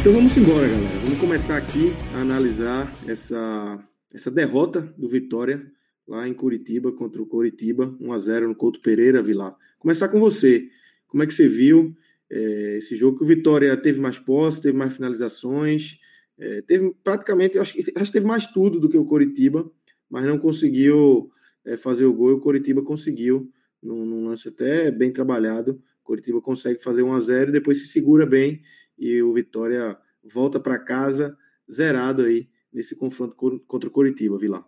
Então 0.00 0.14
vamos 0.14 0.34
embora, 0.34 0.66
galera. 0.66 0.98
Vamos 1.00 1.18
começar 1.18 1.58
aqui 1.58 1.92
a 2.14 2.22
analisar 2.22 2.90
essa, 3.06 3.78
essa 4.10 4.30
derrota 4.30 4.80
do 4.96 5.06
Vitória 5.06 5.70
lá 6.08 6.26
em 6.26 6.32
Curitiba 6.32 6.90
contra 6.90 7.20
o 7.20 7.26
Curitiba, 7.26 7.94
1 8.00 8.10
a 8.10 8.18
0 8.18 8.48
no 8.48 8.54
Couto 8.54 8.80
Pereira, 8.80 9.22
Vilar. 9.22 9.54
Começar 9.78 10.08
com 10.08 10.18
você. 10.18 10.66
Como 11.06 11.22
é 11.22 11.26
que 11.26 11.34
você 11.34 11.46
viu 11.46 11.94
é, 12.30 12.78
esse 12.78 12.96
jogo 12.96 13.18
que 13.18 13.24
o 13.24 13.26
Vitória 13.26 13.76
teve 13.76 14.00
mais 14.00 14.18
posse, 14.18 14.62
teve 14.62 14.74
mais 14.74 14.94
finalizações, 14.94 15.98
é, 16.38 16.62
teve 16.62 16.94
praticamente, 17.04 17.58
acho 17.58 17.78
acho 17.78 18.10
que 18.10 18.12
teve 18.12 18.26
mais 18.26 18.46
tudo 18.46 18.80
do 18.80 18.88
que 18.88 18.96
o 18.96 19.04
Curitiba, 19.04 19.70
mas 20.08 20.24
não 20.24 20.38
conseguiu 20.38 21.30
é, 21.62 21.76
fazer 21.76 22.06
o 22.06 22.14
gol. 22.14 22.30
E 22.30 22.34
o 22.34 22.40
Curitiba 22.40 22.80
conseguiu, 22.80 23.52
num, 23.82 24.06
num 24.06 24.24
lance 24.24 24.48
até 24.48 24.90
bem 24.90 25.12
trabalhado. 25.12 25.72
O 26.02 26.04
Curitiba 26.04 26.40
consegue 26.40 26.82
fazer 26.82 27.02
1 27.02 27.12
a 27.12 27.20
0 27.20 27.50
e 27.50 27.52
depois 27.52 27.82
se 27.82 27.88
segura 27.88 28.24
bem 28.24 28.62
e 29.00 29.22
o 29.22 29.32
Vitória 29.32 29.98
volta 30.22 30.60
para 30.60 30.78
casa 30.78 31.36
zerado 31.72 32.22
aí 32.22 32.48
nesse 32.72 32.94
confronto 32.94 33.34
contra 33.34 33.88
o 33.88 33.92
Curitiba, 33.92 34.38
Vilar. 34.38 34.64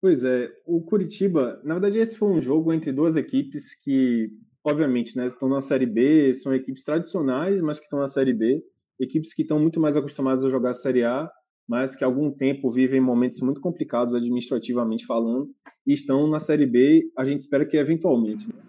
Pois 0.00 0.24
é, 0.24 0.50
o 0.66 0.82
Curitiba, 0.82 1.60
na 1.62 1.74
verdade 1.74 1.98
esse 1.98 2.16
foi 2.16 2.28
um 2.28 2.40
jogo 2.40 2.72
entre 2.72 2.92
duas 2.92 3.16
equipes 3.16 3.74
que, 3.74 4.30
obviamente, 4.62 5.16
né, 5.16 5.26
estão 5.26 5.48
na 5.48 5.60
Série 5.60 5.86
B, 5.86 6.32
são 6.34 6.54
equipes 6.54 6.84
tradicionais, 6.84 7.60
mas 7.60 7.78
que 7.78 7.84
estão 7.84 7.98
na 7.98 8.06
Série 8.06 8.34
B, 8.34 8.62
equipes 8.98 9.32
que 9.32 9.42
estão 9.42 9.58
muito 9.58 9.80
mais 9.80 9.96
acostumadas 9.96 10.44
a 10.44 10.50
jogar 10.50 10.70
a 10.70 10.74
Série 10.74 11.04
A, 11.04 11.30
mas 11.66 11.96
que 11.96 12.04
há 12.04 12.06
algum 12.06 12.30
tempo 12.30 12.70
vivem 12.70 13.00
momentos 13.00 13.40
muito 13.40 13.60
complicados 13.60 14.14
administrativamente 14.14 15.06
falando, 15.06 15.50
e 15.86 15.92
estão 15.92 16.26
na 16.28 16.38
Série 16.38 16.66
B, 16.66 17.10
a 17.16 17.24
gente 17.24 17.40
espera 17.40 17.64
que 17.64 17.76
eventualmente, 17.76 18.48
né? 18.48 18.60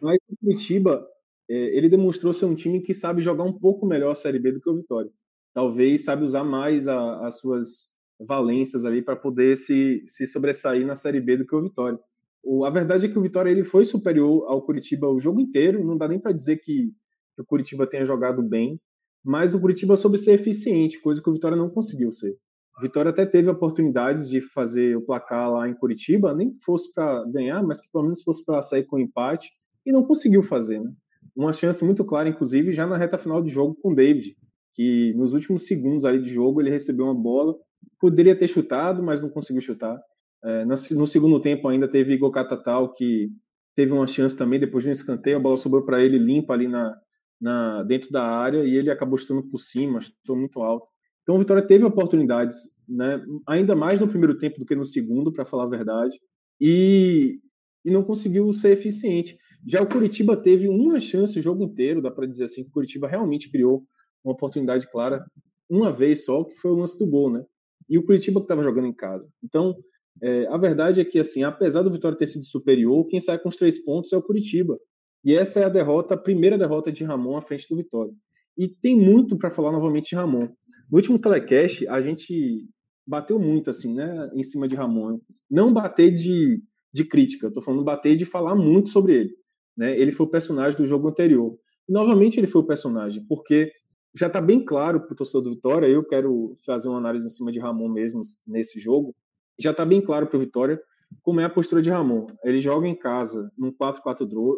Mas 0.00 0.18
o 0.28 0.36
Curitiba 0.40 1.06
ele 1.48 1.88
demonstrou 1.88 2.32
ser 2.32 2.46
um 2.46 2.54
time 2.54 2.80
que 2.80 2.94
sabe 2.94 3.22
jogar 3.22 3.44
um 3.44 3.52
pouco 3.52 3.86
melhor 3.86 4.10
a 4.10 4.14
Série 4.14 4.38
B 4.38 4.52
do 4.52 4.60
que 4.60 4.70
o 4.70 4.76
Vitória. 4.76 5.10
Talvez 5.54 6.04
sabe 6.04 6.24
usar 6.24 6.44
mais 6.44 6.88
a, 6.88 7.26
as 7.26 7.38
suas 7.38 7.88
valências 8.20 8.84
ali 8.84 9.02
para 9.02 9.16
poder 9.16 9.56
se, 9.56 10.02
se 10.06 10.26
sobressair 10.26 10.84
na 10.86 10.94
Série 10.94 11.20
B 11.20 11.36
do 11.36 11.46
que 11.46 11.54
o 11.54 11.62
Vitória. 11.62 11.98
O, 12.42 12.64
a 12.64 12.70
verdade 12.70 13.06
é 13.06 13.08
que 13.08 13.18
o 13.18 13.22
Vitória 13.22 13.50
ele 13.50 13.64
foi 13.64 13.84
superior 13.84 14.44
ao 14.48 14.62
Curitiba 14.62 15.08
o 15.08 15.20
jogo 15.20 15.40
inteiro, 15.40 15.84
não 15.84 15.96
dá 15.96 16.08
nem 16.08 16.18
para 16.18 16.32
dizer 16.32 16.58
que, 16.58 16.92
que, 17.34 17.42
o 17.42 17.44
Curitiba 17.44 17.86
tenha 17.86 18.04
jogado 18.04 18.42
bem, 18.42 18.80
mas 19.24 19.54
o 19.54 19.60
Curitiba 19.60 19.96
soube 19.96 20.18
ser 20.18 20.32
eficiente, 20.32 21.00
coisa 21.00 21.22
que 21.22 21.28
o 21.28 21.32
Vitória 21.32 21.56
não 21.56 21.68
conseguiu 21.68 22.12
ser. 22.12 22.36
O 22.78 22.82
Vitória 22.82 23.10
até 23.10 23.26
teve 23.26 23.48
oportunidades 23.48 24.28
de 24.28 24.40
fazer 24.40 24.96
o 24.96 25.02
placar 25.02 25.50
lá 25.50 25.68
em 25.68 25.74
Curitiba, 25.74 26.34
nem 26.34 26.52
que 26.52 26.62
fosse 26.64 26.92
para 26.92 27.24
ganhar, 27.24 27.62
mas 27.62 27.80
que 27.80 27.90
pelo 27.90 28.04
menos 28.04 28.22
fosse 28.22 28.44
para 28.44 28.62
sair 28.62 28.84
com 28.84 28.98
empate, 28.98 29.50
e 29.84 29.90
não 29.90 30.04
conseguiu 30.04 30.42
fazer, 30.42 30.80
né? 30.80 30.92
Uma 31.36 31.52
chance 31.52 31.84
muito 31.84 32.04
clara, 32.04 32.28
inclusive, 32.28 32.72
já 32.72 32.86
na 32.86 32.96
reta 32.96 33.18
final 33.18 33.42
de 33.42 33.50
jogo 33.50 33.76
com 33.82 33.92
o 33.92 33.94
David, 33.94 34.34
que 34.74 35.12
nos 35.14 35.34
últimos 35.34 35.66
segundos 35.66 36.04
ali 36.04 36.20
de 36.20 36.32
jogo 36.32 36.60
ele 36.60 36.70
recebeu 36.70 37.04
uma 37.04 37.14
bola, 37.14 37.54
poderia 38.00 38.36
ter 38.36 38.48
chutado, 38.48 39.02
mas 39.02 39.20
não 39.20 39.28
conseguiu 39.28 39.60
chutar. 39.60 40.00
É, 40.44 40.64
no, 40.64 41.06
segundo 41.06 41.40
tempo 41.40 41.68
ainda 41.68 41.88
teve 41.88 42.14
Igor 42.14 42.30
Catatal, 42.30 42.92
que 42.92 43.28
teve 43.74 43.92
uma 43.92 44.06
chance 44.06 44.36
também, 44.36 44.58
depois 44.58 44.82
de 44.82 44.88
um 44.88 44.92
escanteio, 44.92 45.36
a 45.36 45.40
bola 45.40 45.56
sobrou 45.56 45.84
para 45.84 46.02
ele 46.02 46.18
limpa 46.18 46.54
ali 46.54 46.68
na, 46.68 46.96
na, 47.40 47.82
dentro 47.82 48.10
da 48.10 48.22
área 48.22 48.64
e 48.64 48.74
ele 48.74 48.90
acabou 48.90 49.18
chutando 49.18 49.42
por 49.42 49.58
cima, 49.58 50.00
chutou 50.00 50.36
muito 50.36 50.62
alto. 50.62 50.86
Então 51.22 51.34
o 51.34 51.38
Vitória 51.38 51.66
teve 51.66 51.84
oportunidades, 51.84 52.56
né, 52.88 53.20
ainda 53.46 53.74
mais 53.74 54.00
no 54.00 54.08
primeiro 54.08 54.38
tempo 54.38 54.58
do 54.58 54.64
que 54.64 54.76
no 54.76 54.84
segundo, 54.84 55.32
para 55.32 55.44
falar 55.44 55.64
a 55.64 55.68
verdade, 55.68 56.16
e, 56.60 57.40
e 57.84 57.90
não 57.90 58.04
conseguiu 58.04 58.50
ser 58.52 58.70
eficiente. 58.70 59.36
Já 59.66 59.82
o 59.82 59.88
Curitiba 59.88 60.36
teve 60.36 60.68
uma 60.68 61.00
chance 61.00 61.38
o 61.38 61.42
jogo 61.42 61.62
inteiro, 61.62 62.02
dá 62.02 62.10
para 62.10 62.26
dizer 62.26 62.44
assim, 62.44 62.62
que 62.62 62.68
o 62.68 62.72
Curitiba 62.72 63.08
realmente 63.08 63.50
criou 63.50 63.84
uma 64.24 64.34
oportunidade 64.34 64.90
clara 64.90 65.24
uma 65.68 65.92
vez 65.92 66.24
só, 66.24 66.44
que 66.44 66.56
foi 66.56 66.70
o 66.70 66.76
lance 66.76 66.98
do 66.98 67.06
gol, 67.06 67.30
né? 67.30 67.44
E 67.88 67.98
o 67.98 68.04
Curitiba 68.04 68.40
que 68.40 68.44
estava 68.44 68.62
jogando 68.62 68.86
em 68.86 68.94
casa. 68.94 69.28
Então, 69.42 69.76
é, 70.22 70.46
a 70.46 70.56
verdade 70.56 71.00
é 71.00 71.04
que, 71.04 71.18
assim, 71.18 71.42
apesar 71.42 71.82
do 71.82 71.92
Vitória 71.92 72.16
ter 72.16 72.26
sido 72.26 72.44
superior, 72.44 73.06
quem 73.06 73.20
sai 73.20 73.38
com 73.38 73.48
os 73.48 73.56
três 73.56 73.78
pontos 73.84 74.12
é 74.12 74.16
o 74.16 74.22
Curitiba. 74.22 74.78
E 75.24 75.34
essa 75.34 75.60
é 75.60 75.64
a 75.64 75.68
derrota, 75.68 76.14
a 76.14 76.18
primeira 76.18 76.56
derrota 76.56 76.90
de 76.90 77.04
Ramon 77.04 77.36
à 77.36 77.42
frente 77.42 77.68
do 77.68 77.76
Vitória. 77.76 78.12
E 78.56 78.68
tem 78.68 78.96
muito 78.96 79.36
para 79.36 79.50
falar 79.50 79.72
novamente 79.72 80.10
de 80.10 80.16
Ramon. 80.16 80.48
No 80.90 80.98
último 80.98 81.18
telecast, 81.18 81.86
a 81.88 82.00
gente 82.00 82.64
bateu 83.06 83.38
muito, 83.38 83.70
assim, 83.70 83.94
né, 83.94 84.30
em 84.34 84.42
cima 84.42 84.66
de 84.66 84.74
Ramon. 84.74 85.18
Não 85.50 85.72
bater 85.72 86.10
de, 86.12 86.62
de 86.92 87.04
crítica, 87.04 87.46
eu 87.46 87.52
tô 87.52 87.60
falando 87.60 87.84
bater 87.84 88.16
de 88.16 88.24
falar 88.24 88.54
muito 88.54 88.88
sobre 88.88 89.14
ele. 89.14 89.34
Né? 89.76 89.98
Ele 89.98 90.12
foi 90.12 90.26
o 90.26 90.30
personagem 90.30 90.76
do 90.78 90.86
jogo 90.86 91.08
anterior. 91.08 91.58
E, 91.88 91.92
novamente 91.92 92.38
ele 92.38 92.46
foi 92.46 92.62
o 92.62 92.66
personagem, 92.66 93.24
porque 93.28 93.72
já 94.14 94.28
está 94.28 94.40
bem 94.40 94.64
claro 94.64 95.00
para 95.00 95.12
o 95.12 95.16
torcedor 95.16 95.42
do 95.42 95.50
Vitória, 95.50 95.86
eu 95.86 96.02
quero 96.02 96.56
fazer 96.64 96.88
uma 96.88 96.98
análise 96.98 97.26
em 97.26 97.30
cima 97.30 97.52
de 97.52 97.58
Ramon 97.58 97.88
mesmo 97.88 98.22
nesse 98.46 98.80
jogo, 98.80 99.14
já 99.58 99.72
está 99.72 99.84
bem 99.84 100.00
claro 100.00 100.26
para 100.26 100.36
o 100.36 100.40
Vitória 100.40 100.80
como 101.22 101.40
é 101.40 101.44
a 101.44 101.50
postura 101.50 101.80
de 101.80 101.90
Ramon. 101.90 102.26
Ele 102.42 102.60
joga 102.60 102.88
em 102.88 102.94
casa 102.94 103.50
num 103.56 103.70
4-4-2, 103.72 104.56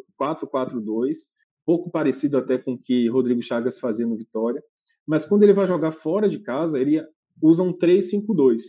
pouco 1.67 1.91
parecido 1.91 2.39
até 2.39 2.57
com 2.57 2.73
o 2.73 2.79
que 2.79 3.09
Rodrigo 3.09 3.43
Chagas 3.43 3.79
fazia 3.79 4.07
no 4.07 4.17
Vitória, 4.17 4.63
mas 5.07 5.25
quando 5.25 5.43
ele 5.43 5.53
vai 5.53 5.67
jogar 5.67 5.93
fora 5.93 6.29
de 6.29 6.39
casa, 6.39 6.79
ele 6.79 7.03
usa 7.43 7.63
um 7.63 7.73
3-5-2. 7.73 8.63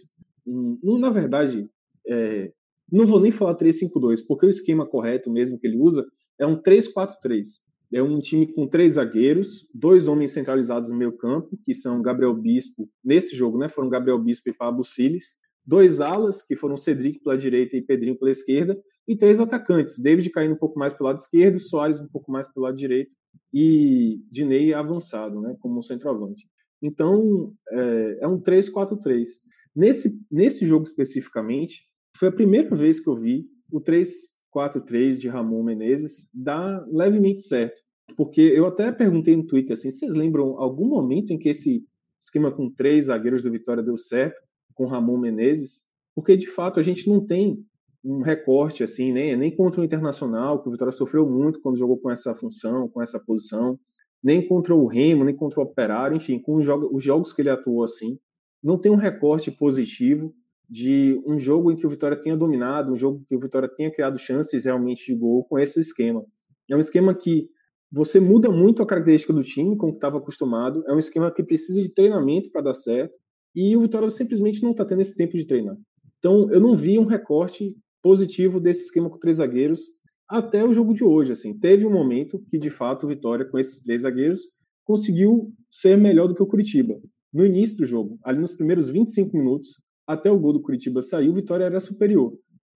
Um, 0.46 0.98
na 0.98 1.10
verdade, 1.10 1.70
é, 2.08 2.52
não 2.92 3.06
vou 3.06 3.20
nem 3.20 3.32
falar 3.32 3.56
3-5-2, 3.56 4.26
porque 4.28 4.46
o 4.46 4.50
esquema 4.50 4.86
correto 4.86 5.30
mesmo 5.30 5.60
que 5.60 5.68
ele 5.68 5.78
usa 5.78 6.06
é 6.40 6.48
um 6.48 6.62
3-4-3. 6.62 7.46
É 7.92 8.04
um 8.04 8.20
time 8.20 8.48
com 8.48 8.68
três 8.68 8.94
zagueiros, 8.94 9.68
dois 9.74 10.08
homens 10.08 10.32
centralizados 10.32 10.90
no 10.90 10.96
meio 10.96 11.12
campo, 11.18 11.58
que 11.66 11.74
são 11.74 12.02
Gabriel 12.02 12.36
Bispo, 12.36 12.88
nesse 13.04 13.36
jogo, 13.36 13.58
né? 13.58 13.68
Foram 13.68 13.90
Gabriel 13.90 14.20
Bispo 14.20 14.50
e 14.50 14.54
Pablo 14.54 14.84
Siles. 14.84 15.36
Dois 15.66 16.00
alas, 16.00 16.42
que 16.42 16.56
foram 16.56 16.78
Cedric 16.78 17.20
pela 17.20 17.38
direita 17.38 17.76
e 17.76 17.82
Pedrinho 17.82 18.18
pela 18.18 18.32
esquerda. 18.32 18.80
E 19.08 19.16
três 19.16 19.40
atacantes, 19.40 19.98
David 20.00 20.30
caindo 20.30 20.54
um 20.54 20.58
pouco 20.58 20.78
mais 20.78 20.94
pelo 20.94 21.08
lado 21.08 21.18
esquerdo, 21.18 21.60
Soares 21.60 22.00
um 22.00 22.08
pouco 22.08 22.32
mais 22.32 22.52
pelo 22.52 22.66
lado 22.66 22.78
direito 22.78 23.16
e 23.52 24.22
Dinei 24.30 24.72
avançado, 24.72 25.42
né? 25.42 25.56
Como 25.60 25.82
centroavante. 25.82 26.48
Então, 26.82 27.54
é, 27.72 28.20
é 28.22 28.28
um 28.28 28.40
3-4-3. 28.40 29.28
Nesse, 29.76 30.20
nesse 30.32 30.66
jogo 30.68 30.84
especificamente, 30.84 31.84
foi 32.16 32.28
a 32.28 32.32
primeira 32.32 32.76
vez 32.76 33.00
que 33.00 33.10
eu 33.10 33.16
vi 33.16 33.48
o 33.72 33.82
3 33.82 34.29
4-3 34.56 35.18
de 35.18 35.28
Ramon 35.28 35.64
Menezes 35.64 36.30
dá 36.34 36.86
levemente 36.92 37.42
certo. 37.42 37.82
Porque 38.16 38.42
eu 38.42 38.66
até 38.66 38.92
perguntei 38.92 39.36
no 39.36 39.46
Twitter 39.46 39.74
assim, 39.74 39.92
vocês 39.92 40.14
lembram 40.14 40.60
algum 40.60 40.88
momento 40.88 41.32
em 41.32 41.38
que 41.38 41.50
esse 41.50 41.86
esquema 42.20 42.52
com 42.52 42.70
três 42.70 43.06
zagueiros 43.06 43.42
do 43.42 43.52
Vitória 43.52 43.84
deu 43.84 43.98
certo 43.98 44.42
com 44.74 44.88
Ramon 44.88 45.18
Menezes? 45.18 45.82
Porque 46.16 46.36
de 46.36 46.48
fato 46.48 46.80
a 46.80 46.84
gente 46.84 47.08
não 47.08 47.26
tem 47.26 47.64
um 48.04 48.22
recorte 48.22 48.84
assim, 48.84 49.12
nem, 49.12 49.36
nem 49.36 49.56
contra 49.56 49.82
o 49.82 49.84
Internacional, 49.84 50.62
que 50.62 50.68
o 50.70 50.72
Vitória 50.72 50.92
sofreu 50.92 51.30
muito 51.30 51.62
quando 51.62 51.78
jogou 51.78 51.98
com 51.98 52.10
essa 52.10 52.34
função, 52.34 52.88
com 52.88 53.02
essa 53.02 53.20
posição, 53.20 53.78
nem 54.24 54.46
contra 54.46 54.74
o 54.74 54.88
Remo, 54.88 55.24
nem 55.24 55.36
contra 55.36 55.60
o 55.60 55.64
Operário, 55.64 56.16
enfim, 56.16 56.40
com 56.40 56.56
os 56.56 57.04
jogos 57.04 57.34
que 57.34 57.42
ele 57.42 57.50
atuou 57.50 57.84
assim, 57.84 58.18
não 58.64 58.78
tem 58.78 58.92
um 58.92 58.96
recorte 58.96 59.52
positivo 59.52 60.34
de 60.70 61.20
um 61.26 61.40
jogo 61.40 61.72
em 61.72 61.76
que 61.76 61.88
o 61.88 61.90
Vitória 61.90 62.16
tenha 62.16 62.38
dominado, 62.38 62.94
um 62.94 62.98
jogo 62.98 63.24
que 63.28 63.36
o 63.36 63.40
Vitória 63.40 63.68
tenha 63.68 63.92
criado 63.92 64.20
chances 64.20 64.66
realmente 64.66 65.06
de 65.06 65.20
gol 65.20 65.44
com 65.46 65.58
esse 65.58 65.80
esquema. 65.80 66.24
É 66.70 66.76
um 66.76 66.80
esquema 66.80 67.16
que 67.16 67.50
você 67.92 68.20
muda 68.20 68.52
muito 68.52 68.84
a 68.84 68.86
característica 68.86 69.34
do 69.34 69.42
time 69.42 69.76
com 69.76 69.88
o 69.88 69.92
que 69.92 69.98
estava 69.98 70.20
acostumado, 70.20 70.84
é 70.88 70.94
um 70.94 71.00
esquema 71.00 71.32
que 71.32 71.44
precisa 71.44 71.82
de 71.82 71.92
treinamento 71.92 72.52
para 72.52 72.62
dar 72.62 72.74
certo, 72.74 73.18
e 73.56 73.76
o 73.76 73.82
Vitória 73.82 74.10
simplesmente 74.12 74.62
não 74.62 74.72
está 74.72 74.86
tendo 74.86 75.02
esse 75.02 75.16
tempo 75.16 75.36
de 75.36 75.46
treinar. 75.46 75.76
Então, 76.20 76.52
eu 76.52 76.60
não 76.60 76.76
vi 76.76 77.00
um 77.00 77.06
recorte 77.06 77.76
positivo 78.04 78.60
desse 78.60 78.84
esquema 78.84 79.10
com 79.10 79.18
três 79.18 79.38
zagueiros 79.38 79.82
até 80.30 80.64
o 80.64 80.74
jogo 80.74 80.94
de 80.94 81.04
hoje. 81.04 81.32
Assim, 81.32 81.58
teve 81.58 81.86
um 81.86 81.92
momento 81.92 82.40
que, 82.48 82.60
de 82.60 82.70
fato, 82.70 83.06
o 83.06 83.10
Vitória, 83.10 83.46
com 83.46 83.58
esses 83.58 83.82
três 83.84 84.04
zagueiros, 84.04 84.42
conseguiu 84.84 85.52
ser 85.70 85.98
melhor 85.98 86.28
do 86.28 86.36
que 86.36 86.44
o 86.44 86.48
Curitiba. 86.48 87.00
No 87.34 87.46
início 87.46 87.78
do 87.78 87.86
jogo, 87.86 88.20
ali 88.24 88.40
nos 88.40 88.54
primeiros 88.54 88.88
25 88.88 89.36
minutos, 89.36 89.82
até 90.10 90.32
o 90.32 90.40
gol 90.40 90.54
do 90.54 90.62
Curitiba 90.62 91.04
sair, 91.04 91.30
o 91.30 91.36
Vitória 91.36 91.66
era 91.66 91.80
superior. 91.80 92.34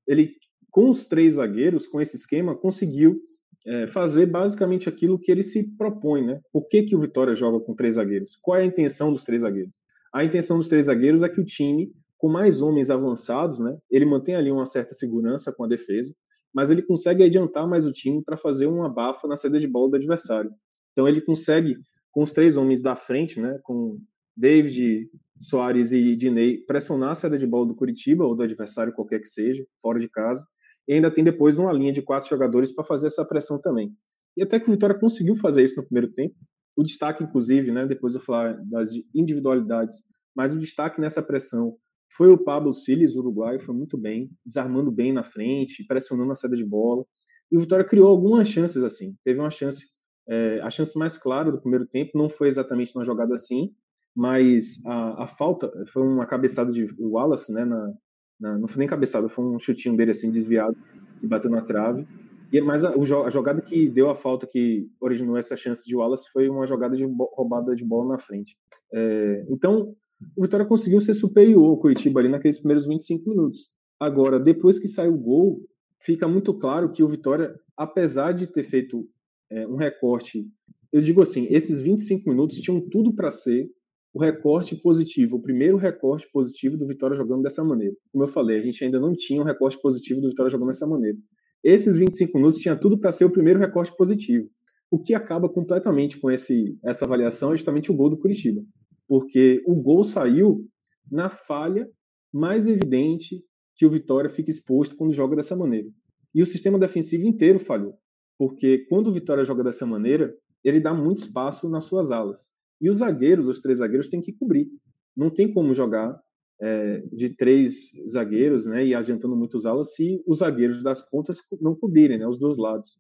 Ele, 0.07 0.35
com 0.69 0.87
os 0.87 1.05
três 1.05 1.33
zagueiros, 1.33 1.87
com 1.87 1.99
esse 1.99 2.15
esquema, 2.15 2.55
conseguiu 2.55 3.19
é, 3.65 3.87
fazer 3.87 4.27
basicamente 4.27 4.87
aquilo 4.87 5.17
que 5.17 5.31
ele 5.31 5.41
se 5.41 5.63
propõe. 5.75 6.23
Né? 6.23 6.39
Por 6.51 6.67
que, 6.67 6.83
que 6.83 6.95
o 6.95 6.99
Vitória 6.99 7.33
joga 7.33 7.59
com 7.59 7.73
três 7.73 7.95
zagueiros? 7.95 8.37
Qual 8.39 8.55
é 8.55 8.61
a 8.61 8.65
intenção 8.65 9.11
dos 9.11 9.23
três 9.23 9.41
zagueiros? 9.41 9.75
A 10.13 10.23
intenção 10.23 10.59
dos 10.59 10.67
três 10.67 10.85
zagueiros 10.85 11.23
é 11.23 11.29
que 11.29 11.41
o 11.41 11.45
time, 11.45 11.91
com 12.19 12.29
mais 12.29 12.61
homens 12.61 12.91
avançados, 12.91 13.59
né, 13.59 13.75
ele 13.89 14.05
mantém 14.05 14.35
ali 14.35 14.51
uma 14.51 14.65
certa 14.65 14.93
segurança 14.93 15.51
com 15.51 15.63
a 15.63 15.67
defesa, 15.67 16.13
mas 16.53 16.69
ele 16.69 16.83
consegue 16.83 17.23
adiantar 17.23 17.67
mais 17.67 17.87
o 17.87 17.91
time 17.91 18.23
para 18.23 18.37
fazer 18.37 18.67
uma 18.67 18.87
bafa 18.87 19.27
na 19.27 19.35
saída 19.35 19.59
de 19.59 19.67
bola 19.67 19.89
do 19.89 19.95
adversário. 19.95 20.51
Então 20.91 21.07
ele 21.07 21.19
consegue, 21.19 21.77
com 22.11 22.21
os 22.21 22.31
três 22.31 22.57
homens 22.57 22.79
da 22.79 22.95
frente, 22.95 23.41
né, 23.41 23.59
com 23.63 23.97
David, 24.35 25.09
Soares 25.39 25.91
e 25.91 26.15
Dinei, 26.15 26.57
pressionar 26.65 27.11
a 27.11 27.15
saída 27.15 27.37
de 27.37 27.45
bola 27.45 27.67
do 27.67 27.75
Curitiba 27.75 28.25
ou 28.25 28.35
do 28.35 28.43
adversário, 28.43 28.93
qualquer 28.93 29.19
que 29.19 29.27
seja, 29.27 29.65
fora 29.81 29.99
de 29.99 30.09
casa, 30.09 30.45
e 30.87 30.93
ainda 30.93 31.11
tem 31.11 31.23
depois 31.23 31.57
uma 31.57 31.71
linha 31.71 31.93
de 31.93 32.01
quatro 32.01 32.29
jogadores 32.29 32.71
para 32.71 32.83
fazer 32.83 33.07
essa 33.07 33.25
pressão 33.25 33.59
também. 33.61 33.93
E 34.35 34.43
até 34.43 34.59
que 34.59 34.67
o 34.67 34.71
Vitória 34.71 34.97
conseguiu 34.97 35.35
fazer 35.35 35.63
isso 35.63 35.77
no 35.77 35.85
primeiro 35.85 36.11
tempo. 36.13 36.35
O 36.75 36.83
destaque, 36.83 37.23
inclusive, 37.23 37.71
né, 37.71 37.85
depois 37.85 38.15
eu 38.15 38.21
falar 38.21 38.59
das 38.65 38.91
individualidades, 39.13 39.97
mas 40.35 40.53
o 40.53 40.59
destaque 40.59 40.99
nessa 40.99 41.21
pressão 41.21 41.77
foi 42.15 42.29
o 42.29 42.37
Pablo 42.37 42.73
Siles, 42.73 43.15
uruguaio, 43.15 43.59
foi 43.59 43.75
muito 43.75 43.97
bem, 43.97 44.29
desarmando 44.45 44.91
bem 44.91 45.11
na 45.11 45.23
frente, 45.23 45.85
pressionando 45.85 46.31
a 46.31 46.35
saída 46.35 46.55
de 46.55 46.65
bola. 46.65 47.05
E 47.51 47.57
o 47.57 47.59
Vitória 47.59 47.85
criou 47.85 48.07
algumas 48.07 48.47
chances 48.47 48.83
assim. 48.83 49.15
Teve 49.23 49.39
uma 49.39 49.51
chance, 49.51 49.85
é, 50.27 50.59
a 50.61 50.69
chance 50.69 50.97
mais 50.97 51.17
clara 51.17 51.51
do 51.51 51.59
primeiro 51.59 51.87
tempo, 51.87 52.17
não 52.17 52.29
foi 52.29 52.47
exatamente 52.47 52.93
numa 52.95 53.05
jogada 53.05 53.35
assim, 53.35 53.71
mas 54.15 54.79
a, 54.85 55.23
a 55.23 55.27
falta 55.27 55.71
foi 55.87 56.03
uma 56.03 56.25
cabeçada 56.25 56.71
de 56.71 56.87
Wallace, 56.99 57.51
né? 57.51 57.65
Na, 57.65 57.93
na, 58.39 58.57
não 58.57 58.67
foi 58.67 58.79
nem 58.79 58.87
cabeçada, 58.87 59.27
foi 59.27 59.45
um 59.45 59.59
chutinho 59.59 59.95
dele 59.95 60.11
assim 60.11 60.31
desviado 60.31 60.77
que 61.19 61.27
bateu 61.27 61.49
na 61.49 61.61
trave. 61.61 62.07
E 62.51 62.61
mas 62.61 62.85
a, 62.85 62.91
a, 62.91 63.29
jogada 63.29 63.61
que 63.61 63.89
deu 63.89 64.09
a 64.09 64.15
falta 64.15 64.45
que 64.45 64.87
originou 65.01 65.37
essa 65.37 65.57
chance 65.57 65.83
de 65.85 65.95
Wallace 65.95 66.29
foi 66.31 66.47
uma 66.47 66.67
jogada 66.67 66.95
de 66.95 67.03
roubada 67.35 67.75
de 67.75 67.83
bola 67.83 68.13
na 68.13 68.19
frente. 68.19 68.55
É, 68.93 69.45
então 69.49 69.95
o 70.35 70.43
Vitória 70.43 70.65
conseguiu 70.65 71.01
ser 71.01 71.15
superior 71.15 71.65
ao 71.65 71.77
Curitiba 71.77 72.19
ali 72.19 72.29
naqueles 72.29 72.59
primeiros 72.59 72.85
25 72.85 73.27
minutos. 73.29 73.69
Agora, 73.99 74.39
depois 74.39 74.79
que 74.79 74.87
saiu 74.87 75.15
o 75.15 75.17
gol, 75.17 75.61
fica 75.99 76.27
muito 76.27 76.53
claro 76.53 76.91
que 76.91 77.01
o 77.03 77.07
Vitória, 77.07 77.55
apesar 77.75 78.33
de 78.33 78.45
ter 78.45 78.63
feito 78.63 79.07
é, 79.51 79.67
um 79.67 79.75
recorte, 79.75 80.47
eu 80.91 81.01
digo 81.01 81.21
assim, 81.21 81.47
esses 81.49 81.81
25 81.81 82.29
minutos 82.29 82.57
tinham 82.57 82.79
tudo 82.79 83.13
para 83.13 83.31
ser 83.31 83.67
o 84.13 84.21
recorte 84.21 84.75
positivo, 84.75 85.37
o 85.37 85.41
primeiro 85.41 85.77
recorte 85.77 86.29
positivo 86.31 86.77
do 86.77 86.87
Vitória 86.87 87.15
jogando 87.15 87.41
dessa 87.41 87.63
maneira. 87.63 87.95
Como 88.11 88.23
eu 88.23 88.27
falei, 88.27 88.57
a 88.57 88.61
gente 88.61 88.83
ainda 88.83 88.99
não 88.99 89.13
tinha 89.13 89.41
um 89.41 89.45
recorte 89.45 89.81
positivo 89.81 90.21
do 90.21 90.29
Vitória 90.29 90.51
jogando 90.51 90.67
dessa 90.67 90.85
maneira. 90.85 91.17
Esses 91.63 91.97
25 91.97 92.37
minutos 92.37 92.59
tinha 92.59 92.75
tudo 92.75 92.97
para 92.97 93.11
ser 93.11 93.25
o 93.25 93.31
primeiro 93.31 93.59
recorte 93.59 93.95
positivo. 93.95 94.47
O 94.91 94.99
que 94.99 95.15
acaba 95.15 95.49
completamente 95.49 96.19
com 96.19 96.29
esse, 96.29 96.77
essa 96.83 97.05
avaliação 97.05 97.53
é 97.53 97.57
justamente 97.57 97.91
o 97.91 97.95
gol 97.95 98.09
do 98.09 98.17
Curitiba 98.17 98.61
porque 99.07 99.61
o 99.65 99.75
gol 99.75 100.03
saiu 100.03 100.67
na 101.11 101.29
falha 101.29 101.89
mais 102.31 102.67
evidente 102.67 103.43
que 103.75 103.85
o 103.85 103.89
Vitória 103.89 104.29
fica 104.29 104.49
exposto 104.49 104.95
quando 104.95 105.13
joga 105.13 105.35
dessa 105.35 105.55
maneira. 105.55 105.87
E 106.33 106.41
o 106.41 106.45
sistema 106.45 106.79
defensivo 106.79 107.27
inteiro 107.27 107.59
falhou, 107.59 107.95
porque 108.37 108.85
quando 108.89 109.07
o 109.07 109.13
Vitória 109.13 109.45
joga 109.45 109.63
dessa 109.63 109.85
maneira, 109.85 110.33
ele 110.63 110.79
dá 110.79 110.93
muito 110.93 111.19
espaço 111.19 111.69
nas 111.69 111.83
suas 111.83 112.11
alas. 112.11 112.51
E 112.83 112.89
os 112.89 112.97
zagueiros, 112.97 113.47
os 113.47 113.61
três 113.61 113.79
zagueiros, 113.79 114.09
têm 114.09 114.21
que 114.21 114.33
cobrir. 114.33 114.67
Não 115.15 115.29
tem 115.29 115.51
como 115.51 115.73
jogar 115.73 116.19
é, 116.61 117.01
de 117.11 117.29
três 117.29 117.91
zagueiros 118.11 118.65
né, 118.65 118.85
e 118.85 118.93
adiantando 118.93 119.35
muitos 119.35 119.65
alas 119.65 119.95
se 119.95 120.21
os 120.27 120.39
zagueiros 120.39 120.83
das 120.83 121.01
pontas 121.09 121.37
não 121.59 121.75
cobrirem, 121.75 122.19
né, 122.19 122.27
os 122.27 122.37
dois 122.37 122.57
lados. 122.57 122.97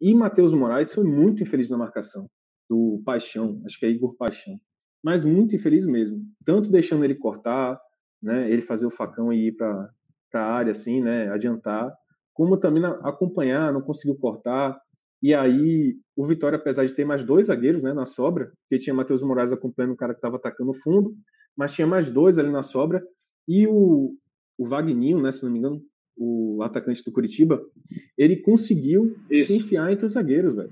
E 0.00 0.14
Matheus 0.14 0.52
Moraes 0.52 0.92
foi 0.92 1.04
muito 1.04 1.42
infeliz 1.42 1.68
na 1.70 1.78
marcação 1.78 2.28
do 2.68 3.02
Paixão, 3.04 3.60
acho 3.64 3.78
que 3.78 3.86
é 3.86 3.90
Igor 3.90 4.14
Paixão 4.16 4.60
mas 5.04 5.22
muito 5.22 5.54
infeliz 5.54 5.86
mesmo. 5.86 6.24
Tanto 6.46 6.70
deixando 6.70 7.04
ele 7.04 7.14
cortar, 7.14 7.78
né, 8.22 8.50
ele 8.50 8.62
fazer 8.62 8.86
o 8.86 8.90
facão 8.90 9.30
e 9.30 9.48
ir 9.48 9.52
para 9.52 9.90
a 10.32 10.40
área, 10.40 10.70
assim, 10.70 11.02
né, 11.02 11.28
adiantar, 11.28 11.94
como 12.32 12.56
também 12.56 12.82
acompanhar, 13.02 13.70
não 13.70 13.82
conseguiu 13.82 14.16
cortar. 14.16 14.80
E 15.24 15.32
aí, 15.32 15.96
o 16.14 16.26
Vitória, 16.26 16.58
apesar 16.58 16.84
de 16.84 16.92
ter 16.92 17.06
mais 17.06 17.24
dois 17.24 17.46
zagueiros 17.46 17.82
né, 17.82 17.94
na 17.94 18.04
sobra, 18.04 18.52
porque 18.60 18.84
tinha 18.84 18.92
Matheus 18.92 19.22
Moraes 19.22 19.52
acompanhando 19.52 19.92
o 19.92 19.96
cara 19.96 20.12
que 20.12 20.18
estava 20.18 20.36
atacando 20.36 20.72
o 20.72 20.74
fundo, 20.74 21.14
mas 21.56 21.72
tinha 21.72 21.86
mais 21.86 22.12
dois 22.12 22.38
ali 22.38 22.52
na 22.52 22.62
sobra, 22.62 23.02
e 23.48 23.66
o, 23.66 24.14
o 24.58 24.66
Vagninho, 24.66 25.22
né, 25.22 25.32
se 25.32 25.42
não 25.42 25.50
me 25.50 25.60
engano, 25.60 25.82
o 26.14 26.62
atacante 26.62 27.02
do 27.02 27.10
Curitiba, 27.10 27.64
ele 28.18 28.36
conseguiu 28.36 29.16
Isso. 29.30 29.50
se 29.50 29.60
enfiar 29.60 29.90
entre 29.90 30.04
os 30.04 30.12
zagueiros, 30.12 30.52
velho. 30.52 30.70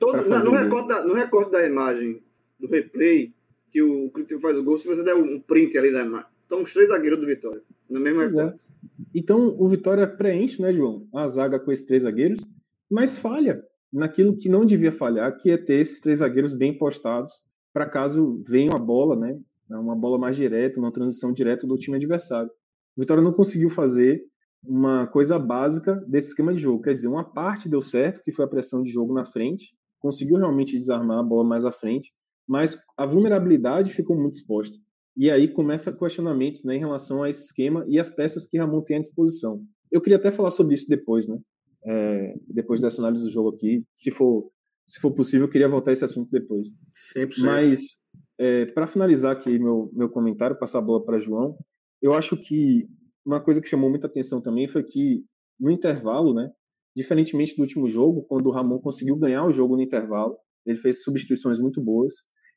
No, 0.00 0.12
recorte 0.52 0.88
da, 0.88 1.04
no 1.04 1.14
recorte 1.14 1.50
da 1.50 1.66
imagem 1.66 2.22
do 2.56 2.68
replay, 2.68 3.32
que 3.72 3.82
o 3.82 4.10
Curitiba 4.10 4.40
faz 4.40 4.56
o 4.56 4.62
gol, 4.62 4.78
se 4.78 4.86
você 4.86 5.02
der 5.02 5.16
um 5.16 5.40
print 5.40 5.76
ali 5.76 5.90
da 5.90 6.04
imagem. 6.04 6.28
Estão 6.44 6.62
os 6.62 6.72
três 6.72 6.88
zagueiros 6.88 7.18
do 7.18 7.26
Vitória, 7.26 7.62
na 7.90 7.98
mesma 7.98 8.26
é. 8.44 8.54
Então, 9.12 9.56
o 9.58 9.68
Vitória 9.68 10.06
preenche, 10.06 10.62
né, 10.62 10.72
João, 10.72 11.08
a 11.12 11.26
zaga 11.26 11.58
com 11.58 11.72
esses 11.72 11.84
três 11.84 12.04
zagueiros, 12.04 12.46
mas 12.88 13.18
falha 13.18 13.66
naquilo 13.92 14.36
que 14.36 14.48
não 14.48 14.64
devia 14.64 14.92
falhar, 14.92 15.36
que 15.36 15.50
é 15.50 15.56
ter 15.56 15.80
esses 15.80 16.00
três 16.00 16.18
zagueiros 16.18 16.54
bem 16.54 16.76
postados, 16.76 17.32
para 17.72 17.88
caso 17.88 18.42
venha 18.46 18.70
uma 18.70 18.78
bola, 18.78 19.16
né, 19.16 19.38
uma 19.70 19.96
bola 19.96 20.18
mais 20.18 20.36
direta, 20.36 20.80
uma 20.80 20.92
transição 20.92 21.32
direta 21.32 21.66
do 21.66 21.76
time 21.76 21.96
adversário. 21.96 22.50
O 22.96 23.00
Vitória 23.00 23.22
não 23.22 23.32
conseguiu 23.32 23.70
fazer 23.70 24.22
uma 24.64 25.06
coisa 25.06 25.38
básica 25.38 25.94
desse 26.08 26.28
esquema 26.28 26.52
de 26.52 26.60
jogo. 26.60 26.82
Quer 26.82 26.94
dizer, 26.94 27.08
uma 27.08 27.24
parte 27.24 27.68
deu 27.68 27.80
certo, 27.80 28.22
que 28.22 28.32
foi 28.32 28.44
a 28.44 28.48
pressão 28.48 28.82
de 28.82 28.90
jogo 28.90 29.14
na 29.14 29.24
frente, 29.24 29.72
conseguiu 30.00 30.36
realmente 30.36 30.76
desarmar 30.76 31.18
a 31.18 31.22
bola 31.22 31.44
mais 31.44 31.64
à 31.64 31.70
frente, 31.70 32.12
mas 32.46 32.76
a 32.96 33.06
vulnerabilidade 33.06 33.92
ficou 33.92 34.16
muito 34.16 34.34
exposta. 34.34 34.76
E 35.16 35.30
aí 35.30 35.48
começa 35.48 35.92
questionamentos 35.92 36.64
né, 36.64 36.76
em 36.76 36.78
relação 36.78 37.22
a 37.22 37.28
esse 37.28 37.42
esquema 37.42 37.84
e 37.88 37.98
as 37.98 38.08
peças 38.08 38.46
que 38.46 38.58
Ramon 38.58 38.82
tem 38.82 38.96
à 38.96 39.00
disposição. 39.00 39.62
Eu 39.90 40.00
queria 40.00 40.16
até 40.16 40.30
falar 40.30 40.50
sobre 40.50 40.74
isso 40.74 40.88
depois, 40.88 41.26
né? 41.26 41.38
É, 41.84 42.34
depois 42.48 42.80
dessa 42.80 43.00
análise 43.00 43.24
do 43.24 43.30
jogo 43.30 43.50
aqui, 43.50 43.84
se 43.94 44.10
for, 44.10 44.50
se 44.86 45.00
for 45.00 45.12
possível, 45.12 45.46
eu 45.46 45.50
queria 45.50 45.68
voltar 45.68 45.90
a 45.90 45.92
esse 45.92 46.04
assunto 46.04 46.30
depois. 46.30 46.68
100%. 47.16 47.44
Mas, 47.44 47.80
é, 48.38 48.66
para 48.66 48.86
finalizar 48.86 49.32
aqui 49.32 49.58
meu, 49.58 49.90
meu 49.92 50.08
comentário, 50.08 50.58
passar 50.58 50.78
a 50.78 50.82
bola 50.82 51.04
para 51.04 51.18
João, 51.18 51.56
eu 52.02 52.14
acho 52.14 52.36
que 52.36 52.86
uma 53.24 53.42
coisa 53.42 53.60
que 53.60 53.68
chamou 53.68 53.90
muita 53.90 54.06
atenção 54.06 54.40
também 54.40 54.66
foi 54.66 54.82
que, 54.82 55.24
no 55.58 55.70
intervalo, 55.70 56.32
né, 56.34 56.50
diferentemente 56.96 57.54
do 57.54 57.62
último 57.62 57.88
jogo, 57.88 58.24
quando 58.28 58.46
o 58.46 58.50
Ramon 58.50 58.80
conseguiu 58.80 59.16
ganhar 59.16 59.46
o 59.46 59.52
jogo 59.52 59.76
no 59.76 59.82
intervalo, 59.82 60.36
ele 60.66 60.78
fez 60.78 61.02
substituições 61.02 61.58
muito 61.58 61.80
boas, 61.80 62.14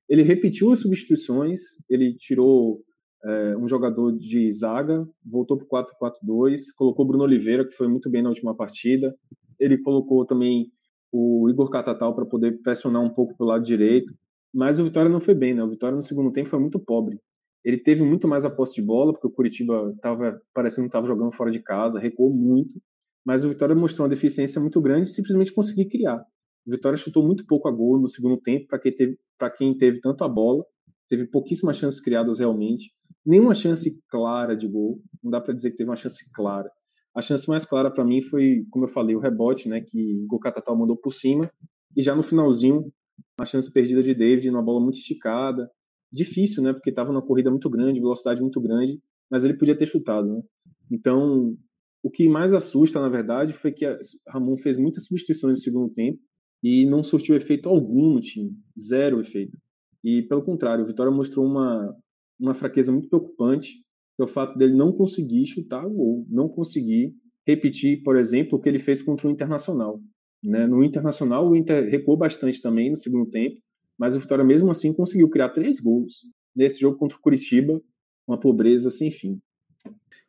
ele 0.10 0.24
repetiu 0.24 0.72
as 0.72 0.80
substituições, 0.80 1.62
ele 1.90 2.16
tirou 2.18 2.82
é, 3.24 3.58
um 3.58 3.68
jogador 3.68 4.12
de 4.12 4.52
zaga, 4.52 5.08
voltou 5.30 5.58
para 5.58 5.86
o 6.02 6.24
4-4-2, 6.26 6.62
colocou 6.76 7.06
Bruno 7.06 7.24
Oliveira, 7.24 7.68
que 7.68 7.76
foi 7.76 7.88
muito 7.88 8.10
bem 8.10 8.22
na 8.22 8.30
última 8.30 8.56
partida. 8.56 9.16
Ele 9.60 9.78
colocou 9.78 10.26
também 10.26 10.72
o 11.12 11.50
Igor 11.50 11.70
Catatal 11.70 12.16
para 12.16 12.26
poder 12.26 12.62
pressionar 12.62 13.02
um 13.02 13.10
pouco 13.10 13.38
pelo 13.38 13.50
lado 13.50 13.64
direito. 13.64 14.14
Mas 14.54 14.80
o 14.80 14.84
Vitória 14.84 15.10
não 15.10 15.20
foi 15.20 15.34
bem, 15.34 15.54
né? 15.54 15.64
O 15.64 15.70
Vitória 15.70 15.96
no 15.96 16.02
segundo 16.02 16.32
tempo 16.32 16.50
foi 16.50 16.60
muito 16.60 16.80
pobre. 16.80 17.20
Ele 17.64 17.78
teve 17.78 18.04
muito 18.04 18.28
mais 18.28 18.44
a 18.44 18.50
posse 18.50 18.76
de 18.76 18.82
bola, 18.82 19.14
porque 19.14 19.28
o 19.28 19.32
Curitiba 19.32 19.92
estava 19.96 20.42
parecendo 20.54 20.86
que 20.86 20.90
estava 20.90 21.08
jogando 21.08 21.32
fora 21.32 21.52
de 21.52 21.60
casa, 21.60 22.00
recuou 22.00 22.34
muito. 22.34 22.82
Mas 23.24 23.46
o 23.46 23.50
Vitória 23.50 23.76
mostrou 23.76 24.06
uma 24.06 24.10
deficiência 24.10 24.60
muito 24.60 24.82
grande 24.82 25.10
e 25.10 25.14
simplesmente 25.14 25.54
conseguiu 25.54 25.88
criar. 25.88 26.26
O 26.66 26.72
Vitória 26.72 26.98
chutou 26.98 27.24
muito 27.26 27.46
pouco 27.46 27.68
a 27.68 27.72
gol 27.72 28.00
no 28.00 28.08
segundo 28.08 28.38
tempo 28.38 28.68
para 28.68 28.80
quem 28.80 28.94
teve 28.94 29.18
para 29.38 29.50
quem 29.50 29.76
teve 29.76 30.00
tanto 30.00 30.24
a 30.24 30.30
bola, 30.30 30.64
teve 31.10 31.26
pouquíssimas 31.26 31.76
chances 31.76 32.00
criadas 32.00 32.38
realmente, 32.38 32.92
nenhuma 33.26 33.54
chance 33.54 34.00
clara 34.10 34.56
de 34.56 34.68
gol. 34.68 35.02
Não 35.24 35.32
dá 35.32 35.40
para 35.40 35.54
dizer 35.54 35.72
que 35.72 35.78
teve 35.78 35.90
uma 35.90 35.96
chance 35.96 36.24
clara. 36.34 36.70
A 37.16 37.22
chance 37.22 37.48
mais 37.48 37.66
clara 37.66 37.92
para 37.92 38.06
mim 38.06 38.22
foi, 38.22 38.66
como 38.70 38.86
eu 38.86 38.90
falei, 38.90 39.16
o 39.16 39.20
rebote, 39.20 39.68
né, 39.68 39.82
que 39.82 40.26
o 40.30 40.40
Catatal 40.40 40.78
mandou 40.78 40.96
por 40.96 41.12
cima 41.12 41.52
e 41.96 42.02
já 42.02 42.16
no 42.16 42.24
finalzinho 42.24 42.92
a 43.38 43.46
chance 43.46 43.72
perdida 43.72 44.02
de 44.02 44.16
David 44.16 44.50
numa 44.50 44.64
bola 44.64 44.80
muito 44.80 44.98
esticada, 44.98 45.70
difícil, 46.12 46.64
né, 46.64 46.74
porque 46.74 46.90
estava 46.90 47.12
numa 47.12 47.26
corrida 47.26 47.50
muito 47.50 47.70
grande, 47.70 48.00
velocidade 48.00 48.42
muito 48.42 48.62
grande, 48.62 49.00
mas 49.30 49.44
ele 49.44 49.58
podia 49.58 49.76
ter 49.76 49.88
chutado, 49.88 50.28
né? 50.28 50.42
Então, 50.90 51.56
o 52.04 52.10
que 52.10 52.28
mais 52.28 52.54
assusta, 52.54 53.00
na 53.00 53.10
verdade, 53.10 53.54
foi 53.54 53.72
que 53.72 53.86
Ramon 54.28 54.58
fez 54.58 54.78
muitas 54.78 55.06
substituições 55.06 55.58
no 55.58 55.64
segundo 55.64 55.94
tempo 55.94 56.20
e 56.64 56.86
não 56.86 57.04
surtiu 57.04 57.36
efeito 57.36 57.70
algum 57.70 58.14
no 58.14 58.22
time, 58.22 58.52
zero 58.80 59.20
efeito. 59.20 59.58
E 60.04 60.24
pelo 60.24 60.44
contrário, 60.44 60.84
o 60.84 60.88
Vitória 60.88 61.12
mostrou 61.12 61.46
uma, 61.46 61.96
uma 62.42 62.54
fraqueza 62.54 62.92
muito 62.92 63.08
preocupante, 63.08 63.74
que 64.16 64.22
é 64.22 64.24
o 64.24 64.28
fato 64.28 64.58
dele 64.58 64.76
não 64.76 64.92
conseguir 64.92 65.46
chutar 65.46 65.86
o 65.86 65.92
gol, 65.92 66.26
não 66.30 66.50
conseguir 66.50 67.14
repetir, 67.48 68.02
por 68.04 68.18
exemplo, 68.18 68.58
o 68.58 68.62
que 68.62 68.68
ele 68.68 68.80
fez 68.80 69.02
contra 69.02 69.28
o 69.28 69.32
Internacional. 69.32 70.02
Né? 70.44 70.66
No 70.68 70.84
Internacional, 70.84 71.48
o 71.48 71.56
Inter 71.56 71.90
recuou 71.90 72.18
bastante 72.18 72.62
também 72.62 72.90
no 72.90 72.98
segundo 72.98 73.30
tempo, 73.30 73.58
mas 73.98 74.16
o 74.16 74.20
Vitória, 74.20 74.44
mesmo 74.44 74.72
assim, 74.72 74.94
conseguiu 74.94 75.30
criar 75.30 75.50
três 75.50 75.80
gols 75.80 76.22
nesse 76.56 76.80
jogo 76.80 76.98
contra 76.98 77.18
o 77.18 77.22
Curitiba, 77.22 77.82
uma 78.28 78.40
pobreza 78.40 78.90
sem 78.90 79.12
fim. 79.12 79.40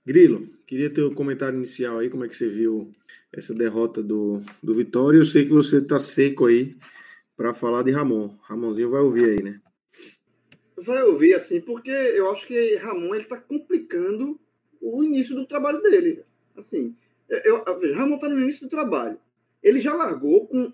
Grilo, 0.04 0.46
queria 0.66 0.92
ter 0.92 1.04
um 1.04 1.14
comentário 1.14 1.56
inicial 1.56 1.98
aí, 1.98 2.10
como 2.10 2.24
é 2.24 2.28
que 2.28 2.36
você 2.36 2.48
viu 2.48 2.92
essa 3.32 3.54
derrota 3.54 4.02
do, 4.02 4.40
do 4.62 4.74
Vitória. 4.74 5.18
Eu 5.18 5.24
sei 5.24 5.44
que 5.44 5.52
você 5.52 5.78
está 5.78 5.98
seco 5.98 6.46
aí 6.46 6.76
para 7.36 7.54
falar 7.54 7.82
de 7.82 7.90
Ramon. 7.90 8.36
Ramonzinho 8.42 8.90
vai 8.90 9.00
ouvir 9.00 9.24
aí, 9.24 9.42
né? 9.42 9.60
Vai 10.82 11.02
ouvir, 11.04 11.34
assim, 11.34 11.60
porque 11.60 11.90
eu 11.90 12.30
acho 12.30 12.46
que 12.46 12.74
Ramon 12.76 13.14
está 13.14 13.36
complicando 13.36 14.38
o 14.80 15.04
início 15.04 15.34
do 15.34 15.46
trabalho 15.46 15.80
dele. 15.80 16.24
Assim, 16.56 16.96
eu, 17.28 17.62
eu, 17.64 17.94
Ramon 17.94 18.16
está 18.16 18.28
no 18.28 18.40
início 18.40 18.66
do 18.66 18.70
trabalho. 18.70 19.16
Ele 19.62 19.80
já 19.80 19.94
largou 19.94 20.48
com 20.48 20.72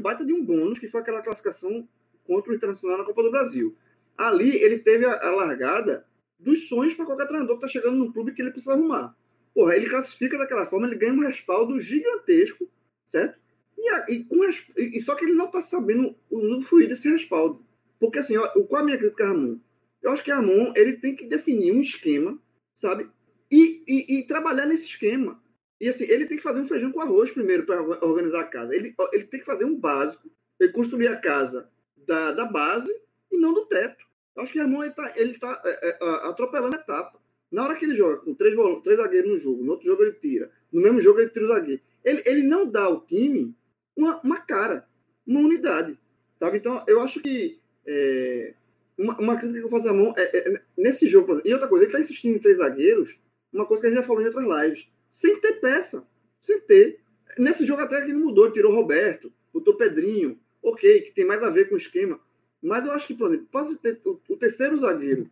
baita 0.00 0.24
de 0.24 0.32
um 0.32 0.44
bônus, 0.44 0.78
que 0.78 0.86
foi 0.86 1.00
aquela 1.00 1.22
classificação 1.22 1.88
contra 2.24 2.52
o 2.52 2.54
Internacional 2.54 2.98
na 2.98 3.04
Copa 3.04 3.22
do 3.22 3.32
Brasil. 3.32 3.76
Ali 4.16 4.56
ele 4.62 4.78
teve 4.78 5.04
a, 5.04 5.26
a 5.26 5.30
largada 5.34 6.06
dos 6.38 6.68
sonhos 6.68 6.94
para 6.94 7.04
qualquer 7.04 7.26
treinador 7.26 7.58
que 7.58 7.64
está 7.64 7.80
chegando 7.80 7.96
num 7.96 8.12
clube 8.12 8.32
que 8.32 8.40
ele 8.40 8.52
precisa 8.52 8.74
arrumar. 8.74 9.16
Porra, 9.52 9.74
ele 9.74 9.88
classifica 9.88 10.38
daquela 10.38 10.66
forma, 10.66 10.86
ele 10.86 10.94
ganha 10.94 11.12
um 11.12 11.26
respaldo 11.26 11.80
gigantesco, 11.80 12.68
certo? 13.04 13.40
E, 13.76 14.12
e, 14.12 14.24
com, 14.24 14.44
e 14.76 15.00
só 15.00 15.16
que 15.16 15.24
ele 15.24 15.34
não 15.34 15.46
está 15.46 15.60
sabendo 15.60 16.14
usufruir 16.30 16.88
desse 16.88 17.08
respaldo. 17.10 17.64
Porque 17.98 18.18
assim, 18.18 18.36
ó, 18.36 18.48
qual 18.64 18.82
a 18.82 18.84
minha 18.84 18.98
crítica 18.98 19.24
a 19.24 19.28
Ramon? 19.28 19.58
Eu 20.02 20.12
acho 20.12 20.22
que 20.22 20.30
Ramon 20.30 20.72
ele 20.76 20.94
tem 20.94 21.16
que 21.16 21.26
definir 21.26 21.72
um 21.72 21.80
esquema, 21.80 22.38
sabe? 22.74 23.08
E, 23.50 23.82
e, 23.86 24.18
e, 24.18 24.26
trabalhar 24.26 24.66
nesse 24.66 24.86
esquema. 24.86 25.42
E 25.80 25.88
assim, 25.88 26.04
ele 26.04 26.26
tem 26.26 26.36
que 26.36 26.42
fazer 26.42 26.60
um 26.60 26.66
feijão 26.66 26.92
com 26.92 27.00
arroz 27.00 27.30
primeiro 27.30 27.64
para 27.64 27.80
organizar 28.04 28.40
a 28.40 28.44
casa. 28.44 28.74
Ele, 28.74 28.94
ele 29.12 29.24
tem 29.24 29.40
que 29.40 29.46
fazer 29.46 29.64
um 29.64 29.74
básico, 29.74 30.30
ele 30.60 30.72
construir 30.72 31.08
a 31.08 31.16
casa 31.16 31.68
da, 31.96 32.32
da 32.32 32.44
base 32.44 32.92
e 33.30 33.38
não 33.38 33.52
do 33.52 33.66
teto. 33.66 34.04
Eu 34.36 34.42
acho 34.42 34.52
que 34.52 34.60
Ramon 34.60 34.82
ele 34.82 34.90
está 34.90 35.12
ele 35.16 35.38
tá, 35.38 35.62
é, 35.64 35.88
é, 35.88 36.04
atropelando 36.28 36.76
a 36.76 36.80
etapa. 36.80 37.18
Na 37.50 37.64
hora 37.64 37.76
que 37.76 37.84
ele 37.84 37.96
joga 37.96 38.18
com 38.18 38.34
três, 38.34 38.54
três 38.84 38.98
zagueiros 38.98 39.30
no 39.30 39.38
jogo, 39.38 39.64
no 39.64 39.72
outro 39.72 39.86
jogo 39.86 40.02
ele 40.02 40.12
tira, 40.12 40.50
no 40.70 40.82
mesmo 40.82 41.00
jogo 41.00 41.18
ele 41.18 41.30
tira 41.30 41.46
o 41.46 41.48
zagueiro. 41.48 41.80
Ele, 42.04 42.22
ele 42.26 42.42
não 42.42 42.70
dá 42.70 42.84
ao 42.84 43.00
time 43.06 43.54
uma, 43.96 44.20
uma 44.20 44.40
cara, 44.40 44.86
uma 45.26 45.40
unidade. 45.40 45.98
Sabe? 46.38 46.58
Então, 46.58 46.84
eu 46.86 47.00
acho 47.00 47.20
que 47.20 47.58
é, 47.90 48.52
uma, 48.98 49.18
uma 49.18 49.36
crítica 49.38 49.60
que 49.60 49.64
eu 49.64 49.70
faço 49.70 49.88
a 49.88 49.94
mão 49.94 50.12
é, 50.16 50.36
é, 50.36 50.62
nesse 50.76 51.08
jogo. 51.08 51.32
Exemplo, 51.32 51.48
e 51.48 51.52
outra 51.54 51.68
coisa, 51.68 51.84
ele 51.84 51.92
está 51.92 52.00
insistindo 52.00 52.36
em 52.36 52.38
três 52.38 52.58
zagueiros, 52.58 53.16
uma 53.50 53.64
coisa 53.64 53.80
que 53.80 53.86
a 53.86 53.90
gente 53.90 54.00
já 54.00 54.06
falou 54.06 54.22
em 54.22 54.26
outras 54.26 54.44
lives, 54.44 54.86
sem 55.10 55.40
ter 55.40 55.54
peça, 55.54 56.04
sem 56.42 56.60
ter. 56.60 57.00
Nesse 57.38 57.64
jogo 57.64 57.80
até 57.80 58.00
que 58.02 58.10
ele 58.10 58.18
mudou, 58.18 58.44
ele 58.44 58.54
tirou 58.54 58.72
o 58.72 58.76
Roberto, 58.76 59.32
botou 59.52 59.76
Pedrinho, 59.76 60.38
ok, 60.62 61.00
que 61.00 61.12
tem 61.12 61.24
mais 61.24 61.42
a 61.42 61.48
ver 61.48 61.68
com 61.68 61.76
o 61.76 61.78
esquema. 61.78 62.20
Mas 62.60 62.84
eu 62.84 62.92
acho 62.92 63.06
que, 63.06 63.14
por 63.14 63.28
exemplo, 63.28 63.48
pode 63.50 63.76
ter 63.76 63.98
o, 64.04 64.20
o 64.28 64.36
terceiro 64.36 64.78
zagueiro 64.78 65.30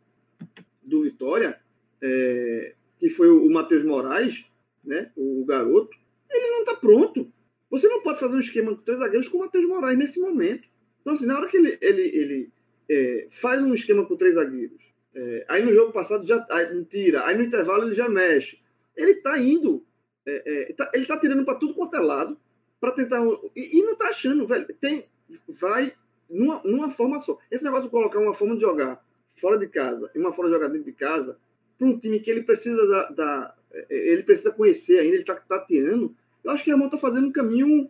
do 0.83 1.03
Vitória, 1.03 1.61
é, 2.01 2.75
que 2.99 3.11
foi 3.11 3.29
o, 3.29 3.45
o 3.45 3.53
Matheus 3.53 3.85
Moraes, 3.85 4.47
né, 4.83 5.11
o, 5.15 5.43
o 5.43 5.45
garoto, 5.45 5.99
ele 6.31 6.51
não 6.51 6.61
está 6.61 6.75
pronto. 6.75 7.31
Você 7.69 7.89
não 7.89 8.01
pode 8.01 8.21
fazer 8.21 8.37
um 8.37 8.41
esquema 8.41 8.75
com 8.75 8.83
três 8.83 9.01
zagueiros 9.01 9.29
com 9.29 9.39
o 9.39 9.41
Matheus 9.41 9.67
Moraes 9.67 9.99
nesse 9.99 10.21
momento. 10.21 10.69
Então, 11.07 11.15
assim, 11.15 11.27
na 11.27 11.39
hora 11.39 11.47
que 11.47 11.57
ele, 11.57 11.79
ele, 11.81 12.03
ele 12.03 12.53
é, 12.91 13.29
faz 13.31 13.63
um 13.63 13.73
esquema 13.73 14.05
com 14.05 14.17
três 14.17 14.35
zagueiros, 14.35 14.83
é, 15.15 15.47
aí 15.49 15.65
no 15.65 15.73
jogo 15.73 15.93
passado 15.93 16.27
já 16.27 16.45
aí, 16.51 16.85
tira, 16.87 17.25
aí 17.25 17.39
no 17.39 17.45
intervalo 17.45 17.85
ele 17.85 17.95
já 17.95 18.09
mexe. 18.09 18.59
Ele 18.97 19.13
está 19.13 19.39
indo, 19.39 19.87
é, 20.27 20.65
é 20.69 20.73
tá, 20.73 20.91
ele 20.93 21.05
está 21.05 21.17
tirando 21.17 21.45
para 21.45 21.55
tudo 21.55 21.75
quanto 21.75 21.95
é 21.95 22.01
lado, 22.01 22.37
para 22.81 22.91
tentar. 22.91 23.25
E, 23.55 23.79
e 23.79 23.83
não 23.85 23.93
está 23.93 24.09
achando, 24.09 24.49
velho. 24.49 24.67
Tem, 24.81 25.05
vai 25.49 25.93
numa, 26.29 26.61
numa 26.65 26.91
forma 26.91 27.21
só. 27.21 27.39
Esse 27.53 27.63
negócio 27.63 27.85
de 27.85 27.91
colocar 27.91 28.19
uma 28.19 28.35
forma 28.35 28.57
de 28.57 28.63
jogar 28.63 29.01
fora 29.37 29.57
de 29.61 29.69
casa 29.69 30.11
e 30.13 30.19
uma 30.19 30.33
forma 30.33 30.51
de 30.51 30.57
jogar 30.57 30.67
dentro 30.67 30.91
de 30.91 30.93
casa, 30.93 31.39
para 31.79 31.87
um 31.87 31.97
time 32.01 32.19
que 32.19 32.29
ele 32.29 32.43
precisa 32.43 32.85
da, 32.85 33.11
da, 33.11 33.55
é, 33.73 33.87
ele 33.91 34.25
precisa 34.25 34.51
conhecer 34.51 34.99
ainda, 34.99 35.15
ele 35.15 35.21
está 35.21 35.37
tateando, 35.37 36.17
eu 36.43 36.51
acho 36.51 36.65
que 36.65 36.71
o 36.71 36.73
Ramon 36.73 36.87
está 36.87 36.99
fazendo 36.99 37.29
um 37.29 37.33
caminho. 37.33 37.89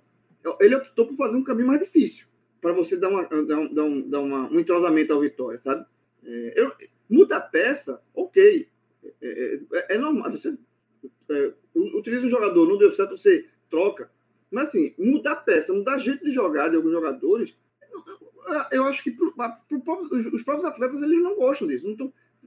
Ele 0.60 0.76
optou 0.76 1.06
por 1.06 1.16
fazer 1.16 1.36
um 1.36 1.42
caminho 1.42 1.68
mais 1.68 1.80
difícil 1.80 2.26
para 2.60 2.72
você 2.72 2.96
dar, 2.96 3.08
uma, 3.08 3.24
dar, 3.24 3.68
dar, 3.68 3.84
um, 3.84 4.08
dar 4.08 4.20
uma, 4.20 4.50
um 4.50 4.58
entrosamento 4.60 5.12
ao 5.12 5.20
Vitória, 5.20 5.58
sabe? 5.58 5.84
É, 6.24 6.52
eu, 6.56 6.72
muda 7.08 7.40
peça, 7.40 8.00
ok. 8.14 8.68
É, 9.04 9.08
é, 9.22 9.60
é, 9.72 9.94
é 9.94 9.98
normal. 9.98 10.30
Você 10.32 10.56
é, 11.30 11.52
utiliza 11.74 12.26
um 12.26 12.30
jogador, 12.30 12.68
não 12.68 12.78
deu 12.78 12.90
certo, 12.90 13.16
você 13.16 13.46
troca. 13.70 14.10
Mas 14.50 14.68
assim, 14.68 14.94
mudar 14.98 15.36
peça, 15.36 15.72
mudar 15.72 15.98
jeito 15.98 16.24
de 16.24 16.32
jogar 16.32 16.68
de 16.68 16.76
alguns 16.76 16.92
jogadores, 16.92 17.54
eu 18.70 18.84
acho 18.84 19.02
que 19.02 19.10
pro, 19.10 19.32
pro, 19.32 20.08
os 20.32 20.42
próprios 20.42 20.64
atletas 20.64 21.02
eles 21.02 21.22
não 21.22 21.36
gostam 21.36 21.66
disso. 21.66 21.84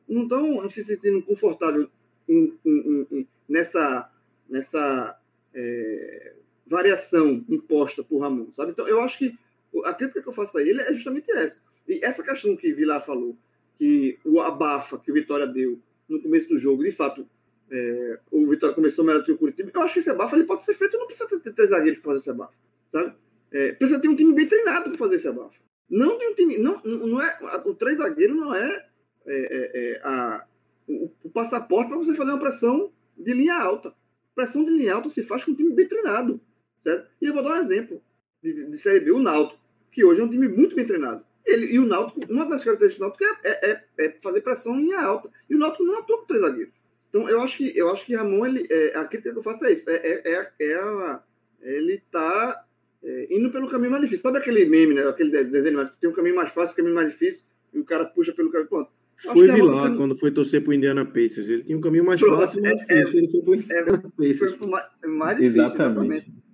Não 0.08 0.24
estão 0.24 0.62
não 0.62 0.70
se 0.70 0.84
sentindo 0.84 1.22
confortáveis 1.22 1.88
em, 2.28 2.58
em, 2.66 3.08
em, 3.12 3.28
nessa, 3.48 4.10
nessa 4.48 5.20
é, 5.54 6.34
variação 6.66 7.44
imposta 7.50 8.04
por 8.04 8.20
Ramon, 8.20 8.52
sabe? 8.54 8.72
Então, 8.72 8.88
eu 8.88 9.02
acho 9.02 9.18
que 9.18 9.38
a 9.86 9.94
crítica 9.94 10.22
que 10.22 10.28
eu 10.28 10.34
faço 10.34 10.58
a 10.58 10.62
ele 10.62 10.82
é 10.82 10.94
justamente 10.94 11.32
essa. 11.32 11.60
E 11.88 12.04
essa 12.04 12.24
questão 12.24 12.56
que 12.56 12.74
Vilar 12.74 13.04
falou, 13.04 13.38
que 13.78 14.20
o 14.26 14.42
abafa 14.42 14.98
que 14.98 15.12
o 15.12 15.14
Vitória 15.14 15.48
deu 15.48 15.80
no 16.08 16.22
começo 16.22 16.50
do 16.50 16.58
jogo, 16.58 16.84
de 16.84 16.92
fato, 16.92 17.28
é, 17.72 18.20
o 18.32 18.48
Vitória 18.48 18.76
começou 18.76 19.06
melhor 19.06 19.20
do 19.20 19.26
que 19.26 19.32
o 19.32 19.38
Curitiba, 19.38 19.72
eu 19.74 19.82
acho 19.82 19.94
que 19.94 20.00
esse 20.00 20.10
abafa 20.10 20.36
ele 20.36 20.46
pode 20.46 20.64
ser 20.64 20.74
feito, 20.74 20.98
não 20.98 21.06
precisa 21.06 21.40
ter 21.40 21.54
três 21.54 21.70
zagueiros 21.70 22.00
para 22.00 22.12
fazer 22.12 22.18
esse 22.18 22.30
abafa, 22.30 22.54
sabe? 22.92 23.14
É, 23.52 23.72
precisa 23.74 24.00
ter 24.00 24.08
um 24.08 24.16
time 24.16 24.34
bem 24.34 24.48
treinado 24.48 24.90
para 24.90 24.98
fazer 24.98 25.16
esse 25.16 25.28
abafa. 25.28 25.60
Não 25.90 26.18
de 26.18 26.26
um 26.28 26.36
time, 26.36 26.58
não, 26.58 26.82
não 26.84 27.22
é, 27.22 27.40
o 27.66 27.74
três 27.74 27.98
zagueiro 27.98 28.36
não 28.36 28.54
é, 28.54 28.86
é, 29.26 29.34
é, 29.36 29.94
é 29.94 30.02
a, 30.04 30.46
o, 30.88 31.12
o 31.24 31.30
passaporte 31.30 31.90
para 31.90 31.98
você 31.98 32.14
fazer 32.14 32.32
uma 32.32 32.40
pressão 32.40 32.92
de 33.18 33.34
linha 33.34 33.56
alta. 33.56 33.94
Pressão 34.36 34.64
de 34.64 34.72
linha 34.72 34.96
alta 34.96 35.10
se 35.10 35.24
faz 35.24 35.44
com 35.44 35.52
um 35.52 35.56
time 35.56 35.74
bem 35.74 35.88
treinado. 35.88 36.40
Certo? 36.84 37.10
E 37.22 37.26
eu 37.26 37.34
vou 37.34 37.44
dar 37.44 37.54
um 37.54 37.58
exemplo 37.58 38.02
de, 38.42 38.70
de, 38.70 38.78
Série 38.78 39.00
B, 39.00 39.12
o 39.12 39.20
Náutico, 39.20 39.60
que 39.92 40.04
hoje 40.04 40.22
é 40.22 40.24
um 40.24 40.30
time 40.30 40.48
muito 40.48 40.76
bem 40.76 40.86
treinado. 40.86 41.24
Ele, 41.46 41.68
e 41.68 41.80
o 41.80 41.86
Náutico, 41.86 42.22
uma 42.32 42.46
das 42.46 42.64
características 42.64 42.98
do 42.98 43.02
Náutico 43.02 43.40
é, 43.44 43.50
é, 43.50 43.72
é, 43.72 44.06
é 44.06 44.10
fazer 44.22 44.42
pressão 44.42 44.78
em 44.78 44.84
linha 44.84 45.02
alta. 45.02 45.30
E 45.50 45.56
o 45.56 45.58
Náutico 45.58 45.84
não 45.84 46.00
atua 46.00 46.20
com 46.20 46.26
três 46.26 46.42
zagueiros. 46.42 46.74
Então, 47.10 47.28
eu 47.28 47.42
acho 47.42 47.58
que, 47.58 47.76
eu 47.76 47.90
acho 47.90 48.06
que 48.06 48.16
Ramon, 48.16 48.46
ele, 48.46 48.68
é, 48.70 48.96
a 48.96 49.06
crítica 49.06 49.32
que 49.32 49.40
eu 49.40 49.44
faço 49.44 49.66
é 49.66 49.72
isso. 49.72 49.90
É, 49.90 49.96
é, 49.96 50.32
é, 50.32 50.52
é 50.60 50.76
a, 50.76 51.24
ele 51.62 51.96
está 51.96 52.64
é, 53.04 53.28
indo 53.32 53.52
pelo 53.52 53.70
caminho 53.70 53.92
mais 53.92 54.04
difícil. 54.04 54.24
Sabe 54.24 54.38
aquele 54.38 54.66
meme, 54.66 54.94
né? 54.94 55.08
aquele 55.08 55.44
desenho, 55.46 55.90
tem 56.00 56.10
um 56.10 56.14
caminho 56.14 56.36
mais 56.36 56.52
fácil, 56.52 56.74
um 56.74 56.78
caminho 56.78 56.96
mais 56.96 57.10
difícil, 57.10 57.46
e 57.74 57.80
o 57.80 57.86
cara 57.86 58.06
puxa 58.06 58.32
pelo 58.32 58.52
caminho. 58.52 58.70
Pronto. 58.70 58.92
Foi 59.16 59.52
Vilar 59.52 59.96
quando 59.98 60.16
foi 60.16 60.32
torcer 60.32 60.64
pro 60.64 60.72
Indiana 60.72 61.04
Pacers. 61.04 61.50
Ele 61.50 61.64
tinha 61.64 61.78
um 61.78 61.82
caminho 61.82 62.06
mais 62.06 62.22
fácil 62.22 62.60
e 62.60 62.62
mais 62.62 62.90
é, 62.90 63.04
difícil. 63.04 63.20
É, 63.20 63.24
ele 63.24 63.32
foi 63.32 63.42
pro 63.42 63.56
Indiana 63.56 64.04
é, 64.06 64.28
Pacers. 64.28 64.54
Foi 64.54 64.68
mais, 64.70 64.86
mais 65.06 65.38
difícil, 65.38 65.64
exatamente. 65.64 66.00
exatamente. 66.00 66.49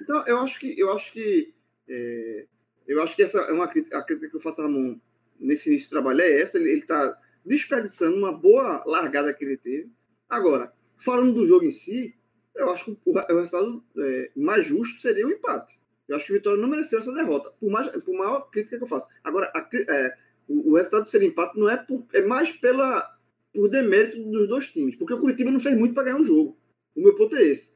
Então, 0.00 0.26
eu 0.26 0.38
acho 0.38 0.58
que, 0.58 0.78
eu 0.78 0.90
acho 0.92 1.12
que, 1.12 1.54
é, 1.88 2.46
eu 2.86 3.02
acho 3.02 3.16
que 3.16 3.22
essa 3.22 3.38
é 3.38 3.52
uma 3.52 3.68
crítica, 3.68 3.98
a 3.98 4.02
crítica 4.02 4.30
que 4.30 4.36
eu 4.36 4.40
faço 4.40 4.60
a 4.60 4.64
Ramon 4.64 4.98
nesse 5.38 5.68
início 5.68 5.86
de 5.86 5.90
trabalho 5.90 6.20
é 6.20 6.40
essa. 6.40 6.58
Ele 6.58 6.80
está 6.80 7.18
desperdiçando 7.44 8.16
uma 8.16 8.32
boa 8.32 8.82
largada 8.86 9.32
que 9.32 9.44
ele 9.44 9.56
teve. 9.56 9.90
Agora, 10.28 10.72
falando 10.98 11.34
do 11.34 11.46
jogo 11.46 11.64
em 11.64 11.70
si, 11.70 12.14
eu 12.54 12.70
acho 12.70 12.84
que 12.84 12.90
o, 13.04 13.12
o 13.12 13.36
resultado 13.36 13.84
é, 13.98 14.30
mais 14.36 14.66
justo 14.66 15.00
seria 15.00 15.26
o 15.26 15.30
empate. 15.30 15.78
Eu 16.08 16.16
acho 16.16 16.26
que 16.26 16.32
o 16.32 16.36
Vitória 16.36 16.60
não 16.60 16.68
mereceu 16.68 16.98
essa 16.98 17.12
derrota, 17.12 17.50
por, 17.60 17.70
mais, 17.70 17.88
por 18.02 18.14
maior 18.14 18.50
crítica 18.50 18.76
que 18.76 18.82
eu 18.82 18.88
faço. 18.88 19.06
Agora, 19.22 19.50
a, 19.54 19.68
é, 19.72 20.16
o, 20.48 20.72
o 20.72 20.76
resultado 20.76 21.08
ser 21.08 21.22
empate 21.22 21.58
não 21.58 21.70
é 21.70 21.76
por, 21.76 22.04
é 22.12 22.22
mais 22.22 22.50
pela 22.52 23.08
por 23.52 23.68
demérito 23.68 24.22
dos 24.30 24.48
dois 24.48 24.68
times, 24.68 24.96
porque 24.96 25.14
o 25.14 25.18
Curitiba 25.18 25.50
não 25.50 25.60
fez 25.60 25.76
muito 25.76 25.94
para 25.94 26.04
ganhar 26.04 26.16
um 26.16 26.24
jogo. 26.24 26.56
O 26.94 27.02
meu 27.02 27.14
ponto 27.14 27.36
é 27.36 27.42
esse? 27.42 27.72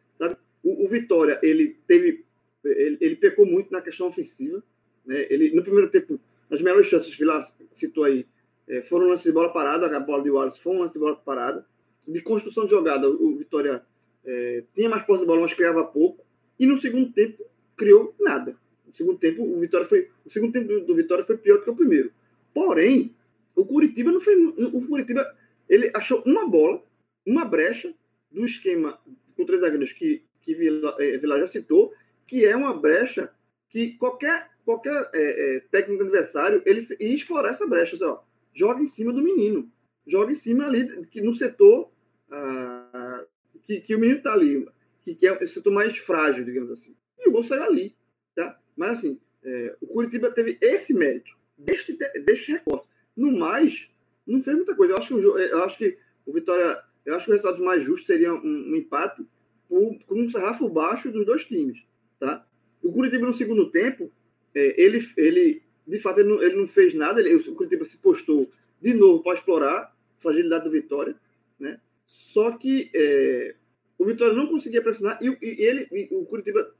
O, 0.64 0.85
o 0.85 0.88
Vitória 0.88 1.38
ele 1.42 1.76
teve 1.87 2.25
ele, 2.64 2.97
ele, 2.99 3.16
pecou 3.16 3.44
muito 3.44 3.71
na 3.71 3.83
questão 3.83 4.09
ofensiva, 4.09 4.62
né? 5.04 5.26
Ele 5.28 5.54
no 5.54 5.62
primeiro 5.62 5.90
tempo 5.90 6.18
as 6.50 6.61
melhores 6.61 6.87
chances 6.87 7.11
que 7.11 7.18
Vilar 7.18 7.47
citou 7.73 8.04
aí 8.04 8.26
é, 8.66 8.80
foram 8.83 9.09
lance 9.09 9.25
de 9.25 9.33
bola 9.33 9.52
parada, 9.52 9.94
a 9.94 10.00
bola 10.00 10.23
de 10.23 10.30
Wallace 10.30 10.59
foi 10.59 10.75
um 10.75 10.80
lance 10.80 10.94
de 10.94 10.99
bola 10.99 11.16
parada. 11.16 11.66
De 12.06 12.21
construção 12.21 12.64
de 12.64 12.71
jogada, 12.71 13.09
o 13.09 13.37
Vitória 13.37 13.83
é, 14.25 14.64
tinha 14.75 14.88
mais 14.88 15.04
posse 15.04 15.21
de 15.21 15.26
bola, 15.26 15.42
mas 15.42 15.54
criava 15.54 15.85
pouco. 15.85 16.25
E 16.59 16.66
no 16.66 16.78
segundo 16.78 17.12
tempo 17.12 17.44
criou 17.76 18.14
nada. 18.21 18.56
No 18.87 18.94
segundo 18.94 19.18
tempo 19.18 19.42
o 19.42 19.61
Vitória 19.61 19.87
foi 19.87 20.11
o 20.25 20.30
segundo 20.30 20.52
tempo 20.52 20.68
do, 20.68 20.80
do 20.87 20.94
Vitória 20.94 21.25
foi 21.25 21.37
pior 21.37 21.59
do 21.59 21.64
que 21.64 21.71
o 21.71 21.76
primeiro. 21.76 22.11
Porém, 22.54 23.14
o 23.54 23.64
Curitiba 23.64 24.12
não 24.12 24.21
foi. 24.21 24.35
O 24.37 24.87
Curitiba 24.87 25.35
ele 25.68 25.90
achou 25.94 26.23
uma 26.25 26.47
bola, 26.49 26.83
uma 27.26 27.44
brecha 27.44 27.94
do 28.30 28.44
esquema 28.44 28.99
com 29.37 29.44
três 29.44 29.61
zagueiros 29.61 29.92
que, 29.92 30.23
que 30.44 30.54
Vila, 30.54 30.96
é, 31.00 31.18
já 31.40 31.46
citou, 31.46 31.92
que 32.26 32.44
é 32.44 32.54
uma 32.54 32.74
brecha 32.74 33.30
que 33.70 33.92
qualquer, 33.92 34.50
qualquer 34.64 35.10
é, 35.14 35.56
é, 35.56 35.60
técnico 35.70 36.02
adversário 36.02 36.62
ele 36.64 36.86
ia 37.00 37.14
explorar 37.14 37.50
essa 37.50 37.66
brecha. 37.66 37.96
Assim, 37.96 38.04
ó, 38.04 38.18
joga 38.54 38.82
em 38.82 38.86
cima 38.86 39.12
do 39.12 39.22
menino. 39.22 39.70
Joga 40.06 40.30
em 40.30 40.34
cima 40.34 40.66
ali, 40.66 41.06
que 41.06 41.20
no 41.20 41.34
setor 41.34 41.90
ah, 42.30 43.24
que, 43.62 43.80
que 43.80 43.94
o 43.94 43.98
menino 43.98 44.18
está 44.18 44.32
ali. 44.32 44.66
que, 45.02 45.14
que 45.14 45.26
é 45.26 45.32
o 45.32 45.46
setor 45.46 45.72
mais 45.72 45.96
frágil, 45.98 46.44
digamos 46.44 46.70
assim. 46.70 46.94
E 47.18 47.28
o 47.28 47.32
gol 47.32 47.42
saiu 47.42 47.64
ali, 47.64 47.96
tá? 48.34 48.58
Mas 48.76 48.98
assim, 48.98 49.18
é, 49.42 49.76
o 49.80 49.86
Curitiba 49.86 50.30
teve 50.30 50.58
esse 50.60 50.92
mérito, 50.92 51.30
deste, 51.56 51.96
deste 52.24 52.52
recorte. 52.52 52.88
No 53.16 53.32
mais, 53.32 53.88
não 54.26 54.40
fez 54.40 54.56
muita 54.56 54.74
coisa. 54.74 54.94
Eu 54.94 54.98
acho 54.98 55.08
que 55.08 55.14
o, 55.14 55.38
eu 55.38 55.64
acho 55.64 55.78
que 55.78 55.98
o 56.26 56.32
Vitória, 56.32 56.82
eu 57.04 57.14
acho 57.14 57.26
que 57.26 57.30
o 57.30 57.34
resultado 57.34 57.64
mais 57.64 57.82
justo 57.82 58.06
seria 58.06 58.32
um, 58.32 58.42
um 58.44 58.76
empate 58.76 59.24
com 59.68 59.99
um 60.11 60.30
sarrafo 60.30 60.68
baixo 60.68 61.11
dos 61.11 61.25
dois 61.25 61.44
times, 61.44 61.83
tá? 62.18 62.47
O 62.83 62.92
Curitiba 62.92 63.26
no 63.26 63.33
segundo 63.33 63.71
tempo, 63.71 64.11
é, 64.54 64.80
ele, 64.80 64.99
ele 65.16 65.62
de 65.87 65.99
fato 65.99 66.21
ele 66.21 66.28
não, 66.28 66.42
ele 66.42 66.56
não 66.56 66.68
fez 66.68 66.94
nada. 66.94 67.21
Ele, 67.21 67.35
o 67.35 67.54
Curitiba 67.54 67.85
se 67.85 67.97
postou 67.99 68.50
de 68.80 68.92
novo 68.92 69.23
para 69.23 69.38
explorar 69.38 69.76
a 69.76 69.92
fragilidade 70.21 70.64
do 70.64 70.71
Vitória, 70.71 71.16
né? 71.59 71.80
Só 72.06 72.52
que 72.52 72.90
é, 72.94 73.54
o 73.99 74.04
Vitória 74.04 74.35
não 74.35 74.47
conseguia 74.47 74.83
pressionar 74.83 75.18
e, 75.23 75.26
e 75.26 75.62
ele, 75.62 75.88
e 75.90 76.09
o 76.14 76.25
Curitiba, 76.26 76.71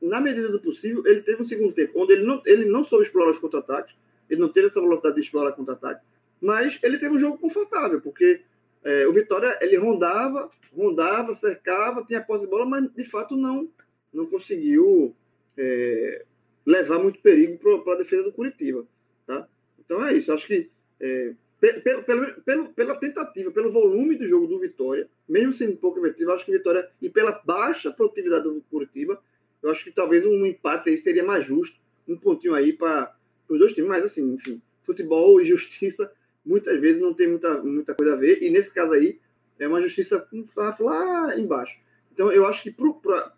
na 0.00 0.20
medida 0.20 0.48
do 0.48 0.60
possível, 0.60 1.02
ele 1.06 1.20
teve 1.20 1.42
um 1.42 1.44
segundo 1.44 1.72
tempo 1.72 1.92
onde 2.00 2.14
ele 2.14 2.24
não, 2.24 2.42
ele 2.46 2.64
não 2.64 2.82
soube 2.82 3.04
explorar 3.04 3.30
os 3.30 3.38
contra-ataques, 3.38 3.94
ele 4.28 4.40
não 4.40 4.48
teve 4.48 4.68
essa 4.68 4.80
velocidade 4.80 5.16
de 5.16 5.20
explorar 5.20 5.52
contra-ataque, 5.52 6.04
mas 6.40 6.78
ele 6.82 6.98
teve 6.98 7.14
um 7.14 7.18
jogo 7.18 7.36
confortável, 7.38 8.00
porque 8.00 8.40
é, 8.82 9.06
o 9.06 9.12
Vitória 9.12 9.58
ele 9.60 9.76
rondava, 9.76 10.50
rondava, 10.76 11.34
cercava, 11.34 12.04
tinha 12.04 12.20
posse 12.20 12.44
de 12.44 12.50
bola, 12.50 12.66
mas 12.66 12.90
de 12.92 13.04
fato 13.04 13.36
não, 13.36 13.68
não 14.12 14.26
conseguiu 14.26 15.14
é, 15.56 16.24
levar 16.64 16.98
muito 16.98 17.20
perigo 17.20 17.58
para 17.82 17.94
a 17.94 17.98
defesa 17.98 18.24
do 18.24 18.32
Curitiba. 18.32 18.86
Tá? 19.26 19.48
Então 19.78 20.04
é 20.06 20.14
isso, 20.14 20.32
acho 20.32 20.46
que 20.46 20.70
é, 21.00 21.32
pelo, 21.60 22.02
pelo, 22.02 22.42
pelo, 22.42 22.68
pela 22.72 22.94
tentativa, 22.96 23.50
pelo 23.50 23.70
volume 23.70 24.16
do 24.16 24.26
jogo 24.26 24.46
do 24.46 24.58
Vitória, 24.58 25.08
mesmo 25.28 25.52
sendo 25.52 25.76
pouco 25.76 25.98
efetivo, 25.98 26.32
acho 26.32 26.46
que 26.46 26.52
Vitória, 26.52 26.88
e 27.02 27.10
pela 27.10 27.32
baixa 27.44 27.90
produtividade 27.90 28.44
do 28.44 28.62
Curitiba, 28.70 29.20
eu 29.62 29.70
acho 29.70 29.84
que 29.84 29.92
talvez 29.92 30.24
um 30.24 30.46
empate 30.46 30.88
aí 30.88 30.96
seria 30.96 31.22
mais 31.22 31.44
justo, 31.44 31.78
um 32.08 32.16
pontinho 32.16 32.54
aí 32.54 32.72
para 32.72 33.14
os 33.48 33.58
dois 33.58 33.72
times, 33.72 33.90
mas 33.90 34.04
assim, 34.04 34.32
enfim, 34.32 34.60
futebol 34.84 35.40
e 35.40 35.44
justiça 35.44 36.10
muitas 36.44 36.80
vezes 36.80 37.02
não 37.02 37.12
tem 37.12 37.28
muita, 37.28 37.62
muita 37.62 37.94
coisa 37.94 38.14
a 38.14 38.16
ver, 38.16 38.42
e 38.42 38.48
nesse 38.48 38.72
caso 38.72 38.92
aí 38.92 39.18
é 39.60 39.68
uma 39.68 39.80
justiça 39.80 40.18
com 40.18 40.44
lá 40.84 41.38
embaixo. 41.38 41.78
Então 42.12 42.32
eu 42.32 42.46
acho 42.46 42.62
que 42.62 42.72
para 42.72 43.32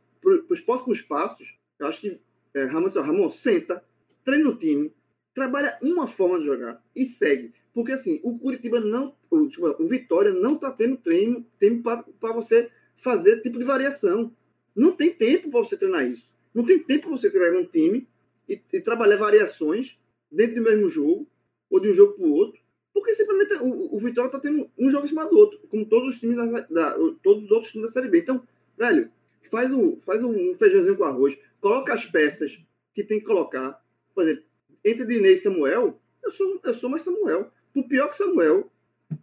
os 0.48 0.60
próximos 0.60 1.02
passos, 1.02 1.58
eu 1.78 1.86
acho 1.86 2.00
que 2.00 2.20
é, 2.54 2.64
Ramon, 2.64 2.88
Ramon, 2.88 3.28
senta, 3.28 3.84
treina 4.24 4.48
o 4.48 4.56
time, 4.56 4.92
trabalha 5.34 5.76
uma 5.82 6.06
forma 6.06 6.38
de 6.38 6.46
jogar 6.46 6.82
e 6.94 7.04
segue. 7.04 7.52
Porque 7.74 7.92
assim, 7.92 8.20
o 8.22 8.38
Curitiba 8.38 8.80
não. 8.80 9.14
O, 9.30 9.48
o 9.78 9.86
Vitória 9.86 10.32
não 10.32 10.54
está 10.54 10.70
tendo 10.70 10.96
treino, 10.96 11.44
tempo 11.58 11.82
para 12.20 12.32
você 12.32 12.70
fazer 12.98 13.40
tipo 13.40 13.58
de 13.58 13.64
variação. 13.64 14.32
Não 14.74 14.92
tem 14.92 15.12
tempo 15.12 15.50
para 15.50 15.60
você 15.60 15.76
treinar 15.76 16.06
isso. 16.06 16.32
Não 16.54 16.64
tem 16.64 16.78
tempo 16.78 17.08
para 17.08 17.16
você 17.16 17.30
treinar 17.30 17.60
um 17.60 17.64
time 17.64 18.06
e, 18.48 18.60
e, 18.72 18.80
trabalhar 18.80 19.16
variações 19.16 19.98
dentro 20.30 20.56
do 20.56 20.62
mesmo 20.62 20.88
jogo, 20.88 21.26
ou 21.70 21.80
de 21.80 21.90
um 21.90 21.94
jogo 21.94 22.14
para 22.14 22.26
o 22.26 22.32
outro. 22.32 22.60
Porque 22.92 23.14
simplesmente 23.14 23.54
o, 23.62 23.94
o 23.94 23.98
Vitória 23.98 24.28
está 24.28 24.38
tendo 24.38 24.70
um 24.78 24.90
jogo 24.90 25.04
em 25.04 25.08
cima 25.08 25.26
do 25.26 25.36
outro, 25.36 25.58
como 25.68 25.86
todos 25.86 26.14
os 26.14 26.20
times 26.20 26.36
da, 26.36 26.60
da, 26.60 26.94
todos 27.22 27.44
os 27.44 27.50
outros 27.50 27.72
times 27.72 27.88
da 27.88 27.92
Série 27.92 28.08
B. 28.08 28.20
Então, 28.20 28.42
velho, 28.76 29.10
faz, 29.50 29.72
o, 29.72 29.98
faz 30.00 30.22
um 30.22 30.54
feijãozinho 30.54 30.96
com 30.96 31.04
arroz, 31.04 31.38
coloca 31.60 31.94
as 31.94 32.04
peças 32.04 32.58
que 32.94 33.02
tem 33.02 33.18
que 33.18 33.26
colocar. 33.26 33.82
Por 34.14 34.24
exemplo, 34.24 34.44
entre 34.84 35.06
Dinei 35.06 35.34
e 35.34 35.38
Samuel, 35.38 36.00
eu 36.22 36.30
sou, 36.30 36.60
eu 36.64 36.74
sou 36.74 36.90
mais 36.90 37.02
Samuel. 37.02 37.50
Por 37.72 37.84
pior 37.84 38.08
que 38.08 38.16
Samuel 38.16 38.70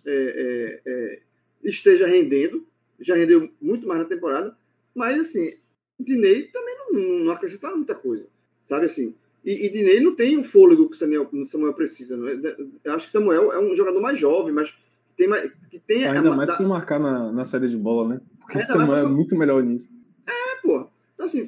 é, 0.05 0.11
é, 0.11 0.81
é, 0.85 1.21
esteja 1.63 2.07
rendendo, 2.07 2.65
já 2.99 3.15
rendeu 3.15 3.49
muito 3.61 3.88
mais 3.88 4.01
na 4.01 4.07
temporada, 4.07 4.57
mas 4.93 5.19
assim, 5.19 5.57
Dinei 5.99 6.43
também 6.43 6.75
não, 6.77 6.99
não 7.25 7.31
acrescenta 7.31 7.75
muita 7.75 7.95
coisa, 7.95 8.27
sabe 8.63 8.85
assim? 8.85 9.15
E, 9.43 9.65
e 9.65 9.69
Dinei 9.69 10.00
não 10.00 10.15
tem 10.15 10.38
o 10.38 10.43
fôlego 10.43 10.89
que 10.89 10.95
o 10.95 10.99
Samuel, 10.99 11.30
Samuel 11.45 11.73
precisa. 11.73 12.17
Né? 12.17 12.56
Eu 12.84 12.93
acho 12.93 13.06
que 13.06 13.12
Samuel 13.12 13.52
é 13.54 13.60
um 13.60 13.75
jogador 13.75 14.02
mais 14.02 14.19
jovem, 14.19 14.54
mas 14.54 14.73
tem 15.15 15.28
mais, 15.28 15.52
que 15.69 15.80
tem 15.80 16.06
ainda 16.06 16.32
a, 16.32 16.36
mais 16.36 16.56
que 16.56 16.63
marcar 16.63 16.99
na, 16.99 17.32
na 17.32 17.45
saída 17.45 17.67
de 17.67 17.78
bola, 17.78 18.15
né? 18.15 18.21
Porque 18.39 18.62
Samuel 18.63 19.06
é 19.06 19.08
muito 19.08 19.38
melhor 19.38 19.63
nisso. 19.63 19.89
É, 20.25 20.62
pô. 20.62 20.88
Então 21.13 21.25
assim, 21.25 21.47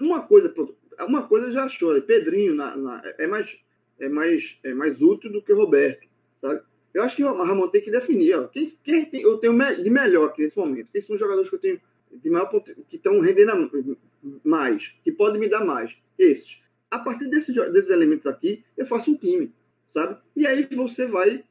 uma 0.00 0.22
coisa, 0.22 0.52
uma 1.06 1.22
coisa 1.22 1.50
já 1.50 1.64
achou, 1.64 2.00
Pedrinho 2.02 2.54
na, 2.54 2.76
na, 2.76 3.02
é 3.18 3.26
mais 3.26 3.56
é 3.98 4.08
mais 4.08 4.58
é 4.64 4.74
mais 4.74 5.00
útil 5.00 5.30
do 5.30 5.42
que 5.42 5.52
Roberto, 5.52 6.06
sabe? 6.40 6.60
Eu 6.92 7.02
acho 7.02 7.14
que 7.14 7.24
o 7.24 7.42
Ramon 7.44 7.68
tem 7.68 7.82
que 7.82 7.90
definir, 7.90 8.34
ó, 8.38 8.48
quem, 8.48 8.66
quem 8.82 9.04
tem, 9.04 9.20
eu 9.20 9.36
tenho 9.36 9.54
de 9.54 9.90
melhor 9.90 10.30
aqui 10.30 10.42
nesse 10.42 10.56
momento. 10.56 10.88
Quem 10.90 11.00
são 11.02 11.14
os 11.14 11.20
jogadores 11.20 11.50
que 11.50 11.56
eu 11.56 11.60
tenho 11.60 11.80
de 12.10 12.30
maior 12.30 12.48
que 12.88 12.96
estão 12.96 13.20
rendendo 13.20 13.68
mais, 14.42 14.94
que 15.04 15.12
podem 15.12 15.38
me 15.38 15.48
dar 15.48 15.64
mais? 15.64 15.94
Esses. 16.18 16.58
A 16.90 16.98
partir 16.98 17.28
desses, 17.28 17.54
desses 17.54 17.90
elementos 17.90 18.26
aqui, 18.26 18.64
eu 18.76 18.86
faço 18.86 19.10
um 19.10 19.16
time, 19.16 19.52
sabe? 19.90 20.18
E 20.34 20.46
aí 20.46 20.66
você 20.72 21.06
vai 21.06 21.44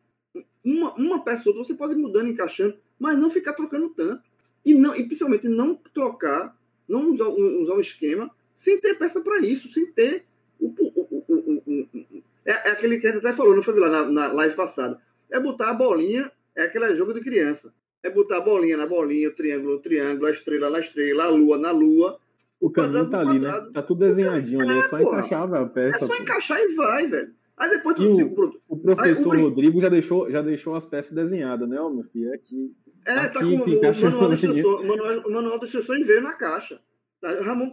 uma, 0.64 0.94
uma 0.96 1.18
outra, 1.18 1.36
você 1.36 1.74
pode 1.76 1.94
ir 1.94 1.98
mudando, 1.98 2.30
encaixando, 2.30 2.76
mas 3.00 3.18
não 3.18 3.30
ficar 3.30 3.54
trocando 3.54 3.90
tanto. 3.90 4.24
E, 4.66 4.74
não, 4.74 4.96
e 4.96 5.04
principalmente 5.06 5.48
não 5.48 5.76
trocar, 5.94 6.58
não 6.88 7.12
usar, 7.12 7.28
usar 7.28 7.74
um 7.76 7.80
esquema 7.80 8.32
sem 8.56 8.80
ter 8.80 8.98
peça 8.98 9.22
para 9.22 9.40
isso, 9.40 9.72
sem 9.72 9.86
ter 9.92 10.26
o, 10.60 10.68
o, 10.68 11.24
o, 11.28 12.24
é, 12.46 12.52
é, 12.52 12.72
aquele 12.72 13.00
que 13.00 13.08
a 13.08 13.12
gente 13.12 13.26
até 13.26 13.36
falou, 13.36 13.56
não 13.56 13.64
foi 13.64 13.78
lá 13.80 13.90
na, 13.90 14.12
na 14.12 14.34
live 14.34 14.56
passada. 14.56 15.00
É 15.30 15.40
botar 15.40 15.72
a 15.72 15.74
bolinha, 15.74 16.32
é 16.56 16.64
aquele 16.64 16.96
jogo 16.96 17.14
de 17.14 17.22
criança. 17.22 17.74
É 18.04 18.10
botar 18.10 18.38
a 18.38 18.42
bolinha 18.42 18.78
na 18.78 18.86
bolinha, 18.86 19.30
o 19.30 19.34
triângulo 19.34 19.74
no 19.74 19.80
triângulo, 19.80 20.28
a 20.28 20.32
estrela 20.32 20.70
na 20.70 20.80
estrela, 20.80 21.24
a 21.26 21.30
lua 21.30 21.58
na 21.58 21.72
lua. 21.72 22.20
O 22.60 22.70
caminho 22.70 23.10
tá 23.10 23.20
ali, 23.20 23.40
né? 23.40 23.52
Tá 23.74 23.82
tudo 23.82 24.00
desenhadinho 24.00 24.62
ali, 24.62 24.80
é, 24.80 24.82
só 24.84 24.98
porra. 24.98 25.20
encaixar 25.20 25.54
a 25.54 25.66
peça. 25.66 26.06
É 26.06 26.08
só 26.08 26.16
encaixar 26.16 26.60
e 26.60 26.74
vai, 26.76 27.08
velho. 27.08 27.34
Aí 27.58 27.70
depois 27.70 27.96
tu 27.96 28.04
o, 28.04 28.62
o 28.68 28.78
professor 28.78 29.36
aí, 29.36 29.42
o... 29.42 29.46
Rodrigo 29.46 29.80
já 29.80 29.88
deixou, 29.88 30.30
já 30.30 30.42
deixou 30.42 30.76
as 30.76 30.84
peças 30.84 31.14
desenhadas, 31.14 31.68
né, 31.70 31.76
meu 31.76 32.04
filho? 32.04 32.34
Aqui. 32.34 32.74
É, 33.06 33.12
aqui, 33.14 33.34
tá 33.34 33.40
com 33.40 33.46
o, 33.46 34.12
manual 34.12 34.30
de 34.30 34.34
instruções, 34.36 34.66
o 34.66 34.88
manual, 34.88 35.20
o 35.20 35.32
manual 35.32 35.60
de 35.60 35.66
instruções 35.66 36.08
veio 36.08 36.22
na 36.22 36.34
caixa. 36.34 36.82
Tá? 37.22 37.30
Ramon 37.42 37.72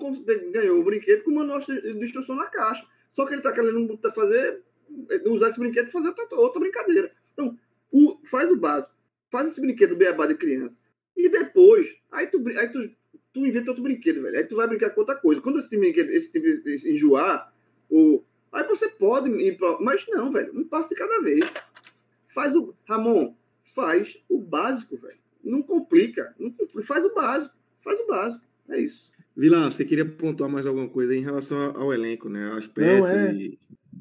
ganhou 0.53 0.81
o 0.81 0.85
brinquedo 0.85 1.25
com 1.25 1.31
o 1.31 1.35
manual 1.35 1.59
de 1.59 2.05
instrução 2.05 2.37
na 2.37 2.47
caixa. 2.47 2.87
Só 3.13 3.27
que 3.27 3.33
ele 3.33 3.41
está 3.41 3.53
querendo 3.53 3.99
fazer, 4.15 4.63
usar 5.27 5.49
esse 5.49 5.59
brinquedo 5.59 5.89
e 5.89 5.93
fazer 5.93 6.09
outra, 6.09 6.27
outra, 6.37 6.61
brincadeira. 6.61 7.11
Então, 7.33 7.59
o, 7.91 8.19
faz 8.25 8.51
o 8.51 8.57
básico. 8.57 8.95
Faz 9.31 9.49
esse 9.49 9.61
brinquedo 9.61 9.97
beabá 9.97 10.27
de 10.27 10.35
criança. 10.35 10.81
E 11.17 11.29
depois, 11.29 11.89
aí 12.11 12.27
tu, 12.27 12.43
aí 12.57 12.69
tu, 12.69 12.91
tu 13.33 13.47
inventa 13.47 13.71
outro 13.71 13.83
brinquedo, 13.83 14.23
velho. 14.23 14.39
Aí 14.39 14.45
tu 14.45 14.57
vai 14.57 14.67
brincar 14.67 14.91
com 14.91 15.01
outra 15.01 15.17
coisa. 15.17 15.41
Quando 15.41 15.59
esse 15.59 15.77
brinquedo, 15.77 16.11
esse 16.11 16.31
tipo 16.31 16.47
enjoar, 16.89 17.53
ou, 17.89 18.25
aí 18.53 18.67
você 18.67 18.89
pode 18.89 19.31
ir 19.31 19.57
pra, 19.57 19.79
Mas 19.81 20.05
não, 20.09 20.31
velho. 20.31 20.53
Um 20.59 20.65
passo 20.65 20.89
de 20.89 20.95
cada 20.95 21.21
vez. 21.21 21.45
Faz 22.29 22.55
o. 22.57 22.75
Ramon, 22.89 23.35
faz 23.65 24.19
o 24.29 24.39
básico, 24.39 24.97
velho. 24.97 25.19
Não 25.43 25.63
complica. 25.63 26.35
Não 26.39 26.51
complica. 26.51 26.83
Faz 26.83 27.05
o 27.05 27.15
básico. 27.15 27.55
Faz 27.83 27.99
o 28.01 28.07
básico. 28.07 28.45
É 28.69 28.81
isso. 28.81 29.11
Vila, 29.37 29.71
você 29.71 29.85
queria 29.85 30.05
pontuar 30.05 30.51
mais 30.51 30.67
alguma 30.67 30.89
coisa 30.89 31.15
em 31.15 31.21
relação 31.21 31.59
ao 31.75 31.93
elenco, 31.93 32.29
né? 32.29 32.53
As 32.55 32.67
peças 32.67 33.11
Não, 33.11 33.19
é... 33.19 33.35
e... 33.35 33.59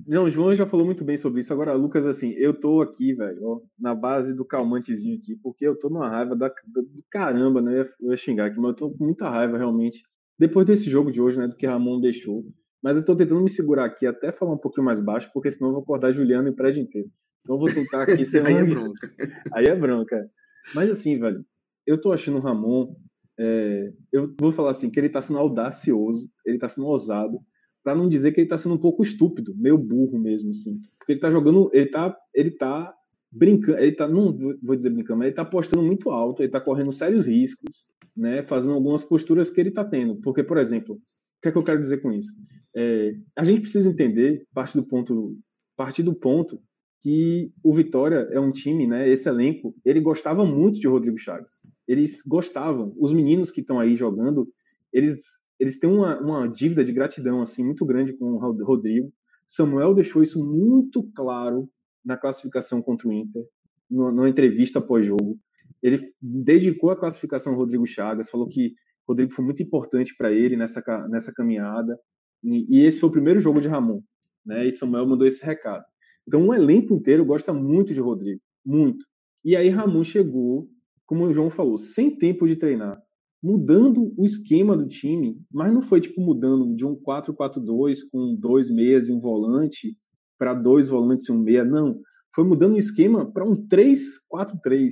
Não, 0.08 0.26
o 0.26 0.32
João 0.32 0.56
já 0.56 0.66
falou 0.66 0.86
muito 0.86 1.04
bem 1.04 1.18
sobre 1.18 1.42
isso. 1.42 1.54
Agora, 1.54 1.74
Lucas, 1.74 2.06
assim, 2.06 2.32
eu 2.32 2.54
tô 2.54 2.82
aqui, 2.82 3.14
velho, 3.14 3.44
ó, 3.44 3.62
na 3.80 3.94
base 3.94 4.34
do 4.34 4.46
calmantezinho 4.46 5.18
aqui, 5.18 5.36
porque 5.36 5.66
eu 5.66 5.78
tô 5.78 5.90
numa 5.90 6.10
raiva 6.10 6.36
da, 6.36 6.48
do 6.48 7.04
caramba, 7.10 7.62
né? 7.62 7.86
Eu 8.00 8.12
ia 8.12 8.18
xingar 8.18 8.48
aqui, 8.48 8.60
mas 8.60 8.70
eu 8.70 8.76
tô 8.76 8.92
com 8.92 9.04
muita 9.04 9.30
raiva, 9.30 9.58
realmente. 9.58 10.02
Depois 10.40 10.66
desse 10.66 10.90
jogo 10.90 11.12
de 11.12 11.22
hoje, 11.22 11.40
né, 11.40 11.48
do 11.48 11.56
que 11.56 11.68
Ramon 11.68 12.00
deixou. 12.00 12.44
Mas 12.82 12.98
eu 12.98 13.06
tô 13.06 13.16
tentando 13.16 13.42
me 13.42 13.50
segurar 13.50 13.86
aqui, 13.86 14.08
até 14.08 14.32
falar 14.32 14.54
um 14.54 14.58
pouquinho 14.58 14.86
mais 14.86 15.00
baixo, 15.00 15.30
porque 15.34 15.52
senão 15.52 15.70
eu 15.70 15.74
vou 15.76 15.84
acordar 15.84 16.12
Juliano 16.12 16.48
e 16.48 16.52
o 16.52 16.56
prédio 16.56 16.82
inteiro. 16.82 17.10
Então 17.42 17.56
eu 17.56 17.60
vou 17.60 17.72
tentar 17.72 18.04
aqui 18.04 18.26
ser 18.26 18.44
Aí 18.48 18.56
é 18.56 18.64
bronca. 18.64 19.08
Aí 19.54 19.66
é 19.66 19.76
bronca. 19.76 20.30
Mas 20.74 20.90
assim, 20.90 21.20
velho, 21.20 21.46
eu 21.86 22.00
tô 22.00 22.12
achando 22.12 22.38
o 22.38 22.42
Ramon 22.42 22.96
é, 23.40 23.92
eu 24.12 24.36
vou 24.40 24.52
falar 24.52 24.70
assim, 24.70 24.90
que 24.90 25.00
ele 25.00 25.08
está 25.08 25.20
sendo 25.20 25.40
audacioso, 25.40 26.30
ele 26.46 26.58
está 26.58 26.70
sendo 26.70 26.86
ousado, 26.86 27.40
para 27.84 27.96
não 27.96 28.08
dizer 28.08 28.32
que 28.32 28.40
ele 28.40 28.46
está 28.46 28.58
sendo 28.58 28.76
um 28.76 28.80
pouco 28.80 29.04
estúpido, 29.04 29.56
meio 29.56 29.78
burro 29.78 30.20
mesmo, 30.20 30.52
assim. 30.52 30.80
Porque 30.98 31.14
ele 31.14 31.18
está 31.18 31.30
jogando, 31.30 31.70
ele 31.74 31.86
está 31.86 32.16
ele 32.34 32.52
tá 32.52 32.94
brincando, 33.32 33.80
ele 33.80 33.94
tá, 33.94 34.08
não 34.08 34.38
vou 34.62 34.76
dizer 34.76 34.90
brincando, 34.90 35.20
mas 35.20 35.28
ele 35.28 35.34
está 35.34 35.44
apostando 35.44 35.82
muito 35.82 36.10
alto, 36.10 36.42
ele 36.42 36.50
está 36.50 36.60
correndo 36.60 36.92
sérios 36.92 37.26
riscos, 37.26 37.88
né, 38.16 38.44
fazendo 38.44 38.74
algumas 38.74 39.04
posturas 39.04 39.50
que 39.50 39.60
ele 39.60 39.70
está 39.70 39.86
tendo. 39.86 40.16
Porque, 40.18 40.44
por 40.44 40.58
exemplo, 40.58 40.96
o 40.96 41.42
que 41.42 41.48
é 41.48 41.52
que 41.52 41.58
eu 41.58 41.64
quero 41.64 41.82
dizer 41.82 42.02
com 42.02 42.12
isso? 42.12 42.32
É, 42.76 43.16
a 43.36 43.44
gente 43.44 43.62
precisa 43.62 43.90
entender, 43.90 44.46
parte 44.54 44.76
do 44.76 44.84
ponto, 44.84 45.38
partir 45.76 46.04
do 46.04 46.14
ponto 46.14 46.62
que 47.02 47.52
o 47.64 47.74
Vitória 47.74 48.28
é 48.32 48.40
um 48.40 48.52
time, 48.52 48.86
né, 48.86 49.10
esse 49.10 49.28
elenco, 49.28 49.74
ele 49.84 50.00
gostava 50.00 50.46
muito 50.46 50.80
de 50.80 50.88
Rodrigo 50.88 51.18
Chagas. 51.18 51.60
Eles 51.88 52.22
gostavam. 52.22 52.94
Os 52.98 53.12
meninos 53.12 53.50
que 53.50 53.62
estão 53.62 53.80
aí 53.80 53.96
jogando, 53.96 54.48
eles 54.94 55.41
eles 55.62 55.78
têm 55.78 55.88
uma, 55.88 56.20
uma 56.20 56.48
dívida 56.48 56.84
de 56.84 56.92
gratidão 56.92 57.40
assim 57.40 57.64
muito 57.64 57.86
grande 57.86 58.14
com 58.14 58.34
o 58.34 58.64
Rodrigo. 58.66 59.14
Samuel 59.48 59.94
deixou 59.94 60.24
isso 60.24 60.44
muito 60.44 61.04
claro 61.14 61.70
na 62.04 62.18
classificação 62.18 62.82
contra 62.82 63.08
o 63.08 63.14
Inter, 63.14 63.44
numa, 63.88 64.12
numa 64.12 64.30
entrevista 64.30 64.82
pós-jogo. 64.82 65.38
Ele 65.84 66.12
dedicou 66.20 66.90
a 66.90 67.00
classificação 67.00 67.54
ao 67.54 67.60
Rodrigo 67.60 67.86
Chagas, 67.86 68.28
falou 68.28 68.50
que 68.50 68.74
Rodrigo 69.08 69.34
foi 69.34 69.46
muito 69.46 69.62
importante 69.62 70.16
para 70.18 70.32
ele 70.32 70.58
nessa, 70.58 70.82
nessa 71.08 71.32
caminhada. 71.32 71.96
E, 72.44 72.80
e, 72.80 72.84
esse 72.84 73.00
foi 73.00 73.10
o 73.10 73.12
primeiro 73.12 73.40
jogo 73.40 73.62
de 73.62 73.68
Ramon, 73.68 74.02
né? 74.44 74.68
E 74.68 74.72
Samuel 74.72 75.06
mandou 75.06 75.28
esse 75.28 75.46
recado. 75.46 75.86
Então, 76.28 76.48
o 76.48 76.54
elenco 76.56 76.92
inteiro 76.96 77.24
gosta 77.24 77.54
muito 77.54 77.94
de 77.94 78.00
Rodrigo, 78.00 78.42
muito. 78.66 79.06
E 79.46 79.56
aí 79.56 79.70
Ramon 79.70 80.04
chegou, 80.04 80.68
como 81.06 81.26
o 81.26 81.34
João 81.34 81.52
falou, 81.52 81.78
sem 81.78 82.18
tempo 82.18 82.48
de 82.48 82.56
treinar, 82.56 83.00
mudando 83.42 84.14
o 84.18 84.24
esquema 84.24 84.78
do 84.78 84.88
time, 84.88 85.42
mas 85.52 85.74
não 85.74 85.82
foi 85.82 86.00
tipo 86.00 86.22
mudando 86.22 86.76
de 86.76 86.86
um 86.86 86.96
4-4-2 86.96 88.00
com 88.12 88.36
dois 88.36 88.70
meias 88.70 89.08
e 89.08 89.12
um 89.12 89.20
volante 89.20 89.98
para 90.38 90.54
dois 90.54 90.90
volantes 90.90 91.28
e 91.28 91.32
um 91.32 91.40
meia, 91.40 91.64
não. 91.64 92.00
Foi 92.34 92.44
mudando 92.44 92.76
o 92.76 92.80
esquema 92.80 93.32
para 93.32 93.46
um 93.46 93.54
3-4-3, 93.54 94.92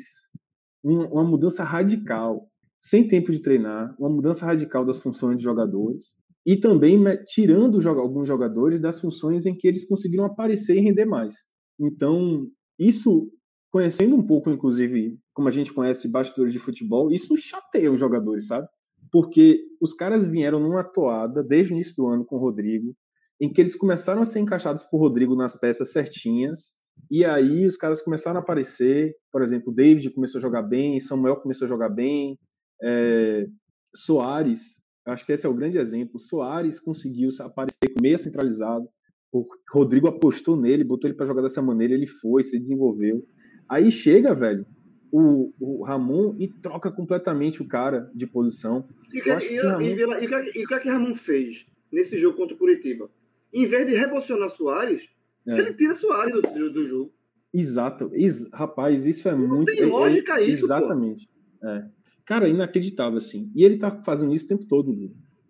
uma 0.83 1.23
mudança 1.23 1.63
radical, 1.63 2.49
sem 2.79 3.07
tempo 3.07 3.31
de 3.31 3.41
treinar, 3.41 3.95
uma 3.99 4.09
mudança 4.09 4.45
radical 4.45 4.85
das 4.85 4.99
funções 4.99 5.37
de 5.37 5.43
jogadores 5.43 6.17
e 6.45 6.57
também 6.57 6.97
tirando 7.25 7.87
alguns 7.87 8.27
jogadores 8.27 8.79
das 8.79 8.99
funções 8.99 9.45
em 9.45 9.55
que 9.55 9.67
eles 9.67 9.85
conseguiram 9.87 10.25
aparecer 10.25 10.77
e 10.77 10.81
render 10.81 11.05
mais. 11.05 11.35
Então, 11.79 12.47
isso 12.77 13.29
conhecendo 13.71 14.15
um 14.15 14.25
pouco, 14.25 14.49
inclusive, 14.49 15.17
como 15.33 15.47
a 15.47 15.51
gente 15.51 15.73
conhece 15.73 16.07
bastidores 16.07 16.53
de 16.53 16.59
futebol, 16.59 17.11
isso 17.11 17.37
chateia 17.37 17.91
os 17.91 17.99
jogadores, 17.99 18.47
sabe? 18.47 18.67
Porque 19.11 19.61
os 19.79 19.93
caras 19.93 20.25
vieram 20.25 20.59
numa 20.59 20.83
toada 20.83 21.43
desde 21.43 21.73
o 21.73 21.75
início 21.75 21.95
do 21.95 22.07
ano 22.07 22.25
com 22.25 22.35
o 22.35 22.39
Rodrigo, 22.39 22.95
em 23.39 23.51
que 23.51 23.61
eles 23.61 23.75
começaram 23.75 24.21
a 24.21 24.25
ser 24.25 24.39
encaixados 24.39 24.83
por 24.83 24.99
Rodrigo 24.99 25.35
nas 25.35 25.55
peças 25.55 25.91
certinhas, 25.91 26.71
e 27.09 27.23
aí 27.23 27.65
os 27.65 27.77
caras 27.77 28.01
começaram 28.01 28.39
a 28.39 28.43
aparecer, 28.43 29.15
por 29.31 29.41
exemplo, 29.41 29.73
David 29.73 30.09
começou 30.09 30.39
a 30.39 30.41
jogar 30.41 30.63
bem, 30.63 30.99
Samuel 30.99 31.37
começou 31.37 31.65
a 31.65 31.69
jogar 31.69 31.89
bem, 31.89 32.37
é, 32.83 33.47
Soares, 33.95 34.81
acho 35.05 35.25
que 35.25 35.31
esse 35.31 35.45
é 35.45 35.49
o 35.49 35.55
grande 35.55 35.77
exemplo, 35.77 36.19
Soares 36.19 36.79
conseguiu 36.79 37.29
aparecer 37.39 37.93
meio 38.01 38.19
centralizado, 38.19 38.87
o 39.31 39.47
Rodrigo 39.71 40.07
apostou 40.07 40.57
nele, 40.57 40.83
botou 40.83 41.07
ele 41.07 41.15
para 41.15 41.25
jogar 41.25 41.41
dessa 41.41 41.61
maneira, 41.61 41.93
ele 41.93 42.07
foi, 42.07 42.43
se 42.43 42.59
desenvolveu. 42.59 43.23
Aí 43.69 43.91
chega, 43.91 44.33
velho, 44.33 44.65
o, 45.11 45.53
o 45.59 45.83
Ramon 45.83 46.35
e 46.37 46.47
troca 46.47 46.91
completamente 46.91 47.61
o 47.61 47.67
cara 47.67 48.09
de 48.13 48.25
posição. 48.25 48.87
E 49.13 49.19
o 49.19 49.23
que, 49.23 49.29
e, 49.29 49.57
Ramon... 49.59 49.81
e, 49.81 49.91
e, 49.91 50.67
que, 50.67 50.73
é 50.73 50.79
que 50.79 50.89
Ramon 50.89 51.15
fez 51.15 51.65
nesse 51.91 52.17
jogo 52.19 52.37
contra 52.37 52.55
o 52.55 52.57
Curitiba? 52.57 53.09
Em 53.53 53.65
vez 53.65 53.87
de 53.87 53.95
reposicionar 53.95 54.49
Soares, 54.49 55.03
é. 55.47 55.57
ele 55.57 55.73
tira 55.73 55.93
Soares 55.93 56.33
do, 56.33 56.41
do, 56.41 56.71
do 56.71 56.87
jogo. 56.87 57.13
Exato. 57.53 58.11
Ex 58.13 58.47
rapaz, 58.53 59.05
isso 59.05 59.27
é 59.27 59.35
Não 59.35 59.47
muito. 59.47 59.65
Tem 59.65 59.85
lógica 59.85 60.39
é, 60.39 60.43
isso. 60.43 60.65
Exatamente. 60.65 61.27
É. 61.63 61.85
Cara, 62.25 62.47
inacreditável, 62.47 63.17
assim. 63.17 63.51
E 63.55 63.63
ele 63.63 63.77
tá 63.77 63.89
fazendo 64.03 64.33
isso 64.33 64.45
o 64.45 64.49
tempo 64.49 64.65
todo, 64.65 64.95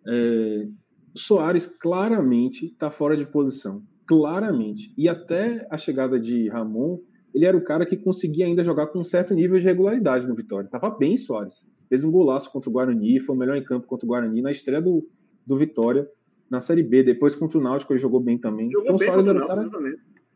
é, 0.07 0.67
Soares 1.13 1.67
claramente 1.67 2.69
tá 2.77 2.89
fora 2.89 3.17
de 3.17 3.25
posição. 3.25 3.83
Claramente. 4.07 4.93
E 4.97 5.09
até 5.09 5.67
a 5.69 5.77
chegada 5.77 6.19
de 6.19 6.47
Ramon, 6.47 6.99
ele 7.33 7.45
era 7.45 7.55
o 7.55 7.63
cara 7.63 7.85
que 7.85 7.97
conseguia 7.97 8.45
ainda 8.45 8.63
jogar 8.63 8.87
com 8.87 8.99
um 8.99 9.03
certo 9.03 9.33
nível 9.33 9.57
de 9.57 9.65
regularidade 9.65 10.27
no 10.27 10.35
Vitória. 10.35 10.69
Tava 10.69 10.89
bem 10.89 11.15
Soares. 11.17 11.65
Fez 11.87 12.03
um 12.03 12.11
golaço 12.11 12.51
contra 12.51 12.69
o 12.69 12.73
Guarani, 12.73 13.19
foi 13.19 13.35
o 13.35 13.39
melhor 13.39 13.57
em 13.57 13.63
campo 13.63 13.87
contra 13.87 14.05
o 14.05 14.09
Guarani 14.09 14.41
na 14.41 14.51
estreia 14.51 14.81
do, 14.81 15.07
do 15.45 15.57
Vitória 15.57 16.07
na 16.49 16.59
Série 16.59 16.83
B. 16.83 17.03
Depois 17.03 17.35
contra 17.35 17.57
o 17.57 17.61
Náutico 17.61 17.93
ele 17.93 17.99
jogou 17.99 18.19
bem 18.19 18.37
também. 18.37 18.71
Jogou 18.71 18.83
então 18.83 18.97
bem 18.97 19.07
Soares 19.07 19.27
era 19.27 19.43
o 19.43 19.47
cara, 19.47 19.69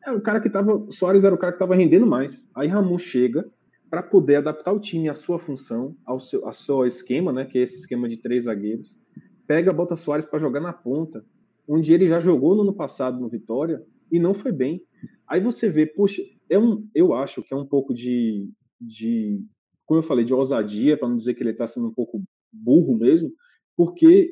era 0.05 0.17
o 0.17 0.21
cara 0.21 0.39
que 0.39 0.49
tava, 0.49 0.85
Soares 0.89 1.23
era 1.23 1.33
o 1.33 1.37
cara 1.37 1.53
que 1.53 1.59
tava 1.59 1.75
rendendo 1.75 2.05
mais. 2.05 2.47
Aí 2.55 2.67
Ramon 2.67 2.97
chega 2.97 3.49
para 3.89 4.01
poder 4.01 4.37
adaptar 4.37 4.73
o 4.73 4.79
time 4.79 5.07
à 5.09 5.13
sua 5.13 5.37
função, 5.37 5.95
ao 6.05 6.19
seu, 6.19 6.45
ao 6.45 6.53
seu 6.53 6.85
esquema, 6.85 7.31
né, 7.31 7.45
que 7.45 7.59
é 7.59 7.61
esse 7.61 7.75
esquema 7.75 8.09
de 8.09 8.17
três 8.17 8.45
zagueiros. 8.45 8.97
Pega, 9.45 9.71
bota 9.71 9.95
Soares 9.95 10.25
para 10.25 10.39
jogar 10.39 10.61
na 10.61 10.73
ponta, 10.73 11.23
onde 11.67 11.93
ele 11.93 12.07
já 12.07 12.19
jogou 12.19 12.55
no 12.55 12.63
ano 12.63 12.73
passado 12.73 13.19
no 13.19 13.29
Vitória 13.29 13.83
e 14.11 14.19
não 14.19 14.33
foi 14.33 14.51
bem. 14.51 14.81
Aí 15.27 15.39
você 15.41 15.69
vê, 15.69 15.85
puxa, 15.85 16.21
é 16.49 16.57
um, 16.57 16.87
eu 16.93 17.13
acho 17.13 17.41
que 17.41 17.53
é 17.53 17.57
um 17.57 17.65
pouco 17.65 17.93
de, 17.93 18.49
de 18.79 19.39
como 19.85 19.99
eu 19.99 20.03
falei, 20.03 20.25
de 20.25 20.33
ousadia, 20.33 20.97
para 20.97 21.07
não 21.07 21.15
dizer 21.15 21.33
que 21.33 21.43
ele 21.43 21.51
está 21.51 21.67
sendo 21.67 21.87
um 21.87 21.93
pouco 21.93 22.23
burro 22.51 22.97
mesmo, 22.97 23.31
porque 23.75 24.31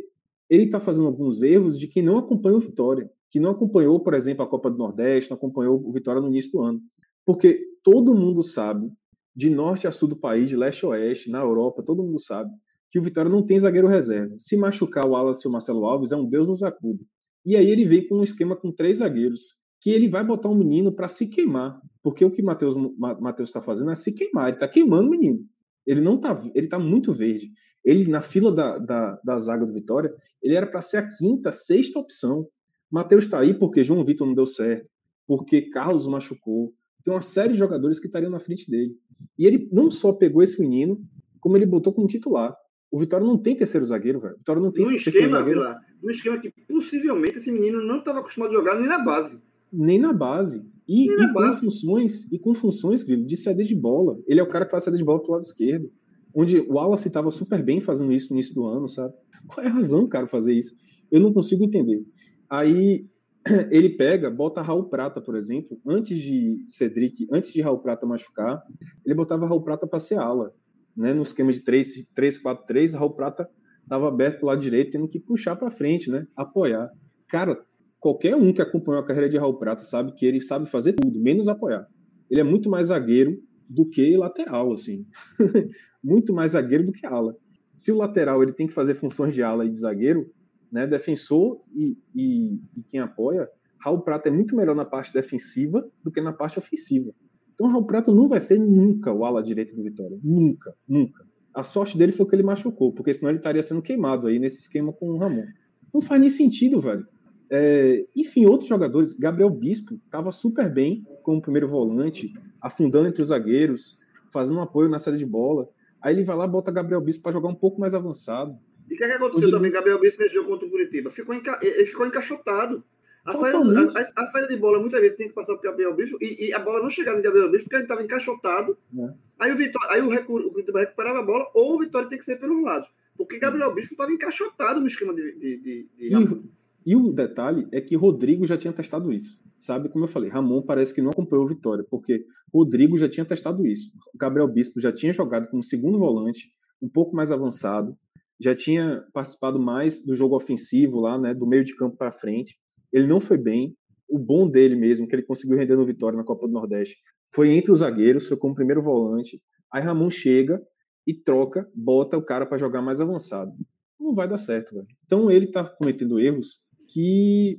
ele 0.49 0.65
está 0.65 0.79
fazendo 0.79 1.07
alguns 1.07 1.41
erros 1.41 1.79
de 1.79 1.87
quem 1.87 2.03
não 2.03 2.17
acompanha 2.17 2.57
o 2.57 2.59
Vitória, 2.59 3.09
que 3.31 3.39
não 3.39 3.51
acompanhou, 3.51 3.99
por 3.99 4.13
exemplo, 4.13 4.43
a 4.43 4.47
Copa 4.47 4.69
do 4.69 4.77
Nordeste, 4.77 5.29
não 5.29 5.37
acompanhou 5.37 5.81
o 5.81 5.91
Vitória 5.91 6.21
no 6.21 6.27
início 6.27 6.51
do 6.51 6.61
ano. 6.61 6.81
Porque 7.25 7.59
todo 7.83 8.15
mundo 8.15 8.43
sabe, 8.43 8.91
de 9.35 9.49
norte 9.49 9.87
a 9.87 9.91
sul 9.91 10.09
do 10.09 10.19
país, 10.19 10.49
de 10.49 10.57
leste 10.57 10.85
a 10.85 10.89
oeste, 10.89 11.29
na 11.29 11.39
Europa, 11.39 11.83
todo 11.83 12.03
mundo 12.03 12.19
sabe, 12.19 12.51
que 12.89 12.99
o 12.99 13.01
Vitória 13.01 13.31
não 13.31 13.45
tem 13.45 13.57
zagueiro 13.57 13.87
reserva. 13.87 14.35
Se 14.37 14.57
machucar 14.57 15.05
o 15.05 15.11
Wallace 15.11 15.47
e 15.47 15.49
o 15.49 15.51
Marcelo 15.51 15.85
Alves, 15.85 16.11
é 16.11 16.17
um 16.17 16.27
Deus 16.27 16.49
nos 16.49 16.61
acuda. 16.61 17.01
E 17.45 17.55
aí 17.55 17.67
ele 17.67 17.85
veio 17.85 18.07
com 18.07 18.17
um 18.17 18.23
esquema 18.23 18.55
com 18.55 18.71
três 18.71 18.97
zagueiros, 18.97 19.55
que 19.81 19.89
ele 19.89 20.07
vai 20.07 20.23
botar 20.23 20.47
um 20.47 20.55
menino 20.55 20.91
para 20.91 21.07
se 21.07 21.27
queimar, 21.27 21.81
porque 22.03 22.23
o 22.23 22.29
que 22.29 22.43
Matheus 22.43 22.75
Matheus 22.97 23.49
está 23.49 23.61
fazendo 23.61 23.89
é 23.89 23.95
se 23.95 24.13
queimar, 24.13 24.47
ele 24.47 24.55
está 24.55 24.67
queimando 24.67 25.07
o 25.07 25.11
menino. 25.11 25.39
Ele 25.85 25.99
não 25.99 26.19
tá, 26.19 26.39
ele 26.53 26.67
tá 26.67 26.77
muito 26.77 27.11
verde. 27.11 27.51
Ele 27.83 28.09
na 28.09 28.21
fila 28.21 28.51
da, 28.51 28.77
da, 28.77 29.19
da 29.23 29.37
zaga 29.39 29.65
do 29.65 29.73
Vitória, 29.73 30.13
ele 30.41 30.55
era 30.55 30.67
para 30.67 30.81
ser 30.81 30.97
a 30.97 31.09
quinta, 31.09 31.51
sexta 31.51 31.97
opção. 31.97 32.47
Matheus 32.91 33.25
está 33.25 33.39
aí 33.39 33.55
porque 33.55 33.83
João 33.83 34.05
Vitor 34.05 34.27
não 34.27 34.35
deu 34.35 34.45
certo, 34.45 34.87
porque 35.25 35.63
Carlos 35.63 36.05
machucou. 36.05 36.73
Tem 37.03 37.11
uma 37.11 37.21
série 37.21 37.53
de 37.53 37.59
jogadores 37.59 37.99
que 37.99 38.05
estariam 38.05 38.29
na 38.29 38.39
frente 38.39 38.69
dele. 38.69 38.95
E 39.35 39.47
ele 39.47 39.67
não 39.71 39.89
só 39.89 40.13
pegou 40.13 40.43
esse 40.43 40.61
menino, 40.61 41.01
como 41.39 41.57
ele 41.57 41.65
botou 41.65 41.91
como 41.91 42.05
titular. 42.05 42.55
O 42.91 42.99
Vitória 42.99 43.25
não 43.25 43.37
tem 43.37 43.55
terceiro 43.55 43.85
zagueiro, 43.85 44.19
velho. 44.19 44.35
O 44.35 44.37
Vitória 44.37 44.61
não 44.61 44.71
tem 44.71 44.85
no 44.85 44.91
terceiro 44.91 45.17
esquema, 45.17 45.39
zagueiro. 45.39 45.61
No 46.03 46.11
esquema 46.11 46.39
que 46.39 46.51
possivelmente 46.67 47.37
esse 47.37 47.51
menino 47.51 47.81
não 47.81 47.97
estava 47.97 48.19
acostumado 48.19 48.51
a 48.51 48.53
jogar 48.53 48.75
nem 48.77 48.87
na 48.87 48.99
base. 48.99 49.41
Nem 49.71 49.99
na 49.99 50.13
base. 50.13 50.61
E, 50.87 51.09
e 51.09 51.27
com 51.27 51.33
base. 51.33 51.59
funções, 51.59 52.31
e 52.31 52.39
com 52.39 52.53
funções, 52.53 53.03
Grilo, 53.03 53.25
de 53.25 53.37
saída 53.37 53.63
de 53.63 53.75
bola. 53.75 54.19
Ele 54.27 54.39
é 54.39 54.43
o 54.43 54.49
cara 54.49 54.65
que 54.65 54.71
faz 54.71 54.83
saída 54.83 54.97
de 54.97 55.03
bola 55.03 55.21
pro 55.21 55.33
lado 55.33 55.43
esquerdo. 55.43 55.89
Onde 56.33 56.59
o 56.59 56.73
Wallace 56.73 57.07
estava 57.07 57.29
super 57.31 57.63
bem 57.63 57.81
fazendo 57.81 58.11
isso 58.11 58.29
no 58.29 58.37
início 58.37 58.53
do 58.53 58.65
ano, 58.65 58.87
sabe? 58.87 59.13
Qual 59.47 59.65
é 59.65 59.69
a 59.69 59.73
razão, 59.73 60.07
cara, 60.07 60.27
fazer 60.27 60.53
isso? 60.53 60.75
Eu 61.11 61.19
não 61.19 61.33
consigo 61.33 61.63
entender. 61.63 62.05
Aí 62.49 63.05
ele 63.71 63.89
pega, 63.89 64.29
bota 64.29 64.61
Raul 64.61 64.85
Prata, 64.85 65.21
por 65.21 65.35
exemplo, 65.35 65.79
antes 65.85 66.19
de 66.19 66.65
Cedric, 66.67 67.27
antes 67.31 67.51
de 67.51 67.61
Raul 67.61 67.79
Prata 67.79 68.05
machucar, 68.05 68.61
ele 69.05 69.15
botava 69.15 69.47
Raul 69.47 69.61
Prata 69.61 69.87
para 69.87 69.99
ser 69.99 70.19
ala. 70.19 70.53
Né? 70.95 71.13
No 71.13 71.23
esquema 71.23 71.51
de 71.51 71.61
3-4-3, 71.61 72.97
Raul 72.97 73.13
Prata 73.13 73.49
estava 73.83 74.07
aberto 74.07 74.39
pro 74.39 74.47
lado 74.47 74.61
direito, 74.61 74.91
tendo 74.91 75.07
que 75.07 75.19
puxar 75.19 75.55
para 75.55 75.71
frente, 75.71 76.09
né? 76.09 76.27
Apoiar. 76.35 76.89
Cara, 77.27 77.61
qualquer 78.01 78.35
um 78.35 78.51
que 78.51 78.61
acompanhou 78.61 78.99
a 78.99 79.05
carreira 79.05 79.29
de 79.29 79.37
Raul 79.37 79.59
Prata 79.59 79.83
sabe 79.83 80.13
que 80.13 80.25
ele 80.25 80.41
sabe 80.41 80.65
fazer 80.65 80.93
tudo, 80.93 81.19
menos 81.19 81.47
apoiar. 81.47 81.87
Ele 82.29 82.41
é 82.41 82.43
muito 82.43 82.67
mais 82.67 82.87
zagueiro 82.87 83.39
do 83.69 83.87
que 83.87 84.17
lateral, 84.17 84.73
assim. 84.73 85.05
muito 86.03 86.33
mais 86.33 86.51
zagueiro 86.51 86.83
do 86.83 86.91
que 86.91 87.05
ala. 87.05 87.37
Se 87.77 87.91
o 87.91 87.97
lateral 87.97 88.41
ele 88.41 88.53
tem 88.53 88.67
que 88.67 88.73
fazer 88.73 88.95
funções 88.95 89.35
de 89.35 89.43
ala 89.43 89.65
e 89.65 89.69
de 89.69 89.77
zagueiro, 89.77 90.29
né, 90.71 90.87
defensor 90.87 91.61
e, 91.75 91.95
e, 92.15 92.55
e 92.75 92.83
quem 92.87 92.99
apoia, 92.99 93.47
Raul 93.79 94.01
Prata 94.01 94.29
é 94.29 94.31
muito 94.31 94.55
melhor 94.55 94.75
na 94.75 94.85
parte 94.85 95.13
defensiva 95.13 95.85
do 96.03 96.11
que 96.11 96.21
na 96.21 96.33
parte 96.33 96.57
ofensiva. 96.57 97.13
Então 97.53 97.69
Raul 97.69 97.85
Prata 97.85 98.11
não 98.11 98.27
vai 98.27 98.39
ser 98.39 98.59
nunca 98.59 99.13
o 99.13 99.23
ala 99.23 99.43
direito 99.43 99.75
do 99.75 99.83
Vitória. 99.83 100.19
Nunca, 100.23 100.73
nunca. 100.87 101.23
A 101.53 101.63
sorte 101.63 101.97
dele 101.97 102.11
foi 102.11 102.25
que 102.25 102.35
ele 102.35 102.43
machucou, 102.43 102.91
porque 102.93 103.13
senão 103.13 103.29
ele 103.29 103.37
estaria 103.37 103.61
sendo 103.61 103.81
queimado 103.81 104.27
aí 104.27 104.39
nesse 104.39 104.59
esquema 104.59 104.91
com 104.91 105.09
o 105.09 105.17
Ramon. 105.17 105.45
Não 105.93 106.01
faz 106.01 106.19
nem 106.19 106.29
sentido, 106.29 106.79
velho. 106.81 107.05
É, 107.53 108.05
enfim, 108.15 108.45
outros 108.45 108.69
jogadores, 108.69 109.11
Gabriel 109.11 109.49
Bispo 109.49 109.95
estava 110.05 110.31
super 110.31 110.71
bem 110.73 111.05
como 111.21 111.41
primeiro 111.41 111.67
volante, 111.67 112.33
afundando 112.61 113.09
entre 113.09 113.21
os 113.21 113.27
zagueiros, 113.27 113.99
fazendo 114.31 114.59
um 114.59 114.61
apoio 114.63 114.87
na 114.87 114.97
saída 114.97 115.17
de 115.19 115.25
bola. 115.25 115.67
Aí 116.01 116.15
ele 116.15 116.23
vai 116.23 116.35
lá 116.37 116.45
e 116.45 116.49
bota 116.49 116.71
Gabriel 116.71 117.01
Bispo 117.01 117.23
para 117.23 117.33
jogar 117.33 117.49
um 117.49 117.55
pouco 117.55 117.79
mais 117.79 117.93
avançado. 117.93 118.57
E 118.89 118.93
o 118.93 118.97
que, 118.97 119.03
é 119.03 119.09
que 119.09 119.13
aconteceu 119.15 119.51
também? 119.51 119.69
Gabriel 119.71 119.99
Bispo 119.99 120.21
nesse 120.21 120.33
jogo 120.33 120.49
contra 120.49 120.65
o 120.65 120.69
Curitiba. 120.71 121.11
Ficou 121.11 121.35
enca... 121.35 121.59
Ele 121.61 121.85
ficou 121.85 122.05
encaixotado. 122.07 122.83
A 123.23 123.33
saída, 123.33 123.59
Totalmente. 123.59 123.97
a, 123.97 124.01
a- 124.01 124.23
a 124.23 124.25
saída 124.25 124.47
de 124.47 124.57
bola 124.57 124.79
muitas 124.79 124.99
vezes 124.99 125.15
tem 125.17 125.27
que 125.27 125.35
passar 125.35 125.53
por 125.55 125.61
Gabriel 125.63 125.93
Bispo 125.93 126.17
e, 126.19 126.47
e 126.47 126.53
a 126.53 126.59
bola 126.59 126.81
não 126.81 126.89
chegava 126.89 127.19
em 127.19 127.21
Gabriel 127.21 127.51
Bispo 127.51 127.65
porque 127.65 127.75
ele 127.75 127.83
estava 127.83 128.01
encaixotado. 128.01 128.75
É. 128.97 129.13
Aí 129.39 129.51
o 129.51 129.57
Vitória, 129.57 129.91
aí 129.91 130.01
o, 130.01 130.09
recu, 130.09 130.37
o 130.37 130.51
Curitiba 130.51 130.79
recuperava 130.79 131.19
a 131.19 131.23
bola 131.23 131.45
ou 131.53 131.75
o 131.75 131.79
Vitória 131.79 132.09
tem 132.09 132.17
que 132.17 132.25
ser 132.25 132.37
pelos 132.39 132.63
lados. 132.63 132.89
Porque 133.15 133.37
Gabriel 133.37 133.73
Bispo 133.75 133.93
estava 133.93 134.11
encaixotado 134.11 134.79
no 134.79 134.87
esquema 134.87 135.13
de. 135.13 135.33
de, 135.33 135.57
de, 135.57 135.89
de 135.97 136.41
E, 136.85 136.95
o 136.95 137.11
detalhe 137.11 137.67
é 137.71 137.79
que 137.79 137.95
Rodrigo 137.95 138.45
já 138.45 138.57
tinha 138.57 138.73
testado 138.73 139.11
isso. 139.11 139.39
Sabe, 139.59 139.89
como 139.89 140.05
eu 140.05 140.09
falei, 140.09 140.29
Ramon 140.29 140.63
parece 140.63 140.93
que 140.93 141.01
não 141.01 141.11
acompanhou 141.11 141.47
Vitória, 141.47 141.85
porque 141.89 142.25
Rodrigo 142.51 142.97
já 142.97 143.07
tinha 143.07 143.25
testado 143.25 143.65
isso. 143.67 143.91
O 144.13 144.17
Gabriel 144.17 144.47
Bispo 144.47 144.79
já 144.79 144.91
tinha 144.91 145.13
jogado 145.13 145.47
como 145.49 145.61
segundo 145.61 145.99
volante, 145.99 146.49
um 146.81 146.89
pouco 146.89 147.15
mais 147.15 147.31
avançado, 147.31 147.95
já 148.39 148.55
tinha 148.55 149.05
participado 149.13 149.59
mais 149.59 150.03
do 150.03 150.15
jogo 150.15 150.35
ofensivo 150.35 150.99
lá, 150.99 151.19
né, 151.19 151.33
do 151.33 151.45
meio 151.45 151.63
de 151.63 151.75
campo 151.75 151.95
para 151.95 152.11
frente. 152.11 152.57
Ele 152.91 153.05
não 153.05 153.21
foi 153.21 153.37
bem. 153.37 153.75
O 154.09 154.17
bom 154.17 154.49
dele 154.49 154.75
mesmo, 154.75 155.07
que 155.07 155.15
ele 155.15 155.21
conseguiu 155.21 155.57
render 155.57 155.75
no 155.75 155.85
Vitória 155.85 156.17
na 156.17 156.23
Copa 156.23 156.47
do 156.47 156.53
Nordeste, 156.53 156.97
foi 157.33 157.51
entre 157.51 157.71
os 157.71 157.79
zagueiros, 157.79 158.27
foi 158.27 158.35
como 158.35 158.55
primeiro 158.55 158.81
volante. 158.81 159.39
Aí 159.71 159.83
Ramon 159.83 160.09
chega 160.09 160.59
e 161.05 161.13
troca, 161.13 161.69
bota 161.73 162.17
o 162.17 162.25
cara 162.25 162.45
para 162.45 162.57
jogar 162.57 162.81
mais 162.81 162.99
avançado. 162.99 163.51
não 163.99 164.15
vai 164.15 164.27
dar 164.27 164.39
certo, 164.39 164.73
velho. 164.73 164.87
Então 165.05 165.29
ele 165.29 165.47
tá 165.47 165.63
cometendo 165.63 166.19
erros 166.19 166.59
que, 166.91 167.57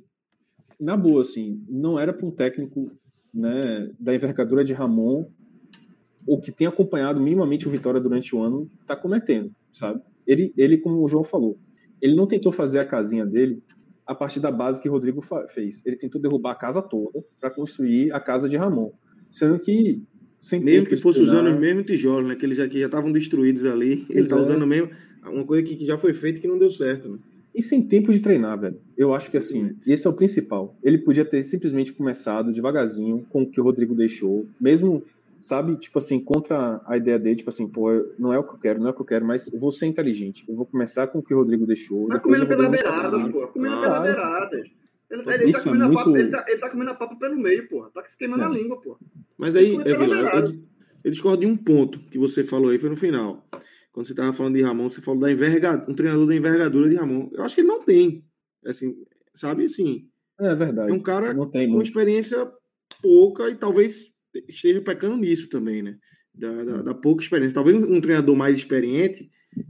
na 0.78 0.94
boa, 0.94 1.22
assim, 1.22 1.64
não 1.66 1.98
era 1.98 2.12
para 2.12 2.26
um 2.26 2.30
técnico 2.30 2.92
né, 3.32 3.90
da 3.98 4.14
envergadura 4.14 4.62
de 4.62 4.74
Ramon 4.74 5.24
ou 6.26 6.38
que 6.38 6.52
tem 6.52 6.66
acompanhado 6.66 7.18
minimamente 7.18 7.66
o 7.66 7.70
Vitória 7.70 7.98
durante 7.98 8.36
o 8.36 8.42
ano, 8.42 8.70
tá 8.86 8.94
cometendo, 8.94 9.50
sabe? 9.72 10.02
Ele, 10.26 10.52
ele, 10.56 10.76
como 10.76 11.02
o 11.02 11.08
João 11.08 11.24
falou, 11.24 11.58
ele 12.00 12.14
não 12.14 12.26
tentou 12.26 12.52
fazer 12.52 12.78
a 12.78 12.84
casinha 12.84 13.24
dele 13.24 13.62
a 14.06 14.14
partir 14.14 14.38
da 14.38 14.52
base 14.52 14.80
que 14.80 14.88
Rodrigo 14.88 15.24
fez. 15.48 15.82
Ele 15.86 15.96
tentou 15.96 16.20
derrubar 16.20 16.52
a 16.52 16.56
casa 16.56 16.82
toda 16.82 17.24
para 17.40 17.50
construir 17.50 18.12
a 18.12 18.20
casa 18.20 18.48
de 18.48 18.56
Ramon. 18.56 18.92
Sendo 19.30 19.58
que. 19.58 20.02
Sem 20.38 20.60
mesmo 20.60 20.86
que 20.86 20.96
fosse 20.96 21.22
usando 21.22 21.48
os 21.48 21.58
mesmos 21.58 21.84
tijolos, 21.84 22.28
né? 22.28 22.34
Que 22.34 22.44
eles 22.44 22.56
já 22.56 22.66
estavam 22.66 23.12
destruídos 23.12 23.64
ali. 23.64 24.04
Ele 24.10 24.20
está 24.20 24.36
usando 24.36 24.66
mesmo 24.66 24.90
uma 25.24 25.44
coisa 25.44 25.62
que, 25.62 25.76
que 25.76 25.84
já 25.84 25.96
foi 25.96 26.12
feita 26.12 26.40
que 26.40 26.48
não 26.48 26.58
deu 26.58 26.68
certo, 26.68 27.10
né? 27.10 27.18
E 27.54 27.60
sem 27.60 27.82
tempo 27.82 28.12
de 28.12 28.20
treinar, 28.20 28.58
velho. 28.58 28.80
Eu 28.96 29.14
acho 29.14 29.28
que 29.28 29.36
assim, 29.36 29.76
esse 29.86 30.06
é 30.06 30.10
o 30.10 30.14
principal. 30.14 30.74
Ele 30.82 30.98
podia 30.98 31.24
ter 31.24 31.42
simplesmente 31.42 31.92
começado 31.92 32.52
devagarzinho 32.52 33.26
com 33.28 33.42
o 33.42 33.50
que 33.50 33.60
o 33.60 33.64
Rodrigo 33.64 33.94
deixou, 33.94 34.46
mesmo 34.60 35.02
sabe? 35.42 35.76
Tipo 35.76 35.98
assim, 35.98 36.20
contra 36.20 36.80
a 36.86 36.96
ideia 36.96 37.18
dele, 37.18 37.36
tipo 37.36 37.50
assim, 37.50 37.68
pô, 37.68 37.90
não 38.18 38.32
é 38.32 38.38
o 38.38 38.44
que 38.44 38.54
eu 38.54 38.58
quero, 38.58 38.80
não 38.80 38.88
é 38.88 38.90
o 38.90 38.94
que 38.94 39.02
eu 39.02 39.06
quero, 39.06 39.26
mas 39.26 39.52
eu 39.52 39.58
vou 39.58 39.72
ser 39.72 39.86
inteligente. 39.86 40.44
Eu 40.48 40.54
vou 40.54 40.64
começar 40.64 41.08
com 41.08 41.18
o 41.18 41.22
que 41.22 41.34
o 41.34 41.38
Rodrigo 41.38 41.66
deixou. 41.66 42.06
Tá 42.08 42.20
comendo 42.20 42.46
pela 42.46 42.68
beirada, 42.68 43.28
pô. 43.28 43.48
Comendo 43.48 43.80
pela 43.80 44.00
beirada. 44.00 44.62
Ele, 45.10 45.22
tá, 45.22 45.34
ele, 45.34 45.52
tá 45.52 45.62
comendo 45.62 45.84
é 45.84 45.88
muito... 45.88 46.04
papa, 46.04 46.18
ele, 46.18 46.30
tá, 46.30 46.44
ele 46.48 46.58
tá 46.58 46.70
comendo 46.70 46.90
a 46.90 46.94
papa 46.94 47.16
pelo 47.16 47.36
meio, 47.36 47.68
porra. 47.68 47.90
Tá 47.90 48.02
se 48.04 48.16
queimando 48.16 48.44
é. 48.44 48.46
a 48.46 48.48
língua, 48.48 48.80
porra. 48.80 48.98
Mas 49.36 49.54
aí, 49.56 49.74
Evila, 49.74 50.16
eu, 50.16 50.28
eu, 50.28 50.58
eu 51.04 51.10
discordo 51.10 51.40
de 51.40 51.46
um 51.46 51.56
ponto 51.56 52.00
que 52.00 52.18
você 52.18 52.42
falou 52.42 52.70
aí, 52.70 52.78
foi 52.78 52.88
no 52.88 52.96
final. 52.96 53.44
Quando 53.92 54.06
você 54.06 54.14
tava 54.14 54.32
falando 54.32 54.54
de 54.54 54.62
Ramon, 54.62 54.88
você 54.88 55.02
falou 55.02 55.20
da 55.20 55.30
envergadura, 55.30 55.90
um 55.90 55.94
treinador 55.94 56.26
da 56.26 56.34
envergadura 56.34 56.88
de 56.88 56.96
Ramon. 56.96 57.28
Eu 57.32 57.44
acho 57.44 57.54
que 57.54 57.60
ele 57.60 57.68
não 57.68 57.84
tem. 57.84 58.24
Assim, 58.64 58.94
sabe, 59.34 59.64
assim. 59.64 60.08
É 60.40 60.54
verdade. 60.54 60.90
É 60.90 60.94
um 60.94 61.00
cara 61.00 61.34
com 61.34 61.44
muito. 61.44 61.82
experiência 61.82 62.50
pouca 63.02 63.50
e 63.50 63.54
talvez 63.54 64.06
esteja 64.48 64.80
pecando 64.80 65.18
nisso 65.18 65.48
também, 65.48 65.82
né? 65.82 65.98
Da, 66.34 66.64
da, 66.64 66.82
da, 66.82 66.94
pouca 66.94 67.22
experiência. 67.22 67.54
Talvez 67.54 67.76
um 67.76 68.00
treinador 68.00 68.34
mais 68.34 68.56
experiente 68.56 69.28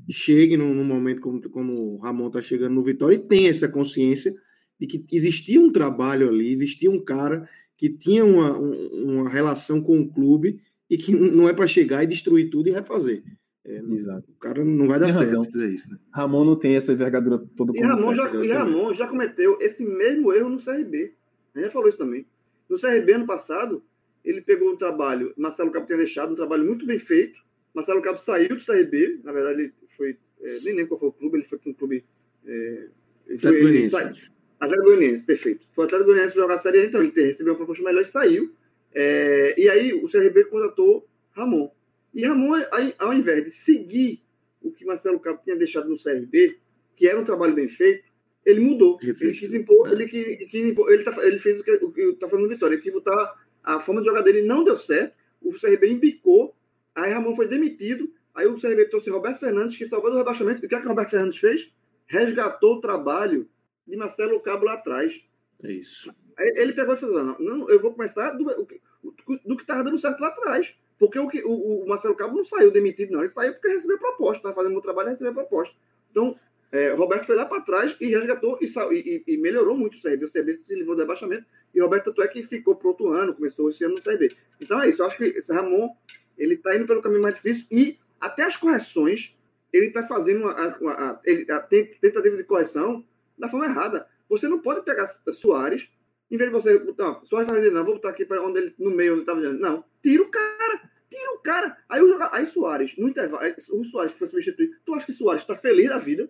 chegue 0.08 0.56
num, 0.56 0.72
num 0.72 0.85
momento 0.85 1.20
como, 1.20 1.40
como 1.50 1.72
o 1.72 1.98
Ramon 1.98 2.28
está 2.28 2.40
chegando 2.40 2.74
no 2.74 2.85
Vitória 2.85 3.16
e 3.16 3.26
tenha 3.26 3.50
essa 3.50 3.68
consciência 3.68 4.32
de 4.78 4.87
que 4.87 5.04
existia 5.12 5.61
um 5.61 5.72
trabalho 5.72 6.28
ali, 6.28 6.48
existia 6.52 6.90
um 6.90 7.02
cara 7.02 7.48
que 7.76 7.90
tinha 7.90 8.24
uma, 8.24 8.56
uma 8.56 9.28
relação 9.28 9.80
com 9.80 9.98
o 10.00 10.08
clube 10.08 10.61
e 10.88 10.96
que 10.96 11.12
não 11.12 11.48
é 11.48 11.52
para 11.52 11.66
chegar 11.66 12.04
e 12.04 12.06
destruir 12.06 12.48
tudo 12.48 12.68
e 12.68 12.72
refazer. 12.72 13.24
É, 13.64 13.79
Exato. 13.79 14.25
O 14.29 14.40
cara 14.40 14.64
não 14.64 14.88
vai 14.88 14.98
dar 14.98 15.07
tem 15.07 15.14
certo 15.14 15.31
razão. 15.31 15.44
se 15.44 15.53
fizer 15.53 15.68
isso. 15.68 15.90
Né? 15.90 15.98
Ramon 16.12 16.44
não 16.44 16.57
tem 16.57 16.75
essa 16.75 16.92
envergadura 16.92 17.38
toda. 17.57 17.72
E 17.77 17.81
Ramon, 17.81 18.14
já, 18.14 18.29
e 18.31 18.48
Ramon 18.51 18.92
já 18.92 19.07
cometeu 19.07 19.57
esse 19.61 19.85
mesmo 19.85 20.33
erro 20.33 20.48
no 20.48 20.59
CRB. 20.59 21.14
A 21.55 21.59
gente 21.59 21.66
já 21.66 21.70
falou 21.70 21.88
isso 21.88 21.98
também. 21.98 22.27
No 22.68 22.79
CRB 22.79 23.12
ano 23.12 23.27
passado, 23.27 23.83
ele 24.25 24.40
pegou 24.40 24.72
um 24.72 24.77
trabalho, 24.77 25.33
Marcelo 25.37 25.70
Cabo 25.70 25.87
tinha 25.87 25.98
deixado 25.98 26.33
um 26.33 26.37
trabalho 26.37 26.64
muito 26.64 26.87
bem 26.87 26.98
feito. 26.98 27.40
Marcelo 27.75 28.03
Cabo 28.03 28.18
saiu 28.18 28.57
do 28.57 28.64
CRB, 28.64 29.20
na 29.25 29.33
verdade 29.33 29.62
ele 29.62 29.75
foi, 29.96 30.16
é, 30.40 30.59
nem 30.61 30.75
lembro 30.75 30.88
qual 30.88 31.01
foi 31.01 31.09
o 31.09 31.12
clube, 31.12 31.38
ele 31.38 31.44
foi 31.44 31.59
para 31.59 31.70
um 31.70 31.75
clube. 31.75 32.05
É, 32.46 32.88
Atlético 33.31 33.62
Goianiense. 33.62 34.31
Atlético 34.61 34.88
Goianiense, 34.88 35.25
perfeito. 35.25 35.66
Foi 35.75 35.85
Atlético 35.85 36.11
Goianiense 36.11 36.35
para 36.35 36.42
jogar 36.42 36.55
a 36.55 36.59
Série 36.59 36.81
A, 36.81 36.85
então 36.87 37.03
ele 37.03 37.12
recebeu 37.14 37.53
uma 37.53 37.57
proposta 37.57 37.83
melhor 37.83 38.03
e 38.03 38.05
saiu. 38.05 38.55
É, 38.94 39.55
e 39.59 39.68
aí 39.68 39.92
o 39.92 40.09
CRB 40.09 40.44
contratou 40.44 41.09
Ramon. 41.33 41.70
E 42.14 42.25
Ramon, 42.27 42.62
ao 42.98 43.12
invés 43.12 43.44
de 43.44 43.51
seguir 43.51 44.22
o 44.61 44.70
que 44.70 44.85
Marcelo 44.85 45.18
Cabo 45.18 45.40
tinha 45.42 45.57
deixado 45.57 45.88
no 45.88 45.96
CRB, 45.96 46.59
que 46.96 47.09
era 47.09 47.18
um 47.18 47.25
trabalho 47.25 47.55
bem 47.55 47.68
feito, 47.68 48.05
ele 48.44 48.61
mudou. 48.61 48.98
Ele 49.03 49.14
quis 49.14 49.55
impor, 49.55 49.88
é. 49.88 49.92
ele, 49.92 50.09
quis, 50.09 50.51
quis 50.51 50.68
impor, 50.68 50.92
ele, 50.92 51.05
tá, 51.05 51.14
ele 51.25 51.38
fez 51.38 51.61
o 51.61 51.64
que 51.64 52.01
está 52.03 52.29
falando 52.29 52.48
Vitória, 52.48 52.75
ele 52.75 52.83
quis 52.83 52.92
botar 52.92 53.35
a 53.62 53.81
forma 53.81 54.01
de 54.01 54.09
jogar 54.09 54.22
dele 54.22 54.42
não 54.42 54.64
deu 54.64 54.77
certo, 54.77 55.14
o 55.40 55.53
CRB 55.53 55.90
embicou, 55.90 56.55
aí 56.94 57.12
Ramon 57.12 57.35
foi 57.35 57.48
demitido, 57.48 58.12
aí 58.35 58.46
o 58.46 58.61
CRB 58.61 58.87
trouxe 58.87 59.11
Roberto 59.11 59.40
Fernandes, 59.40 59.77
que 59.77 59.85
salvou 59.85 60.11
do 60.11 60.16
rebaixamento. 60.16 60.64
O 60.64 60.68
que, 60.68 60.75
é 60.75 60.81
que 60.81 60.87
o 60.87 60.88
Roberto 60.88 61.11
Fernandes 61.11 61.38
fez? 61.38 61.72
Resgatou 62.07 62.77
o 62.77 62.81
trabalho 62.81 63.48
de 63.87 63.96
Marcelo 63.96 64.40
Cabo 64.40 64.64
lá 64.64 64.75
atrás. 64.75 65.20
É 65.62 65.72
isso. 65.72 66.12
Aí 66.37 66.53
ele 66.57 66.72
pegou 66.72 66.94
e 66.94 66.96
falou: 66.96 67.22
não, 67.22 67.38
não 67.38 67.70
eu 67.70 67.81
vou 67.81 67.92
começar 67.92 68.31
do, 68.33 68.44
do 68.44 69.57
que 69.57 69.62
estava 69.62 69.85
dando 69.85 69.98
certo 69.98 70.20
lá 70.20 70.29
atrás. 70.29 70.75
Porque 71.02 71.18
o, 71.18 71.26
que, 71.26 71.42
o, 71.42 71.82
o, 71.82 71.88
Marcelo 71.88 72.14
Cabo 72.14 72.36
não 72.36 72.44
saiu 72.44 72.70
demitido, 72.70 73.10
não. 73.10 73.18
Ele 73.18 73.28
saiu 73.28 73.54
porque 73.54 73.66
recebeu 73.66 73.98
proposta. 73.98 74.36
Estava 74.36 74.54
fazendo 74.54 74.70
o 74.70 74.74
meu 74.74 74.82
trabalho 74.82 75.08
e 75.08 75.10
recebeu 75.10 75.34
proposta. 75.34 75.74
Então, 76.08 76.36
é, 76.70 76.92
Roberto 76.92 77.26
foi 77.26 77.34
lá 77.34 77.44
para 77.44 77.60
trás 77.60 77.96
e 78.00 78.06
resgatou 78.06 78.56
e, 78.60 78.66
e, 78.94 79.24
e, 79.26 79.36
melhorou 79.36 79.76
muito 79.76 79.98
o 79.98 80.00
CRB. 80.00 80.26
O 80.26 80.30
CRB 80.30 80.54
se 80.54 80.72
livrou 80.76 80.94
do 80.94 81.00
rebaixamento 81.00 81.44
e 81.74 81.80
Roberto 81.80 82.04
tanto 82.04 82.22
é 82.22 82.28
que 82.28 82.44
ficou 82.44 82.76
para 82.76 82.86
outro 82.86 83.08
ano, 83.08 83.34
começou 83.34 83.68
esse 83.68 83.82
ano 83.84 83.96
no 83.96 84.00
CRB. 84.00 84.28
Então 84.60 84.80
é 84.80 84.88
isso, 84.88 85.02
eu 85.02 85.06
acho 85.06 85.16
que 85.16 85.24
esse 85.24 85.52
Ramon 85.52 85.90
ele 86.38 86.54
está 86.54 86.76
indo 86.76 86.86
pelo 86.86 87.02
caminho 87.02 87.20
mais 87.20 87.34
difícil 87.34 87.66
e 87.68 87.98
até 88.20 88.44
as 88.44 88.56
correções 88.56 89.36
ele 89.72 89.86
está 89.86 90.06
fazendo 90.06 90.46
a, 90.46 90.52
a, 90.52 90.66
a, 90.88 91.56
a, 91.56 91.60
tentativa 91.60 92.36
de 92.36 92.44
correção 92.44 93.04
da 93.36 93.48
forma 93.48 93.66
errada. 93.66 94.06
Você 94.28 94.46
não 94.46 94.60
pode 94.60 94.84
pegar 94.84 95.08
Soares, 95.32 95.88
em 96.30 96.36
vez 96.36 96.48
de 96.48 96.54
você 96.54 96.78
botar, 96.78 97.20
Soares 97.24 97.48
está 97.48 97.60
vendendo, 97.60 97.74
não, 97.74 97.84
vou 97.84 97.94
botar 97.94 98.10
aqui 98.10 98.24
para 98.24 98.40
onde 98.40 98.60
ele, 98.60 98.74
no 98.78 98.92
meio, 98.92 99.14
onde 99.14 99.22
está 99.22 99.34
vendendo. 99.34 99.58
Não, 99.58 99.84
tira 100.02 100.22
o 100.22 100.28
cara, 100.28 100.91
tira 101.12 101.33
o 101.33 101.38
cara. 101.38 101.77
Aí, 101.88 102.01
o, 102.01 102.18
aí 102.33 102.46
Soares, 102.46 102.96
no 102.96 103.09
intervalo, 103.09 103.42
o 103.72 103.85
Soares 103.85 104.12
que 104.12 104.18
foi 104.18 104.29
substituir, 104.29 104.79
tu 104.85 104.94
acha 104.94 105.07
que 105.07 105.12
Soares 105.12 105.42
está 105.42 105.55
feliz 105.55 105.88
da 105.88 105.98
vida? 105.98 106.29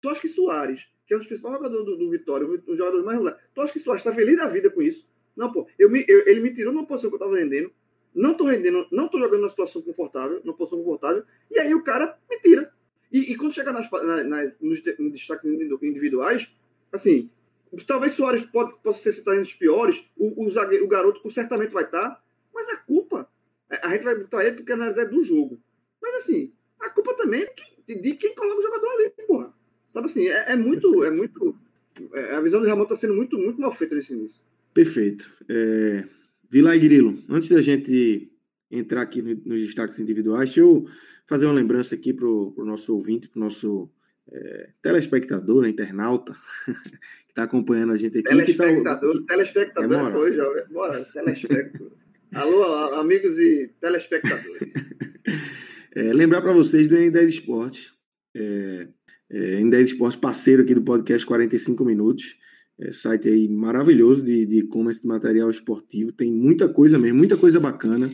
Tu 0.00 0.08
acha 0.08 0.20
que 0.20 0.28
Soares, 0.28 0.86
que 1.06 1.14
é 1.14 1.16
um 1.16 1.20
dos 1.20 1.28
principais 1.28 1.54
jogadores 1.54 1.84
do, 1.84 1.96
do 1.96 2.10
Vitória, 2.10 2.46
um 2.46 2.76
jogador 2.76 3.04
mais 3.04 3.18
regular, 3.18 3.38
tu 3.54 3.60
acha 3.60 3.72
que 3.72 3.78
Soares 3.78 4.00
está 4.00 4.12
feliz 4.12 4.36
da 4.36 4.48
vida 4.48 4.70
com 4.70 4.82
isso? 4.82 5.06
Não, 5.36 5.52
pô. 5.52 5.66
Eu 5.78 5.90
me, 5.90 6.04
eu, 6.08 6.26
ele 6.26 6.40
me 6.40 6.52
tirou 6.52 6.72
numa 6.72 6.86
posição 6.86 7.10
que 7.10 7.14
eu 7.14 7.18
estava 7.18 7.36
rendendo. 7.36 7.72
Não 8.14 8.32
estou 8.32 8.46
rendendo, 8.46 8.86
não 8.92 9.06
estou 9.06 9.20
jogando 9.20 9.40
numa 9.40 9.48
situação 9.48 9.82
confortável, 9.82 10.40
numa 10.44 10.56
posição 10.56 10.78
confortável. 10.78 11.24
E 11.50 11.58
aí 11.58 11.74
o 11.74 11.82
cara 11.82 12.16
me 12.30 12.38
tira. 12.38 12.72
E, 13.12 13.32
e 13.32 13.36
quando 13.36 13.52
chegar 13.52 13.72
nas, 13.72 13.90
na, 13.90 14.24
na, 14.24 14.44
nos, 14.60 14.82
nos, 14.98 15.12
destaques 15.12 15.44
individuais, 15.44 16.48
assim, 16.92 17.30
talvez 17.86 18.12
Soares 18.12 18.44
pode, 18.46 18.74
possa 18.82 19.00
ser 19.00 19.12
citado 19.12 19.38
entre 19.38 19.52
os 19.52 19.56
piores, 19.56 20.04
o, 20.16 20.44
o, 20.44 20.50
zagueiro, 20.50 20.84
o 20.84 20.88
garoto 20.88 21.28
certamente 21.30 21.72
vai 21.72 21.84
estar, 21.84 22.22
mas 22.52 22.68
a 22.68 22.76
culpa, 22.76 23.28
a 23.70 23.88
gente 23.90 24.04
vai 24.04 24.14
botar 24.16 24.44
ele 24.44 24.56
porque 24.56 24.72
analisar 24.72 25.04
do 25.04 25.22
jogo. 25.22 25.60
Mas 26.00 26.14
assim, 26.16 26.52
a 26.80 26.90
culpa 26.90 27.14
também 27.14 27.42
é 27.42 27.54
de, 27.86 28.00
de 28.00 28.14
quem 28.14 28.34
coloca 28.34 28.58
o 28.58 28.62
jogador 28.62 28.88
ali, 28.88 29.10
porra. 29.26 29.54
Sabe 29.92 30.06
assim, 30.06 30.26
é, 30.28 30.52
é 30.52 30.56
muito. 30.56 31.04
É 31.04 31.10
muito 31.10 31.56
é, 32.12 32.34
a 32.34 32.40
visão 32.40 32.60
do 32.60 32.66
Ramon 32.66 32.82
está 32.82 32.96
sendo 32.96 33.14
muito, 33.14 33.38
muito 33.38 33.60
mal 33.60 33.72
feita 33.72 33.94
nesse 33.94 34.14
início. 34.14 34.40
Perfeito. 34.72 35.30
É, 35.48 36.04
Vila 36.50 36.74
e 36.74 36.80
Grilo, 36.80 37.18
antes 37.28 37.48
da 37.48 37.60
gente 37.60 38.30
entrar 38.70 39.02
aqui 39.02 39.22
nos 39.22 39.60
destaques 39.60 39.98
individuais, 39.98 40.50
deixa 40.50 40.60
eu 40.60 40.84
fazer 41.26 41.46
uma 41.46 41.54
lembrança 41.54 41.94
aqui 41.94 42.12
para 42.12 42.26
o 42.26 42.64
nosso 42.64 42.94
ouvinte, 42.94 43.28
para 43.28 43.38
o 43.38 43.42
nosso 43.44 43.88
é, 44.30 44.70
telespectador, 44.82 45.62
né, 45.62 45.68
internauta, 45.68 46.34
que 46.66 47.30
está 47.30 47.44
acompanhando 47.44 47.92
a 47.92 47.96
gente 47.96 48.18
aqui. 48.18 48.28
Telespectador, 48.28 49.12
que 49.12 49.26
tá, 49.26 49.34
telespectador 49.34 50.08
é, 50.08 50.12
foi, 50.12 50.34
jovem. 50.34 50.64
Bora, 50.70 51.04
telespectador. 51.04 51.92
Alô, 52.34 52.64
amigos 52.94 53.38
e 53.38 53.70
telespectadores. 53.80 54.72
É, 55.96 56.12
lembrar 56.12 56.42
para 56.42 56.52
vocês 56.52 56.88
do 56.88 56.96
N10 56.96 57.28
Esportes. 57.28 57.94
É, 58.34 58.88
é, 59.30 59.60
N10 59.60 59.82
Esportes, 59.84 60.18
parceiro 60.18 60.62
aqui 60.62 60.74
do 60.74 60.82
podcast 60.82 61.24
45 61.24 61.84
Minutos. 61.84 62.36
É, 62.76 62.90
site 62.90 63.28
aí 63.28 63.48
maravilhoso 63.48 64.20
de, 64.24 64.44
de 64.44 64.58
e-commerce 64.58 65.00
de 65.00 65.06
material 65.06 65.48
esportivo. 65.48 66.10
Tem 66.10 66.32
muita 66.32 66.68
coisa 66.68 66.98
mesmo, 66.98 67.18
muita 67.18 67.36
coisa 67.36 67.60
bacana. 67.60 68.10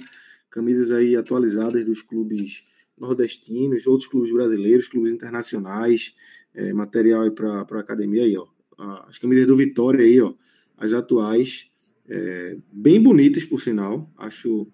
Camisas 0.50 0.92
aí 0.92 1.16
atualizadas 1.16 1.86
dos 1.86 2.02
clubes 2.02 2.66
nordestinos, 2.98 3.86
outros 3.86 4.06
clubes 4.06 4.30
brasileiros, 4.30 4.86
clubes 4.86 5.10
internacionais. 5.10 6.14
É, 6.54 6.74
material 6.74 7.22
aí 7.22 7.30
para 7.30 7.62
academia 7.80 8.24
aí, 8.24 8.36
ó. 8.36 8.46
As 9.08 9.16
camisas 9.16 9.46
do 9.46 9.56
Vitória 9.56 10.04
aí, 10.04 10.20
ó. 10.20 10.34
As 10.76 10.92
atuais. 10.92 11.69
É, 12.10 12.56
bem 12.72 13.00
bonitas, 13.00 13.44
por 13.44 13.60
sinal. 13.60 14.10
Acho, 14.18 14.66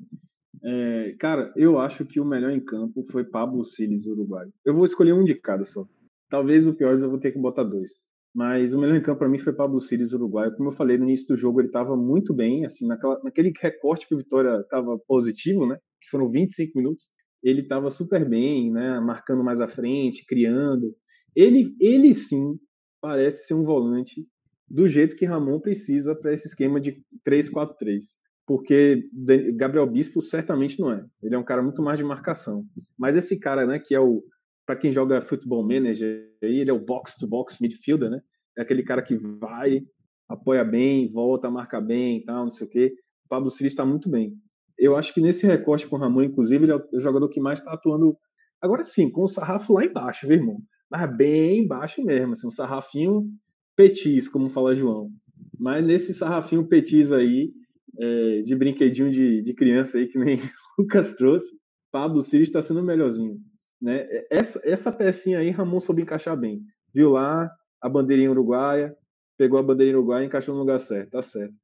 É, 0.63 1.15
cara, 1.19 1.51
eu 1.57 1.79
acho 1.79 2.05
que 2.05 2.21
o 2.21 2.25
melhor 2.25 2.51
em 2.51 2.61
campo 2.61 3.07
foi 3.11 3.25
Pablo 3.25 3.65
Siles, 3.65 4.05
uruguai. 4.05 4.49
Eu 4.67 4.75
vou 4.75 4.85
escolher 4.85 5.15
um 5.15 5.25
de 5.25 5.35
cada 5.35 5.65
só. 5.65 5.89
Talvez 6.29 6.67
o 6.67 6.75
pior 6.75 6.95
eu 6.99 7.09
vou 7.09 7.19
ter 7.19 7.33
que 7.33 7.39
botar 7.39 7.63
dois. 7.63 8.05
Mas 8.37 8.75
o 8.75 8.79
melhor 8.79 8.97
em 8.97 9.03
campo 9.03 9.21
para 9.21 9.31
mim 9.31 9.39
foi 9.39 9.55
Pablo 9.55 9.81
Siles, 9.81 10.13
uruguaio. 10.13 10.55
Como 10.55 10.69
eu 10.69 10.73
falei 10.73 10.99
no 10.99 11.05
início 11.05 11.27
do 11.29 11.41
jogo, 11.41 11.59
ele 11.59 11.69
estava 11.69 11.97
muito 11.97 12.35
bem, 12.35 12.67
assim, 12.67 12.87
naquela, 12.87 13.19
naquele 13.25 13.51
recorte 13.59 14.07
que 14.07 14.15
o 14.15 14.19
Vitória 14.19 14.61
estava 14.61 14.99
positivo, 15.09 15.67
né? 15.67 15.79
Que 15.99 16.11
foram 16.11 16.31
25 16.31 16.77
minutos. 16.77 17.09
Ele 17.43 17.63
estava 17.63 17.89
super 17.89 18.29
bem, 18.29 18.71
né? 18.71 19.01
Marcando 19.01 19.43
mais 19.43 19.59
à 19.59 19.67
frente, 19.67 20.27
criando. 20.27 20.95
Ele, 21.35 21.75
ele 21.81 22.13
sim 22.13 22.59
parece 23.01 23.47
ser 23.47 23.55
um 23.55 23.65
volante 23.65 24.27
do 24.69 24.87
jeito 24.87 25.17
que 25.17 25.25
Ramon 25.25 25.59
precisa 25.59 26.15
para 26.15 26.35
esse 26.35 26.47
esquema 26.47 26.79
de 26.79 27.03
3-4-3. 27.27 28.03
Porque 28.47 29.09
Gabriel 29.57 29.87
Bispo 29.87 30.21
certamente 30.21 30.79
não 30.79 30.93
é. 30.93 31.03
Ele 31.23 31.35
é 31.35 31.39
um 31.39 31.45
cara 31.45 31.63
muito 31.63 31.81
mais 31.83 31.97
de 31.97 32.05
marcação. 32.05 32.67
Mas 32.99 33.17
esse 33.17 33.41
cara, 33.41 33.67
né, 33.67 33.79
que 33.79 33.95
é 33.95 34.01
o 34.01 34.23
para 34.67 34.77
quem 34.77 34.93
joga 34.93 35.23
futebol 35.23 35.63
manager, 35.63 36.29
ele 36.43 36.69
é 36.69 36.73
o 36.73 36.85
box 36.85 37.17
to 37.17 37.27
box 37.27 37.59
midfielder, 37.61 38.11
né? 38.11 38.21
É 38.59 38.63
aquele 38.63 38.83
cara 38.83 39.01
que 39.01 39.17
vai, 39.17 39.83
apoia 40.29 40.65
bem, 40.65 41.11
volta, 41.11 41.51
marca 41.51 41.81
bem, 41.81 42.25
tal, 42.25 42.45
não 42.45 42.51
sei 42.51 42.67
o 42.67 42.71
quê. 42.71 42.95
O 43.25 43.29
Pablo 43.29 43.49
Silva 43.49 43.69
está 43.69 43.85
muito 43.85 44.11
bem. 44.11 44.35
Eu 44.77 44.97
acho 44.97 45.15
que 45.15 45.21
nesse 45.21 45.47
recorte 45.47 45.87
com 45.87 45.97
o 45.97 45.99
Ramon, 45.99 46.25
inclusive, 46.25 46.65
ele 46.65 46.73
é 46.73 46.77
o 46.77 47.01
jogador 47.01 47.29
que 47.29 47.41
mais 47.41 47.61
está 47.61 47.73
atuando. 47.73 48.17
Agora 48.61 48.85
sim, 48.85 49.11
com 49.11 49.23
o 49.23 49.29
sarrafo 49.29 49.73
lá 49.73 49.85
embaixo, 49.85 50.27
viu, 50.27 50.37
irmão? 50.37 50.59
Mas 50.91 51.17
bem 51.17 51.61
embaixo 51.61 52.03
mesmo, 52.05 52.33
assim, 52.33 52.49
um 52.49 52.51
sarrafinho 52.51 53.29
petis, 53.77 54.29
como 54.29 54.51
fala 54.51 54.75
João. 54.75 55.11
Mas 55.59 55.85
nesse 55.85 56.13
sarrafinho 56.13 56.67
petis 56.67 57.13
aí, 57.13 57.53
é, 57.99 58.43
de 58.43 58.55
brinquedinho 58.55 59.11
de, 59.11 59.43
de 59.43 59.55
criança 59.55 59.99
aí, 59.99 60.07
que 60.07 60.19
nem 60.19 60.37
o 60.79 60.83
Lucas 60.83 61.13
trouxe, 61.13 61.47
Pablo 61.91 62.21
Silva 62.21 62.45
está 62.45 62.61
sendo 62.61 62.83
melhorzinho. 62.83 63.39
Né? 63.81 64.07
Essa, 64.31 64.61
essa 64.65 64.93
pecinha 64.93 65.39
aí, 65.39 65.51
Ramon 65.51 65.81
soube 65.81 66.03
encaixar 66.03 66.37
bem. 66.37 66.63
Viu 66.95 67.11
lá 67.11 67.51
a 67.81 67.89
bandeirinha 67.89 68.31
uruguaia, 68.31 68.97
pegou 69.37 69.59
a 69.59 69.63
bandeirinha 69.63 69.99
uruguaia 69.99 70.25
e 70.25 70.27
encaixou 70.27 70.55
no 70.55 70.61
lugar 70.61 70.81
certo, 70.81 71.11
tá 71.11 71.23
certo. 71.23 71.55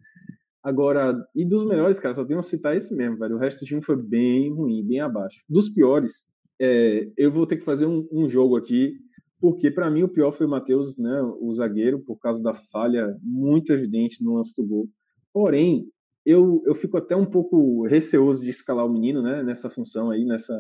Agora, 0.62 1.27
e 1.35 1.44
dos 1.44 1.64
melhores, 1.66 1.98
cara, 1.98 2.14
só 2.14 2.25
tenho 2.25 2.40
que 2.40 2.46
citar 2.46 2.77
esse 2.77 2.94
mesmo, 2.94 3.18
velho. 3.18 3.35
O 3.35 3.38
resto 3.38 3.61
do 3.61 3.66
time 3.66 3.83
foi 3.83 3.96
bem 3.96 4.53
ruim, 4.53 4.87
bem 4.87 5.01
abaixo. 5.01 5.42
Dos 5.48 5.68
piores, 5.68 6.25
é, 6.61 7.11
eu 7.16 7.33
vou 7.33 7.46
ter 7.46 7.57
que 7.57 7.64
fazer 7.64 7.87
um, 7.87 8.07
um 8.12 8.29
jogo 8.29 8.57
aqui, 8.57 8.94
porque 9.40 9.70
para 9.72 9.90
mim 9.90 10.05
o 10.05 10.09
pior 10.09 10.31
foi 10.31 10.46
o 10.46 10.48
Matheus, 10.48 10.96
né, 10.96 11.20
o 11.40 11.53
zagueiro, 11.53 11.98
por 11.98 12.16
causa 12.16 12.40
da 12.40 12.55
falha 12.55 13.16
muito 13.20 13.72
evidente 13.72 14.22
no 14.22 14.35
lance 14.35 14.55
do 14.57 14.64
gol. 14.64 14.88
Porém, 15.33 15.88
eu, 16.25 16.62
eu 16.64 16.77
fico 16.77 16.96
até 16.96 17.16
um 17.16 17.27
pouco 17.27 17.85
receoso 17.87 18.44
de 18.44 18.51
escalar 18.51 18.87
o 18.87 18.92
menino, 18.92 19.20
né, 19.20 19.42
nessa 19.42 19.68
função 19.68 20.12
aí, 20.12 20.25
nessa 20.25 20.55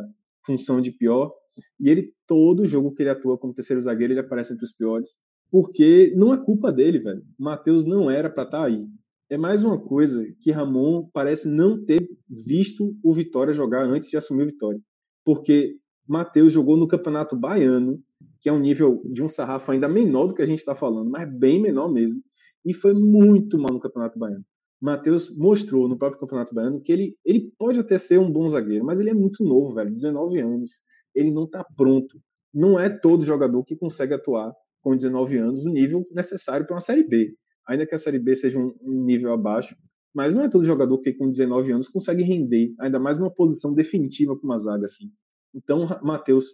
função 0.44 0.80
de 0.80 0.90
pior, 0.90 1.32
e 1.78 1.90
ele, 1.90 2.12
todo 2.26 2.66
jogo 2.66 2.92
que 2.94 3.02
ele 3.02 3.10
atua 3.10 3.36
como 3.36 3.54
terceiro 3.54 3.80
zagueiro, 3.80 4.12
ele 4.12 4.20
aparece 4.20 4.52
entre 4.52 4.64
os 4.64 4.72
piores. 4.72 5.10
Porque 5.50 6.12
não 6.16 6.32
é 6.32 6.42
culpa 6.42 6.72
dele, 6.72 6.98
velho. 6.98 7.22
Matheus 7.38 7.84
não 7.84 8.10
era 8.10 8.30
para 8.30 8.44
estar 8.44 8.60
tá 8.60 8.64
aí. 8.64 8.86
É 9.28 9.36
mais 9.36 9.64
uma 9.64 9.78
coisa 9.78 10.24
que 10.40 10.50
Ramon 10.50 11.08
parece 11.12 11.48
não 11.48 11.82
ter 11.84 12.06
visto 12.28 12.94
o 13.02 13.12
Vitória 13.12 13.52
jogar 13.52 13.84
antes 13.84 14.08
de 14.08 14.16
assumir 14.16 14.44
o 14.44 14.46
Vitória. 14.46 14.80
Porque 15.24 15.76
Matheus 16.06 16.52
jogou 16.52 16.76
no 16.76 16.88
Campeonato 16.88 17.36
Baiano, 17.36 18.00
que 18.40 18.48
é 18.48 18.52
um 18.52 18.58
nível 18.58 19.02
de 19.04 19.22
um 19.22 19.28
sarrafo 19.28 19.72
ainda 19.72 19.88
menor 19.88 20.28
do 20.28 20.34
que 20.34 20.42
a 20.42 20.46
gente 20.46 20.58
está 20.58 20.74
falando, 20.74 21.10
mas 21.10 21.30
bem 21.38 21.60
menor 21.60 21.92
mesmo. 21.92 22.20
E 22.64 22.72
foi 22.72 22.94
muito 22.94 23.58
mal 23.58 23.72
no 23.72 23.80
Campeonato 23.80 24.18
Baiano. 24.18 24.44
Matheus 24.80 25.34
mostrou 25.36 25.88
no 25.88 25.96
próprio 25.96 26.20
Campeonato 26.20 26.54
Baiano 26.54 26.80
que 26.80 26.92
ele, 26.92 27.16
ele 27.24 27.52
pode 27.58 27.78
até 27.78 27.98
ser 27.98 28.18
um 28.18 28.30
bom 28.30 28.48
zagueiro, 28.48 28.84
mas 28.84 29.00
ele 29.00 29.10
é 29.10 29.14
muito 29.14 29.44
novo, 29.44 29.74
velho, 29.74 29.92
19 29.92 30.40
anos 30.40 30.80
ele 31.14 31.30
não 31.30 31.44
está 31.44 31.64
pronto. 31.76 32.20
Não 32.52 32.78
é 32.78 32.90
todo 32.90 33.24
jogador 33.24 33.64
que 33.64 33.76
consegue 33.76 34.14
atuar 34.14 34.52
com 34.82 34.96
19 34.96 35.38
anos 35.38 35.64
no 35.64 35.72
nível 35.72 36.02
necessário 36.12 36.66
para 36.66 36.74
uma 36.74 36.80
Série 36.80 37.04
B. 37.04 37.34
Ainda 37.66 37.86
que 37.86 37.94
a 37.94 37.98
Série 37.98 38.18
B 38.18 38.34
seja 38.34 38.58
um, 38.58 38.74
nível 38.82 39.32
abaixo, 39.32 39.76
mas 40.14 40.34
não 40.34 40.42
é 40.42 40.50
todo 40.50 40.64
jogador 40.64 40.98
que 40.98 41.12
com 41.12 41.30
19 41.30 41.72
anos 41.72 41.88
consegue 41.88 42.22
render, 42.22 42.74
ainda 42.78 42.98
mais 42.98 43.18
numa 43.18 43.32
posição 43.32 43.72
definitiva 43.72 44.36
com 44.36 44.44
uma 44.44 44.58
zaga 44.58 44.84
assim. 44.84 45.10
Então, 45.54 45.86
Matheus, 46.02 46.46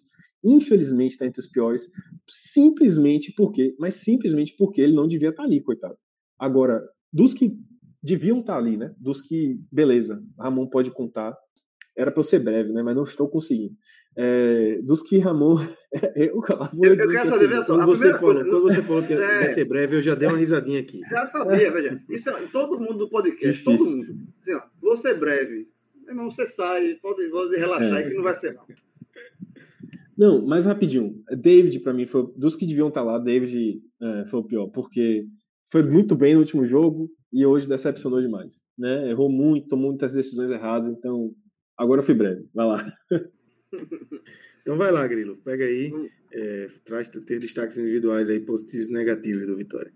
infelizmente, 0.44 1.12
está 1.12 1.26
entre 1.26 1.40
os 1.40 1.48
piores, 1.48 1.88
simplesmente 2.28 3.32
porque, 3.36 3.74
mas 3.78 3.94
simplesmente 3.94 4.54
porque 4.56 4.80
ele 4.80 4.94
não 4.94 5.08
devia 5.08 5.30
estar 5.30 5.42
tá 5.42 5.48
ali, 5.48 5.62
coitado. 5.62 5.96
Agora, 6.38 6.86
dos 7.12 7.32
que 7.32 7.58
deviam 8.02 8.40
estar 8.40 8.54
tá 8.54 8.58
ali, 8.58 8.76
né? 8.76 8.94
Dos 8.98 9.22
que, 9.22 9.58
beleza, 9.72 10.22
Ramon 10.38 10.68
pode 10.68 10.90
contar. 10.90 11.36
Era 11.96 12.12
para 12.12 12.20
eu 12.20 12.24
ser 12.24 12.38
breve, 12.38 12.72
né? 12.72 12.82
Mas 12.82 12.94
não 12.94 13.04
estou 13.04 13.28
conseguindo 13.28 13.74
é, 14.20 14.80
dos 14.82 15.00
que 15.00 15.18
Ramon. 15.18 15.60
eu, 16.16 16.42
eu, 16.82 16.94
eu 16.94 17.08
quero 17.08 17.28
saber, 17.30 17.48
veja 17.48 17.62
só. 17.62 17.76
Quando 17.76 17.86
você, 17.86 18.12
falou, 18.14 18.34
coisa, 18.34 18.50
quando 18.50 18.62
você 18.62 18.82
falou 18.82 19.02
que 19.04 19.12
é, 19.14 19.42
ia 19.44 19.50
ser 19.50 19.64
breve, 19.64 19.96
eu 19.96 20.00
já 20.00 20.16
dei 20.16 20.28
uma 20.28 20.36
risadinha 20.36 20.80
aqui. 20.80 21.00
Já 21.08 21.26
sabia, 21.26 21.70
veja. 21.70 22.02
Isso 22.10 22.28
é, 22.28 22.46
todo 22.48 22.80
mundo 22.80 22.98
do 22.98 23.08
podcast, 23.08 23.62
Difícil. 23.62 23.86
todo 23.86 23.96
mundo. 23.96 24.26
Assim, 24.42 24.54
ó, 24.54 24.62
vou 24.82 24.96
ser 24.96 25.14
breve. 25.14 25.68
Irmão, 26.08 26.30
você 26.30 26.46
sai, 26.46 26.94
pode, 27.00 27.28
pode 27.28 27.56
relaxar 27.56 28.00
é. 28.00 28.02
que 28.02 28.14
não 28.14 28.24
vai 28.24 28.34
ser, 28.34 28.54
não. 28.54 28.64
Não, 30.16 30.44
mais 30.44 30.66
rapidinho. 30.66 31.22
David, 31.30 31.78
para 31.78 31.92
mim, 31.92 32.04
foi 32.04 32.28
dos 32.36 32.56
que 32.56 32.66
deviam 32.66 32.88
estar 32.88 33.04
lá, 33.04 33.20
David 33.20 33.80
é, 34.02 34.24
foi 34.26 34.40
o 34.40 34.44
pior, 34.44 34.66
porque 34.66 35.26
foi 35.70 35.84
muito 35.84 36.16
bem 36.16 36.34
no 36.34 36.40
último 36.40 36.66
jogo 36.66 37.08
e 37.32 37.46
hoje 37.46 37.68
decepcionou 37.68 38.20
demais. 38.20 38.56
Né? 38.76 39.10
Errou 39.10 39.30
muito, 39.30 39.68
tomou 39.68 39.90
muitas 39.90 40.12
decisões 40.12 40.50
erradas, 40.50 40.88
então 40.88 41.30
agora 41.76 42.00
eu 42.00 42.04
fui 42.04 42.14
breve. 42.14 42.48
Vai 42.52 42.66
lá. 42.66 42.92
Então 44.62 44.76
vai 44.76 44.92
lá, 44.92 45.06
Grilo. 45.06 45.38
Pega 45.38 45.64
aí, 45.64 45.90
é, 46.30 46.68
traz 46.84 47.08
teus 47.08 47.40
destaques 47.40 47.78
individuais 47.78 48.28
aí, 48.28 48.38
positivos 48.38 48.90
e 48.90 48.92
negativos 48.92 49.46
do 49.46 49.56
Vitória. 49.56 49.90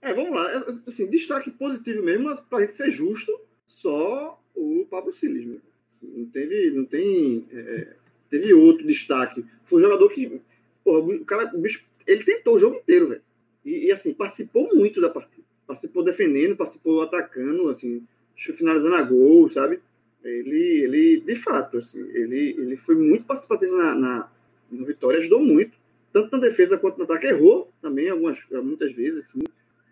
É, 0.00 0.14
vamos 0.14 0.30
lá. 0.30 0.48
É, 0.52 0.78
assim, 0.86 1.08
destaque 1.08 1.50
positivo 1.50 2.04
mesmo, 2.04 2.26
mas 2.26 2.40
pra 2.40 2.60
gente 2.60 2.76
ser 2.76 2.92
justo, 2.92 3.36
só 3.66 4.40
o 4.54 4.86
Pablo 4.88 5.12
Silis. 5.12 5.60
Assim, 5.88 6.06
não 6.16 6.26
teve, 6.26 6.70
não 6.70 6.84
tem, 6.84 7.48
é, 7.50 7.94
teve 8.30 8.54
outro 8.54 8.86
destaque. 8.86 9.44
Foi 9.64 9.80
um 9.80 9.82
jogador 9.82 10.08
que, 10.10 10.40
porra, 10.84 11.00
o 11.00 11.24
cara, 11.24 11.50
o 11.52 11.58
bicho, 11.58 11.84
ele 12.06 12.22
tentou 12.22 12.54
o 12.54 12.58
jogo 12.60 12.76
inteiro, 12.76 13.08
velho. 13.08 13.22
E, 13.64 13.86
e, 13.86 13.92
assim, 13.92 14.14
participou 14.14 14.72
muito 14.72 15.00
da 15.00 15.10
partida. 15.10 15.44
Participou 15.66 16.04
defendendo, 16.04 16.56
participou 16.56 17.02
atacando, 17.02 17.68
assim, 17.68 18.06
finalizando 18.36 18.94
a 18.94 19.02
gol, 19.02 19.50
sabe? 19.50 19.80
Ele, 20.24 20.82
ele 20.82 21.20
de 21.20 21.36
fato, 21.36 21.78
assim, 21.78 22.00
ele, 22.12 22.56
ele 22.58 22.76
foi 22.76 22.94
muito 22.94 23.24
participativo 23.24 23.76
na, 23.76 23.94
na, 23.94 24.32
no 24.70 24.84
Vitória, 24.84 25.18
ajudou 25.18 25.40
muito, 25.40 25.76
tanto 26.12 26.32
na 26.32 26.42
defesa 26.42 26.78
quanto 26.78 26.98
no 26.98 27.04
ataque. 27.04 27.26
Errou 27.26 27.70
também 27.80 28.08
algumas, 28.08 28.38
muitas 28.50 28.92
vezes, 28.92 29.26
assim, 29.26 29.42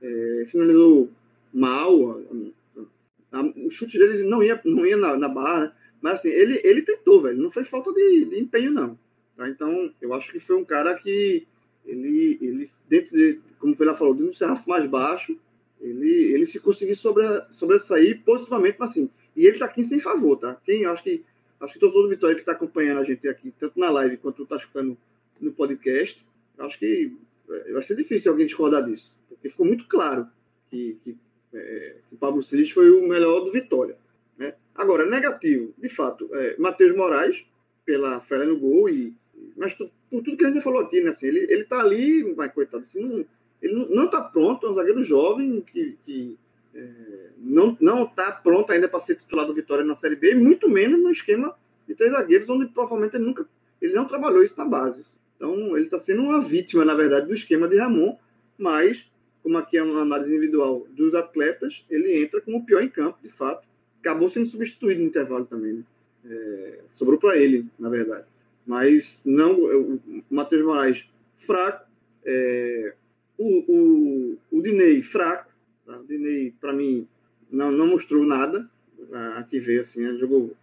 é, 0.03 0.47
finalizou 0.49 1.11
mal, 1.53 2.21
a, 3.33 3.39
a, 3.39 3.43
o 3.43 3.71
chute 3.71 3.99
dele 3.99 4.25
não 4.25 4.43
ia, 4.43 4.61
não 4.65 4.85
ia 4.85 4.97
na, 4.97 5.17
na 5.17 5.29
barra, 5.29 5.75
mas 6.01 6.15
assim, 6.15 6.29
ele, 6.29 6.61
ele 6.65 6.83
tentou, 6.83 7.23
velho, 7.23 7.41
não 7.41 7.51
foi 7.51 7.65
falta 7.65 7.93
de, 7.93 8.27
de 8.27 8.39
empenho, 8.39 8.73
não. 8.73 8.99
Tá? 9.37 9.49
Então, 9.49 9.93
eu 10.01 10.13
acho 10.13 10.31
que 10.31 10.41
foi 10.41 10.57
um 10.57 10.65
cara 10.65 10.95
que 10.95 11.47
ele, 11.87 12.39
ele 12.41 12.71
dentro 12.89 13.17
de, 13.17 13.41
como 13.59 13.73
o 13.73 13.77
Vila 13.77 13.95
falou, 13.95 14.15
dentro 14.15 14.33
do 14.33 14.37
sarrafo 14.37 14.69
mais 14.69 14.87
baixo, 14.87 15.37
ele, 15.81 16.33
ele 16.33 16.47
se 16.47 16.61
conseguiu 16.61 16.95
sobre, 16.95 17.25
sobressair 17.53 18.23
positivamente, 18.25 18.77
mas 18.79 18.91
assim, 18.91 19.11
e 19.37 19.43
ele 19.43 19.51
está 19.51 19.67
aqui 19.67 19.83
sem 19.83 20.01
favor, 20.01 20.37
tá? 20.37 20.57
Quem 20.65 20.85
acho 20.87 21.03
que 21.03 21.25
acho 21.61 21.75
que 21.75 21.81
todo 21.81 22.09
Vitória 22.09 22.35
que 22.35 22.43
está 22.43 22.53
acompanhando 22.53 23.01
a 23.01 23.05
gente 23.05 23.27
aqui, 23.29 23.53
tanto 23.59 23.79
na 23.79 23.91
live 23.91 24.19
quanto 24.19 24.43
está 24.43 24.57
escutando 24.57 24.97
no 25.41 25.53
podcast, 25.53 26.25
acho 26.59 26.79
que 26.79 27.13
é, 27.49 27.73
vai 27.73 27.83
ser 27.83 27.97
difícil 27.97 28.31
alguém 28.31 28.47
discordar 28.47 28.85
disso, 28.85 29.15
porque 29.29 29.49
ficou 29.49 29.67
muito 29.67 29.87
claro 29.87 30.29
que, 30.71 30.99
que, 31.03 31.17
é, 31.55 31.97
que 32.09 32.15
o 32.15 32.19
Pablo 32.19 32.43
Siles 32.43 32.71
foi 32.71 32.91
o 32.91 33.07
melhor 33.07 33.41
do 33.41 33.53
Vitória. 33.53 33.97
Né? 34.37 34.55
Agora, 34.75 35.07
negativo, 35.07 35.73
de 35.79 35.89
fato, 35.89 36.29
é, 36.33 36.57
Matheus 36.59 36.97
Moraes, 36.97 37.45
pela 37.85 38.21
fé 38.21 38.45
no 38.45 38.59
gol, 38.59 38.89
e, 38.89 39.15
mas 39.57 39.75
tu, 39.75 39.91
por 40.11 40.23
tudo 40.23 40.37
que 40.37 40.45
a 40.45 40.51
gente 40.51 40.63
falou 40.63 40.81
aqui, 40.81 41.01
né? 41.01 41.11
Assim, 41.11 41.27
ele, 41.27 41.47
ele 41.51 41.65
tá 41.65 41.81
ali, 41.81 42.35
mas 42.37 42.53
coitado, 42.53 42.83
assim, 42.83 43.01
não, 43.01 43.25
ele 43.61 43.75
não 43.95 44.07
está 44.07 44.21
pronto, 44.21 44.67
é 44.67 44.71
um 44.71 44.75
zagueiro 44.75 45.03
jovem 45.03 45.61
que, 45.61 45.97
que 46.05 46.39
é, 46.75 47.31
não 47.39 48.05
está 48.05 48.33
pronto 48.33 48.73
ainda 48.73 48.89
para 48.89 49.01
ser 49.01 49.17
titular 49.17 49.47
do 49.47 49.55
Vitória 49.55 49.85
na 49.85 49.95
Série 49.95 50.17
B, 50.17 50.35
muito 50.35 50.69
menos 50.69 51.01
no 51.01 51.11
esquema 51.11 51.55
de 51.87 51.95
três 51.95 52.13
zagueiros, 52.13 52.49
onde 52.49 52.67
provavelmente 52.67 53.17
ele 53.17 53.25
nunca 53.25 53.47
ele 53.81 53.93
não 53.93 54.07
trabalhou 54.07 54.43
isso 54.43 54.57
na 54.57 54.65
base. 54.65 55.05
Então 55.37 55.77
ele 55.77 55.87
está 55.87 55.99
sendo 55.99 56.23
uma 56.23 56.41
vítima, 56.41 56.85
na 56.85 56.95
verdade, 56.95 57.27
do 57.27 57.35
esquema 57.35 57.69
de 57.69 57.77
Ramon, 57.77 58.17
mas 58.57 59.07
como 59.43 59.59
aqui 59.59 59.77
é 59.77 59.83
uma 59.83 60.01
análise 60.01 60.31
individual 60.31 60.87
dos 60.91 61.15
atletas, 61.15 61.85
ele 61.91 62.23
entra 62.23 62.41
como 62.41 62.59
o 62.59 62.65
pior 62.65 62.83
em 62.83 62.89
campo, 62.89 63.19
de 63.23 63.29
fato. 63.29 63.69
Acabou 64.01 64.29
sendo 64.31 64.47
substituído 64.47 65.01
no 65.01 65.07
intervalo 65.07 65.45
também, 65.45 65.75
né? 65.75 65.83
É, 66.27 66.81
sobrou 66.91 67.19
para 67.19 67.37
ele, 67.37 67.67
na 67.79 67.91
verdade. 67.91 68.25
Mas 68.67 69.21
não, 69.23 69.53
o 69.63 70.01
Matheus 70.31 70.65
Moraes 70.65 71.05
fraco, 71.37 71.87
é, 72.25 72.95
o, 73.37 73.65
o, 73.69 74.39
o 74.51 74.63
Dinei 74.63 75.03
fraco, 75.03 75.51
tá? 75.87 75.99
o 75.99 76.07
Dinei 76.07 76.53
para 76.61 76.73
mim 76.73 77.07
não, 77.51 77.71
não 77.71 77.87
mostrou 77.87 78.25
nada, 78.25 78.69
aqui 79.37 79.59
veio 79.59 79.81
assim, 79.81 80.17
jogou 80.19 80.55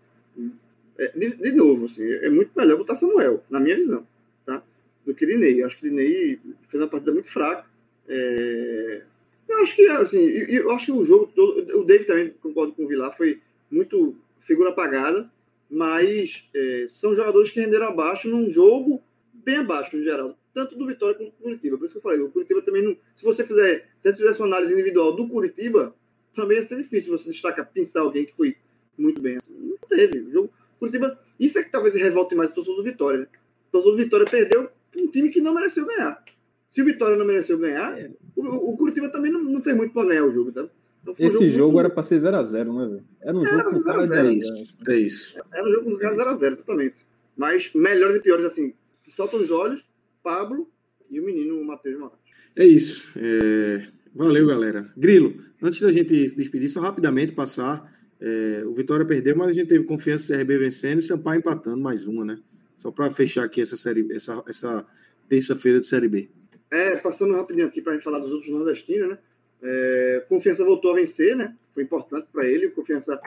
é, 0.98 1.08
de, 1.16 1.36
de, 1.36 1.52
novo, 1.52 1.86
assim, 1.86 2.04
é 2.04 2.30
muito 2.30 2.52
melhor 2.56 2.78
botar 2.78 2.96
Samuel, 2.96 3.44
na 3.50 3.60
minha 3.60 3.76
visão, 3.76 4.06
tá? 4.46 4.64
do 5.06 5.14
que 5.14 5.26
Dinei. 5.26 5.64
Acho 5.64 5.78
que 5.78 5.90
Dinei 5.90 6.40
fez 6.70 6.82
uma 6.82 6.88
partida 6.88 7.12
muito 7.12 7.30
fraca. 7.30 7.66
É... 8.08 9.02
Eu 9.48 9.64
acho 9.64 9.76
que 9.76 9.88
assim, 9.88 10.20
eu 10.20 10.72
acho 10.72 10.86
que 10.86 10.92
o 10.92 11.04
jogo 11.04 11.32
todo, 11.36 11.80
o 11.80 11.84
David 11.84 12.08
também 12.08 12.30
concordo 12.42 12.74
com 12.74 12.86
o 12.86 12.88
Vilar, 12.88 13.16
foi 13.16 13.42
muito 13.70 14.16
figura 14.40 14.70
apagada, 14.70 15.30
mas 15.70 16.48
é, 16.54 16.86
são 16.88 17.16
jogadores 17.16 17.52
que 17.52 17.60
renderam 17.60 17.88
abaixo 17.88 18.30
num 18.30 18.52
jogo 18.52 19.02
bem 19.34 19.58
abaixo 19.58 19.98
no 19.98 20.04
geral, 20.04 20.38
tanto 20.54 20.78
do 20.78 20.86
Vitória 20.86 21.16
quanto 21.16 21.32
do 21.32 21.44
Curitiba. 21.44 21.78
Por 21.78 21.86
isso 21.86 21.94
que 21.94 21.98
eu 21.98 22.02
falei, 22.02 22.22
o 22.22 22.30
Curitiba 22.30 22.62
também 22.62 22.84
não. 22.84 22.98
Se 23.16 23.24
você 23.24 23.44
fizer, 23.44 23.90
se 24.00 24.10
você 24.10 24.18
fizesse 24.18 24.40
uma 24.40 24.48
análise 24.48 24.74
individual 24.74 25.16
do 25.16 25.28
Curitiba, 25.28 25.96
também 26.34 26.58
ia 26.58 26.64
ser 26.64 26.78
difícil 26.78 27.18
você 27.18 27.32
destacar, 27.32 27.70
pensar 27.72 28.02
alguém 28.02 28.26
que 28.26 28.36
foi 28.36 28.56
muito 28.98 29.22
bem. 29.22 29.38
Assim. 29.38 29.54
Não 29.54 29.78
teve. 29.88 30.20
O 30.20 30.32
jogo 30.32 30.50
Curitiba, 30.80 31.20
isso 31.40 31.60
é 31.60 31.64
que 31.64 31.72
talvez 31.72 31.94
revolte 31.94 32.36
mais 32.36 32.52
o 32.52 32.54
torcedor 32.54 32.78
do 32.78 32.84
Vitória. 32.84 33.20
Né? 33.22 33.28
O 33.68 33.72
torcedor 33.72 33.98
do 33.98 34.04
Vitória 34.04 34.26
perdeu 34.26 34.70
um 34.98 35.08
time 35.08 35.30
que 35.30 35.42
não 35.42 35.54
mereceu 35.54 35.86
ganhar. 35.86 36.24
Se 36.70 36.82
o 36.82 36.86
Vitória 36.86 37.18
não 37.18 37.26
mereceu 37.26 37.58
ganhar, 37.58 38.00
é. 38.00 38.10
o, 38.36 38.72
o 38.72 38.78
Curitiba 38.78 39.10
também 39.10 39.32
não, 39.32 39.44
não 39.44 39.62
fez 39.62 39.76
muito 39.76 39.94
para 39.94 40.08
ganhar 40.08 40.26
o 40.26 40.32
jogo, 40.32 40.52
tá? 40.52 40.68
Então, 41.02 41.16
Esse 41.18 41.34
jogo, 41.34 41.50
jogo 41.50 41.72
muito... 41.74 41.80
era 41.80 41.90
para 41.90 42.04
ser 42.04 42.18
0x0, 42.18 42.78
né, 42.78 42.88
velho? 42.88 43.04
Era 43.22 43.38
um 43.38 43.46
era 43.46 43.58
jogo 43.58 43.72
com 43.72 43.84
cara 43.84 44.06
0 44.06 44.28
É 44.28 44.34
isso. 44.34 44.78
É 44.88 44.96
isso. 44.96 45.40
Era 45.52 45.68
um 45.68 45.72
jogo 45.72 45.92
com 45.92 45.98
cara 45.98 46.16
0x0, 46.16 46.58
totalmente. 46.58 46.96
Mas 47.36 47.74
melhores 47.74 48.18
e 48.18 48.20
piores, 48.20 48.46
assim, 48.46 48.74
que 49.04 49.12
soltam 49.12 49.40
os 49.40 49.50
olhos, 49.50 49.84
Pablo 50.24 50.70
e 51.10 51.20
o 51.20 51.26
menino 51.26 51.64
Matheus 51.64 52.00
Moraes. 52.00 52.20
É 52.56 52.66
isso. 52.66 53.12
É... 53.18 53.88
Valeu, 54.14 54.46
galera. 54.48 54.92
Grilo, 54.98 55.36
antes 55.62 55.80
da 55.80 55.92
gente 55.92 56.28
se 56.28 56.36
despedir, 56.36 56.70
só 56.70 56.82
rapidamente 56.82 57.34
passar. 57.34 57.92
É... 58.20 58.64
o 58.66 58.74
Vitória 58.74 59.06
perdeu, 59.06 59.36
mas 59.36 59.50
a 59.50 59.54
gente 59.54 59.68
teve 59.68 59.84
confiança 59.86 60.36
CRB 60.36 60.58
vencendo 60.58 61.00
e 61.00 61.04
Sampaio 61.04 61.40
empatando 61.40 61.82
mais 61.82 62.08
uma, 62.08 62.26
né? 62.26 62.40
Só 62.78 62.92
para 62.92 63.12
fechar 63.12 63.46
aqui 63.46 63.62
essa 63.62 63.78
série, 63.78 64.12
essa, 64.12 64.44
essa 64.48 64.86
terça-feira 65.30 65.80
de 65.80 65.88
Série 65.88 66.08
B. 66.08 66.30
É, 66.72 66.96
passando 66.96 67.36
rapidinho 67.36 67.68
aqui 67.68 67.82
para 67.82 67.92
a 67.92 67.96
gente 67.96 68.04
falar 68.04 68.20
dos 68.20 68.32
outros 68.32 68.52
nordestinos, 68.52 69.10
né? 69.10 69.18
É, 69.62 70.26
confiança 70.28 70.66
voltou 70.66 70.92
a 70.92 70.96
vencer, 70.96 71.36
né? 71.36 71.56
Foi 71.74 71.84
importante 71.84 72.28
para 72.32 72.48
ele. 72.48 72.70
Confiança 72.70 73.20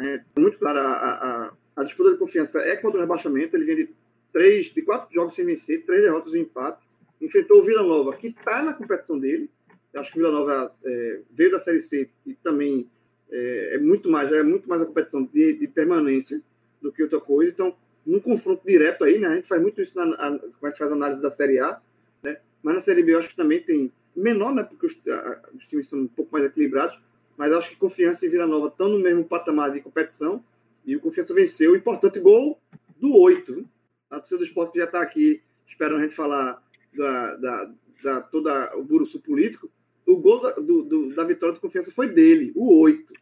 é 0.00 0.20
muito 0.38 0.58
clara. 0.58 0.80
A, 0.80 1.46
a, 1.46 1.52
a, 1.76 1.84
disputa 1.84 2.12
de 2.12 2.18
confiança 2.18 2.58
é 2.60 2.76
contra 2.76 2.98
o 2.98 3.00
rebaixamento. 3.00 3.56
Ele 3.56 3.64
vem 3.64 3.76
de 3.76 3.88
três, 4.32 4.66
de 4.66 4.82
quatro 4.82 5.12
jogos 5.12 5.34
sem 5.34 5.44
vencer, 5.44 5.84
três 5.84 6.02
derrotas 6.02 6.34
e 6.34 6.38
um 6.38 6.42
empate. 6.42 6.86
Enfrentou 7.20 7.60
o 7.60 7.64
Vila 7.64 7.82
Nova, 7.82 8.16
que 8.16 8.28
está 8.28 8.62
na 8.62 8.72
competição 8.72 9.18
dele. 9.18 9.50
Eu 9.92 10.00
acho 10.00 10.12
que 10.12 10.18
o 10.18 10.22
Vila 10.22 10.32
Nova 10.32 10.74
é, 10.84 11.20
veio 11.30 11.50
da 11.50 11.58
Série 11.58 11.80
C 11.80 12.08
e 12.26 12.34
também 12.34 12.88
é, 13.30 13.74
é, 13.74 13.78
muito 13.78 14.08
mais, 14.08 14.30
é 14.32 14.42
muito 14.42 14.68
mais 14.68 14.80
a 14.82 14.86
competição 14.86 15.24
de, 15.24 15.54
de, 15.54 15.68
permanência 15.68 16.40
do 16.80 16.92
que 16.92 17.02
outra 17.02 17.20
coisa. 17.20 17.50
Então, 17.50 17.74
num 18.06 18.20
confronto 18.20 18.66
direto 18.66 19.04
aí, 19.04 19.18
né? 19.18 19.28
A 19.28 19.34
gente 19.34 19.48
faz 19.48 19.60
muito 19.60 19.82
isso 19.82 19.96
na, 19.96 20.14
a, 20.14 20.38
como 20.38 20.54
a 20.62 20.68
gente 20.68 20.78
faz 20.78 20.92
análise 20.92 21.20
da 21.20 21.30
Série 21.30 21.58
A, 21.58 21.80
né? 22.22 22.38
Mas 22.62 22.76
na 22.76 22.80
Série 22.80 23.02
B 23.02 23.14
eu 23.14 23.18
acho 23.18 23.28
que 23.28 23.36
também 23.36 23.60
tem 23.60 23.92
menor, 24.14 24.54
né? 24.54 24.62
Porque 24.62 24.86
os, 24.86 24.98
a, 25.08 25.40
os 25.54 25.66
times 25.66 25.88
são 25.88 26.00
um 26.00 26.08
pouco 26.08 26.32
mais 26.32 26.44
equilibrados, 26.44 26.98
mas 27.36 27.52
acho 27.52 27.70
que 27.70 27.76
Confiança 27.76 28.24
e 28.24 28.28
Vila 28.28 28.46
Nova 28.46 28.68
estão 28.68 28.88
no 28.88 28.98
mesmo 28.98 29.24
patamar 29.24 29.72
de 29.72 29.80
competição 29.80 30.42
e 30.84 30.96
o 30.96 31.00
Confiança 31.00 31.34
venceu. 31.34 31.76
Importante 31.76 32.18
gol 32.18 32.58
do 32.98 33.14
8. 33.14 33.64
A 34.10 34.18
torcida 34.18 34.38
do 34.38 34.44
esporte 34.44 34.72
que 34.72 34.78
já 34.78 34.84
está 34.84 35.00
aqui 35.02 35.42
esperando 35.66 36.00
a 36.00 36.02
gente 36.02 36.14
falar 36.14 36.62
da, 36.96 37.36
da, 37.36 37.74
da 38.02 38.20
toda 38.22 38.76
o 38.76 38.84
buruço 38.84 39.20
político. 39.20 39.70
O 40.06 40.16
gol 40.16 40.40
da, 40.40 40.52
do, 40.52 40.82
do, 40.82 41.14
da 41.14 41.24
vitória 41.24 41.54
do 41.54 41.60
Confiança 41.60 41.90
foi 41.90 42.08
dele, 42.08 42.52
o 42.56 42.80
8. 42.80 43.12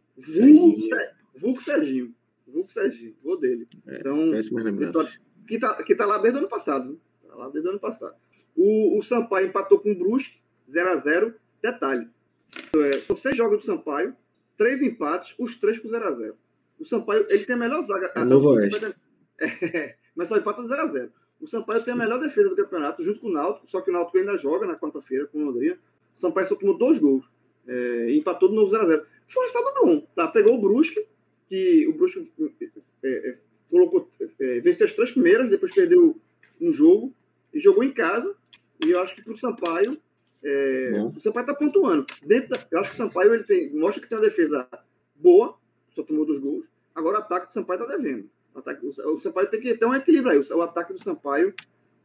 Vulco 1.35 1.61
Serginho. 1.61 2.15
Vulco 2.47 2.71
Serginho, 2.71 3.15
gol 3.21 3.37
dele. 3.37 3.67
É, 3.85 3.99
então, 3.99 4.31
vitória, 4.31 5.09
que 5.45 5.55
está 5.55 5.83
que 5.83 5.95
tá 5.95 6.05
lá 6.05 6.17
desde 6.17 6.37
o 6.37 6.39
ano 6.39 6.49
passado. 6.49 6.93
Né? 6.93 6.97
Tá 7.27 7.35
lá 7.35 7.49
desde 7.49 7.67
o 7.67 7.71
ano 7.71 7.79
passado. 7.79 8.15
O, 8.55 8.97
o 8.97 9.03
Sampaio 9.03 9.47
empatou 9.47 9.79
com 9.79 9.91
o 9.91 9.95
Brusque 9.95 10.37
0 10.69 10.89
a 10.89 10.95
0 10.97 11.35
Detalhe: 11.61 12.07
é, 12.75 12.99
são 12.99 13.15
seis 13.15 13.35
jogos 13.35 13.59
do 13.59 13.65
Sampaio, 13.65 14.15
três 14.55 14.81
empates, 14.81 15.35
os 15.37 15.57
três 15.57 15.79
com 15.79 15.89
0 15.89 16.07
a 16.07 16.11
0 16.11 16.33
O 16.79 16.85
Sampaio 16.85 17.25
ele 17.29 17.45
tem 17.45 17.55
a 17.55 17.59
melhor 17.59 17.81
zaga. 17.83 18.11
É 18.15 18.23
Novo 18.23 18.49
Oeste. 18.51 18.95
É, 19.39 19.95
mas 20.17 20.27
só 20.27 20.35
empata 20.35 20.67
0 20.67 20.81
a 20.81 20.87
0 20.87 21.11
O 21.39 21.47
Sampaio 21.47 21.83
tem 21.83 21.93
a 21.93 21.97
melhor 21.97 22.19
defesa 22.19 22.49
do 22.49 22.55
campeonato, 22.55 23.03
junto 23.03 23.19
com 23.19 23.27
o 23.27 23.31
Náutico, 23.31 23.69
só 23.69 23.79
que 23.79 23.91
o 23.91 23.93
Náutico 23.93 24.17
ainda 24.17 24.37
joga 24.37 24.65
na 24.65 24.75
quarta-feira 24.75 25.27
com 25.27 25.37
o 25.37 25.45
Londrina. 25.45 25.75
O 25.75 26.17
Sampaio 26.17 26.47
só 26.47 26.55
tomou 26.55 26.75
dois 26.75 26.97
gols. 26.97 27.23
É, 27.67 28.09
e 28.09 28.17
empatou 28.17 28.49
de 28.49 28.55
novo 28.55 28.71
0 28.71 28.83
a 28.83 28.85
0 28.87 29.05
Foi 29.27 29.43
um 29.43 29.47
resultado 29.47 29.85
bom. 29.85 30.07
Tá? 30.15 30.27
Pegou 30.27 30.55
o 30.55 30.61
Brusque, 30.61 31.05
que 31.47 31.87
o 31.87 31.93
Brusque 31.93 32.31
é, 33.03 33.09
é, 33.09 33.37
colocou, 33.69 34.09
é, 34.39 34.59
venceu 34.61 34.87
as 34.87 34.93
três 34.93 35.11
primeiras, 35.11 35.49
depois 35.49 35.73
perdeu 35.73 36.19
um 36.59 36.71
jogo 36.71 37.13
e 37.53 37.59
jogou 37.59 37.83
em 37.83 37.91
casa. 37.91 38.35
E 38.83 38.89
eu 38.89 38.99
acho 38.99 39.15
que 39.15 39.21
para 39.21 39.33
o 39.33 39.37
Sampaio 39.37 39.97
é, 40.43 40.91
o 41.15 41.19
Sampaio 41.19 41.43
está 41.43 41.53
pontuando. 41.53 42.05
Dentro 42.23 42.49
da, 42.49 42.67
eu 42.71 42.79
acho 42.79 42.91
que 42.91 42.95
o 42.95 42.97
Sampaio 42.97 43.33
ele 43.33 43.43
tem, 43.43 43.69
mostra 43.73 44.01
que 44.01 44.09
tem 44.09 44.17
uma 44.17 44.23
defesa 44.23 44.67
boa, 45.15 45.57
só 45.93 46.03
tomou 46.03 46.25
dois 46.25 46.39
gols. 46.39 46.65
Agora 46.95 47.17
o 47.17 47.19
ataque 47.19 47.47
do 47.47 47.53
Sampaio 47.53 47.81
está 47.81 47.95
devendo. 47.95 48.29
O, 48.57 48.59
ataque, 48.59 48.87
o, 48.87 49.13
o, 49.13 49.19
Sampaio 49.19 49.49
tem 49.49 49.61
que 49.61 49.75
ter 49.75 49.85
um 49.85 49.93
equilíbrio 49.93 50.31
aí. 50.31 50.39
O, 50.39 50.57
o 50.57 50.61
ataque 50.63 50.91
do 50.91 51.03
Sampaio 51.03 51.53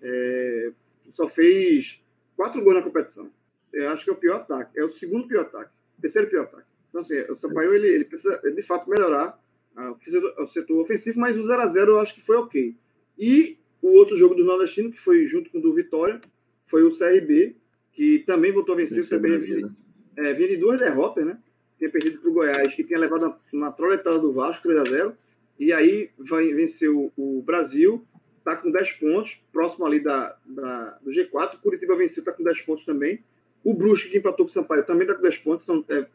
é, 0.02 0.70
só 1.14 1.26
fez 1.26 1.98
quatro 2.36 2.62
gols 2.62 2.76
na 2.76 2.82
competição. 2.82 3.30
Eu 3.72 3.88
acho 3.88 4.04
que 4.04 4.10
é 4.10 4.12
o 4.12 4.16
pior 4.16 4.36
ataque. 4.36 4.78
É 4.78 4.84
o 4.84 4.90
segundo 4.90 5.26
pior 5.26 5.42
ataque. 5.42 5.70
Terceiro 6.00 6.28
pior 6.28 6.42
ataque. 6.42 6.66
Então, 6.90 7.00
assim, 7.00 7.18
o 7.22 7.36
Sampaio 7.36 7.72
ele, 7.72 7.86
ele 7.86 8.04
precisa 8.04 8.38
de 8.38 8.62
fato 8.62 8.90
melhorar 8.90 9.40
ah, 9.74 9.94
o 10.38 10.46
setor 10.48 10.82
ofensivo, 10.82 11.18
mas 11.18 11.38
o 11.38 11.42
0x0 11.42 11.88
eu 11.88 11.98
acho 11.98 12.14
que 12.14 12.20
foi 12.20 12.36
ok. 12.36 12.76
E 13.18 13.56
o 13.80 13.88
outro 13.92 14.14
jogo 14.16 14.34
do 14.34 14.44
Nordestino, 14.44 14.90
que 14.90 15.00
foi 15.00 15.26
junto 15.26 15.48
com 15.50 15.56
o 15.56 15.62
do 15.62 15.72
Vitória, 15.72 16.20
foi 16.66 16.82
o 16.82 16.90
CRB, 16.90 17.56
que 17.92 18.18
também 18.26 18.52
voltou 18.52 18.74
a 18.74 18.76
vencer, 18.76 19.08
também 19.08 19.38
vinha, 19.38 19.74
é, 20.16 20.34
vinha 20.34 20.48
de 20.50 20.56
duas 20.58 20.80
derrotas, 20.80 21.24
né? 21.24 21.38
Tinha 21.78 21.90
perdido 21.90 22.20
para 22.20 22.30
o 22.30 22.32
Goiás, 22.34 22.74
que 22.74 22.84
tinha 22.84 22.98
levado 22.98 23.34
uma 23.52 23.72
troletada 23.72 24.18
do 24.18 24.32
Vasco, 24.32 24.68
3 24.68 24.80
a 24.80 24.84
0 24.84 25.16
e 25.58 25.72
aí 25.72 26.10
vai, 26.18 26.52
venceu 26.52 27.12
o 27.16 27.42
Brasil, 27.42 28.04
está 28.38 28.56
com 28.56 28.70
10 28.70 28.92
pontos, 28.92 29.40
próximo 29.52 29.86
ali 29.86 30.00
da, 30.00 30.36
da, 30.44 30.98
do 31.02 31.10
G4. 31.10 31.58
Curitiba 31.60 31.96
venceu, 31.96 32.20
está 32.20 32.32
com 32.32 32.42
10 32.42 32.62
pontos 32.62 32.84
também. 32.84 33.22
O 33.64 33.72
Brusque, 33.72 34.10
que 34.10 34.18
empatou 34.18 34.44
com 34.44 34.50
o 34.50 34.52
Sampaio, 34.52 34.84
também 34.84 35.02
está 35.02 35.14
com 35.14 35.22
10 35.22 35.38
pontos. 35.38 35.66
São, 35.66 35.84
é, 35.88 36.06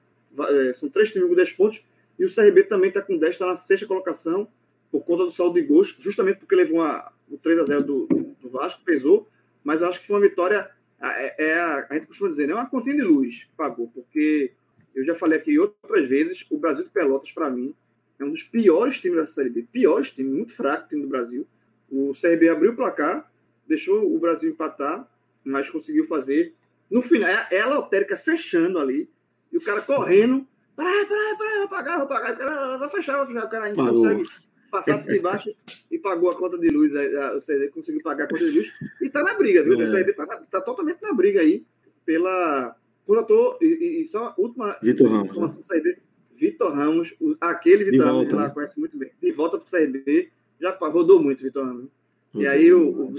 é, 0.68 0.74
são 0.74 0.90
três 0.90 1.12
times 1.12 1.30
com 1.30 1.36
10 1.36 1.54
pontos. 1.54 1.84
E 2.20 2.26
o 2.26 2.34
CRB 2.34 2.64
também 2.64 2.90
está 2.90 3.02
com 3.02 3.18
10, 3.18 3.32
está 3.32 3.46
na 3.46 3.56
sexta 3.56 3.86
colocação, 3.86 4.48
por 4.92 5.06
conta 5.06 5.24
do 5.24 5.32
saldo 5.32 5.60
de 5.60 5.66
gols, 5.66 5.96
justamente 6.00 6.40
porque 6.40 6.56
levou 6.56 6.80
uma, 6.80 7.12
o 7.30 7.38
3 7.38 7.60
a 7.60 7.66
0 7.66 7.84
do, 7.84 8.08
do, 8.42 8.50
Vasco, 8.50 8.82
pesou. 8.84 9.28
Mas 9.64 9.84
acho 9.84 10.00
que 10.00 10.08
foi 10.08 10.16
uma 10.16 10.28
vitória 10.28 10.70
é, 11.00 11.52
é 11.52 11.60
a, 11.60 11.88
a, 11.90 11.94
gente 11.94 12.08
costuma 12.08 12.30
dizer, 12.30 12.48
não 12.48 12.58
é 12.58 12.62
uma 12.62 12.70
continha 12.70 12.96
de 12.96 13.04
luz 13.04 13.48
pagou, 13.56 13.88
porque 13.94 14.52
eu 14.96 15.06
já 15.06 15.14
falei 15.14 15.38
aqui 15.38 15.60
outras 15.60 16.08
vezes, 16.08 16.46
o 16.50 16.58
Brasil 16.58 16.86
de 16.86 16.90
Pelotas, 16.90 17.32
para 17.32 17.50
mim, 17.50 17.76
é 18.20 18.26
um 18.26 18.32
dos 18.32 18.44
piores 18.44 19.00
times 19.00 19.18
da 19.18 19.28
Série 19.28 19.50
B, 19.50 19.68
piores 19.72 20.12
times, 20.12 20.34
muito 20.34 20.54
fraco 20.54 20.90
time 20.90 21.02
do 21.02 21.08
Brasil. 21.08 21.48
O 21.90 22.14
CRB 22.14 22.50
abriu 22.50 22.72
o 22.72 22.76
placar, 22.76 23.32
deixou 23.68 24.14
o 24.14 24.20
Brasil 24.20 24.50
empatar, 24.50 25.08
mas 25.44 25.70
conseguiu 25.70 26.06
fazer. 26.06 26.54
No 26.90 27.02
final, 27.02 27.30
é, 27.30 27.48
é 27.52 27.62
a 27.62 27.68
lotérica 27.68 28.18
fechando 28.18 28.80
ali, 28.80 29.10
e 29.52 29.58
o 29.58 29.62
cara 29.62 29.82
correndo, 29.82 30.48
para, 30.76 31.06
para, 31.06 31.36
para, 31.38 31.60
vou 31.60 31.70
pagar, 31.70 31.98
vou 31.98 32.08
pagar, 32.08 32.34
o 32.34 32.38
cara 32.38 32.78
vai 32.78 32.90
fechar, 32.90 33.18
vai 33.18 33.28
fechar, 33.28 33.46
o 33.46 33.50
cara 33.50 33.66
ainda 33.66 33.90
consegue 33.90 34.24
passar 34.70 34.98
por 35.02 35.12
debaixo 35.12 35.56
e 35.90 35.98
pagou 35.98 36.30
a 36.30 36.36
conta 36.36 36.58
de 36.58 36.68
luz, 36.68 36.92
o 36.92 37.46
CRB 37.46 37.70
conseguiu 37.70 38.02
pagar 38.02 38.26
a 38.26 38.28
conta 38.28 38.44
de 38.44 38.52
luz 38.52 38.74
e 39.02 39.06
está 39.08 39.24
na 39.24 39.34
briga, 39.34 39.64
viu? 39.64 39.80
É. 39.80 39.86
O 39.86 39.92
CRB 39.92 40.12
está 40.12 40.26
tá 40.26 40.62
totalmente 40.62 41.02
na 41.02 41.14
briga 41.14 41.42
aí 41.42 41.66
pela. 42.06 42.76
Contratou, 43.06 43.58
e, 43.62 44.02
e 44.02 44.06
só 44.06 44.36
última 44.38 44.78
Vitor 44.82 45.10
Ramos, 45.10 45.38
né? 45.38 45.96
Vitor 46.40 46.74
Ramos, 46.74 47.14
aquele 47.42 47.86
Vitor 47.86 48.08
Ramos, 48.08 48.34
né? 48.34 48.40
lá 48.40 48.50
conhece 48.50 48.80
muito 48.80 48.98
bem, 48.98 49.12
de 49.22 49.32
volta 49.32 49.58
para 49.58 49.66
o 49.66 49.70
CRB, 49.70 50.30
já 50.60 50.72
rodou 50.72 51.22
muito 51.22 51.44
Vitor 51.44 51.66
Ramos. 51.66 51.90
E 52.34 52.46
aí 52.46 52.72
o, 52.74 52.90
o 52.92 53.14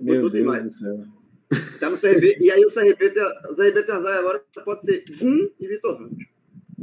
meu 0.00 0.28
Deus 0.28 0.32
demais. 0.32 0.64
do 0.64 0.70
céu. 0.70 1.04
Tá 1.78 1.88
no 1.90 1.98
CRB, 1.98 2.38
e 2.40 2.50
aí 2.50 2.64
o 2.64 2.72
CRB, 2.72 3.10
tem, 3.10 3.22
o 3.22 3.54
CRB 3.54 3.82
tem 3.82 3.94
azar 3.94 4.18
agora, 4.18 4.42
pode 4.64 4.84
ser 4.84 5.04
Gum 5.18 5.48
e 5.60 5.66
Vitor 5.68 5.98
Ramos. 5.98 6.24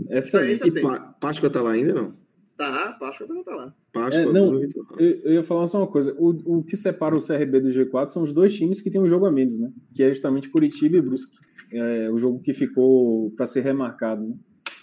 Essa 0.10 0.46
é 0.46 0.54
e 0.54 0.82
pa, 0.82 1.00
Páscoa 1.20 1.50
tá 1.50 1.62
lá 1.62 1.72
ainda, 1.72 1.94
não? 1.94 2.14
Tá, 2.58 2.96
Páscoa 3.00 3.28
também 3.28 3.44
tá 3.44 3.56
lá. 3.56 3.74
Páscoa, 3.92 4.22
é, 4.22 4.26
não, 4.26 4.62
eu, 4.62 4.70
eu, 5.26 5.34
ia 5.34 5.44
falar 5.44 5.68
só 5.68 5.80
uma 5.80 5.88
coisa. 5.88 6.16
O, 6.18 6.60
o 6.60 6.64
que 6.64 6.78
separa 6.78 7.16
o 7.16 7.26
CRB 7.26 7.60
do 7.60 7.70
G4 7.70 8.08
são 8.08 8.24
os 8.24 8.34
dois 8.34 8.54
times 8.54 8.80
que 8.80 8.92
têm 8.92 9.02
um 9.02 9.10
jogo 9.10 9.26
a 9.26 9.32
menos, 9.32 9.58
né? 9.58 9.72
Que 9.96 10.04
é 10.04 10.10
justamente 10.10 10.50
Curitiba 10.50 10.98
e 10.98 11.02
Brusque. 11.02 11.36
É, 11.74 12.10
o 12.12 12.20
jogo 12.20 12.40
que 12.42 12.54
ficou 12.54 13.32
para 13.32 13.46
ser 13.46 13.62
remarcado, 13.62 14.28
né? 14.28 14.36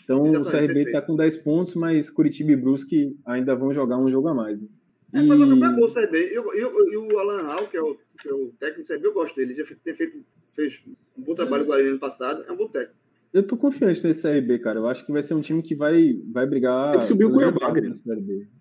Então 0.09 0.27
Exatamente, 0.27 0.49
o 0.49 0.69
CRB 0.69 0.83
está 0.85 1.03
com 1.03 1.15
10 1.15 1.37
pontos, 1.39 1.75
mas 1.75 2.09
Curitiba 2.09 2.53
e 2.53 2.57
Brusque 2.57 3.15
ainda 3.27 3.55
vão 3.55 3.75
jogar 3.75 3.99
um 3.99 4.11
jogo 4.11 4.29
a 4.29 4.35
mais. 4.35 4.59
Né? 4.59 4.67
É, 5.15 5.23
e... 5.23 5.27
foi 5.27 5.37
um 5.37 5.59
bom 5.59 5.85
o 5.85 5.93
CRB. 5.93 6.33
E, 6.33 6.39
o 6.39 7.19
Alan 7.19 7.43
Hall, 7.43 7.67
que 7.67 7.77
é 7.77 7.83
o, 7.83 7.95
que 8.19 8.29
é 8.29 8.33
o 8.33 8.51
técnico 8.59 8.83
do 8.83 8.87
CRB, 8.87 9.07
eu 9.07 9.13
gosto 9.13 9.37
dele. 9.37 9.53
Ele 9.53 9.63
já 9.63 9.77
tem 9.85 9.95
feito 9.95 10.25
fez 10.55 10.81
um 11.17 11.23
bom 11.23 11.35
trabalho 11.35 11.67
com 11.67 11.73
o 11.73 11.75
ano 11.75 11.99
passado. 11.99 12.43
É 12.49 12.53
um 12.53 12.57
bom 12.57 12.69
técnico. 12.69 12.95
Eu 13.33 13.43
tô 13.43 13.59
confiante 13.59 14.03
nesse 14.03 14.23
CRB, 14.23 14.59
cara. 14.61 14.81
Eu 14.81 14.89
acho 14.89 15.05
que 15.05 15.13
vai 15.13 15.21
ser 15.21 15.35
um 15.35 15.43
time 15.43 15.63
que 15.63 15.75
vai, 15.75 16.19
vai 16.33 16.47
brigar. 16.47 16.95
Ele 16.95 17.03
subiu 17.03 17.29
o 17.29 17.33
Cuiabá, 17.33 17.71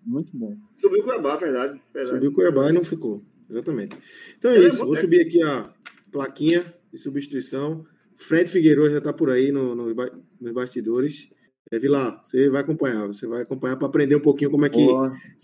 Muito 0.04 0.36
bom. 0.36 0.54
Subiu 0.78 1.00
o 1.00 1.04
Cuiabá, 1.04 1.36
verdade, 1.36 1.80
verdade. 1.92 2.14
Subiu 2.14 2.30
o 2.30 2.34
Cuiabá 2.34 2.68
e 2.68 2.72
não 2.72 2.84
ficou. 2.84 3.24
Exatamente. 3.48 3.96
Então 4.36 4.50
é, 4.50 4.56
é 4.56 4.58
isso. 4.58 4.84
Vou 4.84 4.94
técnico. 4.94 5.00
subir 5.00 5.20
aqui 5.22 5.42
a 5.42 5.72
plaquinha 6.12 6.74
de 6.92 6.98
substituição. 6.98 7.82
Fred 8.14 8.50
Figueiredo 8.50 8.90
já 8.90 8.98
está 8.98 9.12
por 9.12 9.30
aí 9.30 9.50
no, 9.50 9.74
no, 9.74 9.94
nos 10.40 10.52
bastidores. 10.52 11.30
É, 11.70 11.78
Vilar, 11.78 12.20
você 12.24 12.48
vai 12.48 12.62
acompanhar, 12.62 13.06
você 13.06 13.26
vai 13.26 13.42
acompanhar 13.42 13.76
para 13.76 13.86
aprender 13.86 14.16
um 14.16 14.20
pouquinho 14.20 14.50
como 14.50 14.64
é 14.64 14.70
que 14.70 14.86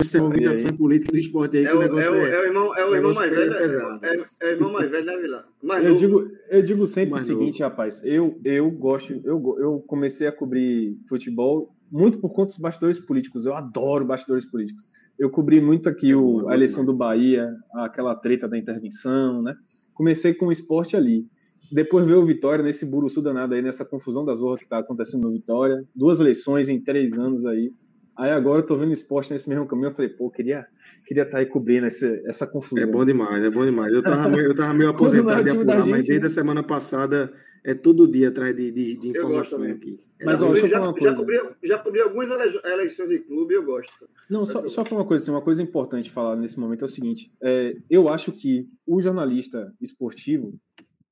essa 0.01 0.23
movimentação 0.23 0.75
política 0.75 1.13
do 1.13 1.19
esporte 1.19 1.59
aí, 1.59 1.67
é, 1.67 1.75
o, 1.75 1.79
negócio 1.79 2.03
é, 2.03 2.11
o, 2.11 2.15
é, 2.15 2.31
é 2.31 2.41
o 2.41 2.45
irmão, 2.45 2.77
é 2.77 2.87
o 2.87 2.95
irmão 2.95 3.15
mais 3.15 3.35
velho, 3.35 3.53
é, 3.53 4.07
é, 4.07 4.27
é, 4.41 4.47
o 4.47 4.49
irmão 4.49 4.73
mais 4.73 4.91
velho, 4.91 5.05
né, 5.05 5.19
Vilar? 5.19 5.49
Mais 5.63 5.85
eu, 5.85 5.97
digo, 5.97 6.31
eu 6.49 6.63
digo 6.63 6.87
sempre 6.87 7.21
o 7.21 7.23
seguinte, 7.23 7.61
novo. 7.61 7.71
rapaz, 7.71 8.03
eu, 8.05 8.41
eu 8.43 8.71
gosto, 8.71 9.13
eu, 9.25 9.57
eu 9.59 9.85
comecei 9.87 10.27
a 10.27 10.33
cobrir 10.33 10.97
futebol 11.09 11.75
muito 11.93 12.19
por 12.19 12.31
conta 12.31 12.53
dos 12.53 12.59
bastidores 12.59 12.99
políticos, 12.99 13.45
eu 13.45 13.55
adoro 13.55 14.05
bastidores 14.05 14.45
políticos. 14.45 14.83
Eu 15.19 15.31
cobri 15.31 15.61
muito 15.61 15.89
aqui 15.89 16.11
é 16.11 16.17
o, 16.17 16.49
a 16.49 16.55
eleição 16.55 16.85
do 16.85 16.93
Bahia, 16.93 17.55
aquela 17.75 18.17
treta 18.17 18.49
da 18.49 18.59
intervenção, 18.59 19.43
né? 19.43 19.55
Comecei 19.93 20.35
com 20.35 20.47
o 20.47 20.53
esporte 20.53 20.97
ali. 20.97 21.27
Depois 21.71 22.07
veio 22.07 22.21
o 22.21 22.27
Vitória 22.27 22.65
nesse 22.65 22.85
buruçu 22.85 23.21
danado 23.21 23.55
aí, 23.55 23.63
nessa 23.63 23.85
confusão 23.85 24.25
das 24.25 24.41
honras 24.41 24.61
que 24.61 24.69
tá 24.69 24.79
acontecendo 24.79 25.23
no 25.23 25.33
Vitória. 25.33 25.85
Duas 25.95 26.21
eleições 26.21 26.69
em 26.69 26.81
três 26.81 27.19
anos 27.19 27.47
aí. 27.47 27.73
Aí 28.17 28.31
agora 28.31 28.61
eu 28.61 28.67
tô 28.67 28.77
vendo 28.77 28.93
esporte 28.93 29.33
nesse 29.33 29.49
mesmo 29.49 29.67
caminho. 29.67 29.89
Eu 29.89 29.95
falei, 29.95 30.11
pô, 30.11 30.31
queria 30.31 30.67
queria 31.07 31.25
estar 31.25 31.37
tá 31.37 31.39
aí 31.39 31.47
cobrindo 31.47 31.87
essa, 31.87 32.07
essa 32.27 32.47
confusão. 32.47 32.83
É 32.83 32.87
bom 32.87 33.05
demais, 33.05 33.45
é 33.45 33.51
bom 33.51 33.65
demais. 33.65 33.93
Eu 33.93 34.03
tava 34.05 34.29
meio, 34.29 34.47
eu 34.47 34.55
tava 34.55 34.73
meio 34.73 34.91
aposentado 34.91 35.43
de 35.43 35.51
apurar, 35.51 35.79
gente, 35.79 35.91
mas 35.91 36.07
desde 36.07 36.27
a 36.27 36.31
semana 36.31 36.63
passada 36.63 37.33
é 37.65 37.75
todo 37.75 38.07
dia 38.07 38.29
atrás 38.29 38.55
de, 38.55 38.71
de, 38.71 38.97
de 38.97 39.09
informação 39.09 39.63
aqui. 39.65 39.99
É 40.21 40.25
mas, 40.27 40.43
ó, 40.43 40.53
deixa 40.53 40.67
eu 40.67 40.71
falar 40.71 40.89
uma 40.89 40.95
coisa. 40.95 41.15
Já 41.15 41.19
cobri, 41.19 41.41
já 41.65 41.79
cobri 41.79 42.01
algumas 42.03 42.31
eleições 42.65 43.09
de 43.09 43.19
clube 43.21 43.55
e 43.55 43.57
eu 43.57 43.65
gosto. 43.65 44.09
Não, 44.29 44.45
só, 44.45 44.69
só 44.69 44.85
falar 44.85 45.01
uma 45.01 45.09
coisa, 45.09 45.25
assim, 45.25 45.31
uma 45.31 45.41
coisa 45.41 45.63
importante 45.63 46.11
falar 46.11 46.37
nesse 46.37 46.61
momento 46.61 46.83
é 46.83 46.85
o 46.85 46.89
seguinte: 46.89 47.33
é, 47.43 47.75
eu 47.91 48.09
acho 48.09 48.31
que 48.33 48.69
o 48.87 49.01
jornalista 49.01 49.73
esportivo 49.81 50.55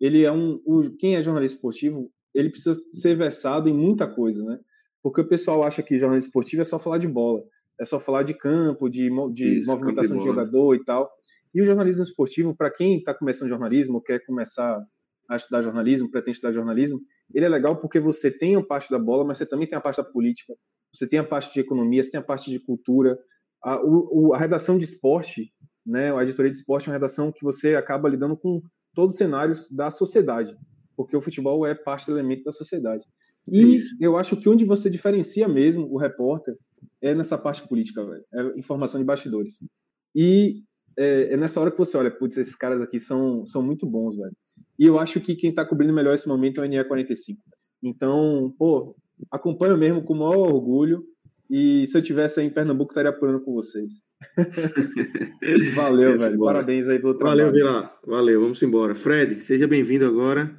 ele 0.02 0.24
é 0.24 0.32
um, 0.32 0.60
o, 0.66 0.90
quem 0.98 1.14
é 1.14 1.22
jornalista 1.22 1.56
esportivo, 1.56 2.10
ele 2.34 2.50
precisa 2.50 2.76
ser 2.92 3.14
versado 3.14 3.68
em 3.68 3.72
muita 3.72 4.04
coisa, 4.12 4.44
né? 4.44 4.58
Porque 5.00 5.20
o 5.20 5.28
pessoal 5.28 5.62
acha 5.62 5.80
que 5.80 5.96
jornalista 5.96 6.26
esportivo 6.26 6.60
é 6.60 6.64
só 6.64 6.76
falar 6.76 6.98
de 6.98 7.06
bola, 7.06 7.40
é 7.80 7.84
só 7.84 8.00
falar 8.00 8.24
de 8.24 8.34
campo, 8.34 8.88
de, 8.88 9.08
de 9.32 9.58
Isso, 9.58 9.70
movimentação 9.70 10.18
de 10.18 10.24
jogador 10.24 10.74
e 10.74 10.84
tal. 10.84 11.08
E 11.54 11.62
o 11.62 11.64
jornalismo 11.64 12.02
esportivo, 12.02 12.56
para 12.56 12.68
quem 12.68 12.98
está 12.98 13.14
começando 13.14 13.48
jornalismo, 13.48 14.02
quer 14.02 14.18
começar 14.26 14.76
a 15.30 15.36
estudar 15.36 15.62
jornalismo, 15.62 16.10
pretende 16.10 16.36
estudar 16.36 16.52
jornalismo, 16.52 17.00
ele 17.32 17.46
é 17.46 17.48
legal 17.48 17.80
porque 17.80 18.00
você 18.00 18.28
tem 18.28 18.56
a 18.56 18.62
parte 18.62 18.90
da 18.90 18.98
bola, 18.98 19.24
mas 19.24 19.38
você 19.38 19.46
também 19.46 19.68
tem 19.68 19.78
a 19.78 19.80
parte 19.80 19.98
da 19.98 20.04
política, 20.04 20.52
você 20.92 21.06
tem 21.06 21.20
a 21.20 21.24
parte 21.24 21.54
de 21.54 21.60
economia, 21.60 22.02
você 22.02 22.10
tem 22.10 22.20
a 22.20 22.24
parte 22.24 22.50
de 22.50 22.58
cultura. 22.58 23.16
A, 23.62 23.80
o, 23.80 24.34
a 24.34 24.38
redação 24.38 24.76
de 24.76 24.84
esporte, 24.84 25.52
né, 25.86 26.12
a 26.12 26.22
editoria 26.24 26.50
de 26.50 26.56
esporte 26.56 26.88
é 26.88 26.90
uma 26.90 26.96
redação 26.96 27.30
que 27.30 27.44
você 27.44 27.76
acaba 27.76 28.08
lidando 28.08 28.36
com 28.36 28.60
todos 28.94 29.14
os 29.14 29.18
cenários 29.18 29.70
da 29.70 29.90
sociedade, 29.90 30.56
porque 30.96 31.16
o 31.16 31.22
futebol 31.22 31.66
é 31.66 31.74
parte 31.74 32.06
do 32.06 32.12
elemento 32.12 32.44
da 32.44 32.52
sociedade. 32.52 33.04
E 33.48 33.74
Isso. 33.74 33.96
eu 34.00 34.16
acho 34.16 34.36
que 34.36 34.48
onde 34.48 34.64
você 34.64 34.88
diferencia 34.88 35.48
mesmo 35.48 35.86
o 35.90 35.98
repórter 35.98 36.56
é 37.00 37.14
nessa 37.14 37.36
parte 37.36 37.66
política, 37.66 38.04
velho. 38.04 38.24
É 38.32 38.58
informação 38.58 39.00
de 39.00 39.06
bastidores. 39.06 39.58
E 40.14 40.62
é, 40.96 41.32
é, 41.32 41.36
nessa 41.36 41.60
hora 41.60 41.70
que 41.70 41.78
você 41.78 41.96
olha, 41.96 42.10
putz, 42.10 42.36
esses 42.36 42.54
caras 42.54 42.80
aqui 42.82 43.00
são, 43.00 43.46
são 43.46 43.62
muito 43.62 43.86
bons, 43.86 44.16
velho. 44.16 44.36
E 44.78 44.84
eu 44.84 44.98
acho 44.98 45.20
que 45.20 45.34
quem 45.34 45.50
está 45.50 45.64
cobrindo 45.64 45.92
melhor 45.92 46.14
esse 46.14 46.28
momento 46.28 46.62
é 46.62 46.66
o 46.66 46.70
NE45. 46.70 47.36
Então, 47.82 48.54
pô, 48.58 48.94
acompanho 49.30 49.76
mesmo 49.76 50.02
com 50.02 50.14
o 50.14 50.18
maior 50.18 50.52
orgulho. 50.52 51.04
E 51.54 51.86
se 51.86 51.98
eu 51.98 52.02
tivesse 52.02 52.40
aí 52.40 52.46
em 52.46 52.50
Pernambuco, 52.50 52.92
estaria 52.92 53.10
apurando 53.10 53.38
com 53.42 53.52
vocês. 53.52 53.92
Valeu, 55.76 56.16
velho. 56.16 56.34
Embora. 56.34 56.54
Parabéns 56.54 56.88
aí 56.88 56.98
pelo 56.98 57.12
trabalho. 57.12 57.44
Valeu, 57.44 57.52
Vila. 57.52 57.92
Valeu, 58.06 58.40
vamos 58.40 58.62
embora. 58.62 58.94
Fred, 58.94 59.38
seja 59.42 59.68
bem-vindo 59.68 60.06
agora. 60.06 60.50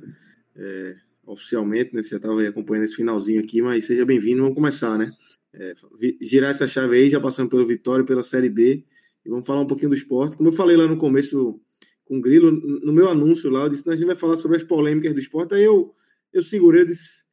É, 0.55 0.95
oficialmente, 1.25 1.95
né? 1.95 2.03
Você 2.03 2.09
já 2.09 2.17
estava 2.17 2.39
acompanhando 2.47 2.83
esse 2.83 2.95
finalzinho 2.95 3.41
aqui, 3.41 3.59
mas 3.59 3.85
seja 3.85 4.05
bem-vindo. 4.05 4.43
Vamos 4.43 4.53
começar, 4.53 4.95
né? 4.95 5.09
É, 5.55 5.73
girar 6.21 6.51
essa 6.51 6.67
chave 6.67 6.95
aí, 6.95 7.09
já 7.09 7.19
passando 7.19 7.49
pelo 7.49 7.65
Vitória, 7.65 8.05
pela 8.05 8.21
Série 8.21 8.49
B. 8.49 8.85
E 9.25 9.29
vamos 9.29 9.47
falar 9.47 9.61
um 9.61 9.67
pouquinho 9.67 9.89
do 9.89 9.95
esporte. 9.95 10.37
Como 10.37 10.49
eu 10.49 10.53
falei 10.53 10.77
lá 10.77 10.85
no 10.85 10.97
começo 10.97 11.59
com 12.05 12.19
o 12.19 12.21
Grilo, 12.21 12.51
no 12.51 12.93
meu 12.93 13.09
anúncio 13.09 13.49
lá, 13.49 13.63
eu 13.63 13.69
disse: 13.69 13.89
a 13.89 13.95
gente 13.95 14.05
vai 14.05 14.15
falar 14.15 14.37
sobre 14.37 14.57
as 14.57 14.63
polêmicas 14.63 15.11
do 15.11 15.19
esporte. 15.19 15.55
Aí 15.55 15.63
eu, 15.63 15.91
eu 16.31 16.43
segurei, 16.43 16.81
eu 16.81 16.85
disse. 16.85 17.23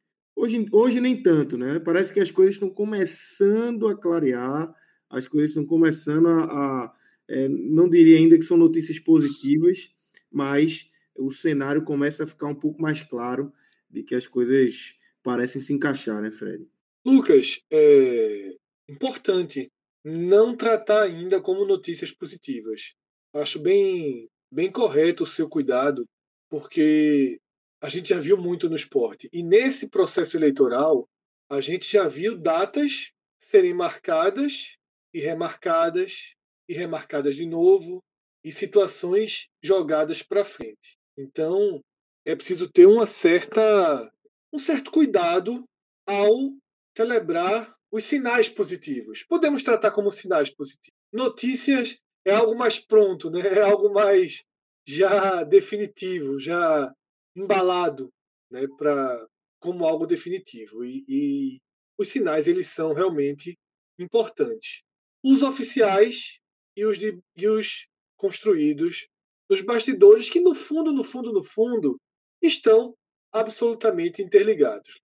Hoje, 0.41 0.65
hoje 0.71 0.99
nem 0.99 1.21
tanto, 1.21 1.55
né? 1.55 1.79
Parece 1.79 2.11
que 2.11 2.19
as 2.19 2.31
coisas 2.31 2.55
estão 2.55 2.69
começando 2.69 3.87
a 3.87 3.95
clarear 3.95 4.73
as 5.11 5.27
coisas 5.27 5.49
estão 5.49 5.65
começando 5.65 6.27
a. 6.27 6.45
a 6.45 6.95
é, 7.27 7.47
não 7.47 7.87
diria 7.87 8.17
ainda 8.17 8.37
que 8.37 8.43
são 8.43 8.57
notícias 8.57 8.97
positivas, 8.97 9.93
mas 10.31 10.89
o 11.15 11.29
cenário 11.29 11.83
começa 11.83 12.23
a 12.23 12.27
ficar 12.27 12.47
um 12.47 12.55
pouco 12.55 12.81
mais 12.81 13.03
claro 13.03 13.53
de 13.89 14.03
que 14.03 14.15
as 14.15 14.25
coisas 14.25 14.97
parecem 15.21 15.61
se 15.61 15.73
encaixar, 15.73 16.21
né, 16.21 16.31
Fred? 16.31 16.65
Lucas, 17.05 17.61
é 17.71 18.55
importante 18.89 19.69
não 20.03 20.55
tratar 20.55 21.03
ainda 21.03 21.39
como 21.39 21.65
notícias 21.65 22.11
positivas. 22.11 22.93
Acho 23.33 23.59
bem, 23.59 24.27
bem 24.51 24.71
correto 24.71 25.23
o 25.23 25.27
seu 25.27 25.47
cuidado, 25.47 26.05
porque 26.49 27.39
a 27.81 27.89
gente 27.89 28.09
já 28.09 28.19
viu 28.19 28.37
muito 28.37 28.69
no 28.69 28.75
esporte. 28.75 29.27
E 29.33 29.41
nesse 29.41 29.89
processo 29.89 30.37
eleitoral, 30.37 31.09
a 31.49 31.59
gente 31.59 31.91
já 31.91 32.07
viu 32.07 32.37
datas 32.37 33.11
serem 33.39 33.73
marcadas 33.73 34.77
e 35.13 35.19
remarcadas 35.19 36.35
e 36.69 36.73
remarcadas 36.73 37.35
de 37.35 37.45
novo 37.45 38.03
e 38.43 38.51
situações 38.51 39.47
jogadas 39.61 40.21
para 40.21 40.45
frente. 40.45 40.97
Então, 41.17 41.81
é 42.25 42.35
preciso 42.35 42.69
ter 42.71 42.85
uma 42.85 43.05
certa 43.05 44.11
um 44.53 44.59
certo 44.59 44.91
cuidado 44.91 45.63
ao 46.05 46.53
celebrar 46.95 47.73
os 47.91 48.03
sinais 48.03 48.47
positivos. 48.47 49.23
Podemos 49.23 49.63
tratar 49.63 49.91
como 49.91 50.11
sinais 50.11 50.49
positivos. 50.49 50.97
Notícias 51.11 51.97
é 52.25 52.33
algo 52.33 52.55
mais 52.55 52.79
pronto, 52.79 53.29
né? 53.29 53.41
É 53.41 53.61
algo 53.61 53.93
mais 53.93 54.43
já 54.85 55.43
definitivo, 55.43 56.39
já 56.39 56.93
embalado, 57.35 58.11
né? 58.49 58.67
Para 58.77 59.27
como 59.59 59.85
algo 59.85 60.05
definitivo. 60.05 60.83
E, 60.83 61.03
e 61.07 61.61
os 61.97 62.09
sinais 62.09 62.47
eles 62.47 62.67
são 62.67 62.93
realmente 62.93 63.57
importantes 63.99 64.83
os 65.23 65.43
oficiais 65.43 66.39
e 66.75 66.85
os, 66.85 66.97
de, 66.97 67.19
e 67.35 67.47
os 67.47 67.87
construídos 68.17 69.07
nos 69.49 69.61
bastidores, 69.61 70.29
que 70.29 70.39
no 70.39 70.55
fundo, 70.55 70.91
no 70.91 71.03
fundo, 71.03 71.31
no 71.31 71.43
fundo, 71.43 71.99
estão 72.41 72.95
absolutamente 73.31 74.21
interligados. 74.21 74.99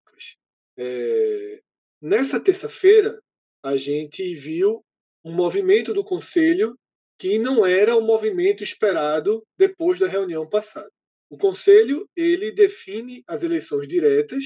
É, 0.77 1.61
nessa 2.01 2.39
terça-feira, 2.39 3.19
a 3.63 3.75
gente 3.77 4.35
viu 4.35 4.83
um 5.23 5.33
movimento 5.33 5.93
do 5.93 6.03
Conselho 6.03 6.77
que 7.17 7.39
não 7.39 7.65
era 7.65 7.95
o 7.95 8.01
movimento 8.01 8.63
esperado 8.63 9.43
depois 9.57 9.99
da 9.99 10.07
reunião 10.07 10.47
passada. 10.47 10.91
O 11.29 11.37
Conselho 11.37 12.07
ele 12.15 12.51
define 12.51 13.23
as 13.27 13.43
eleições 13.43 13.87
diretas 13.87 14.43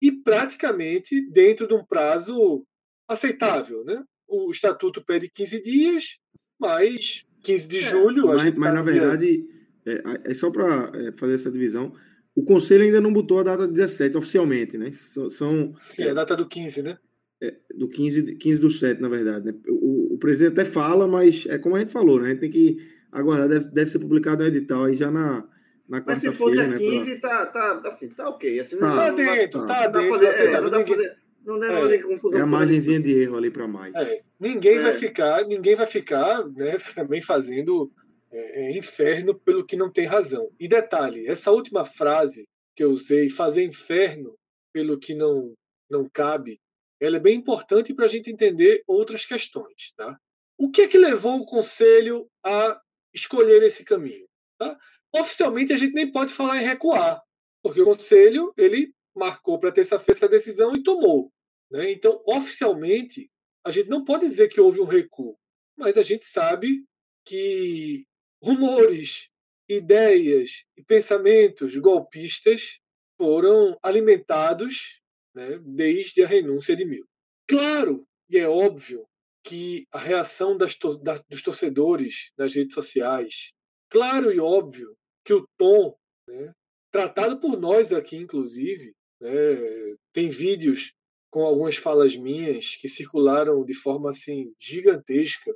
e 0.00 0.12
praticamente 0.12 1.20
dentro 1.30 1.66
de 1.66 1.74
um 1.74 1.84
prazo 1.84 2.64
aceitável, 3.08 3.84
né? 3.84 4.02
o 4.28 4.50
estatuto 4.50 5.04
pede 5.04 5.28
15 5.28 5.62
dias, 5.62 6.04
mas 6.58 7.24
15 7.42 7.68
de 7.68 7.78
é, 7.78 7.82
julho. 7.82 8.26
Mas, 8.26 8.44
mas 8.44 8.54
tá 8.54 8.72
na 8.72 8.82
verdade, 8.82 9.44
é, 9.84 10.30
é 10.30 10.34
só 10.34 10.50
para 10.50 10.90
é, 10.94 11.12
fazer 11.12 11.34
essa 11.34 11.50
divisão. 11.50 11.92
O 12.34 12.42
conselho 12.42 12.84
ainda 12.84 13.00
não 13.00 13.12
botou 13.12 13.40
a 13.40 13.42
data 13.42 13.68
17 13.68 14.16
oficialmente, 14.16 14.78
né? 14.78 14.90
São, 14.92 15.76
Sim, 15.76 16.04
é 16.04 16.10
a 16.10 16.14
data 16.14 16.34
do 16.34 16.48
15, 16.48 16.82
né? 16.82 16.98
é, 17.42 17.54
do 17.76 17.88
15, 17.88 18.36
15 18.36 18.60
do 18.60 18.70
7, 18.70 19.02
na 19.02 19.08
verdade. 19.08 19.46
Né? 19.46 19.54
O, 19.68 20.14
o, 20.14 20.18
presidente 20.18 20.52
até 20.52 20.64
fala, 20.64 21.08
mas 21.08 21.44
é 21.46 21.58
como 21.58 21.74
a 21.74 21.80
gente 21.80 21.92
falou, 21.92 22.20
né? 22.20 22.26
A 22.26 22.28
gente 22.30 22.40
tem 22.40 22.50
que 22.50 22.78
aguardar, 23.10 23.48
deve, 23.48 23.66
deve 23.66 23.90
ser 23.90 23.98
publicado 23.98 24.44
o 24.44 24.46
edital 24.46 24.84
aí 24.84 24.94
já 24.94 25.10
na, 25.10 25.44
na 25.92 26.00
quarta-feira. 26.00 26.06
Mas 26.06 26.20
se 26.20 26.32
for 26.32 26.52
dia 26.52 26.66
né, 26.66 26.78
15, 26.78 27.20
pra... 27.20 27.46
tá, 27.46 27.76
tá, 27.76 27.88
assim, 27.88 28.08
tá 28.08 28.28
ok. 28.28 28.60
Assim, 28.60 28.78
tá, 28.78 28.96
tá 28.96 29.10
dentro, 29.10 29.66
tá, 29.66 29.74
tá 29.74 29.86
dentro. 29.88 30.24
É, 30.24 30.60
não 30.60 30.70
dá 30.70 30.78
pra 30.78 30.86
fazer, 30.86 31.16
não 31.44 31.58
deve 31.58 31.96
é, 31.96 32.02
confusão. 32.02 32.38
É 32.38 32.42
a 32.42 32.46
margenzinha 32.46 33.00
de 33.00 33.12
erro 33.12 33.36
ali 33.36 33.50
para 33.50 33.68
mais. 33.68 33.94
É, 33.94 34.22
ninguém 34.40 34.78
vai 34.78 34.92
é. 34.92 34.98
ficar, 34.98 35.46
ninguém 35.46 35.76
vai 35.76 35.86
ficar, 35.86 36.48
né, 36.48 36.76
também 36.94 37.20
fazendo 37.20 37.92
é, 38.30 38.62
é, 38.62 38.78
inferno 38.78 39.34
pelo 39.34 39.66
que 39.66 39.76
não 39.76 39.90
tem 39.90 40.06
razão. 40.06 40.50
E 40.58 40.66
detalhe, 40.66 41.26
essa 41.26 41.50
última 41.50 41.84
frase 41.84 42.48
que 42.74 42.82
eu 42.82 42.90
usei, 42.90 43.28
fazer 43.28 43.62
inferno 43.64 44.34
pelo 44.72 44.98
que 44.98 45.14
não 45.14 45.52
não 45.90 46.08
cabe, 46.08 46.58
ela 46.98 47.18
é 47.18 47.20
bem 47.20 47.36
importante 47.36 47.92
para 47.92 48.06
a 48.06 48.08
gente 48.08 48.30
entender 48.30 48.82
outras 48.86 49.26
questões, 49.26 49.92
tá? 49.94 50.18
O 50.56 50.70
que 50.70 50.82
é 50.82 50.88
que 50.88 50.96
levou 50.96 51.38
o 51.38 51.44
conselho 51.44 52.26
a 52.42 52.80
escolher 53.12 53.62
esse 53.62 53.84
caminho? 53.84 54.26
Tá? 54.58 54.78
Oficialmente 55.14 55.72
a 55.72 55.76
gente 55.76 55.92
nem 55.92 56.10
pode 56.10 56.32
falar 56.32 56.60
em 56.60 56.64
recuar, 56.64 57.22
porque 57.62 57.80
o 57.80 57.84
conselho 57.84 58.52
ele 58.56 58.94
marcou 59.14 59.58
para 59.58 59.72
terça-feira 59.72 60.18
essa 60.18 60.28
decisão 60.28 60.72
e 60.74 60.82
tomou. 60.82 61.32
Né? 61.70 61.92
Então, 61.92 62.22
oficialmente, 62.26 63.30
a 63.64 63.70
gente 63.70 63.88
não 63.88 64.04
pode 64.04 64.26
dizer 64.26 64.48
que 64.48 64.60
houve 64.60 64.80
um 64.80 64.86
recuo, 64.86 65.38
mas 65.76 65.96
a 65.96 66.02
gente 66.02 66.26
sabe 66.26 66.84
que 67.24 68.06
rumores, 68.42 69.28
ideias 69.68 70.64
e 70.76 70.82
pensamentos 70.82 71.76
golpistas 71.76 72.80
foram 73.16 73.78
alimentados 73.82 75.00
né, 75.34 75.58
desde 75.62 76.22
a 76.22 76.26
renúncia 76.26 76.74
de 76.74 76.84
Mil. 76.84 77.06
Claro, 77.46 78.06
e 78.28 78.38
é 78.38 78.48
óbvio, 78.48 79.06
que 79.44 79.86
a 79.90 79.98
reação 79.98 80.56
das, 80.56 80.78
dos 81.28 81.42
torcedores 81.42 82.32
nas 82.36 82.54
redes 82.54 82.74
sociais, 82.74 83.52
claro 83.90 84.32
e 84.32 84.38
óbvio 84.38 84.96
que 85.24 85.32
o 85.32 85.46
tom, 85.58 85.96
né, 86.28 86.52
tratado 86.90 87.38
por 87.40 87.58
nós 87.58 87.92
aqui, 87.92 88.16
inclusive, 88.16 88.94
né? 89.22 89.30
Tem 90.12 90.28
vídeos 90.28 90.92
com 91.30 91.44
algumas 91.44 91.76
falas 91.76 92.16
minhas 92.16 92.76
que 92.76 92.88
circularam 92.88 93.64
de 93.64 93.72
forma 93.72 94.10
assim 94.10 94.52
gigantesca. 94.60 95.50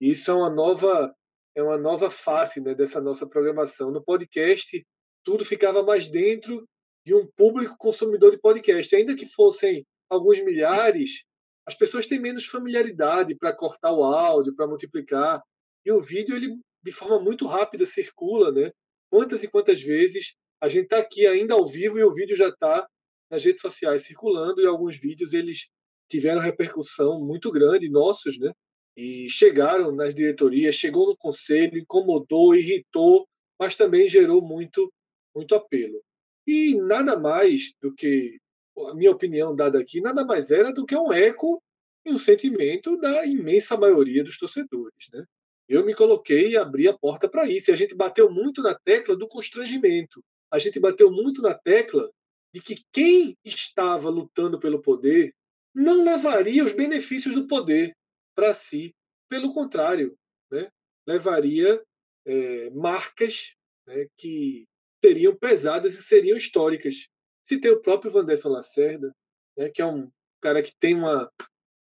E 0.00 0.10
isso 0.10 0.30
é 0.30 0.34
uma 0.34 0.50
nova 0.50 1.14
é 1.54 1.62
uma 1.62 1.78
nova 1.78 2.10
face 2.10 2.60
né, 2.60 2.74
dessa 2.74 3.00
nossa 3.00 3.26
programação. 3.26 3.90
No 3.90 4.02
podcast, 4.02 4.84
tudo 5.22 5.44
ficava 5.44 5.82
mais 5.82 6.08
dentro 6.08 6.66
de 7.06 7.14
um 7.14 7.26
público 7.36 7.76
consumidor 7.78 8.30
de 8.30 8.40
podcast. 8.40 8.94
Ainda 8.96 9.14
que 9.14 9.26
fossem 9.26 9.86
alguns 10.08 10.42
milhares, 10.42 11.24
as 11.66 11.74
pessoas 11.74 12.06
têm 12.06 12.18
menos 12.18 12.46
familiaridade 12.46 13.36
para 13.36 13.54
cortar 13.54 13.92
o 13.92 14.02
áudio, 14.02 14.54
para 14.56 14.66
multiplicar. 14.66 15.42
E 15.84 15.92
o 15.92 16.00
vídeo, 16.00 16.36
ele 16.36 16.58
de 16.82 16.90
forma 16.90 17.20
muito 17.20 17.46
rápida 17.46 17.86
circula, 17.86 18.50
né? 18.50 18.72
Quantas 19.12 19.42
e 19.44 19.48
quantas 19.48 19.82
vezes 19.82 20.32
a 20.58 20.68
gente 20.68 20.84
está 20.84 20.96
aqui 20.96 21.26
ainda 21.26 21.52
ao 21.52 21.66
vivo 21.66 21.98
e 21.98 22.02
o 22.02 22.14
vídeo 22.14 22.34
já 22.34 22.48
está 22.48 22.88
nas 23.30 23.44
redes 23.44 23.60
sociais 23.60 24.06
circulando 24.06 24.62
e 24.62 24.66
alguns 24.66 24.96
vídeos 24.96 25.34
eles 25.34 25.68
tiveram 26.08 26.40
repercussão 26.40 27.20
muito 27.22 27.52
grande, 27.52 27.90
nossos, 27.90 28.38
né? 28.38 28.50
E 28.96 29.28
chegaram 29.28 29.92
nas 29.94 30.14
diretorias, 30.14 30.76
chegou 30.76 31.08
no 31.08 31.14
conselho, 31.14 31.76
incomodou, 31.76 32.54
irritou, 32.54 33.28
mas 33.60 33.74
também 33.74 34.08
gerou 34.08 34.40
muito, 34.40 34.90
muito 35.36 35.54
apelo. 35.54 36.02
E 36.46 36.74
nada 36.76 37.14
mais 37.20 37.74
do 37.82 37.94
que, 37.94 38.38
a 38.78 38.94
minha 38.94 39.10
opinião 39.10 39.54
dada 39.54 39.78
aqui, 39.78 40.00
nada 40.00 40.24
mais 40.24 40.50
era 40.50 40.72
do 40.72 40.86
que 40.86 40.96
um 40.96 41.12
eco 41.12 41.62
e 42.06 42.12
um 42.14 42.18
sentimento 42.18 42.96
da 42.96 43.26
imensa 43.26 43.76
maioria 43.76 44.24
dos 44.24 44.38
torcedores, 44.38 45.08
né? 45.12 45.22
Eu 45.68 45.84
me 45.84 45.94
coloquei 45.94 46.50
e 46.50 46.56
abri 46.56 46.88
a 46.88 46.96
porta 46.96 47.28
para 47.28 47.48
isso. 47.48 47.70
E 47.70 47.72
a 47.72 47.76
gente 47.76 47.94
bateu 47.94 48.30
muito 48.30 48.62
na 48.62 48.74
tecla 48.74 49.16
do 49.16 49.28
constrangimento. 49.28 50.22
A 50.50 50.58
gente 50.58 50.78
bateu 50.78 51.10
muito 51.10 51.40
na 51.40 51.54
tecla 51.54 52.10
de 52.52 52.60
que 52.60 52.82
quem 52.92 53.36
estava 53.44 54.10
lutando 54.10 54.58
pelo 54.58 54.82
poder 54.82 55.34
não 55.74 56.02
levaria 56.02 56.64
os 56.64 56.72
benefícios 56.72 57.34
do 57.34 57.46
poder 57.46 57.96
para 58.34 58.52
si. 58.52 58.94
Pelo 59.28 59.54
contrário, 59.54 60.14
né? 60.50 60.68
levaria 61.06 61.82
é, 62.26 62.70
marcas 62.70 63.54
né, 63.86 64.06
que 64.16 64.66
seriam 65.02 65.34
pesadas 65.34 65.94
e 65.94 66.02
seriam 66.02 66.36
históricas. 66.36 67.08
Se 67.42 67.58
tem 67.58 67.70
o 67.70 67.80
próprio 67.80 68.10
Vanderson 68.10 68.50
Lacerda, 68.50 69.12
né, 69.56 69.68
que 69.68 69.82
é 69.82 69.86
um 69.86 70.10
cara 70.40 70.62
que 70.62 70.72
tem 70.78 70.94
uma, 70.94 71.30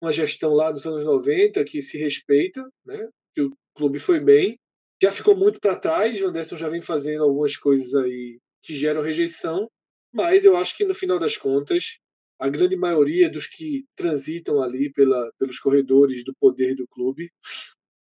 uma 0.00 0.12
gestão 0.12 0.52
lá 0.52 0.70
dos 0.70 0.86
anos 0.86 1.04
90 1.04 1.62
que 1.64 1.82
se 1.82 1.98
respeita, 1.98 2.66
né, 2.84 3.08
que 3.34 3.42
o 3.42 3.56
clube 3.74 3.98
foi 3.98 4.20
bem, 4.20 4.58
já 5.02 5.10
ficou 5.10 5.36
muito 5.36 5.60
para 5.60 5.76
trás, 5.76 6.20
o 6.20 6.26
Vanderson 6.26 6.56
já 6.56 6.68
vem 6.68 6.80
fazendo 6.80 7.24
algumas 7.24 7.56
coisas 7.56 7.94
aí 7.94 8.38
que 8.62 8.74
geram 8.74 9.02
rejeição, 9.02 9.68
mas 10.12 10.44
eu 10.44 10.56
acho 10.56 10.76
que 10.76 10.84
no 10.84 10.94
final 10.94 11.18
das 11.18 11.36
contas, 11.36 11.98
a 12.38 12.48
grande 12.48 12.76
maioria 12.76 13.28
dos 13.28 13.46
que 13.46 13.84
transitam 13.94 14.62
ali 14.62 14.92
pela, 14.92 15.30
pelos 15.38 15.58
corredores 15.58 16.24
do 16.24 16.34
poder 16.34 16.74
do 16.74 16.86
clube, 16.88 17.30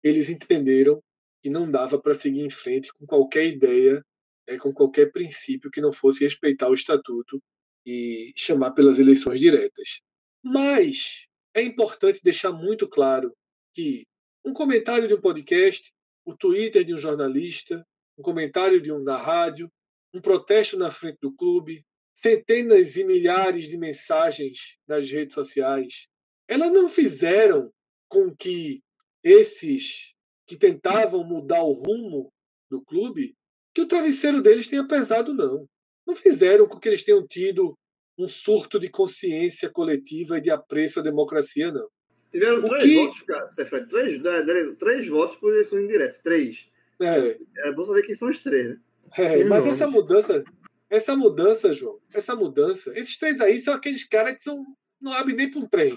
eles 0.03 0.29
entenderam 0.29 1.03
que 1.43 1.51
não 1.51 1.71
dava 1.71 2.01
para 2.01 2.15
seguir 2.15 2.43
em 2.43 2.51
frente 2.51 2.93
com 2.95 3.07
qualquer 3.07 3.47
ideia, 3.47 4.05
né, 4.49 4.59
com 4.59 4.73
qualquer 4.73 5.11
princípio 5.11 5.71
que 5.71 5.81
não 5.81 5.93
fosse 5.93 6.25
respeitar 6.25 6.69
o 6.69 6.75
estatuto 6.75 7.43
e 7.87 8.33
chamar 8.37 8.73
pelas 8.73 8.99
eleições 8.99 9.41
diretas. 9.41 10.01
Mas 10.43 11.27
é 11.55 11.63
importante 11.63 12.21
deixar 12.23 12.53
muito 12.53 12.89
claro 12.89 13.35
que 13.75 14.07
um 14.45 14.53
comentário 14.53 15.09
de 15.09 15.15
um 15.15 15.21
podcast, 15.21 15.93
o 16.25 16.37
Twitter 16.37 16.85
de 16.85 16.95
um 16.95 16.99
jornalista, 16.99 17.87
um 18.19 18.23
comentário 18.23 18.81
de 18.81 18.93
um 18.93 19.03
na 19.03 19.17
rádio, 19.17 19.71
um 20.13 20.21
protesto 20.21 20.77
na 20.77 20.91
frente 20.91 21.19
do 21.21 21.33
clube, 21.33 21.85
centenas 22.15 22.97
e 22.97 23.05
milhares 23.05 23.69
de 23.69 23.77
mensagens 23.77 24.77
nas 24.87 25.11
redes 25.11 25.35
sociais, 25.35 26.09
elas 26.47 26.71
não 26.71 26.89
fizeram 26.89 27.73
com 28.09 28.35
que 28.35 28.83
esses 29.23 30.15
que 30.47 30.57
tentavam 30.57 31.25
mudar 31.25 31.63
o 31.63 31.73
rumo 31.73 32.33
do 32.71 32.83
clube, 32.83 33.35
que 33.75 33.81
o 33.81 33.89
travesseiro 33.89 34.43
deles 34.43 34.69
tenha 34.69 34.87
pesado, 34.87 35.35
não. 35.35 35.67
Não 36.07 36.15
fizeram 36.15 36.69
com 36.69 36.79
que 36.79 36.89
eles 36.89 37.03
tenham 37.03 37.27
tido 37.27 37.77
um 38.17 38.29
surto 38.29 38.79
de 38.79 38.89
consciência 38.89 39.71
coletiva 39.71 40.39
e 40.39 40.41
de 40.41 40.51
apreço 40.51 41.01
à 41.01 41.03
democracia, 41.03 41.73
não. 41.73 41.89
Tiveram 42.35 42.65
o 42.65 42.69
três 42.69 42.83
que... 42.83 42.95
votos, 42.97 43.23
cara, 43.23 43.49
Cefred, 43.49 43.89
três, 43.89 44.21
três, 44.21 44.77
três 44.77 45.09
votos 45.09 45.37
por 45.37 45.53
eleição 45.53 45.81
indireta. 45.81 46.19
Três. 46.21 46.67
É. 47.01 47.39
é 47.69 47.73
bom 47.73 47.85
saber 47.85 48.03
quem 48.03 48.17
são 48.17 48.29
os 48.29 48.41
três, 48.41 48.71
né? 48.71 48.81
É, 49.17 49.45
mas 49.45 49.65
essa 49.65 49.87
mudança, 49.87 50.43
essa 50.91 51.17
mudança, 51.17 51.73
João, 51.73 52.01
essa 52.13 52.35
mudança, 52.35 52.93
esses 52.99 53.17
três 53.17 53.41
aí 53.41 53.61
são 53.61 53.73
aqueles 53.73 54.03
caras 54.03 54.35
que 54.35 54.43
são, 54.43 54.67
não 55.01 55.13
abrem 55.13 55.37
nem 55.37 55.49
para 55.49 55.61
um 55.61 55.69
trem. 55.69 55.97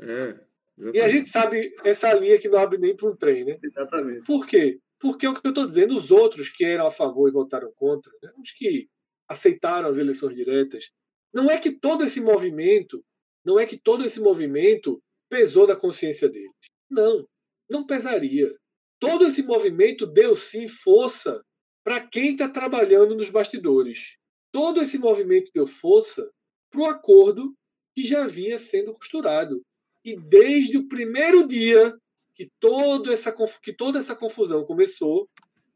É, 0.00 0.40
e 0.92 1.00
a 1.00 1.06
gente 1.06 1.28
sabe 1.28 1.72
essa 1.84 2.12
linha 2.14 2.36
que 2.36 2.48
não 2.48 2.58
abre 2.58 2.78
nem 2.78 2.96
para 2.96 3.08
um 3.08 3.14
trem, 3.14 3.44
né? 3.44 3.56
Exatamente. 3.62 4.26
Por 4.26 4.44
quê? 4.44 4.80
Porque 4.98 5.24
é 5.24 5.30
o 5.30 5.34
que 5.34 5.46
eu 5.46 5.50
estou 5.50 5.66
dizendo, 5.66 5.96
os 5.96 6.10
outros 6.10 6.48
que 6.48 6.64
eram 6.64 6.88
a 6.88 6.90
favor 6.90 7.28
e 7.28 7.32
votaram 7.32 7.70
contra, 7.76 8.10
né? 8.20 8.32
os 8.42 8.50
que 8.50 8.88
aceitaram 9.28 9.88
as 9.88 9.98
eleições 9.98 10.34
diretas, 10.34 10.90
não 11.32 11.48
é 11.48 11.58
que 11.58 11.70
todo 11.70 12.02
esse 12.02 12.20
movimento, 12.20 13.04
não 13.44 13.56
é 13.56 13.66
que 13.66 13.76
todo 13.76 14.04
esse 14.04 14.18
movimento 14.18 15.00
pesou 15.28 15.66
na 15.66 15.76
consciência 15.76 16.28
deles. 16.28 16.50
Não, 16.90 17.26
não 17.68 17.86
pesaria. 17.86 18.54
Todo 18.98 19.26
esse 19.26 19.42
movimento 19.42 20.06
deu 20.06 20.34
sim 20.34 20.68
força 20.68 21.42
para 21.84 22.00
quem 22.00 22.32
está 22.32 22.48
trabalhando 22.48 23.14
nos 23.14 23.30
bastidores 23.30 24.16
todo 24.56 24.80
esse 24.80 24.96
movimento 24.96 25.50
deu 25.54 25.66
força 25.66 26.30
para 26.70 26.80
o 26.80 26.86
acordo 26.86 27.54
que 27.94 28.02
já 28.02 28.26
vinha 28.26 28.58
sendo 28.58 28.94
costurado. 28.94 29.60
E 30.02 30.18
desde 30.18 30.78
o 30.78 30.88
primeiro 30.88 31.46
dia 31.46 31.94
que, 32.34 32.48
todo 32.58 33.12
essa, 33.12 33.30
que 33.62 33.70
toda 33.70 33.98
essa 33.98 34.16
confusão 34.16 34.64
começou, 34.64 35.28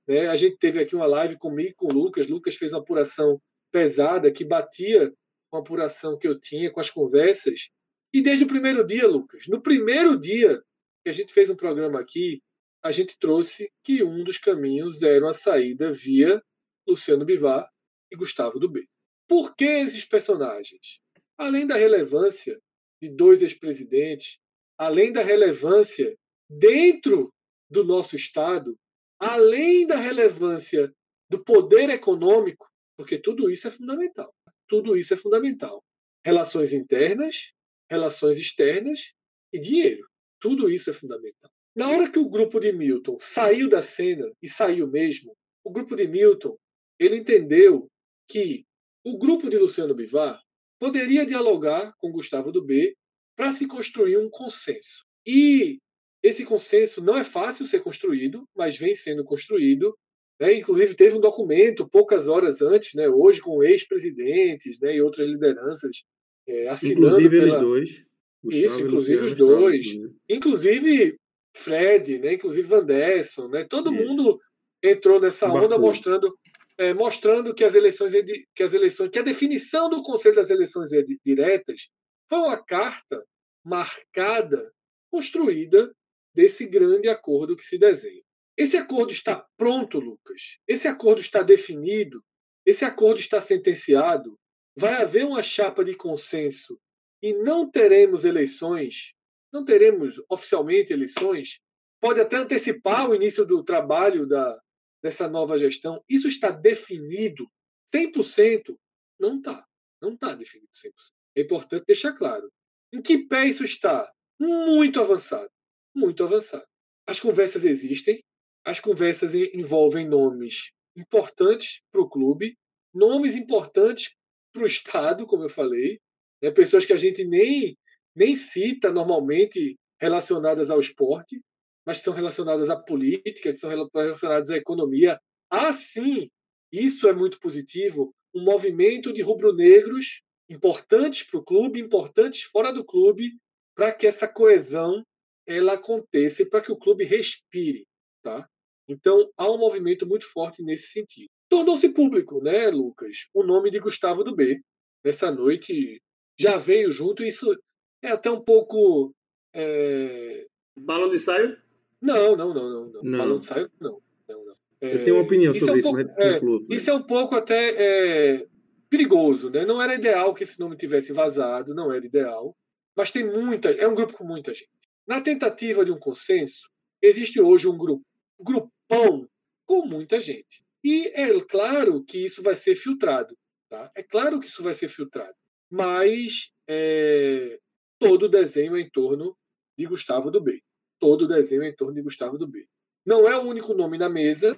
né, 0.08 0.28
a 0.28 0.36
gente 0.36 0.56
teve 0.56 0.80
aqui 0.80 0.96
uma 0.96 1.04
live 1.04 1.36
comigo 1.36 1.74
com 1.76 1.88
o 1.88 1.92
Lucas. 1.92 2.26
Lucas 2.26 2.54
fez 2.54 2.72
uma 2.72 2.80
apuração 2.80 3.38
pesada 3.70 4.32
que 4.32 4.46
batia 4.46 5.12
com 5.50 5.58
a 5.58 5.60
apuração 5.60 6.16
que 6.16 6.26
eu 6.26 6.40
tinha 6.40 6.70
com 6.70 6.80
as 6.80 6.88
conversas. 6.88 7.68
E 8.12 8.20
desde 8.20 8.44
o 8.44 8.48
primeiro 8.48 8.84
dia, 8.84 9.06
Lucas, 9.06 9.46
no 9.46 9.62
primeiro 9.62 10.18
dia 10.18 10.60
que 11.02 11.10
a 11.10 11.12
gente 11.12 11.32
fez 11.32 11.48
um 11.48 11.56
programa 11.56 12.00
aqui, 12.00 12.42
a 12.82 12.90
gente 12.90 13.16
trouxe 13.18 13.70
que 13.84 14.02
um 14.02 14.24
dos 14.24 14.38
caminhos 14.38 15.02
era 15.02 15.28
a 15.28 15.32
saída 15.32 15.92
via 15.92 16.42
Luciano 16.86 17.24
Bivar 17.24 17.68
e 18.10 18.16
Gustavo 18.16 18.58
do 18.58 18.68
B. 18.68 18.86
Por 19.28 19.54
que 19.54 19.64
esses 19.64 20.04
personagens? 20.04 20.98
Além 21.38 21.66
da 21.66 21.76
relevância 21.76 22.60
de 23.00 23.08
dois 23.08 23.42
ex-presidentes, 23.42 24.38
além 24.76 25.12
da 25.12 25.22
relevância 25.22 26.16
dentro 26.48 27.32
do 27.70 27.84
nosso 27.84 28.16
Estado, 28.16 28.76
além 29.18 29.86
da 29.86 29.96
relevância 29.96 30.92
do 31.28 31.42
poder 31.44 31.88
econômico, 31.90 32.66
porque 32.96 33.18
tudo 33.18 33.50
isso 33.50 33.68
é 33.68 33.70
fundamental. 33.70 34.34
Tudo 34.66 34.96
isso 34.96 35.14
é 35.14 35.16
fundamental. 35.16 35.84
Relações 36.24 36.72
internas, 36.72 37.52
relações 37.90 38.38
externas 38.38 39.12
e 39.52 39.58
dinheiro. 39.58 40.06
Tudo 40.40 40.70
isso 40.70 40.88
é 40.90 40.92
fundamental. 40.92 41.50
Na 41.74 41.88
hora 41.90 42.10
que 42.10 42.18
o 42.18 42.28
grupo 42.28 42.60
de 42.60 42.72
Milton 42.72 43.18
saiu 43.18 43.68
da 43.68 43.82
cena, 43.82 44.30
e 44.42 44.48
saiu 44.48 44.86
mesmo, 44.86 45.36
o 45.64 45.70
grupo 45.70 45.96
de 45.96 46.06
Milton 46.06 46.56
ele 46.98 47.16
entendeu 47.16 47.88
que 48.28 48.64
o 49.04 49.18
grupo 49.18 49.48
de 49.48 49.56
Luciano 49.56 49.94
Bivar 49.94 50.40
poderia 50.78 51.26
dialogar 51.26 51.92
com 51.98 52.12
Gustavo 52.12 52.52
do 52.52 52.64
B 52.64 52.94
para 53.36 53.52
se 53.52 53.66
construir 53.66 54.18
um 54.18 54.28
consenso. 54.28 55.04
E 55.26 55.78
esse 56.22 56.44
consenso 56.44 57.02
não 57.02 57.16
é 57.16 57.24
fácil 57.24 57.66
ser 57.66 57.80
construído, 57.80 58.44
mas 58.54 58.76
vem 58.76 58.94
sendo 58.94 59.24
construído. 59.24 59.96
Né? 60.38 60.54
Inclusive, 60.54 60.94
teve 60.94 61.16
um 61.16 61.20
documento 61.20 61.88
poucas 61.88 62.28
horas 62.28 62.60
antes, 62.60 62.94
né? 62.94 63.08
hoje, 63.08 63.40
com 63.40 63.62
ex-presidentes 63.62 64.78
né? 64.80 64.96
e 64.96 65.02
outras 65.02 65.26
lideranças 65.26 66.02
é, 66.50 66.68
assinando. 66.68 67.00
Inclusive 67.00 67.28
pela... 67.30 67.42
eles 67.42 67.56
dois. 67.56 68.06
Gustavo 68.42 68.66
Isso, 68.66 68.80
inclusive 68.80 69.26
os 69.26 69.34
dois. 69.34 69.86
Inclusive 70.28 71.16
Fred, 71.56 72.18
né? 72.18 72.34
inclusive 72.34 72.66
Vanderson. 72.66 73.48
Né? 73.48 73.64
Todo 73.64 73.94
Isso. 73.94 74.02
mundo 74.04 74.40
entrou 74.82 75.20
nessa 75.20 75.46
onda 75.50 75.78
mostrando 75.78 76.34
é, 76.78 76.94
mostrando 76.94 77.54
que 77.54 77.62
as 77.62 77.74
eleições 77.74 78.14
que 78.54 78.62
as 78.62 78.72
eleições 78.72 79.10
que 79.10 79.18
a 79.18 79.22
definição 79.22 79.90
do 79.90 80.02
Conselho 80.02 80.36
das 80.36 80.48
Eleições 80.48 80.90
Diretas 81.22 81.90
foi 82.28 82.38
uma 82.38 82.56
carta 82.56 83.22
marcada, 83.64 84.72
construída 85.10 85.92
desse 86.34 86.64
grande 86.66 87.08
acordo 87.08 87.56
que 87.56 87.64
se 87.64 87.78
desenha. 87.78 88.22
Esse 88.56 88.76
acordo 88.76 89.12
está 89.12 89.44
pronto, 89.56 89.98
Lucas. 89.98 90.58
Esse 90.66 90.86
acordo 90.86 91.20
está 91.20 91.42
definido. 91.42 92.22
Esse 92.64 92.84
acordo 92.84 93.18
está 93.18 93.40
sentenciado. 93.40 94.38
Vai 94.76 95.02
haver 95.02 95.24
uma 95.24 95.42
chapa 95.42 95.84
de 95.84 95.94
consenso 95.94 96.78
e 97.22 97.32
não 97.32 97.70
teremos 97.70 98.24
eleições, 98.24 99.12
não 99.52 99.64
teremos 99.64 100.22
oficialmente 100.28 100.92
eleições. 100.92 101.60
Pode 102.00 102.20
até 102.20 102.36
antecipar 102.36 103.08
o 103.08 103.14
início 103.14 103.44
do 103.44 103.62
trabalho 103.62 104.26
da, 104.26 104.58
dessa 105.02 105.28
nova 105.28 105.58
gestão, 105.58 106.02
isso 106.08 106.28
está 106.28 106.50
definido 106.50 107.46
100%? 107.94 108.76
Não 109.18 109.38
está. 109.38 109.66
Não 110.00 110.14
está 110.14 110.34
definido 110.34 110.70
100%. 110.72 110.92
É 111.36 111.42
importante 111.42 111.84
deixar 111.86 112.12
claro. 112.12 112.50
Em 112.92 113.02
que 113.02 113.18
pé 113.18 113.46
isso 113.46 113.64
está? 113.64 114.10
Muito 114.38 115.00
avançado. 115.00 115.50
Muito 115.94 116.24
avançado. 116.24 116.66
As 117.06 117.20
conversas 117.20 117.64
existem, 117.64 118.22
as 118.64 118.80
conversas 118.80 119.34
envolvem 119.34 120.08
nomes 120.08 120.72
importantes 120.96 121.82
para 121.90 122.00
o 122.00 122.08
clube, 122.08 122.56
nomes 122.92 123.34
importantes 123.34 124.14
para 124.52 124.62
o 124.62 124.66
Estado, 124.66 125.26
como 125.26 125.44
eu 125.44 125.50
falei, 125.50 126.00
né? 126.42 126.50
pessoas 126.50 126.84
que 126.84 126.92
a 126.92 126.96
gente 126.96 127.24
nem, 127.24 127.76
nem 128.14 128.36
cita 128.36 128.92
normalmente 128.92 129.76
relacionadas 130.00 130.70
ao 130.70 130.80
esporte, 130.80 131.40
mas 131.86 131.98
que 131.98 132.04
são 132.04 132.14
relacionadas 132.14 132.70
à 132.70 132.76
política, 132.76 133.52
que 133.52 133.56
são 133.56 133.70
relacionadas 133.70 134.50
à 134.50 134.56
economia. 134.56 135.18
Ah, 135.50 135.72
sim, 135.72 136.28
isso 136.72 137.08
é 137.08 137.12
muito 137.12 137.38
positivo. 137.40 138.14
Um 138.34 138.44
movimento 138.44 139.12
de 139.12 139.22
rubro-negros 139.22 140.22
importantes 140.48 141.22
para 141.22 141.38
o 141.38 141.44
clube, 141.44 141.80
importantes 141.80 142.42
fora 142.42 142.72
do 142.72 142.84
clube, 142.84 143.32
para 143.74 143.92
que 143.92 144.06
essa 144.06 144.28
coesão 144.28 145.04
ela 145.46 145.74
aconteça 145.74 146.42
e 146.42 146.48
para 146.48 146.60
que 146.60 146.70
o 146.70 146.76
clube 146.76 147.04
respire, 147.04 147.86
tá? 148.22 148.48
Então 148.88 149.30
há 149.36 149.50
um 149.50 149.58
movimento 149.58 150.06
muito 150.06 150.26
forte 150.26 150.62
nesse 150.62 150.88
sentido. 150.88 151.30
Tornou-se 151.50 151.88
público, 151.88 152.40
né, 152.40 152.70
Lucas? 152.70 153.26
O 153.34 153.42
nome 153.42 153.70
de 153.70 153.80
Gustavo 153.80 154.22
do 154.22 154.36
B 154.36 154.62
nessa 155.04 155.32
noite 155.32 156.00
já 156.38 156.56
veio 156.56 156.92
junto. 156.92 157.24
Isso 157.24 157.52
é 158.00 158.08
até 158.08 158.30
um 158.30 158.40
pouco 158.40 159.12
é... 159.52 160.46
balão 160.78 161.10
de 161.10 161.18
saio. 161.18 161.58
Não, 162.00 162.36
não, 162.36 162.54
não, 162.54 162.70
não. 162.70 162.86
não. 162.86 163.02
não. 163.02 163.18
Balão 163.18 163.38
de 163.40 163.46
saio, 163.46 163.68
não. 163.80 164.00
não, 164.28 164.44
não. 164.44 164.54
É, 164.80 164.94
eu 164.94 165.04
tenho 165.04 165.16
uma 165.16 165.24
opinião 165.24 165.52
isso 165.52 165.66
sobre 165.66 165.72
é 165.72 165.74
um 165.74 165.78
isso, 165.78 166.40
pouco, 166.40 166.72
é, 166.72 166.76
Isso 166.76 166.90
é 166.90 166.94
um 166.94 167.02
pouco 167.02 167.34
até 167.34 168.36
é, 168.36 168.46
perigoso, 168.88 169.50
né? 169.50 169.66
Não 169.66 169.82
era 169.82 169.94
ideal 169.94 170.32
que 170.32 170.44
esse 170.44 170.58
nome 170.58 170.76
tivesse 170.76 171.12
vazado, 171.12 171.74
não 171.74 171.92
era 171.92 172.06
ideal. 172.06 172.56
Mas 172.96 173.10
tem 173.10 173.26
muita. 173.26 173.70
É 173.72 173.88
um 173.88 173.94
grupo 173.94 174.14
com 174.14 174.24
muita 174.24 174.54
gente. 174.54 174.70
Na 175.06 175.20
tentativa 175.20 175.84
de 175.84 175.90
um 175.90 175.98
consenso, 175.98 176.70
existe 177.02 177.40
hoje 177.40 177.66
um 177.66 177.76
grupo, 177.76 178.04
um 178.38 178.44
grupão 178.44 179.28
com 179.66 179.84
muita 179.84 180.20
gente. 180.20 180.62
E 180.82 181.08
é 181.08 181.40
claro 181.40 182.02
que 182.04 182.24
isso 182.24 182.42
vai 182.42 182.54
ser 182.54 182.74
filtrado. 182.74 183.36
Tá? 183.68 183.90
É 183.96 184.02
claro 184.02 184.40
que 184.40 184.46
isso 184.46 184.62
vai 184.62 184.74
ser 184.74 184.88
filtrado. 184.88 185.34
Mas 185.70 186.50
é, 186.68 187.58
todo 187.98 188.24
o 188.24 188.28
desenho 188.28 188.76
é 188.76 188.80
em 188.80 188.90
torno 188.90 189.36
de 189.78 189.86
Gustavo 189.86 190.30
do 190.30 190.40
B 190.40 190.60
todo 191.00 191.22
o 191.22 191.26
desenho 191.26 191.64
em 191.64 191.74
torno 191.74 191.94
de 191.94 192.02
Gustavo 192.02 192.38
do 192.38 192.46
B. 192.46 192.66
Não 193.04 193.26
é 193.26 193.36
o 193.36 193.42
único 193.42 193.72
nome 193.72 193.96
na 193.96 194.08
mesa, 194.08 194.54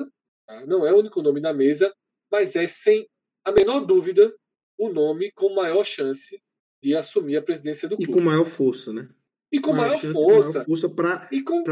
tá? 0.47 0.67
não 0.67 0.85
é 0.85 0.93
o 0.93 0.99
único 0.99 1.23
nome 1.23 1.41
na 1.41 1.55
mesa, 1.55 1.95
mas 2.31 2.57
é 2.57 2.67
sem 2.67 3.09
a 3.45 3.53
menor 3.53 3.81
dúvida 3.81 4.35
o 4.77 4.89
nome 4.89 5.31
com 5.33 5.55
maior 5.55 5.85
chance 5.85 6.43
de 6.83 6.97
assumir 6.97 7.37
a 7.37 7.43
presidência 7.43 7.89
do 7.89 7.97
clube. 7.97 8.11
E 8.11 8.15
com 8.15 8.23
maior 8.23 8.45
força, 8.45 8.93
né? 8.93 9.09
E 9.53 9.61
com 9.61 9.73
maior, 9.73 9.91
maior 9.91 10.13
força. 10.13 10.53
Maior 10.53 10.67
força 10.67 10.89
para 10.89 11.29
com... 11.47 11.63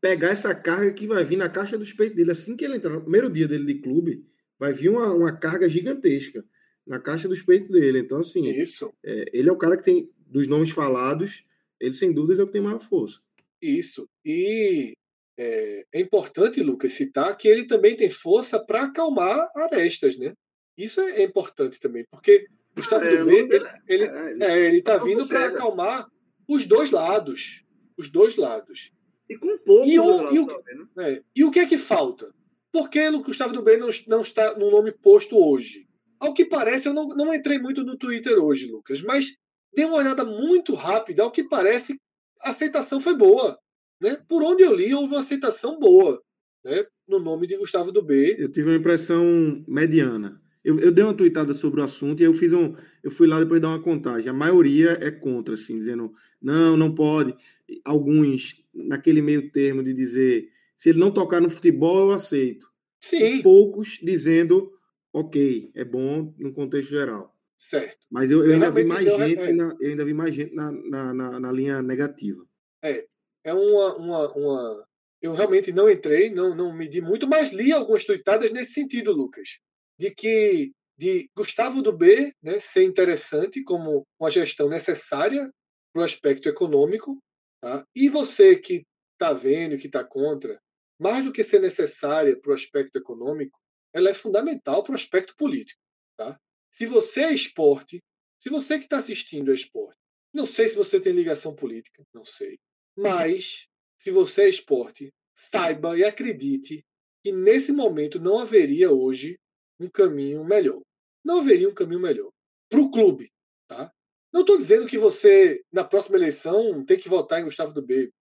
pegar 0.00 0.30
essa 0.30 0.54
carga 0.54 0.92
que 0.92 1.06
vai 1.06 1.24
vir 1.24 1.36
na 1.36 1.48
caixa 1.48 1.78
dos 1.78 1.92
peitos 1.92 2.16
dele. 2.16 2.32
Assim 2.32 2.56
que 2.56 2.64
ele 2.64 2.76
entrar 2.76 2.92
no 2.92 3.02
primeiro 3.02 3.30
dia 3.30 3.48
dele 3.48 3.64
de 3.64 3.80
clube, 3.80 4.24
vai 4.58 4.72
vir 4.72 4.88
uma, 4.88 5.12
uma 5.12 5.32
carga 5.32 5.68
gigantesca 5.68 6.44
na 6.86 7.00
caixa 7.00 7.28
dos 7.28 7.42
peitos 7.42 7.70
dele. 7.70 7.98
Então, 7.98 8.20
assim, 8.20 8.48
Isso. 8.48 8.92
É, 9.04 9.30
ele 9.32 9.48
é 9.48 9.52
o 9.52 9.58
cara 9.58 9.76
que 9.76 9.82
tem, 9.82 10.10
dos 10.26 10.46
nomes 10.46 10.70
falados, 10.70 11.44
ele 11.80 11.94
sem 11.94 12.12
dúvidas 12.12 12.38
é 12.38 12.42
o 12.42 12.46
que 12.46 12.52
tem 12.52 12.60
maior 12.60 12.80
força. 12.80 13.20
Isso. 13.60 14.08
E 14.24 14.92
é, 15.38 15.84
é, 15.92 16.00
importante, 16.00 16.62
Lucas, 16.62 16.92
citar 16.92 17.36
que 17.36 17.48
ele 17.48 17.66
também 17.66 17.96
tem 17.96 18.08
força 18.08 18.58
para 18.58 18.84
acalmar 18.84 19.50
arestas, 19.54 20.16
né? 20.16 20.32
Isso 20.76 21.00
é, 21.00 21.22
importante 21.22 21.80
também, 21.80 22.04
porque 22.10 22.46
Gustavo 22.74 23.04
ah, 23.04 23.08
é, 23.08 23.14
ele, 23.14 23.66
ele, 23.88 24.44
é, 24.44 24.66
ele 24.66 24.82
tá 24.82 24.98
vindo 24.98 25.26
para 25.26 25.46
acalmar 25.46 26.06
os 26.46 26.66
dois 26.66 26.90
lados. 26.90 27.62
Os 27.96 28.10
dois 28.10 28.36
lados. 28.36 28.92
E 29.28 29.36
com 29.36 29.58
pouco 29.58 29.86
e 29.86 29.98
o, 29.98 30.32
e, 30.32 30.38
o, 30.38 30.62
é, 31.00 31.22
e 31.34 31.44
o 31.44 31.50
que 31.50 31.60
é 31.60 31.66
que 31.66 31.78
falta? 31.78 32.32
Por 32.72 32.88
que 32.88 33.08
o 33.08 33.22
Gustavo 33.22 33.52
Dubé 33.52 33.76
não, 33.76 33.88
não 34.06 34.20
está 34.20 34.56
no 34.56 34.70
nome 34.70 34.92
posto 34.92 35.36
hoje? 35.36 35.86
Ao 36.20 36.32
que 36.32 36.44
parece, 36.44 36.88
eu 36.88 36.94
não, 36.94 37.08
não 37.08 37.34
entrei 37.34 37.58
muito 37.58 37.82
no 37.82 37.96
Twitter 37.96 38.38
hoje, 38.38 38.70
Lucas, 38.70 39.02
mas 39.02 39.36
dei 39.74 39.84
uma 39.84 39.96
olhada 39.96 40.24
muito 40.24 40.74
rápida. 40.74 41.22
Ao 41.22 41.30
que 41.30 41.44
parece, 41.44 42.00
a 42.40 42.50
aceitação 42.50 43.00
foi 43.00 43.16
boa. 43.16 43.58
Né? 44.00 44.16
Por 44.28 44.42
onde 44.42 44.62
eu 44.62 44.74
li, 44.74 44.94
houve 44.94 45.14
uma 45.14 45.20
aceitação 45.20 45.78
boa 45.78 46.22
né? 46.64 46.84
no 47.08 47.18
nome 47.18 47.46
de 47.46 47.56
Gustavo 47.56 47.92
do 47.92 48.02
B. 48.02 48.36
Eu 48.38 48.50
tive 48.50 48.70
uma 48.70 48.76
impressão 48.76 49.64
mediana. 49.66 50.40
Eu, 50.66 50.80
eu 50.80 50.90
dei 50.90 51.04
uma 51.04 51.14
tweetada 51.14 51.54
sobre 51.54 51.80
o 51.80 51.84
assunto 51.84 52.20
e 52.20 52.24
eu 52.24 52.32
fiz 52.32 52.52
um. 52.52 52.74
Eu 53.00 53.08
fui 53.08 53.28
lá 53.28 53.38
depois 53.38 53.60
dar 53.60 53.68
uma 53.68 53.80
contagem. 53.80 54.28
A 54.28 54.32
maioria 54.32 54.98
é 55.00 55.12
contra, 55.12 55.54
assim, 55.54 55.78
dizendo 55.78 56.12
não, 56.42 56.76
não 56.76 56.92
pode. 56.92 57.36
Alguns 57.84 58.64
naquele 58.74 59.22
meio 59.22 59.48
termo 59.52 59.80
de 59.80 59.94
dizer 59.94 60.50
se 60.76 60.88
ele 60.88 60.98
não 60.98 61.12
tocar 61.12 61.40
no 61.40 61.48
futebol, 61.48 62.10
eu 62.10 62.10
aceito. 62.10 62.68
Sim. 63.00 63.38
E 63.38 63.42
poucos 63.44 64.00
dizendo 64.02 64.72
ok, 65.12 65.70
é 65.72 65.84
bom 65.84 66.34
no 66.36 66.52
contexto 66.52 66.90
geral. 66.90 67.32
Certo. 67.56 68.04
Mas 68.10 68.28
eu, 68.28 68.44
eu, 68.44 68.54
ainda, 68.54 68.70
vi 68.72 68.84
mais 68.84 69.04
gente 69.04 69.52
na, 69.52 69.72
eu 69.80 69.90
ainda 69.90 70.04
vi 70.04 70.12
mais 70.12 70.34
gente 70.34 70.52
na, 70.52 70.72
na, 70.72 71.14
na, 71.14 71.40
na 71.40 71.52
linha 71.52 71.80
negativa. 71.80 72.44
É, 72.82 73.06
é 73.44 73.54
uma, 73.54 73.96
uma, 73.96 74.32
uma. 74.34 74.86
Eu 75.22 75.32
realmente 75.32 75.72
não 75.72 75.88
entrei, 75.88 76.28
não, 76.28 76.56
não 76.56 76.76
medi 76.76 77.00
muito, 77.00 77.28
mas 77.28 77.52
li 77.52 77.72
algumas 77.72 78.04
tuitadas 78.04 78.50
nesse 78.50 78.72
sentido, 78.72 79.12
Lucas. 79.12 79.60
De 79.98 80.10
que 80.10 80.72
de 80.98 81.28
Gustavo 81.36 81.82
do 81.82 81.92
B 81.92 82.32
né, 82.42 82.58
ser 82.58 82.84
interessante 82.84 83.62
como 83.62 84.06
uma 84.18 84.30
gestão 84.30 84.68
necessária 84.68 85.50
para 85.92 86.00
o 86.00 86.04
aspecto 86.04 86.48
econômico. 86.48 87.18
Tá? 87.60 87.84
E 87.94 88.08
você 88.08 88.56
que 88.56 88.84
está 89.12 89.32
vendo, 89.32 89.78
que 89.78 89.86
está 89.86 90.04
contra, 90.04 90.58
mais 90.98 91.24
do 91.24 91.32
que 91.32 91.44
ser 91.44 91.60
necessária 91.60 92.38
para 92.38 92.50
o 92.50 92.54
aspecto 92.54 92.96
econômico, 92.96 93.58
ela 93.92 94.10
é 94.10 94.14
fundamental 94.14 94.82
para 94.82 94.92
o 94.92 94.94
aspecto 94.94 95.34
político. 95.36 95.80
Tá? 96.16 96.38
Se 96.70 96.86
você 96.86 97.24
é 97.24 97.32
esporte, 97.32 98.02
se 98.42 98.50
você 98.50 98.78
que 98.78 98.84
está 98.84 98.98
assistindo 98.98 99.50
é 99.50 99.54
esporte, 99.54 99.98
não 100.32 100.46
sei 100.46 100.68
se 100.68 100.76
você 100.76 101.00
tem 101.00 101.12
ligação 101.12 101.54
política, 101.54 102.02
não 102.14 102.24
sei. 102.24 102.58
Mas, 102.96 103.66
se 103.98 104.10
você 104.10 104.42
é 104.42 104.48
esporte, 104.48 105.12
saiba 105.34 105.96
e 105.98 106.04
acredite 106.04 106.84
que 107.22 107.32
nesse 107.32 107.72
momento 107.72 108.20
não 108.20 108.38
haveria 108.38 108.90
hoje 108.90 109.38
um 109.78 109.88
caminho 109.88 110.44
melhor. 110.44 110.80
Não 111.24 111.40
haveria 111.40 111.68
um 111.68 111.74
caminho 111.74 112.00
melhor 112.00 112.30
para 112.68 112.80
o 112.80 112.90
clube. 112.90 113.30
Tá? 113.68 113.92
Não 114.32 114.42
estou 114.42 114.56
dizendo 114.56 114.86
que 114.86 114.98
você, 114.98 115.62
na 115.72 115.84
próxima 115.84 116.16
eleição, 116.16 116.84
tem 116.84 116.96
que 116.96 117.08
votar 117.08 117.40
em 117.40 117.44
Gustavo 117.44 117.72
do 117.72 117.82
B. 117.82 118.12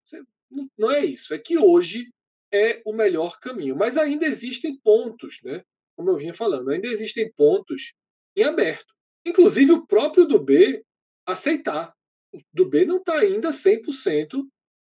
Não 0.77 0.91
é 0.91 1.05
isso. 1.05 1.33
É 1.33 1.37
que 1.37 1.57
hoje 1.57 2.09
é 2.51 2.81
o 2.85 2.93
melhor 2.93 3.39
caminho. 3.39 3.75
Mas 3.75 3.97
ainda 3.97 4.25
existem 4.25 4.79
pontos, 4.81 5.39
né? 5.43 5.63
como 5.95 6.09
eu 6.09 6.17
vinha 6.17 6.33
falando, 6.33 6.69
ainda 6.69 6.87
existem 6.87 7.31
pontos 7.33 7.93
em 8.35 8.43
aberto. 8.43 8.93
Inclusive 9.25 9.71
o 9.71 9.87
próprio 9.87 10.25
do 10.25 10.39
B 10.39 10.83
aceitar. 11.25 11.93
do 12.53 12.67
B 12.67 12.85
não 12.85 12.97
está 12.97 13.19
ainda 13.19 13.49
100%. 13.49 14.41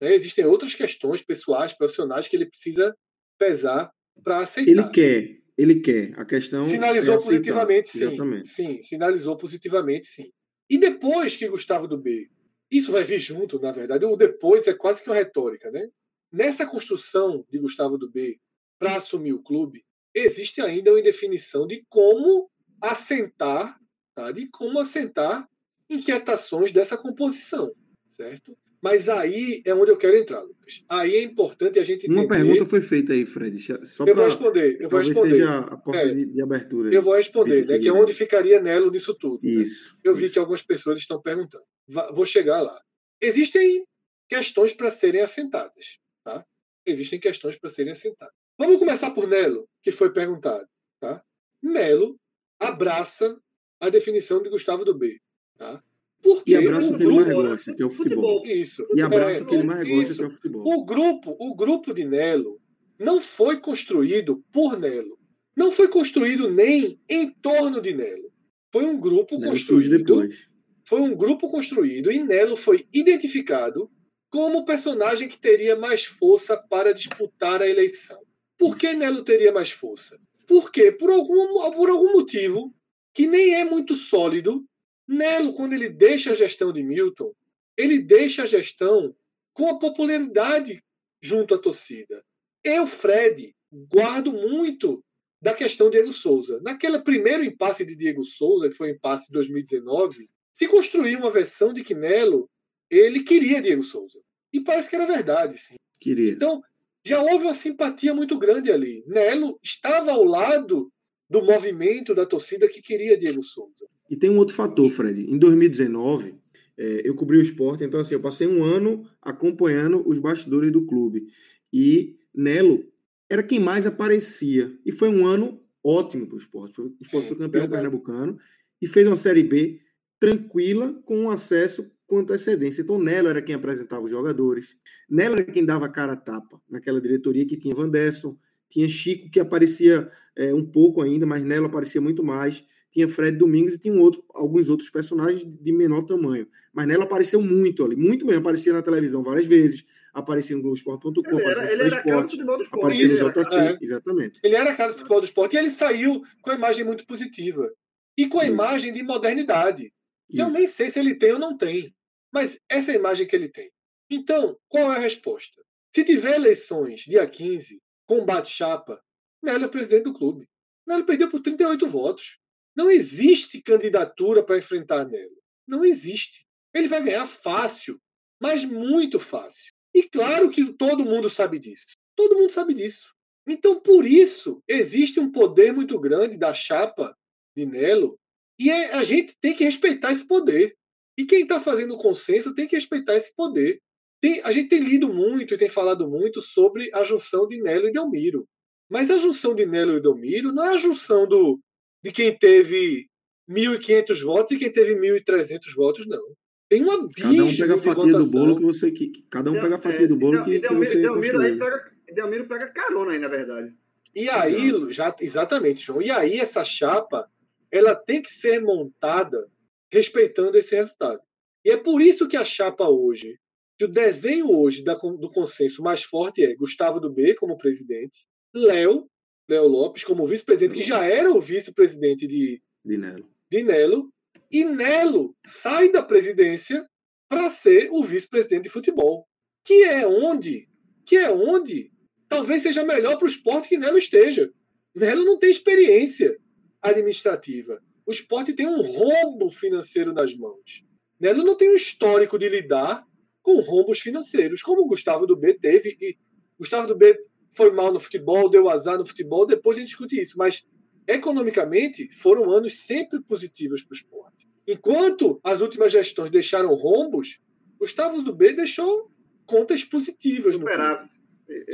Né? 0.01 0.15
Existem 0.15 0.45
outras 0.45 0.75
questões 0.75 1.23
pessoais, 1.23 1.73
profissionais 1.73 2.27
que 2.27 2.37
ele 2.37 2.47
precisa 2.47 2.97
pesar 3.39 3.93
para 4.23 4.39
aceitar. 4.39 4.71
Ele 4.71 4.91
quer, 4.91 5.41
ele 5.57 5.81
quer. 5.81 6.19
A 6.19 6.25
questão 6.25 6.69
sinalizou 6.69 7.15
é 7.15 7.19
positivamente, 7.19 7.91
sim. 7.91 7.99
Exatamente. 8.05 8.49
Sim, 8.49 8.83
sinalizou 8.83 9.37
positivamente, 9.37 10.07
sim. 10.07 10.31
E 10.69 10.79
depois 10.79 11.37
que 11.37 11.49
Gustavo 11.49 11.87
do 11.87 11.99
B, 11.99 12.29
isso 12.71 12.91
vai 12.91 13.05
vir 13.05 13.21
junto, 13.21 13.61
na 13.61 13.71
verdade. 13.71 14.05
O 14.05 14.17
depois 14.17 14.67
é 14.67 14.75
quase 14.75 15.03
que 15.03 15.09
uma 15.09 15.17
retórica, 15.17 15.71
né? 15.71 15.89
Nessa 16.33 16.67
construção 16.67 17.45
de 17.51 17.59
Gustavo 17.59 17.97
do 17.97 18.11
B 18.11 18.39
para 18.79 18.97
assumir 18.97 19.33
o 19.33 19.43
clube, 19.43 19.85
existe 20.15 20.61
ainda 20.61 20.91
uma 20.91 21.01
indefinição 21.01 21.67
de 21.67 21.85
como 21.89 22.51
assentar, 22.81 23.79
tá? 24.15 24.33
de 24.33 24.49
como 24.49 24.81
assentar 24.81 25.49
inquietações 25.89 26.73
dessa 26.73 26.97
composição, 26.97 27.73
certo? 28.09 28.57
Mas 28.85 29.09
aí 29.09 29.63
é 29.65 29.75
onde 29.75 29.91
eu 29.91 29.97
quero 29.97 30.15
entrar, 30.15 30.43
Lucas. 30.43 30.85
Aí 30.91 31.15
é 31.15 31.23
importante 31.23 31.79
a 31.79 31.83
gente 31.83 32.05
entender... 32.05 32.21
Uma 32.21 32.29
pergunta 32.29 32.67
foi 32.67 32.83
feita 32.83 33.15
aí, 33.15 33.25
Fred. 33.25 33.59
Só 33.83 34.05
eu 34.05 34.15
vou 34.15 34.27
responder. 34.27 34.77
Eu 34.79 34.91
vou 34.91 35.01
responder. 35.01 35.31
seja 35.31 35.59
a 35.61 35.77
porta 35.79 36.03
é, 36.03 36.13
de, 36.13 36.27
de, 36.27 36.43
abertura. 36.43 36.95
Eu 36.95 37.01
vou 37.01 37.15
responder, 37.15 37.67
né? 37.67 37.79
Que 37.79 37.89
é 37.89 37.93
onde 37.95 38.13
ficaria 38.13 38.61
Nelo 38.61 38.91
nisso 38.91 39.15
tudo. 39.15 39.41
Né? 39.43 39.53
Isso. 39.53 39.95
Né? 39.95 40.01
Eu 40.05 40.13
isso. 40.13 40.21
vi 40.21 40.31
que 40.31 40.39
algumas 40.39 40.61
pessoas 40.61 40.99
estão 40.99 41.19
perguntando. 41.19 41.65
Vou 42.13 42.27
chegar 42.27 42.61
lá. 42.61 42.79
Existem 43.23 43.87
questões 44.29 44.75
para 44.75 44.91
serem 44.91 45.23
assentadas, 45.23 45.99
tá? 46.23 46.45
Existem 46.85 47.19
questões 47.19 47.59
para 47.59 47.71
serem 47.71 47.93
assentadas. 47.93 48.35
Vamos 48.59 48.77
começar 48.77 49.13
por 49.13 49.27
Nelo, 49.27 49.67
que 49.83 49.93
foi 49.93 50.13
perguntado, 50.13 50.69
tá? 51.01 51.25
Nelo 51.63 52.21
abraça 52.61 53.35
a 53.81 53.89
definição 53.89 54.43
de 54.43 54.51
Gustavo 54.51 54.85
do 54.85 54.95
B, 54.95 55.19
tá? 55.57 55.83
Porque 56.25 56.53
e 56.53 56.57
abraça 56.57 56.91
o 56.91 56.97
que 56.97 57.03
ele 57.05 57.13
mais 57.13 57.33
gosta, 57.33 57.75
que 57.75 57.83
é 57.83 57.87
o 57.87 57.91
futebol. 57.91 58.39
futebol. 58.39 58.57
Isso. 58.57 58.87
E 58.97 59.03
abraça 59.03 59.41
é, 59.41 59.43
o 59.43 59.47
que 59.47 59.55
ele 59.55 59.63
mais 59.63 59.87
gosta, 59.87 60.03
isso. 60.03 60.17
que 60.17 60.23
é 60.23 60.27
o 60.27 60.31
futebol. 60.31 60.63
O 60.67 60.85
grupo, 60.87 61.37
o 61.39 61.55
grupo 61.55 61.93
de 61.93 62.03
Nelo 62.07 62.59
não 62.99 63.21
foi 63.21 63.61
construído 63.61 64.43
por 64.51 64.79
Nelo. 64.81 65.19
Não 65.55 65.71
foi 65.71 65.87
construído 65.89 66.51
nem 66.51 66.99
em 67.09 67.31
torno 67.31 67.79
de 67.83 67.93
Nelo. 67.93 68.33
Foi 68.73 68.87
um 68.87 68.99
grupo 68.99 69.39
Nelo 69.39 69.53
construído. 69.53 69.99
depois. 69.99 70.49
Foi 70.89 71.03
um 71.03 71.15
grupo 71.15 71.51
construído 71.51 72.11
e 72.11 72.19
Nelo 72.19 72.57
foi 72.57 72.87
identificado 72.91 73.91
como 74.31 74.61
o 74.61 74.65
personagem 74.65 75.29
que 75.29 75.39
teria 75.39 75.77
mais 75.77 76.07
força 76.07 76.57
para 76.57 76.95
disputar 76.95 77.61
a 77.61 77.69
eleição. 77.69 78.19
Por 78.59 78.79
que 78.79 78.95
Nelo 78.95 79.23
teria 79.23 79.53
mais 79.53 79.71
força? 79.71 80.19
Porque, 80.47 80.91
por 80.91 81.11
algum, 81.11 81.71
por 81.73 81.91
algum 81.91 82.13
motivo 82.13 82.75
que 83.13 83.27
nem 83.27 83.57
é 83.57 83.65
muito 83.65 83.95
sólido, 83.95 84.65
Nelo, 85.07 85.55
quando 85.55 85.75
ele 85.75 85.89
deixa 85.89 86.33
a 86.33 86.35
gestão 86.35 86.73
de 86.73 86.83
Milton, 86.83 87.33
ele 87.77 87.99
deixa 87.99 88.43
a 88.43 88.47
gestão 88.47 89.15
com 89.53 89.69
a 89.69 89.79
popularidade 89.79 90.83
junto 91.21 91.55
à 91.55 91.59
torcida. 91.59 92.25
Eu, 92.63 92.87
Fred, 92.87 93.55
guardo 93.73 94.33
muito 94.33 95.05
da 95.41 95.53
questão 95.53 95.91
de 95.91 95.99
Diego 95.99 96.13
Souza. 96.13 96.59
Naquele 96.63 97.01
primeiro 97.01 97.45
impasse 97.45 97.85
de 97.85 97.95
Diego 97.95 98.25
Souza, 98.25 98.71
que 98.71 98.77
foi 98.77 98.91
o 98.91 98.95
impasse 98.95 99.27
de 99.27 99.33
2019, 99.33 100.29
se 100.53 100.67
construiu 100.67 101.19
uma 101.19 101.31
versão 101.31 101.73
de 101.73 101.83
que 101.83 101.95
Nelo 101.95 102.49
ele 102.91 103.23
queria 103.23 103.61
Diego 103.61 103.83
Souza. 103.83 104.21
E 104.53 104.61
parece 104.61 104.89
que 104.89 104.97
era 104.97 105.07
verdade, 105.07 105.59
sim. 105.59 105.75
Queria. 106.01 106.33
Então, 106.33 106.63
já 107.05 107.21
houve 107.21 107.45
uma 107.45 107.55
simpatia 107.55 108.15
muito 108.15 108.39
grande 108.39 108.73
ali. 108.73 109.05
Nelo 109.07 109.59
estava 109.63 110.13
ao 110.13 110.25
lado 110.25 110.91
do 111.29 111.43
movimento 111.43 112.15
da 112.15 112.25
torcida 112.25 112.69
que 112.69 112.81
queria 112.81 113.19
Diego 113.19 113.43
Souza. 113.43 113.87
E 114.11 114.17
tem 114.17 114.31
um 114.31 114.39
outro 114.39 114.55
fator, 114.55 114.89
Fred. 114.91 115.23
Em 115.31 115.39
2019, 115.39 116.35
é, 116.77 117.03
eu 117.09 117.15
cobri 117.15 117.39
o 117.39 117.43
esporte, 117.43 117.85
então 117.85 118.01
assim, 118.01 118.15
eu 118.15 118.21
passei 118.21 118.47
um 118.47 118.63
ano 118.63 119.09
acompanhando 119.23 120.07
os 120.07 120.19
bastidores 120.19 120.71
do 120.73 120.87
clube. 120.87 121.27
E 121.73 122.17
Nelo 122.35 122.85
era 123.29 123.43
quem 123.43 123.61
mais 123.61 123.87
aparecia. 123.87 124.77
E 124.85 124.93
foi 124.93 125.09
um 125.09 125.27
ano 125.27 125.61
ótimo 125.85 126.27
para 126.27 126.37
o 126.37 126.39
esporte. 126.39 126.81
O 126.81 126.95
esporte 127.01 127.29
foi 127.29 127.37
campeão 127.37 127.63
verdade. 127.63 127.83
pernambucano 127.83 128.39
e 128.81 128.87
fez 128.87 129.07
uma 129.07 129.17
Série 129.17 129.43
B 129.43 129.81
tranquila, 130.19 130.93
com 131.05 131.31
acesso 131.31 131.93
com 132.07 132.19
antecedência. 132.19 132.83
Então, 132.83 132.99
Nelo 132.99 133.29
era 133.29 133.43
quem 133.43 133.55
apresentava 133.55 134.05
os 134.05 134.11
jogadores. 134.11 134.77
Nelo 135.09 135.35
era 135.35 135.45
quem 135.45 135.65
dava 135.65 135.89
cara 135.89 136.13
a 136.13 136.17
tapa 136.17 136.61
naquela 136.69 137.01
diretoria 137.01 137.47
que 137.47 137.57
tinha 137.57 137.75
Vanderson, 137.75 138.37
tinha 138.69 138.89
Chico, 138.89 139.31
que 139.31 139.41
aparecia 139.41 140.11
é, 140.37 140.55
um 140.55 140.65
pouco 140.65 141.03
ainda, 141.03 141.27
mas 141.27 141.45
Nelo 141.45 141.67
aparecia 141.67 142.01
muito 142.01 142.23
mais. 142.23 142.65
Tinha 142.95 143.09
Fred 143.09 143.37
Domingos 143.37 143.75
e 143.75 143.79
tinha 143.79 143.93
um 143.93 144.01
outro, 144.01 144.25
alguns 144.33 144.71
outros 144.71 144.89
personagens 144.89 145.45
de 145.45 145.73
menor 145.73 146.03
tamanho. 146.05 146.47
Mas 146.73 146.87
Nelo 146.87 147.03
apareceu 147.03 147.43
muito 147.43 147.85
ali, 147.85 147.97
muito 147.97 148.25
mesmo. 148.25 148.41
Aparecia 148.41 148.73
na 148.73 148.83
televisão 148.83 149.21
várias 149.21 149.47
vezes, 149.47 149.85
aparecia 150.13 150.55
no 150.55 150.63
Globoesporte.com, 150.63 151.21
aparecia 151.21 151.77
no 151.77 151.87
Esporte, 151.87 152.41
aparecia 152.71 153.09
no 153.09 153.33
JC, 153.33 153.57
é. 153.57 153.79
exatamente. 153.83 154.41
Ele 154.45 154.55
era 154.55 154.71
a 154.71 154.77
cara 154.77 154.93
do 154.93 154.99
futebol 154.99 155.21
do 155.21 155.25
esporte 155.25 155.57
e 155.57 155.59
ele 155.59 155.71
saiu 155.71 156.23
com 156.41 156.53
a 156.53 156.55
imagem 156.55 156.85
muito 156.85 157.05
positiva. 157.05 157.69
E 158.17 158.29
com 158.29 158.39
a 158.39 158.45
Isso. 158.45 158.53
imagem 158.53 158.93
de 158.93 159.03
modernidade. 159.03 159.93
Isso. 160.31 160.41
Eu 160.41 160.51
nem 160.51 160.69
sei 160.69 160.89
se 160.89 161.01
ele 161.01 161.17
tem 161.17 161.33
ou 161.33 161.39
não 161.41 161.57
tem. 161.57 161.93
Mas 162.33 162.61
essa 162.69 162.93
é 162.93 162.95
a 162.95 162.99
imagem 162.99 163.27
que 163.27 163.35
ele 163.35 163.49
tem. 163.49 163.73
Então, 164.09 164.57
qual 164.69 164.93
é 164.93 164.97
a 164.99 165.01
resposta? 165.01 165.61
Se 165.93 166.05
tiver 166.05 166.37
eleições 166.37 167.01
dia 167.01 167.27
15, 167.27 167.83
combate 168.07 168.51
chapa, 168.51 169.01
Nélio 169.43 169.65
é 169.65 169.69
presidente 169.69 170.05
do 170.05 170.15
clube. 170.15 170.49
Nélio 170.87 171.05
perdeu 171.05 171.29
por 171.29 171.41
38 171.41 171.89
votos. 171.89 172.39
Não 172.77 172.91
existe 172.91 173.63
candidatura 173.63 174.43
para 174.43 174.59
enfrentar 174.59 175.07
Nélio. 175.07 175.39
Não 175.67 175.85
existe. 175.85 176.45
Ele 176.75 176.89
vai 176.89 177.03
ganhar 177.03 177.27
fácil, 177.27 178.01
mas 178.41 178.65
muito 178.65 179.21
fácil. 179.21 179.73
E 179.95 180.03
claro 180.03 180.51
que 180.51 180.73
todo 180.73 181.05
mundo 181.05 181.31
sabe 181.31 181.59
disso. 181.59 181.87
Todo 182.17 182.37
mundo 182.37 182.51
sabe 182.51 182.75
disso. 182.75 183.15
Então, 183.47 183.81
por 183.81 184.07
isso, 184.07 184.63
existe 184.67 185.21
um 185.21 185.31
poder 185.31 185.73
muito 185.73 185.99
grande 186.01 186.37
da 186.37 186.53
chapa 186.53 187.17
de 187.57 187.65
Nelo 187.65 188.19
e 188.59 188.71
é, 188.71 188.93
a 188.93 189.03
gente 189.03 189.37
tem 189.41 189.55
que 189.55 189.65
respeitar 189.65 190.13
esse 190.13 190.27
poder. 190.27 190.77
E 191.17 191.25
quem 191.25 191.43
está 191.43 191.61
fazendo 191.61 191.97
consenso 191.97 192.55
tem 192.55 192.67
que 192.67 192.75
respeitar 192.75 193.15
esse 193.15 193.35
poder. 193.35 193.81
Tem, 194.21 194.41
a 194.43 194.51
gente 194.51 194.69
tem 194.69 194.81
lido 194.81 195.13
muito 195.13 195.55
e 195.55 195.59
tem 195.59 195.69
falado 195.69 196.09
muito 196.09 196.41
sobre 196.41 196.91
a 196.93 197.05
junção 197.05 197.47
de 197.47 197.61
Nelo 197.61 197.89
e 197.89 197.93
Delmiro. 197.93 198.49
Mas 198.89 199.11
a 199.11 199.19
junção 199.19 199.55
de 199.55 199.67
Nelo 199.67 199.97
e 199.97 200.01
Delmiro 200.01 200.53
não 200.53 200.65
é 200.65 200.75
a 200.75 200.77
junção 200.77 201.27
do, 201.29 201.61
de 202.05 202.13
quem 202.13 202.37
teve 202.39 203.09
1.500 203.49 204.23
votos 204.23 204.53
e 204.53 204.59
quem 204.59 204.71
teve 204.71 204.95
1.300 204.95 205.75
votos, 205.75 206.07
não. 206.07 206.23
Tem 206.69 206.85
um 206.85 206.91
abismo 206.91 207.15
Cada 207.23 207.45
um 207.45 207.57
pega 207.57 207.75
a 207.75 207.79
fatia 207.79 208.13
do 208.19 208.31
bolo 208.31 208.57
que 208.57 208.63
você. 208.63 208.91
Que, 208.91 209.13
cada 209.31 209.51
um 209.51 209.55
pega 209.55 209.75
a 209.77 209.79
fatia 209.79 210.09
do 210.09 210.17
bolo 210.17 210.45
que, 210.45 210.59
Delmiro, 210.59 210.69
que 210.69 210.87
você. 210.87 211.01
Delmiro, 211.01 211.41
aí 211.41 211.59
pega, 211.59 211.93
Delmiro 212.13 212.47
pega 212.47 212.67
carona 212.69 213.13
aí, 213.13 213.19
na 213.19 213.29
verdade. 213.29 213.75
E 214.15 214.29
aí, 214.29 214.71
já, 214.93 215.15
exatamente, 215.19 215.81
João. 215.81 216.03
E 216.03 216.11
aí, 216.11 216.39
essa 216.39 216.63
chapa 216.63 217.27
ela 217.73 217.95
tem 217.95 218.23
que 218.23 218.33
ser 218.33 218.61
montada 218.61 219.51
respeitando 219.91 220.57
esse 220.59 220.77
resultado. 220.77 221.21
E 221.65 221.71
é 221.71 221.77
por 221.77 222.03
isso 222.03 222.29
que 222.29 222.37
a 222.37 222.45
chapa 222.45 222.89
hoje, 222.89 223.39
que 223.79 223.87
o 223.87 223.91
desenho 223.91 224.51
hoje 224.51 224.85
da, 224.85 224.95
do 224.95 225.31
consenso 225.33 225.83
mais 225.83 226.05
forte 226.05 226.45
é 226.45 226.55
Gustavo 226.55 227.01
do 227.01 227.11
B 227.11 227.35
como 227.35 227.57
presidente, 227.57 228.27
Léo, 228.55 229.09
Léo 229.49 229.67
Lopes 229.67 230.05
como 230.05 230.27
vice-presidente, 230.27 230.75
que 230.75 230.83
já 230.83 231.05
era 231.05 231.31
o 231.31 231.41
vice-presidente 231.41 232.27
de, 232.27 232.63
de 232.85 232.97
Nelo. 232.97 233.29
de 233.51 233.63
Nelo, 233.63 234.13
e 234.51 234.65
Nelo 234.65 235.37
sai 235.45 235.91
da 235.91 236.03
presidência 236.03 236.87
para 237.29 237.51
ser 237.51 237.89
o 237.91 238.03
vice-presidente 238.03 238.65
de 238.65 238.71
futebol, 238.71 239.27
que 239.65 239.85
é 239.85 240.07
onde, 240.07 240.69
que 241.05 241.17
é 241.17 241.31
onde 241.31 241.91
talvez 242.29 242.63
seja 242.63 242.85
melhor 242.85 243.17
para 243.17 243.25
o 243.25 243.29
esporte 243.29 243.69
que 243.69 243.79
Nelo 243.79 243.99
esteja. 243.99 244.51
Nelo 244.95 245.25
não 245.25 245.39
tem 245.39 245.51
experiência 245.51 246.39
administrativa. 246.81 247.83
O 248.07 248.11
esporte 248.11 248.53
tem 248.53 248.67
um 248.67 248.81
rombo 248.81 249.51
financeiro 249.51 250.13
nas 250.13 250.35
mãos. 250.35 250.85
Nelo 251.19 251.43
não 251.43 251.57
tem 251.57 251.71
um 251.71 251.77
histórico 251.77 252.39
de 252.39 252.49
lidar 252.49 253.05
com 253.43 253.61
rombos 253.61 254.01
financeiros, 254.01 254.63
como 254.63 254.83
o 254.83 254.87
Gustavo 254.87 255.27
do 255.27 255.37
B 255.37 255.55
teve. 255.55 255.97
E 256.01 256.17
Gustavo 256.59 256.87
do 256.87 256.97
B 256.97 257.19
foi 257.55 257.71
mal 257.73 257.93
no 257.93 258.01
futebol, 258.01 258.51
deu 258.51 258.69
azar 258.69 258.99
no 258.99 259.07
futebol, 259.07 259.47
depois 259.47 259.77
a 259.77 259.81
gente 259.81 259.89
discute 259.89 260.21
isso. 260.21 260.37
Mas, 260.37 260.67
economicamente, 261.07 262.09
foram 262.13 262.51
anos 262.51 262.79
sempre 262.81 263.21
positivos 263.23 263.83
para 263.83 263.95
o 263.95 263.97
esporte. 263.97 264.49
Enquanto 264.67 265.41
as 265.43 265.61
últimas 265.61 265.93
gestões 265.93 266.31
deixaram 266.31 266.75
rombos, 266.75 267.39
Gustavo 267.79 268.23
do 268.23 268.35
B 268.35 268.53
deixou 268.53 269.11
contas 269.47 269.85
positivas. 269.85 270.55
Superávit. 270.55 271.11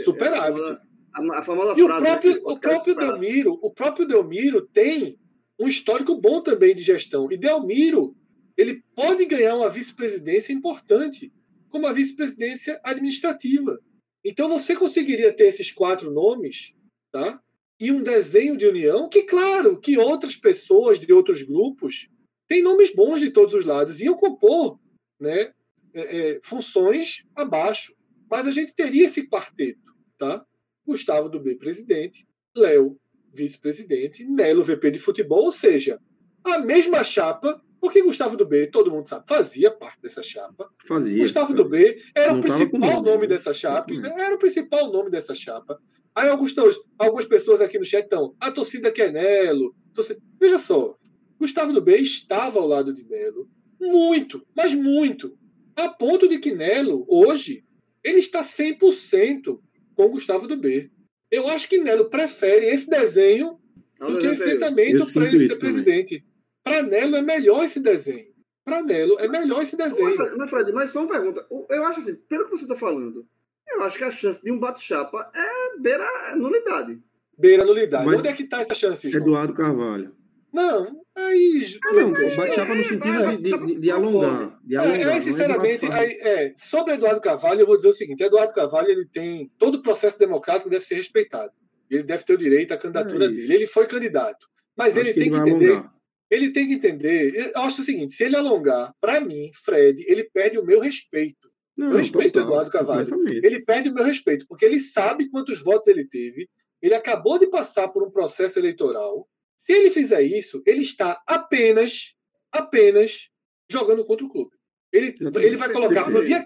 Superávit. 0.04 0.78
A, 1.12 1.38
a 1.38 1.42
famosa 1.42 1.74
e 1.78 1.84
frase. 1.84 2.02
O 2.02 2.04
próprio, 2.04 2.42
o 2.44 2.58
próprio 2.58 2.96
Delmiro, 2.96 3.58
o 3.62 3.70
próprio 3.70 4.06
Delmiro 4.06 4.66
tem 4.66 5.18
um 5.58 5.68
histórico 5.68 6.16
bom 6.16 6.42
também 6.42 6.74
de 6.74 6.82
gestão. 6.82 7.30
E 7.30 7.36
Delmiro, 7.36 8.16
ele 8.56 8.82
pode 8.94 9.24
ganhar 9.26 9.56
uma 9.56 9.68
vice-presidência 9.68 10.52
importante, 10.52 11.32
como 11.68 11.86
a 11.86 11.92
vice-presidência 11.92 12.80
administrativa. 12.82 13.80
Então 14.24 14.48
você 14.48 14.76
conseguiria 14.76 15.32
ter 15.32 15.46
esses 15.46 15.72
quatro 15.72 16.10
nomes, 16.10 16.74
tá? 17.10 17.40
E 17.78 17.90
um 17.90 18.02
desenho 18.02 18.56
de 18.56 18.66
união 18.66 19.08
que, 19.08 19.22
claro, 19.22 19.80
que 19.80 19.96
outras 19.96 20.36
pessoas 20.36 21.00
de 21.00 21.10
outros 21.12 21.42
grupos 21.42 22.08
têm 22.46 22.62
nomes 22.62 22.94
bons 22.94 23.20
de 23.20 23.30
todos 23.30 23.54
os 23.54 23.64
lados, 23.64 24.00
iam 24.00 24.14
compor 24.14 24.78
né, 25.18 25.52
é, 25.94 26.34
é, 26.34 26.40
funções 26.42 27.24
abaixo. 27.34 27.94
Mas 28.30 28.46
a 28.46 28.50
gente 28.50 28.74
teria 28.74 29.06
esse 29.06 29.26
quarteto, 29.26 29.94
tá? 30.18 30.44
Gustavo 30.86 31.28
do 31.28 31.40
B, 31.40 31.56
presidente, 31.56 32.26
Léo, 32.56 32.98
vice-presidente, 33.32 34.24
Nelo, 34.24 34.62
VP 34.62 34.90
de 34.90 34.98
futebol, 34.98 35.44
ou 35.44 35.52
seja, 35.52 36.00
a 36.44 36.58
mesma 36.58 37.02
chapa, 37.02 37.62
porque 37.80 38.02
Gustavo 38.02 38.36
do 38.36 38.44
B, 38.46 38.66
todo 38.66 38.90
mundo 38.90 39.08
sabe, 39.08 39.24
fazia 39.28 39.70
parte 39.70 40.00
dessa 40.02 40.22
chapa. 40.22 40.70
Fazia. 40.86 41.22
Gustavo 41.22 41.48
fazia. 41.48 41.64
do 41.64 41.68
B 41.70 42.02
era 42.14 42.32
Não 42.32 42.40
o 42.40 42.42
principal 42.42 43.02
nome, 43.02 43.22
né? 43.22 43.26
dessa 43.28 43.54
chapa, 43.54 43.92
Exatamente. 43.92 44.20
era 44.22 44.34
o 44.34 44.38
principal 44.38 44.92
nome 44.92 45.10
dessa 45.10 45.34
chapa. 45.34 45.80
Aí 46.14 46.28
alguns, 46.28 46.54
algumas 46.98 47.24
pessoas 47.26 47.60
aqui 47.60 47.78
no 47.78 47.84
chat 47.84 48.04
estão, 48.04 48.34
a 48.40 48.50
torcida 48.50 48.90
quer 48.92 49.12
Nelo. 49.12 49.74
torcida- 49.94 50.20
Veja 50.38 50.58
só, 50.58 50.96
Gustavo 51.38 51.72
do 51.72 51.80
B 51.80 51.96
estava 51.96 52.58
ao 52.60 52.66
lado 52.66 52.92
de 52.92 53.04
Nelo 53.08 53.48
muito, 53.80 54.44
mas 54.54 54.74
muito. 54.74 55.36
A 55.74 55.88
ponto 55.88 56.28
de 56.28 56.38
que 56.38 56.52
Nelo, 56.52 57.06
hoje, 57.08 57.64
ele 58.04 58.18
está 58.18 58.42
100% 58.42 59.58
com 59.94 60.08
Gustavo 60.08 60.46
do 60.46 60.56
B. 60.56 60.90
Eu 61.30 61.46
acho 61.48 61.68
que 61.68 61.78
Nelo 61.78 62.10
prefere 62.10 62.66
esse 62.66 62.88
desenho 62.90 63.58
do 63.98 64.18
que 64.18 64.26
o 64.26 64.32
enfrentamento 64.34 65.12
para 65.12 65.26
ele 65.28 65.38
ser 65.38 65.58
também. 65.58 65.58
presidente. 65.58 66.24
Para 66.62 66.82
Nelo 66.82 67.16
é 67.16 67.22
melhor 67.22 67.64
esse 67.64 67.80
desenho. 67.80 68.30
Para 68.64 68.82
Nelo 68.82 69.18
é 69.18 69.26
melhor 69.28 69.62
esse 69.62 69.76
desenho. 69.76 70.16
Mas, 70.16 70.36
mas, 70.36 70.50
Fred, 70.50 70.72
mas 70.72 70.90
só 70.90 71.00
uma 71.00 71.08
pergunta. 71.08 71.46
Eu 71.68 71.84
acho 71.84 72.00
assim, 72.00 72.14
pelo 72.28 72.44
que 72.44 72.50
você 72.52 72.62
está 72.64 72.76
falando, 72.76 73.26
eu 73.68 73.82
acho 73.82 73.96
que 73.96 74.04
a 74.04 74.10
chance 74.10 74.42
de 74.42 74.50
um 74.52 74.58
bate-chapa 74.58 75.30
é 75.34 75.78
beira 75.80 76.06
nulidade. 76.36 77.00
Beira 77.38 77.64
nulidade. 77.64 78.04
Mas- 78.04 78.18
Onde 78.18 78.28
é 78.28 78.32
que 78.32 78.42
está 78.42 78.60
essa 78.60 78.74
chance, 78.74 79.08
João? 79.10 79.22
Eduardo 79.24 79.54
Carvalho. 79.54 80.14
Não, 80.52 81.00
aí. 81.16 81.78
Ah, 81.86 81.92
não, 81.92 82.08
Lucas, 82.08 82.34
bate-chapa 82.36 82.74
no 82.74 82.80
é, 82.80 82.82
sentido 82.82 83.18
vai, 83.24 83.36
de, 83.36 83.42
de, 83.44 83.50
tá- 83.50 83.56
de, 83.64 83.78
de 83.78 83.88
tá 83.88 83.94
alongar. 83.94 84.58
De 84.64 84.74
É, 84.74 84.78
alongar. 84.78 84.98
é, 85.00 85.16
é 85.16 85.20
sinceramente, 85.20 85.86
aí, 85.92 86.10
é, 86.20 86.54
sobre 86.56 86.94
Eduardo 86.94 87.20
Carvalho, 87.20 87.60
eu 87.60 87.66
vou 87.66 87.76
dizer 87.76 87.88
o 87.88 87.92
seguinte: 87.92 88.22
Eduardo 88.22 88.52
Carvalho 88.52 88.88
ele 88.90 89.06
tem 89.06 89.50
todo 89.58 89.76
o 89.76 89.82
processo 89.82 90.18
democrático 90.18 90.68
deve 90.68 90.84
ser 90.84 90.96
respeitado. 90.96 91.52
Ele 91.88 92.02
deve 92.02 92.24
ter 92.24 92.34
o 92.34 92.38
direito 92.38 92.72
à 92.74 92.76
candidatura 92.76 93.26
É 93.26 93.28
dele. 93.28 93.54
Ele 93.54 93.66
foi 93.68 93.86
candidato, 93.86 94.46
mas 94.76 94.96
Acho 94.96 95.06
ele 95.06 95.14
que 95.14 95.20
tem 95.20 95.30
que 95.30 95.36
vai 95.38 95.48
entender. 95.48 95.70
alongar. 95.72 95.94
Ele 96.30 96.52
tem 96.52 96.68
que 96.68 96.74
entender. 96.74 97.52
Eu 97.54 97.62
acho 97.62 97.82
o 97.82 97.84
seguinte: 97.84 98.14
se 98.14 98.24
ele 98.24 98.36
alongar, 98.36 98.94
para 99.00 99.20
mim, 99.20 99.50
Fred, 99.64 100.04
ele 100.06 100.24
perde 100.24 100.58
o 100.58 100.64
meu 100.64 100.80
respeito. 100.80 101.50
Não, 101.76 101.92
Eu 101.92 101.98
respeito 101.98 102.34
total, 102.34 102.48
Eduardo 102.48 102.70
Carvalho. 102.70 103.08
completamente. 103.08 103.46
Ele 103.46 103.64
perde 103.64 103.88
o 103.88 103.94
meu 103.94 104.04
respeito, 104.04 104.46
porque 104.46 104.64
ele 104.64 104.78
sabe 104.78 105.28
quantos 105.30 105.62
votos 105.62 105.88
ele 105.88 106.04
teve. 106.04 106.48
Ele 106.80 106.94
acabou 106.94 107.38
de 107.38 107.46
passar 107.46 107.88
por 107.88 108.02
um 108.02 108.10
processo 108.10 108.58
eleitoral. 108.58 109.28
Se 109.56 109.72
ele 109.72 109.90
fizer 109.90 110.22
isso, 110.22 110.62
ele 110.64 110.82
está 110.82 111.20
apenas, 111.26 112.14
apenas 112.50 113.28
jogando 113.70 114.04
contra 114.04 114.24
o 114.24 114.28
clube. 114.28 114.50
Ele, 114.92 115.14
ele 115.36 115.56
vai 115.56 115.72
colocar 115.72 116.04
para 116.04 116.18
o 116.18 116.24
dia, 116.24 116.44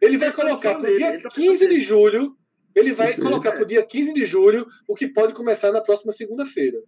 ele 0.00 0.16
vai 0.16 0.30
pensando 0.30 0.48
colocar 0.48 0.78
o 0.78 0.82
nele, 0.82 0.96
dia 0.96 1.14
ele 1.14 1.22
tá 1.22 1.28
15 1.30 1.68
de 1.68 1.80
julho. 1.80 2.36
Ele 2.74 2.92
vai 2.92 3.14
colocar 3.16 3.52
para 3.52 3.62
o 3.62 3.66
dia 3.66 3.84
15 3.84 4.14
de 4.14 4.24
julho 4.24 4.66
o 4.88 4.94
que 4.94 5.08
pode 5.08 5.34
começar 5.34 5.72
na 5.72 5.80
próxima 5.82 6.12
segunda-feira. 6.12 6.78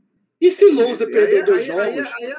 E 0.47 0.51
se 0.51 0.67
Lousa 0.71 1.07
perder 1.07 1.39
aí- 1.39 1.45
dois 1.45 1.71
aí- 1.71 1.81
aí- 1.81 1.95
jogos? 1.97 2.13
aí- 2.17 2.33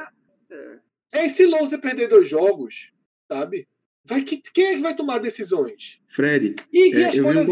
é. 0.51 0.79
É, 1.19 1.25
e 1.25 1.29
se 1.29 1.45
Lousa 1.45 1.77
perder 1.79 2.07
dois 2.07 2.27
jogos, 2.27 2.91
sabe? 3.31 3.67
Vai, 4.07 4.21
que, 4.21 4.37
quem 4.53 4.65
é 4.67 4.75
que 4.75 4.81
vai 4.81 4.95
tomar 4.95 5.17
decisões? 5.17 5.99
Fred, 6.07 6.55
E, 6.71 6.93
e 6.93 7.01
é, 7.01 7.07
as 7.09 7.15
eu, 7.15 7.23
vi 7.23 7.37
um 7.39 7.45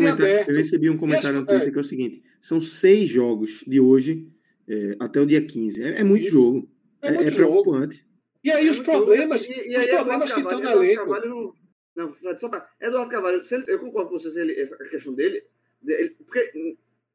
eu 0.48 0.56
recebi 0.56 0.90
um 0.90 0.98
comentário 0.98 1.40
no 1.40 1.46
Twitter 1.46 1.70
é. 1.70 1.72
que 1.72 1.78
é 1.78 1.82
o 1.82 1.84
seguinte: 1.84 2.24
são 2.40 2.62
seis 2.62 3.10
jogos 3.10 3.64
de 3.66 3.80
hoje 3.80 4.28
é, 4.68 4.96
até 5.00 5.20
o 5.20 5.26
dia 5.26 5.42
15. 5.44 5.82
É, 5.82 6.02
é 6.02 6.04
muito 6.04 6.24
Isso. 6.28 6.32
jogo. 6.34 6.70
É 7.02 7.08
É, 7.08 7.12
muito 7.14 7.28
é 7.28 7.32
jogo. 7.32 7.64
preocupante. 7.64 8.06
E 8.44 8.52
aí 8.52 8.68
É 8.68 8.70
os 8.72 8.80
problemas, 8.80 9.42
jogo, 9.46 9.54
e- 9.60 9.68
e 9.72 9.78
os 9.78 9.86
aí 9.86 9.90
problemas 9.90 10.30
Eduardo 10.30 10.48
que 10.48 10.54
estão 10.54 10.72
elenco. 10.72 11.02
Eduardo 11.04 11.28
Carvalho 11.28 11.56
não, 11.96 12.14
Fred, 12.14 12.40
só 12.40 12.50
pra, 12.50 12.68
Eduardo 12.82 13.10
Carvalho, 13.12 13.42
eu 13.68 13.80
concordo 13.80 14.10
com 14.10 14.20
você, 14.20 14.32
se 14.32 14.40
ele, 14.40 14.60
essa 14.60 14.76
questão 14.78 15.14
dele, 15.14 15.44
ele- 15.88 16.10
porque 16.26 16.52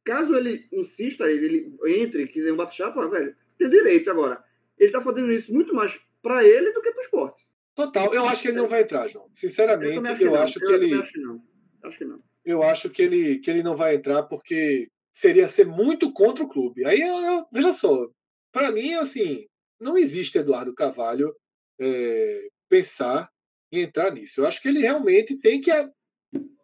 caso 0.09 0.35
ele 0.35 0.67
insista, 0.73 1.31
ele, 1.31 1.71
entre, 1.87 2.27
quiser 2.27 2.53
um 2.53 2.57
bate-chapa, 2.57 3.07
velho, 3.09 3.37
tem 3.59 3.69
direito 3.69 4.11
agora. 4.11 4.43
Ele 4.79 4.91
tá 4.91 5.03
fazendo 5.03 5.31
isso 5.31 5.53
muito 5.53 5.75
mais 5.75 6.01
pra 6.23 6.43
ele 6.43 6.73
do 6.73 6.81
que 6.81 6.91
pro 6.91 7.03
esporte. 7.03 7.47
Total, 7.75 8.13
eu 8.15 8.25
acho 8.25 8.43
que 8.43 8.49
ele 8.49 8.57
não 8.57 8.67
vai 8.67 8.83
entrar, 8.83 9.07
João. 9.07 9.29
Sinceramente, 9.35 9.97
eu, 9.97 10.03
acho 10.03 10.19
que 10.19 10.25
não. 10.25 10.35
acho 10.35 10.59
que 10.59 10.65
eu 10.65 10.71
também 10.71 10.91
ele, 10.91 11.01
acho 11.01 11.13
que 11.13 11.21
não. 11.21 11.43
Acho 11.83 11.99
que 11.99 12.05
não. 12.05 12.23
eu 12.45 12.63
acho 12.63 12.91
que 12.91 13.03
ele, 13.03 13.39
que 13.39 13.51
ele 13.51 13.63
não 13.63 13.77
vai 13.77 13.95
entrar 13.95 14.23
porque 14.25 14.89
seria 15.13 15.47
ser 15.47 15.67
muito 15.67 16.13
contra 16.13 16.43
o 16.43 16.49
clube. 16.49 16.85
Aí, 16.87 17.01
eu- 17.01 17.21
eu- 17.21 17.47
veja 17.53 17.73
só, 17.73 18.09
para 18.51 18.73
mim, 18.73 18.95
assim, 18.95 19.47
não 19.79 19.97
existe 19.97 20.39
Eduardo 20.39 20.75
Carvalho 20.75 21.35
é, 21.79 22.49
pensar 22.69 23.31
em 23.71 23.83
entrar 23.83 24.13
nisso. 24.13 24.41
Eu 24.41 24.47
acho 24.47 24.61
que 24.61 24.69
ele 24.69 24.81
realmente 24.81 25.37
tem 25.39 25.61
que 25.61 25.71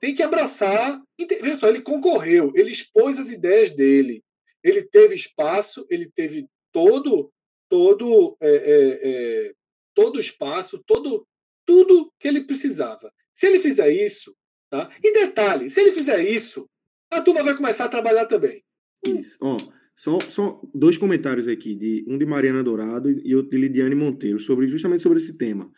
tem 0.00 0.14
que 0.14 0.22
abraçar. 0.22 1.00
Veja 1.18 1.56
só, 1.56 1.68
ele 1.68 1.80
concorreu, 1.80 2.52
ele 2.54 2.70
expôs 2.70 3.18
as 3.18 3.30
ideias 3.30 3.70
dele, 3.70 4.22
ele 4.62 4.82
teve 4.82 5.14
espaço, 5.14 5.86
ele 5.88 6.10
teve 6.14 6.46
todo 6.72 7.30
todo 7.68 8.36
é, 8.40 8.50
é, 8.50 9.00
é, 9.02 9.54
todo 9.94 10.20
espaço, 10.20 10.82
todo 10.86 11.26
tudo 11.66 12.12
que 12.18 12.28
ele 12.28 12.42
precisava. 12.42 13.10
Se 13.32 13.46
ele 13.46 13.58
fizer 13.58 13.90
isso, 13.90 14.34
tá? 14.70 14.90
E 15.02 15.12
detalhe, 15.12 15.70
se 15.70 15.80
ele 15.80 15.92
fizer 15.92 16.22
isso, 16.22 16.68
a 17.10 17.22
turma 17.22 17.42
vai 17.42 17.56
começar 17.56 17.86
a 17.86 17.88
trabalhar 17.88 18.26
também. 18.26 18.62
Isso. 19.04 19.36
Ó, 19.40 19.56
só, 19.96 20.18
só 20.28 20.60
dois 20.74 20.98
comentários 20.98 21.46
aqui, 21.48 21.74
de, 21.74 22.04
um 22.06 22.18
de 22.18 22.26
Mariana 22.26 22.62
Dourado 22.62 23.10
e 23.10 23.34
outro 23.34 23.52
de 23.52 23.58
Lidiane 23.58 23.94
Monteiro, 23.94 24.40
sobre, 24.40 24.66
justamente 24.66 25.02
sobre 25.02 25.18
esse 25.18 25.34
tema. 25.34 25.70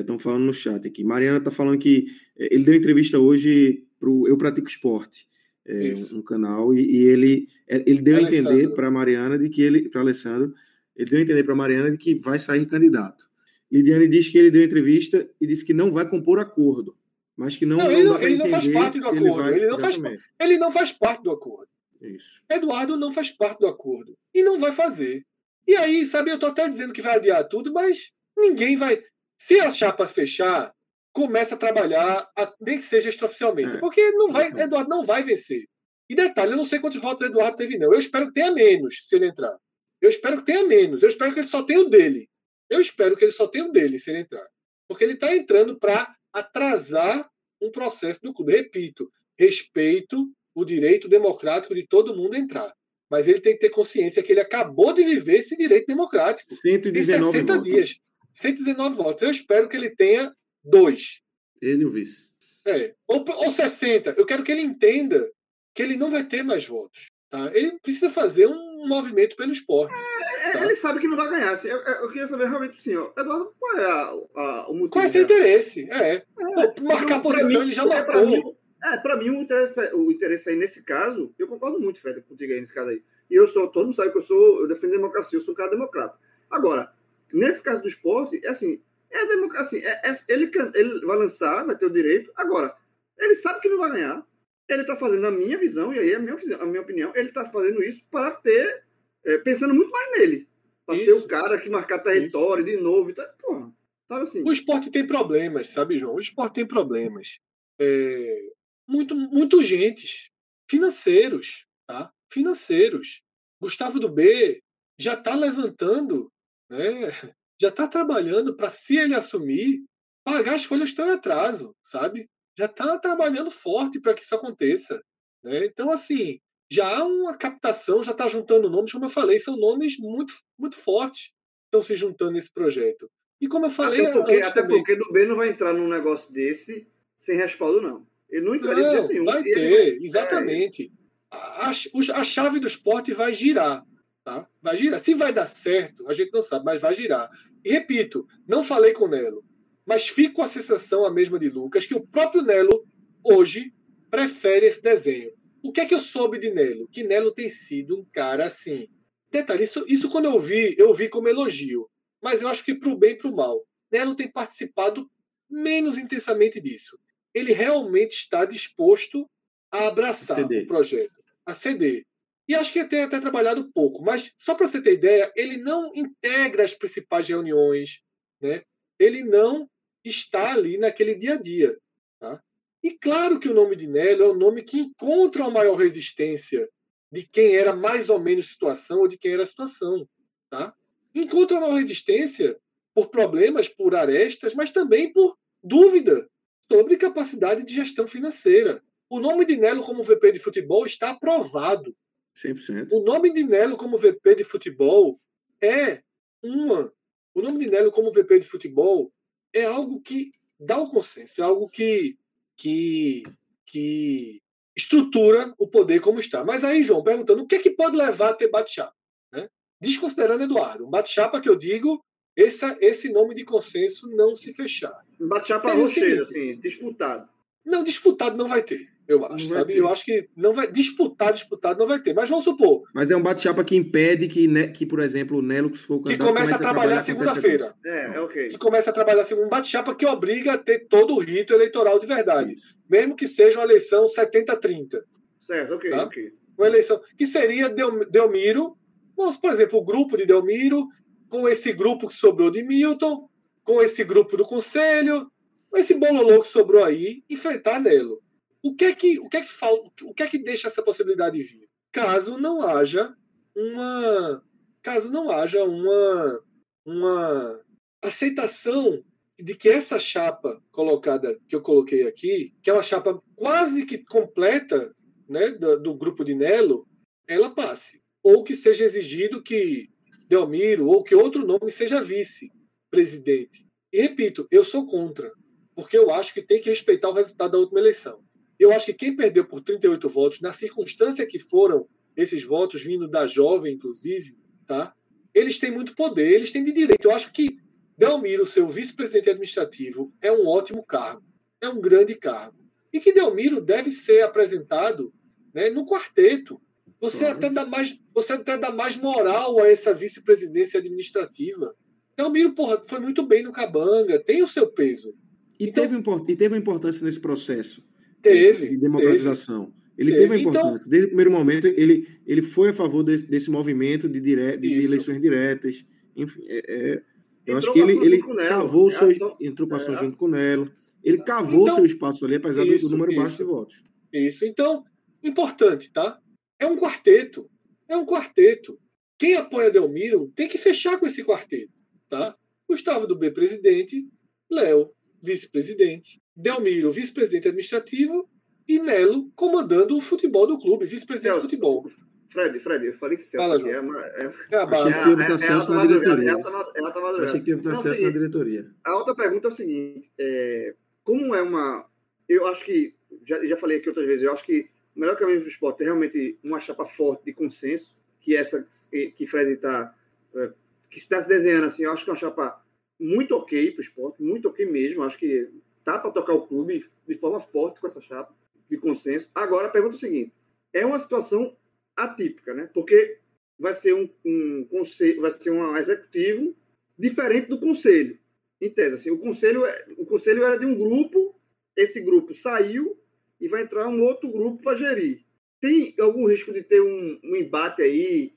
Estão 0.00 0.18
falando 0.18 0.44
no 0.44 0.54
chat 0.54 0.86
aqui. 0.86 1.04
Mariana 1.04 1.38
está 1.38 1.50
falando 1.50 1.78
que 1.78 2.06
é, 2.38 2.54
ele 2.54 2.64
deu 2.64 2.74
entrevista 2.74 3.18
hoje 3.18 3.84
para 3.98 4.08
o 4.08 4.26
Eu 4.26 4.36
Pratico 4.36 4.68
Esporte, 4.68 5.26
é, 5.66 5.94
um, 6.14 6.22
canal, 6.22 6.74
e, 6.74 6.80
e 6.80 6.96
ele, 7.04 7.46
é, 7.68 7.82
ele 7.86 8.00
deu 8.02 8.16
a 8.16 8.22
entender 8.22 8.68
para 8.74 8.90
Mariana 8.90 9.38
de 9.38 9.48
que 9.48 9.62
ele, 9.62 9.88
para 9.88 10.00
Alessandro, 10.00 10.52
ele 10.96 11.08
deu 11.10 11.18
a 11.18 11.22
entender 11.22 11.44
para 11.44 11.54
Mariana 11.54 11.90
de 11.90 11.96
que 11.98 12.14
vai 12.14 12.38
sair 12.38 12.66
candidato. 12.66 13.30
Lidiane 13.70 14.06
diz 14.06 14.28
que 14.28 14.36
ele 14.36 14.50
deu 14.50 14.62
entrevista 14.62 15.26
e 15.40 15.46
disse 15.46 15.64
que 15.64 15.72
não 15.72 15.90
vai 15.90 16.06
compor 16.08 16.38
acordo, 16.38 16.94
mas 17.36 17.56
que 17.56 17.64
não, 17.64 17.78
Não, 17.78 17.90
ele 17.90 18.04
não- 18.04 18.20
ele 18.20 18.36
não 18.36 18.48
faz 18.48 18.68
parte 18.68 18.98
do 18.98 19.04
se 19.04 19.16
ele 19.16 19.18
acordo, 19.28 19.42
vai. 19.42 19.54
ele 19.54 19.66
não 19.66 19.78
faz. 19.78 19.96
Ele 20.40 20.58
não 20.58 20.70
faz 20.72 20.92
parte 20.92 21.22
do 21.22 21.30
acordo. 21.30 21.68
Isso. 22.02 22.42
Eduardo 22.50 22.96
não 22.98 23.12
faz 23.12 23.30
parte 23.30 23.60
do 23.60 23.66
acordo. 23.66 24.14
E 24.34 24.42
não 24.42 24.58
vai 24.58 24.72
fazer. 24.72 25.24
E 25.66 25.74
aí, 25.76 26.04
sabe, 26.04 26.30
eu 26.30 26.38
tô 26.38 26.46
até 26.46 26.68
dizendo 26.68 26.92
que 26.92 27.00
vai 27.00 27.16
adiar 27.16 27.44
tudo, 27.48 27.72
mas 27.72 28.12
ninguém 28.36 28.76
vai. 28.76 29.02
Se 29.46 29.58
a 29.60 29.70
chapa 29.70 30.06
fechar, 30.06 30.72
começa 31.12 31.54
a 31.54 31.58
trabalhar, 31.58 32.30
a- 32.36 32.54
nem 32.60 32.78
que 32.78 32.84
seja 32.84 33.08
extraoficialmente. 33.08 33.76
É. 33.76 33.80
Porque 33.80 34.00
não 34.12 34.30
vai. 34.30 34.46
Eduardo 34.48 34.88
não 34.88 35.04
vai 35.04 35.22
vencer. 35.22 35.66
E 36.08 36.14
detalhe, 36.14 36.52
eu 36.52 36.56
não 36.56 36.64
sei 36.64 36.78
quantos 36.78 37.00
votos 37.00 37.26
Eduardo 37.26 37.56
teve, 37.56 37.76
não. 37.78 37.92
Eu 37.92 37.98
espero 37.98 38.26
que 38.26 38.32
tenha 38.34 38.52
menos 38.52 39.00
se 39.02 39.16
ele 39.16 39.26
entrar. 39.26 39.56
Eu 40.00 40.08
espero 40.10 40.38
que 40.38 40.44
tenha 40.44 40.64
menos. 40.64 41.02
Eu 41.02 41.08
espero 41.08 41.32
que 41.32 41.40
ele 41.40 41.46
só 41.48 41.62
tenha 41.62 41.80
o 41.80 41.88
dele. 41.88 42.28
Eu 42.70 42.80
espero 42.80 43.16
que 43.16 43.24
ele 43.24 43.32
só 43.32 43.46
tenha 43.46 43.64
o 43.66 43.72
dele 43.72 43.98
se 43.98 44.10
ele 44.10 44.20
entrar. 44.20 44.46
Porque 44.88 45.04
ele 45.04 45.14
está 45.14 45.34
entrando 45.34 45.78
para 45.78 46.14
atrasar 46.32 47.28
um 47.60 47.70
processo 47.70 48.20
do 48.22 48.32
clube. 48.34 48.52
Repito, 48.52 49.10
respeito 49.38 50.28
o 50.54 50.64
direito 50.64 51.08
democrático 51.08 51.74
de 51.74 51.86
todo 51.86 52.14
mundo 52.16 52.36
entrar. 52.36 52.72
Mas 53.10 53.28
ele 53.28 53.40
tem 53.40 53.54
que 53.54 53.60
ter 53.60 53.70
consciência 53.70 54.22
que 54.22 54.32
ele 54.32 54.40
acabou 54.40 54.92
de 54.92 55.02
viver 55.04 55.38
esse 55.38 55.56
direito 55.56 55.86
democrático. 55.86 56.52
Em 56.52 56.56
119 56.56 57.32
60 57.38 57.52
votos. 57.54 57.70
dias. 57.72 57.96
119 58.32 58.96
votos. 58.96 59.22
Eu 59.22 59.30
espero 59.30 59.68
que 59.68 59.76
ele 59.76 59.90
tenha 59.90 60.32
dois. 60.64 61.20
Ele 61.60 61.82
e 61.82 61.86
o 61.86 61.90
vice. 61.90 62.28
É. 62.66 62.94
Ou, 63.06 63.24
ou 63.28 63.50
60. 63.50 64.14
Eu 64.16 64.24
quero 64.26 64.42
que 64.42 64.52
ele 64.52 64.62
entenda 64.62 65.30
que 65.74 65.82
ele 65.82 65.96
não 65.96 66.10
vai 66.10 66.24
ter 66.24 66.42
mais 66.42 66.66
votos. 66.66 67.06
Tá? 67.30 67.50
Ele 67.54 67.78
precisa 67.80 68.10
fazer 68.10 68.46
um 68.46 68.86
movimento 68.86 69.36
pelo 69.36 69.52
esporte. 69.52 69.92
É, 69.94 70.22
Tá. 70.52 70.64
Ele 70.64 70.74
sabe 70.74 71.00
que 71.00 71.06
não 71.06 71.16
vai 71.16 71.30
ganhar. 71.30 71.52
assim, 71.52 71.68
eu, 71.68 71.78
eu 71.78 72.08
queria 72.08 72.26
saber 72.26 72.48
realmente, 72.48 72.76
assim, 72.78 72.96
ó, 72.96 73.10
Eduardo, 73.16 73.54
qual 73.58 73.78
é 73.78 73.84
a, 73.84 74.02
a, 74.40 74.68
o 74.68 74.72
motivo? 74.74 74.90
Qual 74.90 75.04
é 75.04 75.08
seu 75.08 75.24
dela? 75.24 75.40
interesse? 75.40 75.88
É. 75.90 76.24
Pô, 76.34 76.82
marcar 76.82 77.22
posição, 77.22 77.48
mim- 77.48 77.56
ele 77.60 77.70
já 77.70 77.86
marcou. 77.86 78.26
mim- 78.26 78.42
é, 78.84 78.96
pra 78.98 79.16
mim, 79.16 79.30
o 79.30 79.40
interesse, 79.42 79.94
o 79.94 80.10
interesse 80.10 80.50
aí 80.50 80.56
nesse 80.56 80.82
caso, 80.82 81.32
eu 81.38 81.46
concordo 81.46 81.78
muito, 81.80 82.00
Fred, 82.00 82.20
contigo 82.22 82.52
aí 82.52 82.60
nesse 82.60 82.74
caso 82.74 82.90
aí. 82.90 83.02
E 83.30 83.34
eu 83.36 83.46
sou, 83.46 83.68
todo 83.68 83.86
mundo 83.86 83.94
sabe 83.94 84.10
que 84.10 84.18
eu 84.18 84.22
sou, 84.22 84.60
eu 84.62 84.66
defendo 84.68 84.90
a 84.94 84.96
democracia, 84.96 85.38
eu 85.38 85.42
sou 85.42 85.54
um 85.54 85.56
cara 85.56 85.70
democrata. 85.70 86.18
Agora, 86.50 86.92
nesse 87.32 87.62
caso 87.62 87.82
do 87.82 87.88
esporte, 87.88 88.40
é 88.44 88.48
assim, 88.48 88.80
é 89.10 89.26
democracia, 89.26 89.80
é, 89.86 90.10
é- 90.10 90.18
ele, 90.28 90.50
ele 90.74 91.06
vai 91.06 91.18
lançar, 91.18 91.64
vai 91.64 91.76
ter 91.76 91.86
o 91.86 91.90
direito. 91.90 92.32
Agora, 92.36 92.74
ele 93.18 93.34
sabe 93.36 93.60
que 93.60 93.68
não 93.68 93.78
vai 93.78 93.92
ganhar. 93.92 94.26
Ele 94.68 94.84
tá 94.84 94.96
fazendo 94.96 95.26
a 95.26 95.30
minha 95.30 95.58
visão, 95.58 95.92
e 95.92 95.98
aí 95.98 96.14
a 96.14 96.18
minha, 96.18 96.36
visão- 96.36 96.60
a 96.62 96.66
minha 96.66 96.80
opinião, 96.80 97.12
ele 97.14 97.30
tá 97.30 97.44
fazendo 97.44 97.82
isso 97.82 98.02
para 98.10 98.30
ter, 98.30 98.84
é, 99.24 99.36
pensando 99.38 99.74
muito 99.74 99.90
mais 99.90 100.18
nele. 100.18 100.48
Para 100.86 100.96
ser 100.96 101.04
Isso. 101.10 101.24
o 101.24 101.28
cara 101.28 101.60
que 101.60 101.70
marcar 101.70 102.00
território 102.00 102.64
de 102.64 102.76
novo 102.76 103.10
e. 103.10 103.14
Porra, 103.40 103.72
sabe 104.08 104.22
assim? 104.24 104.42
O 104.42 104.52
esporte 104.52 104.90
tem 104.90 105.06
problemas, 105.06 105.68
sabe, 105.68 105.98
João? 105.98 106.16
O 106.16 106.20
esporte 106.20 106.54
tem 106.54 106.66
problemas. 106.66 107.38
É, 107.78 108.50
muito, 108.86 109.14
muito 109.14 109.58
urgentes. 109.58 110.30
Financeiros, 110.68 111.66
tá? 111.86 112.12
Financeiros. 112.32 113.22
Gustavo 113.60 114.00
do 114.00 114.08
B 114.08 114.60
já 114.98 115.14
está 115.14 115.36
levantando, 115.36 116.32
né? 116.72 117.12
já 117.60 117.68
está 117.68 117.86
trabalhando 117.86 118.56
para, 118.56 118.68
se 118.68 118.96
ele 118.96 119.14
assumir, 119.14 119.84
pagar 120.24 120.56
as 120.56 120.64
folhas 120.64 120.88
estão 120.88 121.06
em 121.06 121.12
atraso, 121.12 121.76
sabe? 121.82 122.28
Já 122.58 122.66
está 122.66 122.98
trabalhando 122.98 123.50
forte 123.50 124.00
para 124.00 124.14
que 124.14 124.22
isso 124.22 124.34
aconteça. 124.34 125.02
Né? 125.42 125.66
Então, 125.66 125.90
assim, 125.90 126.40
já 126.70 126.98
há 126.98 127.04
uma 127.04 127.36
captação, 127.36 128.02
já 128.02 128.12
está 128.12 128.26
juntando 128.26 128.68
nomes, 128.68 128.92
como 128.92 129.04
eu 129.04 129.10
falei, 129.10 129.38
são 129.38 129.56
nomes 129.56 129.98
muito, 129.98 130.34
muito 130.58 130.76
fortes 130.76 131.26
que 131.26 131.66
estão 131.66 131.82
se 131.82 131.94
juntando 131.94 132.32
nesse 132.32 132.52
projeto. 132.52 133.10
E 133.40 133.46
como 133.46 133.66
eu 133.66 133.70
falei. 133.70 134.06
Até 134.06 134.12
porque, 134.12 134.36
até 134.36 134.62
também, 134.62 134.82
porque 134.82 135.26
não 135.26 135.36
vai 135.36 135.48
entrar 135.48 135.72
num 135.72 135.88
negócio 135.88 136.32
desse 136.32 136.86
sem 137.16 137.36
respaldo, 137.36 137.80
não. 137.80 138.06
Ele 138.28 138.44
não 138.44 138.54
entraria 138.54 138.92
não, 138.92 139.06
de 139.06 139.08
nenhum. 139.08 139.24
Vai 139.24 139.42
ter, 139.42 139.98
exatamente. 140.02 140.90
É... 140.98 141.36
A, 141.36 141.70
a, 141.70 142.20
a 142.20 142.24
chave 142.24 142.58
do 142.58 142.66
esporte 142.66 143.12
vai 143.12 143.32
girar. 143.32 143.84
Tá? 144.24 144.48
Vai 144.60 144.76
girar. 144.76 145.00
Se 145.00 145.14
vai 145.14 145.32
dar 145.32 145.46
certo, 145.46 146.06
a 146.08 146.12
gente 146.12 146.32
não 146.32 146.42
sabe, 146.42 146.64
mas 146.64 146.80
vai 146.80 146.94
girar. 146.94 147.28
E 147.64 147.72
repito, 147.72 148.26
não 148.46 148.62
falei 148.62 148.92
com 148.92 149.04
o 149.04 149.08
Nelo, 149.08 149.44
mas 149.84 150.08
fico 150.08 150.36
com 150.36 150.42
a 150.42 150.48
sensação, 150.48 151.04
a 151.04 151.12
mesma 151.12 151.38
de 151.38 151.48
Lucas, 151.48 151.86
que 151.86 151.94
o 151.94 152.06
próprio 152.06 152.42
Nelo, 152.42 152.86
hoje, 153.24 153.72
prefere 154.10 154.66
esse 154.66 154.80
desenho. 154.80 155.32
O 155.62 155.72
que 155.72 155.80
é 155.80 155.86
que 155.86 155.94
eu 155.94 156.00
soube 156.00 156.38
de 156.38 156.50
Nelo? 156.50 156.88
Que 156.88 157.02
Nelo 157.02 157.32
tem 157.32 157.48
sido 157.48 157.98
um 157.98 158.04
cara 158.12 158.46
assim. 158.46 158.88
Detalhe, 159.30 159.64
isso, 159.64 159.84
isso 159.88 160.10
quando 160.10 160.26
eu 160.26 160.38
vi, 160.38 160.74
eu 160.76 160.92
vi 160.92 161.08
como 161.08 161.28
elogio. 161.28 161.88
Mas 162.22 162.42
eu 162.42 162.48
acho 162.48 162.64
que 162.64 162.74
para 162.74 162.90
o 162.90 162.96
bem 162.96 163.12
e 163.12 163.18
para 163.18 163.30
o 163.30 163.34
mal. 163.34 163.64
Nelo 163.90 164.14
tem 164.14 164.30
participado 164.30 165.10
menos 165.50 165.98
intensamente 165.98 166.60
disso. 166.60 166.98
Ele 167.34 167.52
realmente 167.52 168.12
está 168.12 168.44
disposto 168.44 169.28
a 169.70 169.86
abraçar 169.86 170.44
o 170.44 170.66
projeto, 170.66 171.22
a 171.46 171.54
ceder. 171.54 172.04
E 172.52 172.54
acho 172.54 172.70
que 172.70 172.84
tem 172.84 173.02
até 173.02 173.18
trabalhado 173.18 173.72
pouco, 173.72 174.02
mas 174.02 174.30
só 174.36 174.54
para 174.54 174.66
você 174.66 174.82
ter 174.82 174.92
ideia, 174.92 175.32
ele 175.34 175.56
não 175.56 175.90
integra 175.94 176.62
as 176.62 176.74
principais 176.74 177.26
reuniões, 177.26 178.02
né? 178.42 178.62
ele 178.98 179.24
não 179.24 179.66
está 180.04 180.52
ali 180.52 180.76
naquele 180.76 181.14
dia 181.14 181.32
a 181.32 181.40
dia. 181.40 181.78
Tá? 182.20 182.38
E 182.82 182.90
claro 182.90 183.40
que 183.40 183.48
o 183.48 183.54
nome 183.54 183.74
de 183.74 183.86
Nelo 183.86 184.22
é 184.22 184.28
o 184.28 184.34
nome 184.34 184.62
que 184.62 184.80
encontra 184.80 185.46
a 185.46 185.50
maior 185.50 185.76
resistência 185.76 186.68
de 187.10 187.22
quem 187.22 187.56
era 187.56 187.74
mais 187.74 188.10
ou 188.10 188.20
menos 188.20 188.50
situação 188.50 188.98
ou 188.98 189.08
de 189.08 189.16
quem 189.16 189.32
era 189.32 189.44
a 189.44 189.46
situação. 189.46 190.06
Tá? 190.50 190.74
Encontra 191.14 191.56
a 191.56 191.60
maior 191.62 191.76
resistência 191.76 192.58
por 192.94 193.08
problemas, 193.08 193.66
por 193.66 193.94
arestas, 193.94 194.52
mas 194.52 194.68
também 194.68 195.10
por 195.10 195.38
dúvida 195.64 196.28
sobre 196.70 196.98
capacidade 196.98 197.64
de 197.64 197.74
gestão 197.74 198.06
financeira. 198.06 198.82
O 199.08 199.18
nome 199.18 199.46
de 199.46 199.56
Nelo 199.56 199.82
como 199.82 200.02
VP 200.02 200.32
de 200.32 200.38
futebol 200.38 200.84
está 200.84 201.12
aprovado. 201.12 201.96
100%. 202.34 202.92
O 202.92 203.00
nome 203.00 203.32
de 203.32 203.44
Nelo 203.44 203.76
como 203.76 203.98
VP 203.98 204.36
de 204.36 204.44
futebol 204.44 205.20
é 205.60 206.02
uma. 206.42 206.92
O 207.34 207.42
nome 207.42 207.58
de 207.58 207.70
Nelo 207.70 207.92
como 207.92 208.12
VP 208.12 208.40
de 208.40 208.46
futebol 208.46 209.12
é 209.52 209.64
algo 209.64 210.00
que 210.00 210.32
dá 210.58 210.78
o 210.78 210.88
consenso, 210.88 211.40
é 211.40 211.44
algo 211.44 211.68
que, 211.68 212.16
que, 212.56 213.22
que 213.66 214.42
estrutura 214.76 215.54
o 215.58 215.66
poder 215.66 216.00
como 216.00 216.20
está. 216.20 216.44
Mas 216.44 216.64
aí, 216.64 216.82
João, 216.82 217.02
perguntando 217.02 217.42
o 217.42 217.46
que 217.46 217.56
é 217.56 217.58
que 217.58 217.70
pode 217.70 217.96
levar 217.96 218.30
a 218.30 218.34
ter 218.34 218.48
bate-chapa? 218.48 218.94
Né? 219.32 219.48
Desconsiderando 219.80 220.44
Eduardo. 220.44 220.86
Um 220.86 220.90
bate-chapa 220.90 221.40
que 221.40 221.48
eu 221.48 221.56
digo, 221.56 222.04
esse, 222.36 222.64
esse 222.80 223.10
nome 223.10 223.34
de 223.34 223.44
consenso 223.44 224.08
não 224.08 224.34
se 224.34 224.52
fechar. 224.52 225.04
Bate-chapa 225.20 225.72
rocheiro, 225.72 226.22
assim, 226.22 226.58
disputado. 226.58 227.28
Não, 227.64 227.84
disputado 227.84 228.36
não 228.36 228.48
vai 228.48 228.62
ter. 228.62 228.91
Eu 229.06 229.24
acho, 229.26 229.48
sabe? 229.48 229.76
Eu 229.76 229.88
acho 229.88 230.04
que 230.04 230.28
não 230.36 230.52
vai 230.52 230.70
disputar, 230.70 231.32
disputado 231.32 231.78
não 231.78 231.86
vai 231.86 232.00
ter. 232.00 232.14
Mas 232.14 232.28
vamos 232.28 232.44
supor. 232.44 232.82
Mas 232.94 233.10
é 233.10 233.16
um 233.16 233.22
bate-chapa 233.22 233.64
que 233.64 233.74
impede 233.74 234.28
que, 234.28 234.68
que, 234.68 234.86
por 234.86 235.00
exemplo, 235.00 235.38
o 235.38 235.42
Nelo, 235.42 235.70
que 235.70 235.78
se 235.78 235.86
for 235.86 236.00
que 236.02 236.16
comece 236.16 236.54
a 236.54 236.58
trabalhar 236.58 237.02
segunda-feira. 237.02 237.74
É, 237.84 238.16
é 238.16 238.20
ok. 238.20 238.48
Que 238.48 238.58
comece 238.58 238.88
a 238.88 238.92
trabalhar 238.92 239.24
segunda. 239.24 239.46
Um 239.46 239.50
bate-chapa 239.50 239.94
que 239.94 240.06
obriga 240.06 240.54
a 240.54 240.58
ter 240.58 240.86
todo 240.88 241.14
o 241.14 241.18
rito 241.18 241.52
eleitoral 241.52 241.98
de 241.98 242.06
verdade. 242.06 242.54
Isso. 242.54 242.76
Mesmo 242.88 243.16
que 243.16 243.26
seja 243.26 243.58
uma 243.58 243.64
eleição 243.64 244.04
70-30. 244.06 245.00
Certo, 245.42 245.74
ok, 245.74 245.90
tá? 245.90 246.04
ok. 246.04 246.32
Uma 246.56 246.66
eleição 246.66 247.00
que 247.16 247.26
seria 247.26 247.68
Delmiro, 247.68 248.76
vamos, 249.16 249.36
por 249.36 249.52
exemplo, 249.52 249.78
o 249.78 249.84
grupo 249.84 250.16
de 250.16 250.24
Delmiro, 250.24 250.86
com 251.28 251.48
esse 251.48 251.72
grupo 251.72 252.06
que 252.06 252.14
sobrou 252.14 252.50
de 252.50 252.62
Milton, 252.62 253.28
com 253.64 253.82
esse 253.82 254.04
grupo 254.04 254.36
do 254.36 254.44
Conselho, 254.44 255.30
com 255.70 255.78
esse 255.78 255.94
bololô 255.94 256.42
que 256.42 256.48
sobrou 256.48 256.84
aí, 256.84 257.22
enfrentar 257.28 257.80
Nelo. 257.80 258.22
O 258.62 258.74
que 258.74 258.84
é 258.84 258.94
que, 258.94 259.18
o 259.18 259.28
que, 259.28 259.38
é 259.38 259.40
que, 259.40 259.50
falta, 259.50 260.04
o 260.04 260.14
que, 260.14 260.22
é 260.22 260.28
que 260.28 260.38
deixa 260.38 260.68
essa 260.68 260.82
possibilidade 260.82 261.42
vir? 261.42 261.68
Caso 261.90 262.38
não 262.38 262.62
haja 262.62 263.14
uma. 263.56 264.42
Caso 264.82 265.10
não 265.10 265.30
haja 265.30 265.64
uma, 265.64 266.40
uma 266.84 267.60
aceitação 268.02 269.02
de 269.40 269.56
que 269.56 269.68
essa 269.68 269.98
chapa 269.98 270.62
colocada, 270.70 271.38
que 271.48 271.54
eu 271.54 271.60
coloquei 271.60 272.06
aqui, 272.06 272.54
que 272.62 272.70
é 272.70 272.72
uma 272.72 272.82
chapa 272.82 273.20
quase 273.34 273.84
que 273.84 273.98
completa 273.98 274.94
né, 275.28 275.50
do, 275.50 275.80
do 275.80 275.94
grupo 275.94 276.24
de 276.24 276.34
Nelo, 276.34 276.86
ela 277.26 277.50
passe. 277.50 278.00
Ou 278.22 278.44
que 278.44 278.54
seja 278.54 278.84
exigido 278.84 279.42
que 279.42 279.90
Delmiro 280.28 280.86
ou 280.86 281.02
que 281.02 281.14
outro 281.14 281.44
nome 281.44 281.70
seja 281.70 282.00
vice-presidente. 282.00 283.66
E 283.92 284.00
repito, 284.00 284.46
eu 284.50 284.64
sou 284.64 284.86
contra, 284.86 285.30
porque 285.74 285.98
eu 285.98 286.10
acho 286.10 286.32
que 286.32 286.40
tem 286.40 286.60
que 286.60 286.70
respeitar 286.70 287.10
o 287.10 287.14
resultado 287.14 287.52
da 287.52 287.58
última 287.58 287.80
eleição. 287.80 288.22
Eu 288.62 288.70
acho 288.70 288.86
que 288.86 288.94
quem 288.94 289.16
perdeu 289.16 289.44
por 289.44 289.60
38 289.60 290.08
votos, 290.08 290.40
na 290.40 290.52
circunstância 290.52 291.26
que 291.26 291.40
foram 291.40 291.88
esses 292.16 292.44
votos, 292.44 292.80
vindo 292.80 293.08
da 293.08 293.26
jovem, 293.26 293.74
inclusive, 293.74 294.36
tá? 294.68 294.94
eles 295.34 295.58
têm 295.58 295.72
muito 295.72 295.96
poder, 295.96 296.30
eles 296.30 296.52
têm 296.52 296.62
de 296.62 296.70
direito. 296.70 297.04
Eu 297.04 297.10
acho 297.10 297.32
que 297.32 297.58
Delmiro, 297.98 298.46
seu 298.46 298.68
vice-presidente 298.68 299.30
administrativo, 299.30 300.12
é 300.22 300.30
um 300.30 300.46
ótimo 300.46 300.84
cargo, 300.86 301.24
é 301.60 301.68
um 301.68 301.80
grande 301.80 302.14
cargo. 302.14 302.56
E 302.92 303.00
que 303.00 303.12
Delmiro 303.12 303.60
deve 303.60 303.90
ser 303.90 304.22
apresentado 304.22 305.12
né, 305.52 305.68
no 305.68 305.84
quarteto. 305.84 306.60
Você, 307.00 307.24
até 307.24 307.50
dá 307.50 307.66
mais, 307.66 307.98
você 308.14 308.34
até 308.34 308.56
dá 308.56 308.70
mais 308.70 308.96
moral 308.96 309.58
a 309.58 309.68
essa 309.68 309.92
vice-presidência 309.92 310.78
administrativa. 310.78 311.74
Delmiro, 312.16 312.54
porra, 312.54 312.80
foi 312.86 313.00
muito 313.00 313.26
bem 313.26 313.42
no 313.42 313.50
Cabanga, 313.50 314.20
tem 314.20 314.40
o 314.40 314.46
seu 314.46 314.68
peso. 314.68 315.12
E, 315.58 315.64
então, 315.64 315.82
teve, 315.82 316.32
e 316.32 316.36
teve 316.36 316.54
uma 316.54 316.60
importância 316.60 317.04
nesse 317.04 317.20
processo. 317.20 317.90
Teve. 318.22 318.70
De 318.70 318.76
democratização. 318.78 319.66
Teve. 319.66 319.82
Ele 319.98 320.10
teve, 320.10 320.22
teve 320.22 320.34
uma 320.34 320.40
então 320.40 320.50
importância. 320.50 320.84
Então, 320.84 320.90
Desde 320.90 321.06
o 321.06 321.08
primeiro 321.08 321.30
momento, 321.30 321.66
ele, 321.66 322.08
ele 322.26 322.42
foi 322.42 322.70
a 322.70 322.72
favor 322.72 323.02
de, 323.02 323.18
desse 323.24 323.50
movimento 323.50 324.08
de, 324.08 324.20
dire, 324.20 324.56
de, 324.56 324.68
de, 324.68 324.84
eleições 324.84 325.20
diretas. 325.20 325.84
Enfim, 326.16 326.42
é, 326.48 326.62
é, 326.68 327.02
eu 327.46 327.56
acho 327.56 327.72
que 327.72 327.78
ele, 327.78 327.92
ele 328.04 328.22
cavou 328.48 328.86
o 328.86 328.90
seu. 328.90 329.10
Entrou 329.40 329.68
com 329.68 329.74
a 329.74 329.76
ação 329.76 329.94
é, 329.94 329.98
junto 329.98 330.16
com 330.16 330.26
o 330.26 330.28
Nelo. 330.28 330.72
Ele 331.02 331.18
cavou 331.18 331.64
então, 331.64 331.74
seu 331.76 331.84
espaço 331.84 332.24
ali, 332.24 332.36
apesar 332.36 332.64
isso, 332.66 332.88
do, 332.88 332.92
número 332.92 333.12
isso, 333.12 333.20
baixo 333.20 333.36
de 333.36 333.44
votos. 333.44 333.84
Isso. 334.12 334.44
Então, 334.44 334.84
importante, 335.22 335.92
tá? 335.92 336.18
É 336.58 336.66
um 336.66 336.76
quarteto. 336.76 337.50
É 337.88 337.96
um 337.96 338.06
quarteto. 338.06 338.78
Quem 339.18 339.34
apoia 339.34 339.70
Delmiro 339.70 340.32
tem 340.34 340.48
que 340.48 340.58
fechar 340.58 340.98
com 340.98 341.06
esse 341.06 341.24
quarteto, 341.24 341.72
tá? 342.08 342.36
Gustavo 342.68 343.06
do 343.06 343.16
B, 343.18 343.30
presidente. 343.30 344.06
Léo, 344.50 344.90
vice-presidente. 345.22 346.21
Delmiro, 346.36 346.90
vice-presidente 346.90 347.48
administrativo, 347.48 348.28
e 348.68 348.78
Nelo 348.78 349.30
comandando 349.34 349.96
o 349.96 350.00
futebol 350.00 350.46
do 350.46 350.58
clube, 350.58 350.86
vice-presidente 350.86 351.36
de 351.36 351.42
futebol. 351.42 351.90
Fred, 352.30 352.58
Fred, 352.60 352.86
eu 352.86 352.94
falei 352.94 353.18
Celso 353.18 353.36
Fala, 353.36 353.56
aqui. 353.56 353.68
É 353.68 353.80
uma, 353.80 354.00
é, 354.00 354.32
é 354.52 354.56
Achei 354.56 354.92
que 354.92 355.02
tinha 355.02 355.16
muito 355.16 355.32
acesso 355.34 355.74
na 355.74 355.86
diretoria. 355.86 356.30
Ela, 356.30 356.40
ela, 356.40 356.72
ela 356.76 356.90
tá 356.90 357.22
Achei 357.22 357.40
que 357.40 357.44
tinha 357.44 357.56
muito 357.56 357.70
acesso 357.70 357.88
assim, 357.90 358.04
na 358.04 358.10
diretoria. 358.10 358.70
A 358.84 358.96
outra 358.96 359.14
pergunta 359.14 359.48
é 359.48 359.50
o 359.50 359.54
seguinte: 359.54 360.10
é, 360.18 360.74
como 361.04 361.34
é 361.34 361.42
uma. 361.42 361.86
Eu 362.28 362.46
acho 362.46 362.64
que, 362.64 362.94
já, 363.26 363.44
já 363.46 363.56
falei 363.56 363.78
aqui 363.78 363.88
outras 363.88 364.06
vezes, 364.06 364.24
eu 364.24 364.32
acho 364.32 364.44
que 364.44 364.70
o 364.96 365.00
melhor 365.00 365.16
caminho 365.16 365.40
para 365.40 365.48
o 365.48 365.50
esporte 365.50 365.82
é 365.82 365.84
realmente 365.84 366.38
uma 366.42 366.58
chapa 366.58 366.86
forte 366.86 367.26
de 367.26 367.34
consenso, 367.34 367.96
que 368.20 368.34
essa 368.34 368.66
que 368.90 369.26
Fred 369.26 369.52
está. 369.52 369.94
É, 370.34 370.52
que 370.90 370.98
está 370.98 371.22
se 371.22 371.28
desenhando 371.28 371.64
assim, 371.64 371.84
eu 371.84 371.92
acho 371.92 372.04
que 372.04 372.10
é 372.10 372.12
uma 372.12 372.18
chapa 372.18 372.62
muito 373.00 373.34
ok 373.34 373.72
para 373.72 373.80
o 373.80 373.82
esporte, 373.82 374.22
muito 374.22 374.48
ok 374.48 374.64
mesmo. 374.66 375.02
Acho 375.02 375.18
que 375.18 375.48
tá 375.84 375.98
para 375.98 376.10
tocar 376.10 376.34
o 376.34 376.46
clube 376.46 376.84
de 377.06 377.14
forma 377.14 377.40
forte 377.40 377.80
com 377.80 377.86
essa 377.86 378.00
chapa 378.00 378.34
de 378.68 378.76
consenso. 378.76 379.30
Agora, 379.34 379.68
a 379.68 379.70
pergunta 379.70 379.94
é 379.94 379.96
o 379.96 380.00
seguinte: 380.00 380.32
é 380.72 380.86
uma 380.86 380.98
situação 380.98 381.56
atípica, 381.96 382.54
né? 382.54 382.68
Porque 382.72 383.18
vai 383.58 383.74
ser 383.74 383.94
um, 383.94 384.08
um 384.24 384.64
conselho, 384.64 385.20
vai 385.20 385.30
ser 385.30 385.50
um 385.50 385.76
executivo 385.76 386.56
diferente 386.98 387.48
do 387.48 387.58
conselho. 387.58 388.18
Em 388.60 388.70
tese, 388.70 388.94
assim, 388.94 389.10
o 389.10 389.18
conselho, 389.18 389.66
é, 389.66 389.86
o 389.98 390.06
conselho 390.06 390.44
era 390.44 390.56
de 390.56 390.64
um 390.64 390.74
grupo, 390.76 391.34
esse 391.76 392.00
grupo 392.00 392.34
saiu 392.34 392.96
e 393.40 393.48
vai 393.48 393.62
entrar 393.62 393.88
um 393.88 394.02
outro 394.02 394.30
grupo 394.30 394.62
para 394.62 394.78
gerir. 394.78 395.24
Tem 395.60 395.94
algum 396.00 396.28
risco 396.28 396.52
de 396.52 396.62
ter 396.62 396.80
um, 396.80 397.20
um 397.24 397.36
embate 397.36 397.82
aí? 397.82 398.34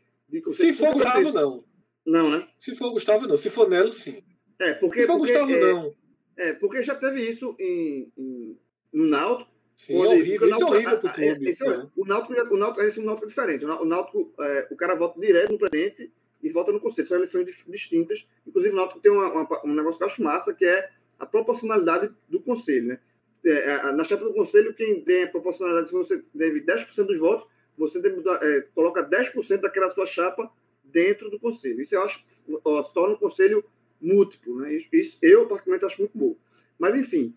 Se 0.51 0.73
for 0.73 0.93
Gustavo, 0.93 1.31
não. 1.31 1.63
Não, 2.05 2.31
né? 2.31 2.47
Se 2.59 2.75
for 2.75 2.91
Gustavo, 2.91 3.27
não. 3.27 3.37
Se 3.37 3.49
for 3.49 3.69
Nelo, 3.69 3.91
sim. 3.91 4.23
É, 4.59 4.73
porque. 4.73 5.01
Se 5.01 5.07
for 5.07 5.17
porque, 5.17 5.33
Gustavo, 5.33 5.51
é, 5.51 5.73
não. 5.73 5.95
É, 6.37 6.53
porque 6.53 6.83
já 6.83 6.95
teve 6.95 7.21
isso 7.21 7.55
em, 7.59 8.11
em 8.17 8.57
no 8.91 9.05
Náutico. 9.05 9.51
Sim, 9.75 9.97
onde, 9.97 10.07
é 10.07 10.15
horrível, 10.15 10.49
isso 10.49 10.61
é 10.61 10.65
horrível 10.65 10.99
pro 10.99 11.13
clube. 11.13 11.49
Esse, 11.49 11.67
é. 11.67 11.85
O 11.95 12.05
Náutico, 12.05 12.33
o 12.53 12.57
Náutico, 12.57 12.81
esse 12.81 12.99
é 12.99 13.01
um 13.03 13.05
Náutico 13.05 13.27
diferente. 13.27 13.65
O 13.65 13.85
Náutico, 13.85 14.33
é, 14.39 14.67
o 14.71 14.75
cara 14.75 14.95
vota 14.95 15.19
direto 15.19 15.51
no 15.51 15.59
presidente 15.59 16.11
e 16.41 16.49
vota 16.49 16.71
no 16.71 16.79
conselho. 16.79 17.07
São 17.07 17.17
eleições 17.17 17.45
distintas. 17.67 18.25
Inclusive, 18.47 18.73
o 18.73 18.77
Náutico 18.77 19.01
tem 19.01 19.11
uma, 19.11 19.27
uma, 19.31 19.65
um 19.65 19.73
negócio 19.73 19.97
que 19.97 20.03
eu 20.03 20.07
acho 20.07 20.23
massa, 20.23 20.53
que 20.53 20.65
é 20.65 20.89
a 21.19 21.25
proporcionalidade 21.25 22.09
do 22.29 22.39
conselho. 22.39 22.87
Né? 22.87 22.99
É, 23.45 23.91
na 23.91 24.03
chapa 24.05 24.23
do 24.23 24.33
conselho, 24.33 24.73
quem 24.73 25.01
tem 25.01 25.23
a 25.23 25.27
proporcionalidade, 25.27 25.87
se 25.89 25.93
você 25.93 26.23
deve 26.33 26.61
10% 26.61 27.03
dos 27.03 27.19
votos, 27.19 27.47
você 27.77 27.99
deve, 27.99 28.23
é, 28.41 28.61
coloca 28.73 29.03
10% 29.03 29.59
daquela 29.59 29.89
sua 29.89 30.05
chapa 30.05 30.49
dentro 30.83 31.29
do 31.29 31.39
conselho. 31.39 31.81
Isso 31.81 31.95
eu 31.95 32.03
acho 32.03 32.23
ó, 32.63 32.83
torna 32.83 33.15
o 33.15 33.19
conselho 33.19 33.63
múltiplo. 34.01 34.61
Né? 34.61 34.81
Isso 34.91 35.17
eu, 35.21 35.47
particularmente, 35.47 35.85
acho 35.85 36.01
muito 36.01 36.17
bom. 36.17 36.35
Mas, 36.77 36.95
enfim, 36.95 37.33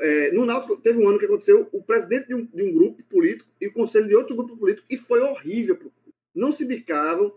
é, 0.00 0.32
no 0.32 0.44
Náutico 0.44 0.76
teve 0.76 0.98
um 0.98 1.08
ano 1.08 1.18
que 1.18 1.24
aconteceu 1.24 1.68
o 1.72 1.82
presidente 1.82 2.28
de 2.28 2.34
um, 2.34 2.44
de 2.46 2.62
um, 2.62 2.72
grupo 2.72 3.02
político 3.04 3.48
e 3.60 3.66
o 3.66 3.72
conselho 3.72 4.08
de 4.08 4.14
outro 4.14 4.34
grupo 4.34 4.56
político 4.56 4.86
e 4.88 4.96
foi 4.96 5.20
horrível. 5.20 5.78
Não 6.34 6.52
se 6.52 6.64
bicavam. 6.64 7.32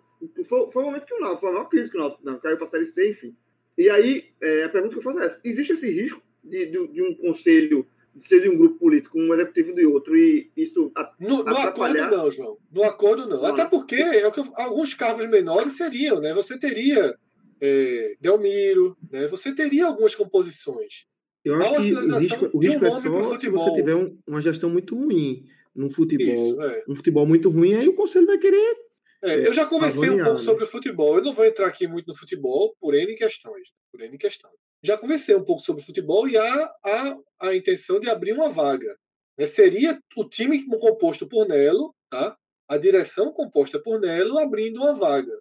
Foi, 0.45 0.69
foi 0.71 0.83
o 0.83 0.85
momento 0.85 1.05
que 1.05 1.13
o 1.13 1.19
Náutico, 1.19 1.41
foi 1.41 1.49
a 1.49 1.53
maior 1.53 1.69
crise 1.69 1.91
que 1.91 1.97
o 1.97 1.99
Náutico 1.99 2.23
não, 2.23 2.39
caiu 2.39 2.57
para 2.57 2.65
a 2.65 2.69
Série 2.69 2.85
C, 2.85 3.09
enfim. 3.09 3.35
E 3.77 3.89
aí, 3.89 4.29
é, 4.41 4.63
a 4.63 4.69
pergunta 4.69 4.93
que 4.93 4.99
eu 4.99 5.03
faço 5.03 5.19
é 5.19 5.25
essa. 5.25 5.41
Existe 5.43 5.73
esse 5.73 5.89
risco 5.89 6.21
de, 6.43 6.65
de, 6.67 6.87
de 6.87 7.01
um 7.01 7.13
conselho 7.15 7.85
de 8.15 8.25
ser 8.25 8.41
de 8.41 8.49
um 8.49 8.57
grupo 8.57 8.79
político, 8.79 9.19
um 9.19 9.33
executivo 9.33 9.73
de 9.73 9.85
outro, 9.85 10.15
e 10.15 10.49
isso 10.55 10.89
a, 10.95 11.11
no, 11.19 11.43
no 11.43 11.57
acordo 11.57 11.97
não, 11.97 12.31
João. 12.31 12.57
No 12.71 12.83
acordo 12.83 13.27
não. 13.27 13.41
não. 13.41 13.45
Até 13.45 13.65
porque 13.65 13.95
é 13.95 14.25
o 14.25 14.31
que 14.31 14.41
alguns 14.55 14.93
cargos 14.93 15.29
menores 15.29 15.75
seriam, 15.75 16.21
né? 16.21 16.33
Você 16.33 16.57
teria 16.57 17.17
é, 17.61 18.15
Delmiro, 18.19 18.97
né? 19.11 19.27
Você 19.27 19.53
teria 19.53 19.87
algumas 19.87 20.15
composições. 20.15 21.05
Eu 21.43 21.55
acho 21.55 21.75
que 21.75 21.93
o 21.93 22.17
risco, 22.17 22.49
o 22.53 22.59
risco 22.59 22.83
um 22.83 22.87
é 22.87 22.91
só 22.91 23.37
se 23.37 23.49
você 23.49 23.71
tiver 23.71 23.95
um, 23.95 24.17
uma 24.27 24.41
gestão 24.41 24.69
muito 24.69 24.95
ruim 24.95 25.45
no 25.75 25.89
futebol. 25.89 26.33
Isso, 26.33 26.61
é. 26.61 26.83
Um 26.87 26.95
futebol 26.95 27.27
muito 27.27 27.49
ruim, 27.49 27.75
aí 27.75 27.87
o 27.87 27.93
conselho 27.93 28.25
vai 28.25 28.37
querer. 28.37 28.75
É, 29.23 29.47
eu 29.47 29.53
já 29.53 29.65
conversei 29.65 30.09
um 30.09 30.23
pouco 30.23 30.39
né? 30.39 30.43
sobre 30.43 30.63
o 30.63 30.67
futebol. 30.67 31.17
Eu 31.17 31.23
não 31.23 31.33
vou 31.33 31.45
entrar 31.45 31.67
aqui 31.67 31.87
muito 31.87 32.07
no 32.07 32.15
futebol 32.15 32.75
por 32.79 32.93
N 32.93 33.15
questões. 33.15 33.69
Por 33.91 34.01
N 34.01 34.17
questões. 34.17 34.53
Já 34.83 34.97
conversei 34.97 35.35
um 35.35 35.43
pouco 35.43 35.61
sobre 35.61 35.81
o 35.81 35.85
futebol 35.85 36.27
e 36.27 36.37
há, 36.37 36.71
há 36.83 37.17
a 37.41 37.55
intenção 37.55 37.99
de 37.99 38.09
abrir 38.09 38.33
uma 38.33 38.49
vaga. 38.49 38.95
Né? 39.37 39.45
Seria 39.45 39.99
o 40.15 40.25
time 40.25 40.63
composto 40.65 41.27
por 41.27 41.47
Nelo, 41.47 41.93
tá? 42.09 42.37
a 42.67 42.77
direção 42.77 43.31
composta 43.31 43.79
por 43.79 43.99
Nelo, 43.99 44.37
abrindo 44.37 44.77
uma 44.77 44.93
vaga. 44.93 45.33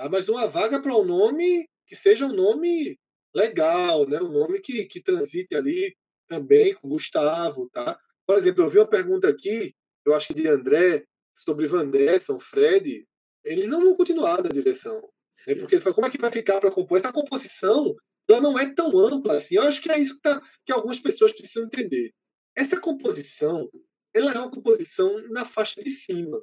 Tá? 0.00 0.08
Mas 0.08 0.30
uma 0.30 0.46
vaga 0.46 0.80
para 0.80 0.96
um 0.96 1.04
nome 1.04 1.68
que 1.86 1.94
seja 1.94 2.24
um 2.24 2.32
nome 2.32 2.98
legal, 3.34 4.08
né? 4.08 4.18
um 4.18 4.32
nome 4.32 4.58
que, 4.60 4.86
que 4.86 5.02
transite 5.02 5.54
ali 5.54 5.94
também 6.26 6.74
com 6.74 6.88
Gustavo. 6.88 7.68
Tá? 7.68 8.00
Por 8.26 8.38
exemplo, 8.38 8.64
eu 8.64 8.70
vi 8.70 8.78
uma 8.78 8.88
pergunta 8.88 9.28
aqui, 9.28 9.74
eu 10.06 10.14
acho 10.14 10.28
que 10.28 10.34
de 10.34 10.48
André, 10.48 11.04
sobre 11.34 11.66
Vanderson, 11.66 12.40
Fred. 12.40 13.06
Eles 13.44 13.68
não 13.68 13.82
vão 13.82 13.94
continuar 13.94 14.42
na 14.42 14.48
direção. 14.48 15.06
Né? 15.46 15.54
Porque 15.54 15.78
como 15.80 16.06
é 16.06 16.10
que 16.10 16.18
vai 16.18 16.30
ficar 16.30 16.60
para 16.60 16.70
compor? 16.70 16.96
Essa 16.96 17.12
composição 17.12 17.94
ela 18.26 18.40
não 18.40 18.58
é 18.58 18.72
tão 18.72 18.96
ampla 18.96 19.34
assim. 19.34 19.56
Eu 19.56 19.64
acho 19.64 19.82
que 19.82 19.90
é 19.90 19.98
isso 19.98 20.14
que, 20.14 20.20
tá, 20.22 20.40
que 20.64 20.72
algumas 20.72 21.00
pessoas 21.00 21.32
precisam 21.32 21.64
entender. 21.64 22.12
Essa 22.56 22.80
composição, 22.80 23.68
ela 24.14 24.32
é 24.32 24.38
uma 24.38 24.50
composição 24.50 25.12
na 25.30 25.44
faixa 25.44 25.82
de 25.82 25.90
cima. 25.90 26.40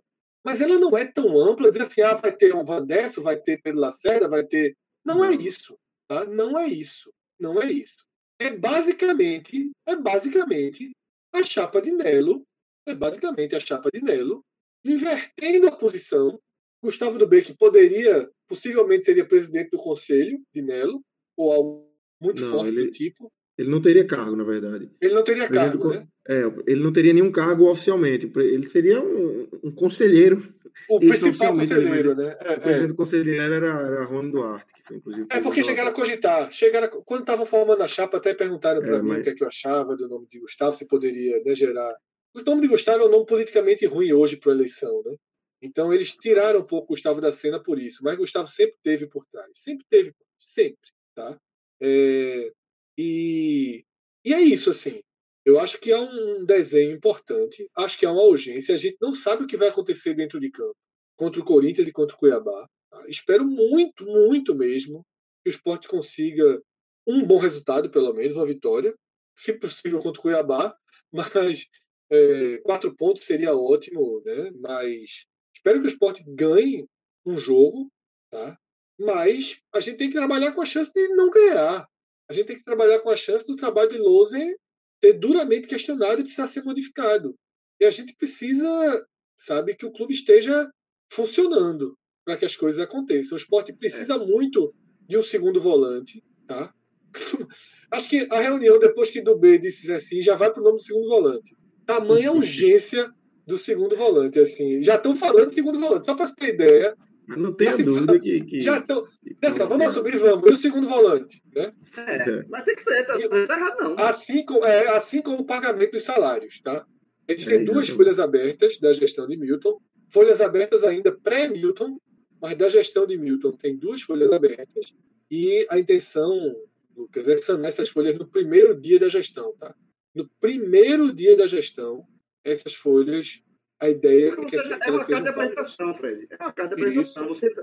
Mas 0.47 0.61
ela 0.61 0.79
não 0.79 0.97
é 0.97 1.05
tão 1.05 1.37
ampla, 1.37 1.69
dizer 1.69 1.83
assim, 1.83 1.99
ah, 1.99 2.13
vai 2.13 2.33
ter 2.33 2.55
um 2.55 2.63
Vandesso, 2.63 3.21
vai 3.21 3.35
ter 3.35 3.61
Pedro 3.61 3.81
Lacerda, 3.81 4.29
vai 4.29 4.45
ter... 4.45 4.77
Não 5.03 5.21
é 5.21 5.33
isso. 5.33 5.77
Tá? 6.07 6.23
Não 6.23 6.57
é 6.57 6.65
isso. 6.65 7.11
Não 7.37 7.61
é 7.61 7.69
isso. 7.69 8.05
É 8.39 8.49
basicamente, 8.51 9.73
é 9.85 9.93
basicamente 9.97 10.95
a 11.33 11.43
chapa 11.43 11.81
de 11.81 11.91
Nelo, 11.91 12.47
é 12.85 12.95
basicamente 12.95 13.57
a 13.57 13.59
chapa 13.59 13.89
de 13.91 14.01
Nelo, 14.01 14.41
invertendo 14.85 15.67
a 15.67 15.75
posição. 15.75 16.39
Gustavo 16.81 17.19
do 17.19 17.27
que 17.27 17.53
poderia, 17.53 18.31
possivelmente 18.47 19.03
seria 19.03 19.27
presidente 19.27 19.71
do 19.71 19.77
conselho 19.77 20.41
de 20.55 20.61
Nelo, 20.61 21.03
ou 21.35 21.51
algo 21.51 21.93
muito 22.21 22.41
não, 22.41 22.51
forte 22.51 22.69
ele, 22.69 22.85
do 22.85 22.91
tipo. 22.91 23.29
Ele 23.57 23.69
não 23.69 23.81
teria 23.81 24.05
cargo, 24.05 24.35
na 24.35 24.43
verdade. 24.43 24.91
Ele 25.01 25.13
não 25.13 25.23
teria 25.23 25.49
cargo, 25.49 25.89
né? 25.89 26.07
É, 26.29 26.43
ele 26.67 26.83
não 26.83 26.93
teria 26.93 27.13
nenhum 27.13 27.31
cargo 27.31 27.69
oficialmente. 27.69 28.31
Ele 28.35 28.69
seria 28.69 29.01
um, 29.01 29.47
um 29.63 29.71
conselheiro. 29.71 30.43
O 30.87 30.99
principal 30.99 31.55
conselheiro, 31.55 32.13
né? 32.13 32.37
É, 32.39 32.53
o 32.53 32.61
presidente 32.61 32.83
é. 32.83 32.87
do 32.87 32.95
conselheiro 32.95 33.41
era, 33.41 33.67
era 33.67 34.03
Rony 34.05 34.31
Duarte, 34.31 34.73
que 34.73 34.83
foi 34.83 34.97
inclusive. 34.97 35.27
É 35.31 35.39
porque 35.39 35.63
chegaram 35.63 35.89
a 35.89 35.93
cogitar. 35.93 36.51
Chegaram, 36.51 36.87
quando 37.03 37.21
estavam 37.21 37.47
formando 37.47 37.81
a 37.81 37.87
chapa, 37.87 38.17
até 38.17 38.33
perguntaram 38.35 38.81
para 38.81 38.97
é, 38.97 39.01
mim 39.01 39.09
mas... 39.09 39.21
o 39.21 39.23
que, 39.23 39.29
é 39.29 39.33
que 39.33 39.43
eu 39.43 39.47
achava 39.47 39.97
do 39.97 40.07
nome 40.07 40.27
de 40.27 40.39
Gustavo, 40.39 40.75
se 40.75 40.85
poderia 40.85 41.41
né, 41.43 41.55
gerar. 41.55 41.95
O 42.35 42.41
nome 42.41 42.61
de 42.61 42.67
Gustavo 42.67 43.03
é 43.03 43.07
um 43.07 43.11
nome 43.11 43.25
politicamente 43.25 43.87
ruim 43.87 44.13
hoje 44.13 44.37
para 44.37 44.51
a 44.51 44.55
eleição, 44.55 45.01
né? 45.03 45.15
Então 45.61 45.91
eles 45.91 46.11
tiraram 46.11 46.59
um 46.59 46.65
pouco 46.65 46.89
Gustavo 46.89 47.19
da 47.19 47.31
cena 47.31 47.59
por 47.59 47.79
isso, 47.79 48.03
mas 48.03 48.15
Gustavo 48.15 48.47
sempre 48.47 48.75
teve 48.83 49.07
por 49.07 49.25
trás, 49.25 49.49
sempre 49.53 49.85
teve, 49.89 50.13
sempre. 50.37 50.91
Tá? 51.15 51.35
É, 51.81 52.51
e, 52.97 53.85
e 54.25 54.33
é 54.33 54.41
isso, 54.41 54.69
assim. 54.69 55.01
Eu 55.45 55.59
acho 55.59 55.79
que 55.79 55.91
é 55.91 55.97
um 55.97 56.43
desenho 56.45 56.93
importante, 56.93 57.69
acho 57.75 57.97
que 57.97 58.05
é 58.05 58.09
uma 58.09 58.23
urgência. 58.23 58.75
A 58.75 58.77
gente 58.77 58.97
não 59.01 59.13
sabe 59.13 59.43
o 59.43 59.47
que 59.47 59.55
vai 59.55 59.69
acontecer 59.69 60.13
dentro 60.13 60.39
de 60.39 60.51
campo 60.51 60.75
contra 61.15 61.41
o 61.41 61.45
Corinthians 61.45 61.87
e 61.87 61.93
contra 61.93 62.15
o 62.15 62.19
Cuiabá. 62.19 62.67
Tá? 62.91 63.05
Espero 63.07 63.45
muito, 63.45 64.05
muito 64.05 64.53
mesmo 64.53 65.05
que 65.43 65.49
o 65.49 65.51
esporte 65.51 65.87
consiga 65.87 66.61
um 67.07 67.25
bom 67.25 67.37
resultado, 67.37 67.89
pelo 67.89 68.13
menos, 68.13 68.35
uma 68.35 68.45
vitória, 68.45 68.93
se 69.37 69.53
possível 69.53 69.99
contra 69.99 70.19
o 70.19 70.21
Cuiabá, 70.21 70.75
mas 71.13 71.67
é, 72.11 72.57
quatro 72.57 72.93
pontos 72.95 73.25
seria 73.25 73.55
ótimo, 73.55 74.21
né? 74.25 74.51
Mas 74.59 75.25
espero 75.55 75.79
que 75.79 75.87
o 75.87 75.89
esporte 75.89 76.23
ganhe 76.27 76.85
um 77.25 77.37
jogo, 77.37 77.89
tá? 78.29 78.57
Mas 78.99 79.61
a 79.73 79.79
gente 79.79 79.97
tem 79.97 80.09
que 80.09 80.15
trabalhar 80.15 80.53
com 80.53 80.61
a 80.61 80.65
chance 80.65 80.91
de 80.91 81.07
não 81.09 81.29
ganhar. 81.29 81.87
A 82.29 82.33
gente 82.33 82.47
tem 82.47 82.57
que 82.57 82.63
trabalhar 82.63 82.99
com 82.99 83.09
a 83.09 83.15
chance 83.15 83.45
do 83.45 83.55
trabalho 83.55 83.89
de 83.89 83.97
Lose 83.97 84.57
ser 85.03 85.13
duramente 85.13 85.67
questionado 85.67 86.19
e 86.21 86.23
precisar 86.23 86.47
ser 86.47 86.63
modificado. 86.63 87.35
E 87.79 87.85
a 87.85 87.91
gente 87.91 88.15
precisa, 88.15 89.05
sabe, 89.35 89.75
que 89.75 89.85
o 89.85 89.91
clube 89.91 90.13
esteja 90.13 90.69
funcionando 91.11 91.97
para 92.25 92.37
que 92.37 92.45
as 92.45 92.55
coisas 92.55 92.81
aconteçam. 92.81 93.35
O 93.35 93.39
esporte 93.39 93.73
precisa 93.73 94.15
é. 94.15 94.17
muito 94.17 94.73
de 95.07 95.17
um 95.17 95.23
segundo 95.23 95.61
volante, 95.61 96.23
tá? 96.47 96.73
Acho 97.91 98.09
que 98.09 98.27
a 98.29 98.41
reunião, 98.41 98.79
depois 98.79 99.09
que 99.09 99.21
do 99.21 99.37
B 99.37 99.57
disse 99.57 99.91
assim, 99.91 100.21
já 100.21 100.35
vai 100.35 100.51
para 100.51 100.61
o 100.61 100.63
nome 100.63 100.77
do 100.77 100.83
segundo 100.83 101.07
volante. 101.07 101.55
Tamanha 101.85 102.33
urgência 102.33 103.09
do 103.45 103.57
segundo 103.57 103.95
volante, 103.95 104.39
assim. 104.39 104.83
Já 104.83 104.95
estão 104.95 105.15
falando 105.15 105.47
de 105.47 105.55
segundo 105.55 105.79
volante. 105.79 106.05
Só 106.05 106.15
para 106.15 106.27
você 106.27 106.35
ter 106.35 106.53
ideia, 106.53 106.97
não 107.27 107.53
tenha 107.53 107.71
assim, 107.71 107.83
dúvida 107.83 108.17
que. 108.19 108.41
que 108.45 108.61
já 108.61 108.81
tô, 108.81 109.05
dessa, 109.41 109.65
vamos 109.65 109.91
subir, 109.91 110.17
vamos. 110.17 110.49
E 110.49 110.53
o 110.53 110.59
segundo 110.59 110.87
volante? 110.87 111.41
Né? 111.53 111.73
É, 111.97 112.29
é. 112.29 112.45
mas 112.49 112.63
tem 112.63 112.75
que 112.75 112.83
ser, 112.83 113.05
tá, 113.05 113.17
não 113.17 113.47
tá 113.47 113.57
errado, 113.57 113.77
não. 113.81 113.99
Assim, 113.99 114.45
é, 114.63 114.87
assim 114.89 115.21
como 115.21 115.39
o 115.39 115.45
pagamento 115.45 115.91
dos 115.91 116.03
salários, 116.03 116.61
tá? 116.61 116.85
Existem 117.27 117.61
é, 117.61 117.63
duas 117.65 117.89
folhas 117.89 118.19
abertas 118.19 118.77
da 118.79 118.93
gestão 118.93 119.27
de 119.27 119.35
Milton, 119.35 119.77
folhas 120.09 120.39
abertas 120.39 120.83
ainda 120.83 121.11
pré-Milton, 121.11 121.99
mas 122.41 122.57
da 122.57 122.69
gestão 122.69 123.05
de 123.05 123.17
Milton 123.17 123.51
tem 123.51 123.75
duas 123.75 124.01
folhas 124.01 124.31
abertas, 124.31 124.93
e 125.29 125.67
a 125.69 125.77
intenção, 125.77 126.55
Lucas, 126.95 127.27
é 127.27 127.35
sanar 127.35 127.67
essas 127.67 127.89
folhas 127.89 128.17
no 128.17 128.25
primeiro 128.25 128.79
dia 128.79 128.99
da 128.99 129.09
gestão, 129.09 129.53
tá? 129.57 129.75
No 130.15 130.29
primeiro 130.39 131.13
dia 131.13 131.35
da 131.35 131.45
gestão, 131.45 132.01
essas 132.43 132.73
folhas 132.73 133.41
a 133.79 133.89
ideia 133.89 134.29
é 134.29 134.35
que 134.35 134.49
seja, 134.49 134.79
é 134.81 134.91
uma 134.91 135.05
carta 135.05 135.21
de 135.21 135.29
apresentação, 135.29 135.93
Fred. 135.93 136.27
É 136.31 136.43
uma 136.43 136.53
carta 136.53 136.75
de 136.75 136.81
apresentação. 136.81 137.27
Você, 137.27 137.53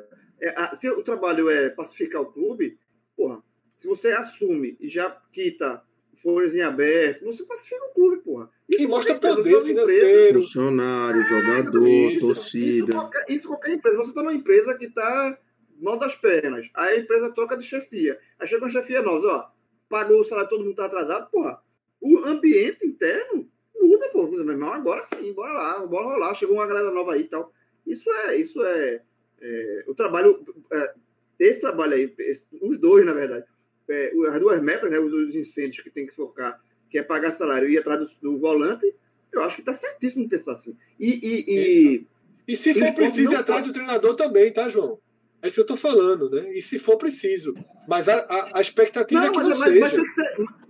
é, 0.41 0.49
a, 0.51 0.77
se 0.77 0.89
o 0.89 1.03
trabalho 1.03 1.51
é 1.51 1.71
pacificar 1.71 2.23
o 2.23 2.33
clube, 2.33 2.79
porra, 3.17 3.43
se 3.77 3.87
você 3.87 4.13
assume 4.13 4.77
e 4.81 4.89
já 4.89 5.11
quita 5.33 5.83
folhas 6.23 6.55
em 6.55 6.63
aberto, 6.63 7.25
você 7.25 7.45
pacifica 7.45 7.85
o 7.85 7.95
clube, 7.95 8.23
porra. 8.23 8.49
Isso 8.69 8.85
e 8.85 8.87
mostra 8.87 9.15
poder 9.17 9.63
financeiro. 9.63 10.41
Funcionário, 10.41 11.21
é, 11.21 11.25
jogador, 11.25 11.87
isso, 11.87 12.27
torcida. 12.27 12.91
Isso 12.91 12.99
qualquer, 12.99 13.25
isso 13.29 13.49
qualquer 13.49 13.73
empresa. 13.73 13.97
Você 13.99 14.11
está 14.11 14.23
numa 14.23 14.35
empresa 14.35 14.75
que 14.75 14.87
está 14.87 15.39
mal 15.81 15.99
das 15.99 16.15
pernas. 16.15 16.71
Aí 16.75 16.97
a 16.97 17.01
empresa 17.01 17.33
troca 17.33 17.57
de 17.57 17.65
chefia. 17.65 18.19
Aí 18.39 18.47
chega 18.47 18.65
uma 18.65 18.71
chefia 18.71 19.03
nós, 19.03 19.25
ó. 19.25 19.51
Pagou 19.89 20.21
o 20.21 20.25
salário, 20.25 20.49
todo 20.49 20.61
mundo 20.61 20.71
está 20.71 20.87
atrasado, 20.87 21.31
porra. 21.31 21.61
O 22.01 22.19
ambiente 22.25 22.87
interno 22.87 23.51
muda, 23.87 24.09
pô. 24.11 24.27
Meu 24.27 24.49
irmão, 24.49 24.73
agora 24.73 25.03
sim, 25.03 25.33
bora 25.33 25.53
lá, 25.53 25.87
bora 25.87 26.07
rolar. 26.07 26.35
Chegou 26.35 26.57
uma 26.57 26.67
galera 26.67 26.91
nova 26.91 27.15
aí 27.15 27.23
e 27.23 27.29
tal. 27.29 27.53
Isso 27.87 28.11
é, 28.11 28.37
isso 28.37 28.65
é, 28.65 29.01
é 29.41 29.85
o 29.87 29.95
trabalho, 29.95 30.43
é, 30.73 30.95
esse 31.39 31.61
trabalho 31.61 31.95
aí, 31.95 32.15
esse, 32.19 32.45
os 32.61 32.79
dois, 32.79 33.05
na 33.05 33.13
verdade, 33.13 33.45
é, 33.89 34.13
as 34.29 34.41
duas 34.41 34.63
metas, 34.63 34.91
né, 34.91 34.99
os, 34.99 35.13
os 35.13 35.35
incêndios 35.35 35.83
que 35.83 35.91
tem 35.91 36.07
que 36.07 36.15
focar, 36.15 36.61
que 36.91 36.99
é 36.99 37.03
pagar 37.03 37.33
salário 37.33 37.69
e 37.69 37.75
ir 37.75 37.79
atrás 37.79 38.01
do, 38.01 38.11
do 38.23 38.39
volante, 38.39 38.95
eu 39.33 39.43
acho 39.43 39.57
que 39.57 39.63
está 39.63 39.75
certíssimo 39.75 40.29
pensar 40.29 40.53
assim. 40.53 40.77
E, 40.99 41.11
e, 41.11 41.45
e, 41.49 42.07
e 42.49 42.57
se 42.57 42.73
for 42.73 42.95
preciso 42.95 43.33
ir 43.33 43.37
atrás 43.37 43.65
do 43.65 43.73
treinador 43.73 44.15
também, 44.15 44.53
tá, 44.53 44.69
João? 44.69 44.99
É 45.43 45.49
isso 45.49 45.57
que 45.57 45.61
eu 45.61 45.75
estou 45.75 45.77
falando, 45.77 46.31
né? 46.31 46.57
E 46.57 46.63
se 46.63 46.79
for 46.79 46.97
preciso. 46.97 47.53
Mas 47.87 48.09
a, 48.09 48.17
a, 48.17 48.59
a 48.59 48.61
expectativa 48.63 49.21
não, 49.21 49.27
é 49.27 49.31
que 49.31 49.37
mas, 49.37 49.49
não 49.49 49.59
mas, 49.59 49.73
seja. 49.73 50.03
Mas 50.39 50.65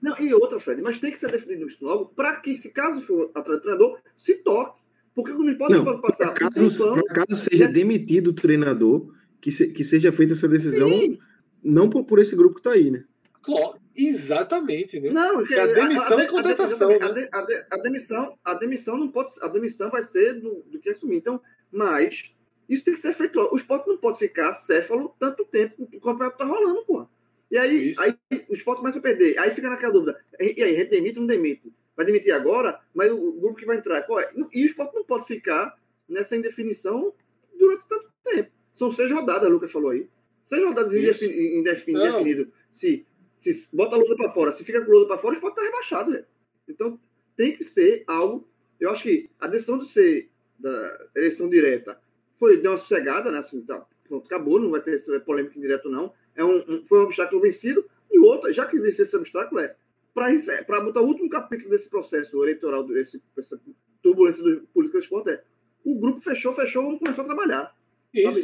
não, 0.00 0.16
e 0.18 0.32
outra, 0.32 0.60
Fred, 0.60 0.80
mas 0.80 0.98
tem 0.98 1.10
que 1.10 1.18
ser 1.18 1.30
definido 1.30 1.66
isso 1.66 1.84
logo 1.84 2.06
para 2.06 2.36
que, 2.36 2.54
se 2.56 2.70
caso 2.70 3.02
for 3.02 3.30
atrás 3.34 3.58
do 3.58 3.62
treinador, 3.62 3.98
se 4.16 4.34
toque. 4.36 4.80
Porque 5.14 5.32
não 5.32 5.54
pode 5.56 5.74
não, 5.74 6.00
passar. 6.00 6.32
Caso, 6.32 6.94
um 6.94 7.02
caso 7.02 7.34
seja 7.34 7.66
demitido 7.66 8.28
o 8.28 8.32
treinador, 8.32 9.12
que, 9.40 9.50
se, 9.50 9.68
que 9.72 9.82
seja 9.82 10.12
feita 10.12 10.32
essa 10.32 10.46
decisão, 10.46 10.88
Sim. 10.88 11.18
não 11.62 11.90
por, 11.90 12.04
por 12.04 12.20
esse 12.20 12.36
grupo 12.36 12.54
que 12.54 12.60
está 12.60 12.72
aí, 12.72 12.88
né? 12.88 13.04
Claro. 13.42 13.78
Exatamente, 13.96 15.00
né? 15.00 15.10
Não, 15.10 15.40
é 15.44 15.58
a 15.58 15.66
demissão 15.66 16.18
a, 16.18 16.20
a, 16.20 16.24
e 16.24 16.28
contratação. 16.28 16.90
A, 16.92 17.12
né? 17.12 17.28
a, 17.68 17.76
demissão, 17.78 18.38
a 18.44 18.54
demissão 18.54 18.96
não 18.96 19.08
pode, 19.08 19.32
a 19.40 19.48
demissão 19.48 19.90
vai 19.90 20.04
ser 20.04 20.34
do, 20.34 20.62
do 20.70 20.78
que 20.78 20.90
assumir. 20.90 21.16
Então, 21.16 21.40
mas 21.72 22.30
isso 22.68 22.84
tem 22.84 22.94
que 22.94 23.00
ser 23.00 23.12
feito. 23.12 23.40
O 23.40 23.56
esporte 23.56 23.88
não 23.88 23.96
pode 23.96 24.18
ficar 24.18 24.52
céfalo 24.52 25.16
tanto 25.18 25.44
tempo 25.44 25.84
que 25.88 25.96
o 25.96 26.00
campeonato 26.00 26.38
tá 26.38 26.44
rolando, 26.44 26.84
pô. 26.86 27.08
E 27.50 27.56
aí, 27.56 27.94
aí 27.98 28.14
o 28.48 28.54
esporte 28.54 28.78
começa 28.78 28.98
a 28.98 29.02
perder. 29.02 29.38
Aí 29.38 29.50
fica 29.50 29.70
naquela 29.70 29.92
dúvida. 29.92 30.20
E 30.38 30.62
aí, 30.62 30.76
a 30.76 30.78
gente 30.80 30.90
demite 30.90 31.18
ou 31.18 31.22
não 31.22 31.26
demite? 31.26 31.72
Vai 31.96 32.06
demitir 32.06 32.32
agora, 32.32 32.80
mas 32.94 33.10
o 33.10 33.32
grupo 33.32 33.56
que 33.56 33.66
vai 33.66 33.78
entrar. 33.78 34.02
Pô, 34.02 34.20
e 34.20 34.62
o 34.62 34.66
esporte 34.66 34.94
não 34.94 35.04
pode 35.04 35.26
ficar 35.26 35.76
nessa 36.08 36.36
indefinição 36.36 37.12
durante 37.58 37.84
tanto 37.88 38.10
tempo. 38.24 38.50
São 38.70 38.92
seis 38.92 39.10
rodadas, 39.10 39.48
o 39.48 39.52
Lucas 39.52 39.72
falou 39.72 39.90
aí. 39.90 40.08
Seis 40.42 40.62
rodadas 40.62 40.92
indefinidas. 40.94 42.48
Se 42.72 43.06
se 43.38 43.68
bota 43.72 43.94
a 43.94 43.98
luta 43.98 44.16
para 44.16 44.30
fora, 44.30 44.50
se 44.50 44.64
fica 44.64 44.84
com 44.84 44.90
a 44.90 44.94
luta 44.94 45.08
para 45.08 45.18
fora, 45.18 45.40
pode 45.40 45.52
estar 45.52 45.62
rebaixado. 45.62 46.10
Né? 46.10 46.24
Então, 46.68 47.00
tem 47.36 47.56
que 47.56 47.62
ser 47.62 48.02
algo. 48.06 48.46
Eu 48.80 48.90
acho 48.90 49.04
que 49.04 49.30
a 49.38 49.46
decisão 49.46 49.78
de 49.78 49.86
ser 49.86 50.28
da 50.58 51.08
eleição 51.14 51.48
direta 51.48 52.00
foi 52.34 52.56
deu 52.56 52.72
uma 52.72 52.76
sossegada, 52.76 53.30
né? 53.30 53.38
Assim, 53.38 53.60
tá, 53.62 53.86
pronto, 54.08 54.26
acabou, 54.26 54.58
não 54.58 54.70
vai 54.70 54.80
ter 54.80 55.00
polêmica 55.24 55.56
indireto, 55.56 55.88
não. 55.88 56.12
É 56.38 56.44
um, 56.44 56.64
um, 56.68 56.86
foi 56.86 57.00
um 57.00 57.02
obstáculo 57.02 57.42
vencido. 57.42 57.84
E 58.10 58.18
outra, 58.18 58.52
já 58.52 58.64
que 58.64 58.78
venceu 58.78 59.04
esse 59.04 59.16
obstáculo, 59.16 59.60
é 59.60 59.74
para 60.14 60.80
botar 60.80 61.00
o 61.00 61.06
último 61.06 61.28
capítulo 61.28 61.70
desse 61.70 61.90
processo 61.90 62.42
eleitoral, 62.42 62.84
desse, 62.86 63.22
dessa 63.36 63.60
turbulência 64.02 64.42
do 64.42 64.62
político 64.68 64.98
do 64.98 65.02
esporte, 65.02 65.30
é 65.30 65.42
o 65.84 65.98
grupo 65.98 66.20
fechou, 66.20 66.52
fechou, 66.52 66.84
vamos 66.84 66.98
começar 66.98 67.22
a 67.22 67.26
trabalhar. 67.26 67.76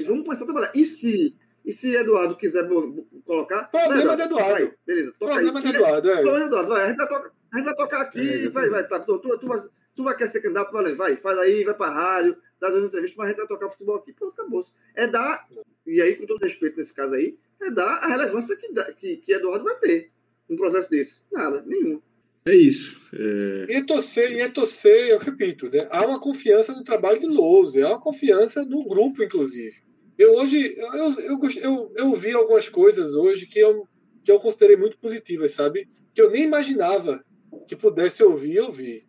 Vamos 0.07 0.25
começar 0.25 0.45
a 0.45 0.47
trabalhar. 0.47 0.73
E 0.75 0.85
se 0.85 1.35
e 1.65 1.73
se 1.73 1.97
Eduardo 1.97 2.37
quiser 2.37 2.69
colocar. 3.25 3.65
Problema 3.71 3.95
né, 3.95 4.03
Eduardo, 4.03 4.23
de 4.23 4.29
Eduardo. 4.29 4.53
Vai, 4.53 4.75
beleza, 4.87 5.15
toca 5.19 5.33
Problema 5.33 5.59
aí. 5.59 5.65
de 5.65 5.77
Eduardo, 5.77 6.11
é. 6.11 6.15
Problema 6.15 6.39
de 6.41 6.47
Eduardo, 6.47 6.69
vai. 6.69 6.83
A 6.83 6.89
gente 6.89 6.97
vai 6.97 7.09
tocar, 7.09 7.31
a 7.53 7.57
gente 7.57 7.65
vai 7.65 7.75
tocar 7.75 8.01
aqui, 8.03 8.45
é, 8.45 8.51
vai, 8.51 8.69
vai, 8.69 8.87
sabe? 8.87 9.07
Tu, 9.07 9.19
tu, 9.19 9.39
tu, 9.39 9.47
vai, 9.47 9.59
tu 9.95 10.05
vai 10.05 10.17
querer 10.17 10.31
ser 10.31 10.41
candidato, 10.41 10.73
vai, 10.73 10.95
vai, 10.95 11.17
faz 11.17 11.39
aí, 11.39 11.65
vai 11.65 11.75
pra 11.75 11.91
rádio, 11.91 12.37
dá 12.61 12.69
uma 12.69 12.87
entrevista, 12.87 13.17
mas 13.19 13.27
a 13.27 13.31
gente 13.31 13.39
vai 13.39 13.47
tocar 13.47 13.71
futebol 13.71 13.97
aqui. 13.97 14.13
Pronto, 14.13 14.33
acabou. 14.33 14.67
É 14.95 15.07
dar, 15.07 15.47
e 15.87 16.01
aí, 16.01 16.17
com 16.17 16.27
todo 16.27 16.43
respeito 16.43 16.77
nesse 16.77 16.93
caso 16.93 17.15
aí, 17.15 17.37
é 17.61 17.71
dar 17.71 17.99
a 17.99 18.09
relevância 18.09 18.57
que, 18.57 18.69
que, 18.95 19.17
que 19.19 19.33
Eduardo 19.33 19.65
vai 19.65 19.77
ter 19.77 20.11
num 20.49 20.57
processo 20.57 20.91
desse. 20.91 21.21
Nada, 21.33 21.63
nenhum. 21.67 22.01
É 22.47 22.55
isso. 22.55 23.01
É... 23.15 23.73
E 23.73 23.77
é 23.77 23.83
torcer, 23.83 24.33
e 24.33 24.41
é 24.41 24.49
torcer, 24.51 25.09
eu 25.09 25.19
repito, 25.19 25.71
né? 25.71 25.89
há 25.91 26.05
uma 26.07 26.21
confiança 26.21 26.75
no 26.75 26.85
trabalho 26.85 27.19
de 27.19 27.27
Lousa, 27.27 27.87
há 27.87 27.91
uma 27.91 28.01
confiança 28.01 28.65
no 28.65 28.87
grupo, 28.87 29.23
inclusive. 29.23 29.83
Eu 30.19 30.35
hoje, 30.35 30.77
eu, 30.77 31.21
eu, 31.21 31.41
eu, 31.63 31.93
eu 31.97 32.15
vi 32.15 32.33
algumas 32.33 32.69
coisas 32.69 33.15
hoje 33.15 33.47
que 33.47 33.59
eu, 33.59 33.89
que 34.23 34.31
eu 34.31 34.39
considerei 34.39 34.77
muito 34.77 34.99
positivas, 34.99 35.53
sabe? 35.53 35.89
Que 36.15 36.21
eu 36.21 36.31
nem 36.31 36.45
imaginava 36.45 37.25
que 37.67 37.75
pudesse 37.75 38.23
ouvir 38.23 38.61
ouvir. 38.61 39.07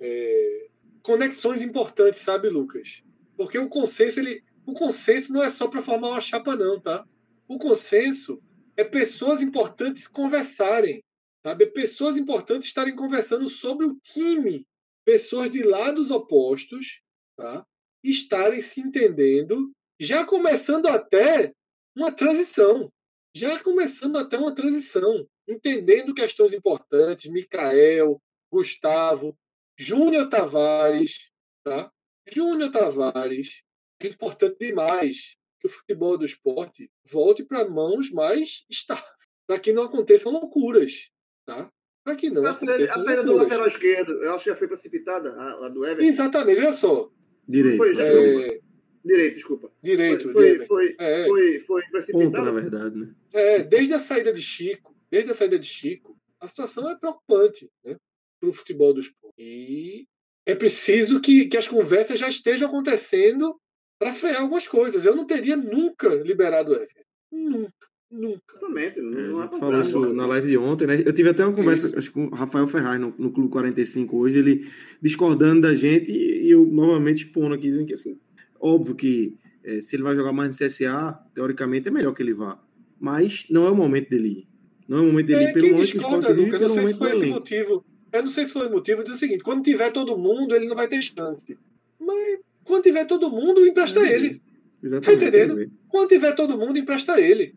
É, 0.00 0.68
conexões 1.02 1.62
importantes, 1.62 2.20
sabe, 2.20 2.48
Lucas? 2.48 3.02
Porque 3.36 3.58
o 3.58 3.68
consenso, 3.68 4.20
ele, 4.20 4.42
o 4.66 4.72
consenso 4.72 5.32
não 5.32 5.42
é 5.42 5.50
só 5.50 5.68
para 5.68 5.82
formar 5.82 6.08
uma 6.10 6.20
chapa, 6.20 6.56
não, 6.56 6.80
tá? 6.80 7.06
O 7.46 7.58
consenso 7.58 8.42
é 8.76 8.84
pessoas 8.84 9.40
importantes 9.40 10.06
conversarem, 10.06 11.02
sabe? 11.42 11.64
É 11.64 11.66
pessoas 11.66 12.16
importantes 12.16 12.68
estarem 12.68 12.94
conversando 12.94 13.48
sobre 13.48 13.86
o 13.86 13.96
time, 14.02 14.66
pessoas 15.04 15.50
de 15.50 15.62
lados 15.62 16.10
opostos, 16.10 17.00
tá? 17.36 17.64
Estarem 18.04 18.60
se 18.60 18.80
entendendo 18.80 19.72
já 20.00 20.24
começando 20.24 20.86
até 20.86 21.52
uma 21.96 22.12
transição. 22.12 22.92
Já 23.34 23.58
começando 23.62 24.16
até 24.16 24.38
uma 24.38 24.54
transição, 24.54 25.26
entendendo 25.46 26.14
questões 26.14 26.52
importantes, 26.52 27.30
Micael, 27.30 28.20
Gustavo, 28.50 29.36
Júnior 29.78 30.28
Tavares, 30.28 31.30
tá? 31.62 31.90
Júnior 32.28 32.70
Tavares, 32.72 33.62
é 34.00 34.08
importante 34.08 34.58
demais 34.58 35.36
que 35.60 35.68
o 35.68 35.70
futebol 35.70 36.18
do 36.18 36.24
esporte 36.24 36.90
volte 37.10 37.44
para 37.44 37.68
mãos 37.68 38.10
mais 38.10 38.66
estáveis, 38.68 39.06
para 39.46 39.58
que 39.58 39.72
não 39.72 39.84
aconteçam 39.84 40.32
loucuras, 40.32 41.10
tá? 41.46 41.70
Para 42.04 42.16
que 42.16 42.28
não 42.28 42.44
a 42.44 42.50
aconteçam 42.50 43.02
A 43.02 43.04
saída 43.04 43.22
do 43.22 43.34
lateral 43.34 43.68
esquerdo, 43.68 44.12
eu 44.24 44.34
acho 44.34 44.44
que 44.44 44.50
já 44.50 44.56
foi 44.56 44.66
precipitada, 44.66 45.32
a, 45.32 45.66
a 45.66 45.68
do 45.68 45.84
Everton. 45.84 46.08
Exatamente, 46.08 46.58
olha 46.58 46.72
só. 46.72 47.10
Direito. 47.46 47.76
Foi, 47.76 48.00
é, 48.00 48.60
Direito, 49.04 49.34
desculpa. 49.36 49.72
Direito. 49.82 50.28
Foi, 50.32 50.66
foi, 50.66 50.96
é. 50.98 51.26
foi, 51.26 51.60
foi 51.60 51.82
precipitado. 51.90 52.32
Ponto, 52.32 52.42
na 52.42 52.50
verdade, 52.50 52.96
né? 52.96 53.14
É, 53.32 53.62
desde 53.62 53.94
a 53.94 54.00
saída 54.00 54.32
de 54.32 54.42
Chico, 54.42 54.94
desde 55.10 55.30
a 55.30 55.34
saída 55.34 55.58
de 55.58 55.66
Chico, 55.66 56.18
a 56.40 56.48
situação 56.48 56.90
é 56.90 56.96
preocupante 56.96 57.70
né, 57.84 57.96
para 58.40 58.48
o 58.48 58.52
futebol 58.52 58.94
do 58.94 59.00
esporte. 59.00 59.34
E 59.38 60.06
é 60.46 60.54
preciso 60.54 61.20
que, 61.20 61.46
que 61.46 61.56
as 61.56 61.68
conversas 61.68 62.18
já 62.18 62.28
estejam 62.28 62.68
acontecendo 62.68 63.54
para 63.98 64.12
frear 64.12 64.42
algumas 64.42 64.66
coisas. 64.66 65.04
Eu 65.04 65.14
não 65.14 65.26
teria 65.26 65.56
nunca 65.56 66.08
liberado 66.08 66.72
o 66.72 66.74
Everton. 66.74 67.00
Nunca. 67.32 67.88
Nunca. 68.10 68.56
Exatamente. 68.56 69.00
Não, 69.02 69.18
é, 69.18 69.42
a 69.42 69.44
gente 69.44 69.58
falou 69.58 69.80
isso 69.80 70.14
na 70.14 70.26
live 70.26 70.48
de 70.48 70.56
ontem, 70.56 70.86
né? 70.86 71.02
Eu 71.04 71.12
tive 71.12 71.28
até 71.28 71.44
uma 71.44 71.54
conversa 71.54 71.98
acho, 71.98 72.10
com 72.10 72.26
o 72.26 72.34
Rafael 72.34 72.66
Ferraz 72.66 72.98
no, 72.98 73.14
no 73.18 73.30
Clube 73.30 73.50
45 73.50 74.16
hoje, 74.16 74.38
ele 74.38 74.66
discordando 75.02 75.60
da 75.60 75.74
gente 75.74 76.10
e 76.10 76.50
eu 76.50 76.64
novamente 76.64 77.26
expondo 77.26 77.54
aqui, 77.54 77.68
dizendo 77.68 77.84
que 77.84 77.92
assim, 77.92 78.18
Óbvio 78.60 78.94
que 78.94 79.36
é, 79.64 79.80
se 79.80 79.96
ele 79.96 80.02
vai 80.02 80.16
jogar 80.16 80.32
mais 80.32 80.48
no 80.48 80.66
CSA, 80.66 81.18
teoricamente 81.34 81.88
é 81.88 81.90
melhor 81.90 82.12
que 82.12 82.22
ele 82.22 82.32
vá. 82.32 82.60
Mas 83.00 83.46
não 83.50 83.66
é 83.66 83.70
o 83.70 83.76
momento 83.76 84.08
dele 84.10 84.28
ir. 84.28 84.48
Não 84.88 84.98
é 84.98 85.00
o 85.02 85.06
momento 85.06 85.26
dele 85.26 85.44
ir 85.44 85.48
é, 85.48 85.52
pelo 85.52 85.68
momento 85.70 85.90
que 85.90 85.98
o 85.98 86.00
Sport 86.00 86.34
vive, 86.34 86.50
pelo 86.58 86.74
momento 86.74 86.98
do 86.98 87.08
elenco. 87.08 87.34
Motivo, 87.34 87.84
eu 88.12 88.22
não 88.22 88.30
sei 88.30 88.46
se 88.46 88.52
foi 88.52 88.66
o 88.66 88.70
motivo, 88.70 89.04
diz 89.04 89.14
o 89.14 89.16
seguinte, 89.16 89.42
quando 89.42 89.62
tiver 89.62 89.90
todo 89.92 90.16
mundo, 90.16 90.54
ele 90.54 90.68
não 90.68 90.76
vai 90.76 90.88
ter 90.88 91.02
chance. 91.02 91.58
Mas 91.98 92.38
quando 92.64 92.82
tiver 92.82 93.06
todo 93.06 93.30
mundo, 93.30 93.66
empresta 93.66 94.00
é, 94.00 94.12
ele. 94.12 94.42
Exatamente. 94.82 95.20
Tá 95.20 95.26
entendendo? 95.26 95.70
Quando 95.88 96.08
tiver 96.08 96.34
todo 96.34 96.58
mundo, 96.58 96.78
empresta 96.78 97.20
ele. 97.20 97.54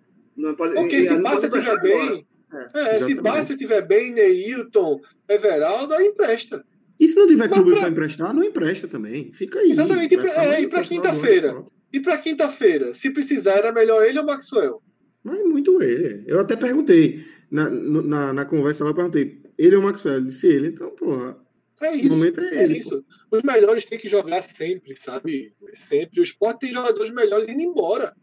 Pode, 0.57 0.76
Porque 0.76 1.07
se 1.07 1.15
Basta 1.18 1.48
estiver 1.48 1.82
bem... 1.82 2.26
É, 2.73 3.06
se 3.06 3.15
Basta 3.15 3.53
estiver 3.53 3.88
bem, 3.88 4.11
Neilton, 4.11 4.99
Everaldo, 5.30 5.94
aí 5.94 6.07
empresta. 6.07 6.65
E 6.99 7.07
se 7.07 7.15
não 7.15 7.26
tiver 7.26 7.49
clube 7.49 7.76
para 7.76 7.90
emprestar, 7.90 8.34
não 8.34 8.44
empresta 8.44 8.88
também. 8.88 9.32
Fica 9.34 9.60
aí. 9.60 9.72
Exatamente. 9.72 10.15
É, 10.15 10.61
e 10.61 10.68
para 10.68 10.84
quinta-feira? 10.84 11.64
E 11.91 11.99
para 11.99 12.18
quinta-feira? 12.18 12.94
Se 12.94 13.10
precisar, 13.10 13.53
era 13.53 13.72
melhor 13.72 14.06
ele 14.06 14.19
ou 14.19 14.26
Maxwell? 14.26 14.82
Mas 15.23 15.40
muito 15.44 15.82
ele. 15.82 16.23
Eu 16.28 16.40
até 16.40 16.56
perguntei. 16.56 17.23
Na, 17.49 17.69
na, 17.69 18.34
na 18.34 18.45
conversa 18.45 18.84
lá, 18.84 18.91
eu 18.91 18.95
perguntei. 18.95 19.40
Ele 19.61 19.75
ou 19.75 19.83
Maxwell? 19.83 20.17
Ele 20.17 20.25
disse 20.25 20.47
ele. 20.47 20.67
Então, 20.69 20.89
porra. 20.95 21.38
É 21.81 21.95
isso. 21.95 22.07
O 22.07 22.17
momento 22.17 22.41
é, 22.41 22.55
é 22.55 22.63
ele. 22.63 22.77
isso. 22.77 23.05
Os 23.29 23.43
melhores 23.43 23.85
têm 23.85 23.97
que 23.97 24.09
jogar 24.09 24.41
sempre, 24.41 24.95
sabe? 24.95 25.53
Sempre. 25.73 26.19
O 26.19 26.23
esporte 26.23 26.61
tem 26.61 26.73
jogadores 26.73 27.11
melhores 27.11 27.47
indo 27.47 27.61
embora. 27.61 28.15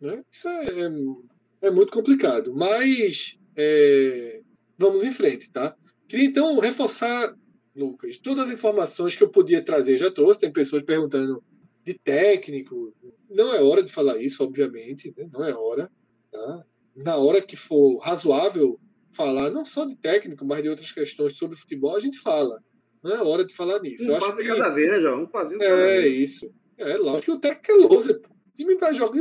Né? 0.00 0.22
Isso 0.30 0.48
é, 0.48 0.66
é, 0.82 1.66
é 1.68 1.70
muito 1.70 1.92
complicado. 1.92 2.54
Mas 2.54 3.38
é, 3.56 4.40
vamos 4.78 5.02
em 5.04 5.12
frente, 5.12 5.50
tá? 5.50 5.76
Queria 6.08 6.26
então 6.26 6.58
reforçar 6.58 7.34
Lucas. 7.74 8.18
Todas 8.18 8.48
as 8.48 8.52
informações 8.52 9.16
que 9.16 9.22
eu 9.24 9.30
podia 9.30 9.62
trazer 9.62 9.96
já 9.96 10.10
trouxe. 10.10 10.40
Tem 10.40 10.52
pessoas 10.52 10.82
perguntando 10.82 11.42
de 11.84 11.94
técnico. 11.94 12.94
Não 13.28 13.52
é 13.54 13.62
hora 13.62 13.82
de 13.82 13.90
falar 13.90 14.18
isso, 14.18 14.44
obviamente. 14.44 15.12
Né? 15.16 15.28
Não 15.32 15.44
é 15.44 15.54
hora. 15.54 15.90
Tá? 16.30 16.66
Na 16.94 17.16
hora 17.16 17.40
que 17.40 17.56
for 17.56 17.98
razoável 17.98 18.78
falar, 19.12 19.50
não 19.50 19.64
só 19.64 19.84
de 19.84 19.96
técnico, 19.96 20.44
mas 20.44 20.62
de 20.62 20.68
outras 20.68 20.92
questões 20.92 21.36
sobre 21.36 21.56
futebol, 21.56 21.96
a 21.96 22.00
gente 22.00 22.18
fala. 22.18 22.62
Não 23.02 23.12
é 23.12 23.22
hora 23.22 23.44
de 23.44 23.54
falar 23.54 23.80
nisso. 23.80 24.10
Um 24.10 24.18
passo 24.18 24.36
que... 24.36 24.46
cada 24.46 24.68
vez, 24.68 24.90
né, 24.90 25.00
João? 25.00 25.22
Um 25.22 25.26
passinho 25.26 25.62
É, 25.62 26.00
vez. 26.02 26.30
isso. 26.30 26.54
É, 26.78 26.96
lógico 26.96 27.24
que 27.24 27.30
o 27.32 27.40
técnico 27.40 27.72
é 27.72 27.86
loser. 27.86 28.16
O 28.16 28.56
time 28.56 28.74
vai 28.76 28.94
jogar. 28.94 29.18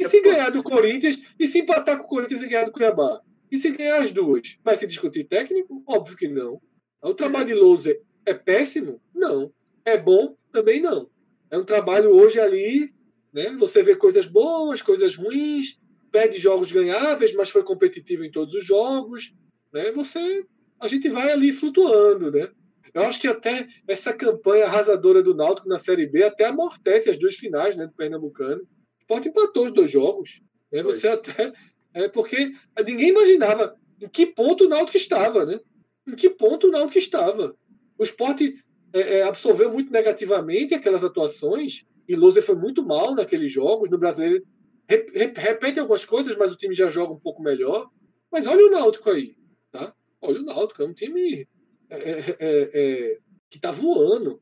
E 0.00 0.08
se 0.08 0.20
ganhar 0.20 0.50
do 0.50 0.62
Corinthians, 0.62 1.18
e 1.38 1.46
se 1.46 1.60
empatar 1.60 1.98
com 1.98 2.04
o 2.04 2.08
Corinthians 2.08 2.42
e 2.42 2.48
ganhar 2.48 2.64
do 2.64 2.72
Cuiabá? 2.72 3.20
E 3.50 3.58
se 3.58 3.70
ganhar 3.70 4.02
as 4.02 4.12
duas? 4.12 4.56
Vai 4.62 4.76
se 4.76 4.86
discutir 4.86 5.24
técnico? 5.24 5.82
Óbvio 5.86 6.16
que 6.16 6.28
não. 6.28 6.60
O 7.02 7.14
trabalho 7.14 7.46
de 7.46 7.54
loser 7.54 8.00
é 8.24 8.34
péssimo? 8.34 9.00
Não. 9.14 9.52
É 9.84 9.96
bom? 9.96 10.36
Também 10.52 10.80
não. 10.80 11.08
É 11.50 11.56
um 11.56 11.64
trabalho 11.64 12.10
hoje 12.10 12.38
ali, 12.38 12.92
né? 13.32 13.56
Você 13.58 13.82
vê 13.82 13.96
coisas 13.96 14.26
boas, 14.26 14.82
coisas 14.82 15.16
ruins, 15.16 15.78
perde 16.10 16.38
jogos 16.38 16.72
ganháveis, 16.72 17.34
mas 17.34 17.50
foi 17.50 17.62
competitivo 17.62 18.24
em 18.24 18.30
todos 18.30 18.54
os 18.54 18.64
jogos, 18.64 19.34
né? 19.72 19.90
Você, 19.92 20.44
a 20.80 20.88
gente 20.88 21.08
vai 21.08 21.30
ali 21.30 21.52
flutuando, 21.52 22.30
né? 22.30 22.50
Eu 22.94 23.02
acho 23.02 23.20
que 23.20 23.28
até 23.28 23.68
essa 23.86 24.12
campanha 24.12 24.66
arrasadora 24.66 25.22
do 25.22 25.34
Náutico 25.34 25.68
na 25.68 25.78
Série 25.78 26.06
B 26.06 26.24
até 26.24 26.46
amortece 26.46 27.10
as 27.10 27.18
duas 27.18 27.36
finais, 27.36 27.76
né, 27.76 27.86
do 27.86 27.94
Pernambucano. 27.94 28.62
O 28.62 29.00
Sport 29.00 29.26
empatou 29.26 29.66
os 29.66 29.72
dois 29.72 29.90
jogos, 29.90 30.40
né? 30.72 30.82
Você 30.82 31.08
até 31.08 31.52
é 31.94 32.08
porque 32.08 32.52
ninguém 32.84 33.08
imaginava 33.08 33.76
em 34.00 34.08
que 34.08 34.26
ponto 34.26 34.64
o 34.64 34.68
Náutico 34.68 34.96
estava, 34.96 35.44
né? 35.44 35.60
em 36.06 36.14
que 36.14 36.30
ponto 36.30 36.68
o 36.68 36.70
Náutico 36.70 36.98
estava. 36.98 37.54
O 37.98 38.02
esporte 38.02 38.54
é, 38.92 39.18
é, 39.18 39.22
absorveu 39.22 39.70
muito 39.70 39.92
negativamente 39.92 40.74
aquelas 40.74 41.04
atuações, 41.04 41.84
e 42.08 42.16
Lousa 42.16 42.40
foi 42.40 42.54
muito 42.54 42.82
mal 42.84 43.14
naqueles 43.14 43.52
jogos. 43.52 43.90
No 43.90 43.98
brasileiro, 43.98 44.42
repete 44.88 45.78
algumas 45.78 46.04
coisas, 46.04 46.36
mas 46.36 46.50
o 46.50 46.56
time 46.56 46.74
já 46.74 46.88
joga 46.88 47.12
um 47.12 47.20
pouco 47.20 47.42
melhor. 47.42 47.88
Mas 48.32 48.46
olha 48.46 48.66
o 48.66 48.70
Náutico 48.70 49.10
aí, 49.10 49.36
tá? 49.70 49.94
Olha 50.20 50.40
o 50.40 50.44
Náutico, 50.44 50.82
é 50.82 50.86
um 50.86 50.94
time 50.94 51.46
é, 51.90 51.96
é, 51.96 52.36
é, 52.40 52.70
é 52.74 53.18
que 53.50 53.58
tá 53.58 53.70
voando. 53.70 54.40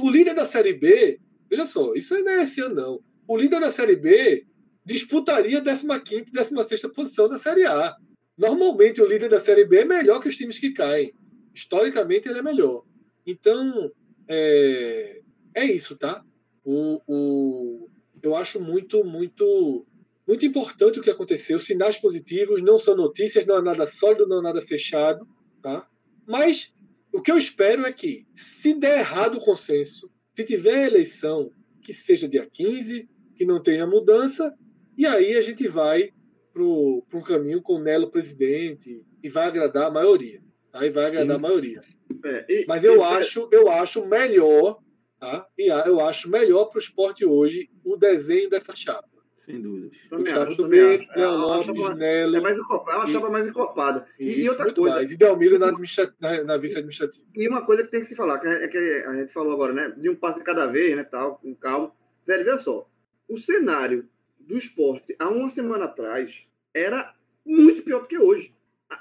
O 0.00 0.10
líder 0.10 0.34
da 0.34 0.44
Série 0.44 0.74
B, 0.74 1.20
veja 1.48 1.66
só, 1.66 1.94
isso 1.94 2.14
não 2.22 2.32
é 2.32 2.42
esse 2.42 2.60
ano, 2.60 2.74
não. 2.74 3.00
O 3.26 3.36
líder 3.36 3.60
da 3.60 3.70
Série 3.70 3.96
B 3.96 4.46
disputaria 4.84 5.58
a 5.58 6.00
15 6.00 6.22
e 6.22 6.32
16 6.32 6.82
posição 6.94 7.28
da 7.28 7.38
Série 7.38 7.64
A. 7.66 7.94
Normalmente, 8.36 9.02
o 9.02 9.06
líder 9.06 9.28
da 9.28 9.38
Série 9.38 9.64
B 9.64 9.80
é 9.80 9.84
melhor 9.84 10.20
que 10.20 10.28
os 10.28 10.36
times 10.36 10.58
que 10.58 10.72
caem. 10.72 11.12
Historicamente, 11.54 12.28
ele 12.28 12.38
é 12.38 12.42
melhor. 12.42 12.84
Então, 13.26 13.90
é, 14.28 15.20
é 15.54 15.64
isso, 15.64 15.96
tá? 15.96 16.24
O, 16.64 17.00
o, 17.06 17.89
eu 18.22 18.36
acho 18.36 18.60
muito, 18.60 19.04
muito, 19.04 19.86
muito 20.26 20.46
importante 20.46 20.98
o 20.98 21.02
que 21.02 21.10
aconteceu. 21.10 21.58
Sinais 21.58 21.96
positivos 21.96 22.62
não 22.62 22.78
são 22.78 22.96
notícias, 22.96 23.46
não 23.46 23.58
é 23.58 23.62
nada 23.62 23.86
sólido, 23.86 24.26
não 24.26 24.40
é 24.40 24.42
nada 24.42 24.62
fechado, 24.62 25.26
tá? 25.62 25.88
Mas 26.26 26.72
o 27.12 27.20
que 27.20 27.30
eu 27.30 27.38
espero 27.38 27.84
é 27.84 27.92
que, 27.92 28.26
se 28.34 28.74
der 28.74 29.00
errado 29.00 29.38
o 29.38 29.40
consenso, 29.40 30.10
se 30.34 30.44
tiver 30.44 30.86
eleição, 30.86 31.50
que 31.82 31.92
seja 31.92 32.28
dia 32.28 32.46
15, 32.46 33.08
que 33.34 33.44
não 33.44 33.62
tenha 33.62 33.86
mudança, 33.86 34.54
e 34.96 35.06
aí 35.06 35.36
a 35.36 35.42
gente 35.42 35.66
vai 35.66 36.12
para 36.52 36.62
um 36.62 37.22
caminho 37.24 37.62
com 37.62 37.74
o 37.74 37.82
Nelo 37.82 38.10
presidente 38.10 39.02
e 39.22 39.28
vai 39.28 39.46
agradar 39.46 39.86
a 39.86 39.90
maioria. 39.90 40.40
Aí 40.72 40.90
vai 40.90 41.06
agradar 41.06 41.36
a 41.36 41.40
maioria. 41.40 41.80
É, 42.24 42.46
e, 42.48 42.64
Mas 42.66 42.84
eu, 42.84 42.98
e, 42.98 43.02
acho, 43.02 43.48
eu 43.50 43.68
acho 43.68 44.06
melhor, 44.06 44.78
tá? 45.20 45.46
E 45.56 45.68
eu 45.68 46.00
acho 46.00 46.30
melhor 46.30 46.64
para 46.66 46.78
o 46.78 46.80
esporte 46.80 47.24
hoje 47.24 47.70
o 47.84 47.96
desenho 47.96 48.48
dessa 48.48 48.74
chapa. 48.74 49.08
Sem 49.40 49.58
dúvidas. 49.58 49.96
Gustavo 50.10 50.54
Dumê, 50.54 51.08
Léo 51.16 51.36
Lopes, 51.38 51.96
Nelo. 51.96 52.36
É 52.36 52.40
mais 52.40 52.58
encopada, 52.58 52.92
é 52.92 52.96
uma 52.96 53.10
chapa 53.10 53.30
mais 53.30 53.46
encopada. 53.46 54.06
E, 54.18 54.42
e 54.42 54.48
outra 54.50 54.70
coisa. 54.70 54.96
Mais. 54.96 55.10
E 55.10 55.16
Delmiro 55.16 55.58
na, 55.58 55.72
na, 55.72 56.44
na 56.44 56.56
vice-administrativa. 56.58 57.24
E 57.34 57.48
uma 57.48 57.64
coisa 57.64 57.82
que 57.82 57.90
tem 57.90 58.00
que 58.00 58.06
se 58.06 58.14
falar, 58.14 58.38
que 58.38 58.46
é 58.46 58.68
que 58.68 58.76
a 58.76 59.14
gente 59.14 59.32
falou 59.32 59.54
agora, 59.54 59.72
né? 59.72 59.94
De 59.96 60.10
um 60.10 60.14
passo 60.14 60.40
de 60.40 60.44
cada 60.44 60.66
vez, 60.66 60.94
né? 60.94 61.04
Tal, 61.04 61.38
com 61.38 61.54
calma. 61.54 61.90
Velho, 62.26 62.44
veja 62.44 62.58
só. 62.58 62.86
O 63.26 63.38
cenário 63.38 64.06
do 64.38 64.58
esporte 64.58 65.16
há 65.18 65.30
uma 65.30 65.48
semana 65.48 65.86
atrás 65.86 66.44
era 66.74 67.14
muito 67.42 67.82
pior 67.82 68.02
do 68.02 68.08
que 68.08 68.18
hoje. 68.18 68.54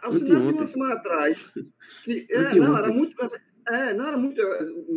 O 0.08 0.20
cenário 0.20 0.54
de 0.54 0.58
uma 0.58 0.68
semana 0.68 0.94
atrás. 0.94 1.54
Que, 2.06 2.28
é, 2.32 2.56
não, 2.56 2.78
era 2.78 2.88
muito. 2.88 3.14
É, 3.70 3.94
não 3.94 4.08
era 4.08 4.18
muito. 4.18 4.42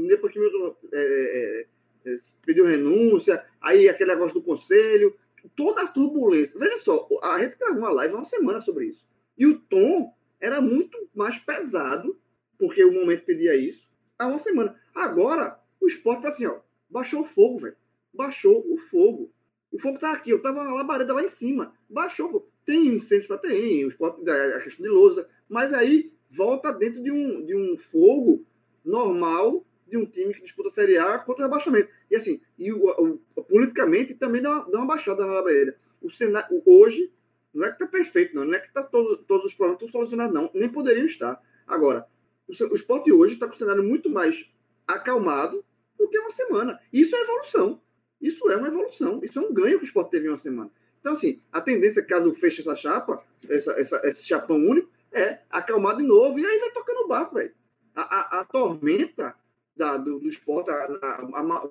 Depois 0.09 0.33
que 0.33 0.41
o 0.41 0.77
é, 0.93 0.97
é, 0.97 1.67
é, 2.07 2.17
pediu 2.45 2.65
renúncia, 2.65 3.45
aí 3.61 3.89
aquele 3.89 4.11
negócio 4.11 4.35
do 4.35 4.43
conselho, 4.43 5.15
toda 5.55 5.83
a 5.83 5.89
turbulência. 5.89 6.59
Veja 6.59 6.79
só, 6.79 7.07
a 7.23 7.39
gente 7.39 7.59
gravou 7.59 7.81
uma 7.81 7.93
live 7.93 8.15
uma 8.15 8.25
semana 8.25 8.61
sobre 8.61 8.87
isso. 8.87 9.07
E 9.37 9.47
o 9.47 9.59
tom 9.59 10.15
era 10.41 10.61
muito 10.61 10.99
mais 11.15 11.39
pesado, 11.39 12.19
porque 12.59 12.83
o 12.83 12.93
momento 12.93 13.25
pedia 13.25 13.55
isso, 13.55 13.89
há 14.19 14.27
uma 14.27 14.39
semana. 14.39 14.75
Agora, 14.95 15.61
o 15.81 15.87
esporte 15.87 16.23
foi 16.23 16.31
assim, 16.31 16.47
ó, 16.47 16.61
baixou 16.89 17.21
o 17.21 17.27
fogo, 17.27 17.59
velho. 17.59 17.77
Baixou 18.13 18.65
o 18.73 18.79
fogo. 18.79 19.31
O 19.71 19.79
fogo 19.79 19.99
tá 19.99 20.13
aqui, 20.13 20.31
eu 20.31 20.41
tava 20.41 20.65
na 20.65 20.73
labareda 20.73 21.15
lá 21.15 21.23
em 21.23 21.29
cima. 21.29 21.75
Baixou 21.89 22.29
o 22.29 22.33
fogo. 22.33 22.53
Tem 22.65 22.87
incêndios 22.87 23.27
para 23.27 23.39
ter, 23.39 23.85
o 23.85 23.89
esporte, 23.89 24.29
a 24.31 24.61
questão 24.61 24.85
de 24.85 24.91
lousa, 24.91 25.29
mas 25.49 25.73
aí 25.73 26.13
volta 26.31 26.73
dentro 26.73 27.03
de 27.03 27.11
um, 27.11 27.45
de 27.45 27.57
um 27.57 27.77
fogo 27.77 28.47
normal 28.85 29.65
de 29.87 29.97
um 29.97 30.07
time 30.07 30.33
que 30.33 30.43
disputa 30.43 30.69
a 30.69 30.73
Série 30.73 30.97
A 30.97 31.19
contra 31.19 31.45
o 31.45 31.49
rebaixamento. 31.49 31.91
E 32.11 32.17
assim, 32.17 32.41
e 32.59 32.73
o, 32.73 33.19
o 33.37 33.45
politicamente 33.45 34.15
também 34.15 34.41
dá 34.41 34.51
uma, 34.51 34.71
dá 34.71 34.79
uma 34.79 34.87
baixada 34.87 35.27
na 35.27 35.33
labareda. 35.35 35.77
O 36.01 36.11
cenário, 36.11 36.63
hoje, 36.65 37.13
não 37.53 37.67
é 37.67 37.73
que 37.73 37.79
tá 37.79 37.87
perfeito, 37.87 38.35
não, 38.35 38.45
não 38.45 38.55
é 38.55 38.61
que 38.61 38.73
tá 38.73 38.83
todo, 38.83 39.19
todos 39.19 39.47
os 39.47 39.55
problemas 39.55 39.83
estão 39.83 39.93
solucionados, 39.93 40.35
não. 40.35 40.51
Nem 40.55 40.69
poderiam 40.69 41.05
estar. 41.05 41.41
Agora, 41.67 42.07
o, 42.49 42.53
o 42.53 42.75
esporte 42.75 43.13
hoje 43.13 43.35
está 43.35 43.47
com 43.47 43.55
o 43.55 43.59
cenário 43.59 43.85
muito 43.85 44.09
mais 44.09 44.51
acalmado 44.87 45.65
do 45.99 46.09
que 46.09 46.19
uma 46.19 46.31
semana. 46.31 46.81
Isso 46.93 47.15
é 47.15 47.21
evolução. 47.21 47.81
Isso 48.21 48.51
é 48.51 48.57
uma 48.57 48.69
evolução. 48.69 49.21
Isso 49.23 49.39
é 49.39 49.43
um 49.43 49.53
ganho 49.53 49.79
que 49.79 49.85
o 49.85 49.87
esporte 49.87 50.11
teve 50.11 50.27
em 50.27 50.31
uma 50.31 50.39
semana. 50.39 50.71
Então, 51.01 51.13
assim, 51.15 51.43
a 51.51 51.61
tendência, 51.61 52.03
caso 52.03 52.33
feche 52.33 52.63
essa 52.63 52.77
chapa, 52.77 53.23
essa, 53.49 53.73
essa, 53.73 54.01
esse 54.09 54.27
chapão 54.27 54.57
único, 54.57 54.89
é 55.11 55.41
acalmar 55.51 55.97
de 55.97 56.05
novo 56.05 56.39
e 56.39 56.47
aí 56.47 56.59
vai 56.59 56.71
tocando 56.71 57.05
o 57.05 57.09
barco, 57.09 57.35
velho. 57.35 57.53
A, 57.95 58.01
a, 58.01 58.41
a, 58.41 58.45
tormenta 58.45 59.35
da, 59.77 59.97
do, 59.97 60.19
do 60.19 60.29
esporte, 60.29 60.71
a, 60.71 60.75
a, 60.75 61.65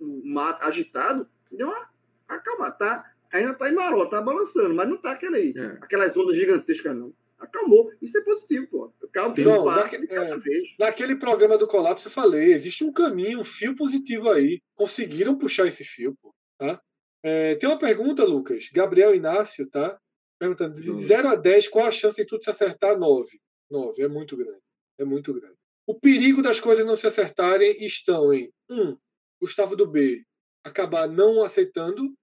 o 0.00 0.22
mar 0.24 0.58
agitado, 0.62 1.28
deu 1.50 1.68
uma 1.68 1.88
acalmar. 2.26 2.76
Tá, 2.76 3.12
ainda 3.32 3.54
tá 3.54 3.70
em 3.70 3.74
maró, 3.74 4.06
tá 4.06 4.20
balançando, 4.20 4.74
mas 4.74 4.88
não 4.88 4.96
tá 4.96 5.12
aquele, 5.12 5.58
é. 5.58 5.66
aquelas 5.80 6.16
ondas 6.16 6.36
gigantescas, 6.36 6.96
não. 6.96 7.12
Acalmou. 7.38 7.92
Isso 8.02 8.18
é 8.18 8.22
positivo, 8.22 8.66
pô. 8.66 8.92
Calma, 9.12 9.34
não, 9.38 9.64
naque, 9.66 9.96
é, 10.10 10.36
naquele 10.78 11.14
programa 11.14 11.56
do 11.56 11.68
colapso 11.68 12.08
eu 12.08 12.12
falei, 12.12 12.52
existe 12.52 12.84
um 12.84 12.92
caminho, 12.92 13.40
um 13.40 13.44
fio 13.44 13.76
positivo 13.76 14.28
aí. 14.30 14.60
Conseguiram 14.74 15.38
puxar 15.38 15.66
esse 15.66 15.84
fio, 15.84 16.16
pô, 16.20 16.34
tá? 16.58 16.80
É, 17.22 17.54
tem 17.54 17.68
uma 17.68 17.78
pergunta, 17.78 18.24
Lucas. 18.24 18.68
Gabriel 18.72 19.14
Inácio, 19.14 19.68
tá? 19.68 19.98
Perguntando, 20.38 20.74
de 20.74 20.90
0 21.00 21.28
a 21.28 21.34
10, 21.36 21.68
qual 21.68 21.86
a 21.86 21.90
chance 21.90 22.16
de 22.16 22.26
tudo 22.26 22.42
se 22.42 22.50
acertar? 22.50 22.98
9. 22.98 23.40
9, 23.70 24.02
é 24.02 24.08
muito 24.08 24.36
grande. 24.36 24.60
É 24.98 25.04
muito 25.04 25.32
grande. 25.32 25.56
O 25.88 25.98
perigo 25.98 26.42
das 26.42 26.60
coisas 26.60 26.84
não 26.84 26.94
se 26.94 27.06
acertarem 27.06 27.82
estão 27.82 28.30
em, 28.30 28.52
um, 28.70 28.94
Gustavo 29.40 29.74
do 29.74 29.86
B 29.86 30.22
acabar 30.62 31.08
não 31.08 31.42
aceitando 31.42 32.14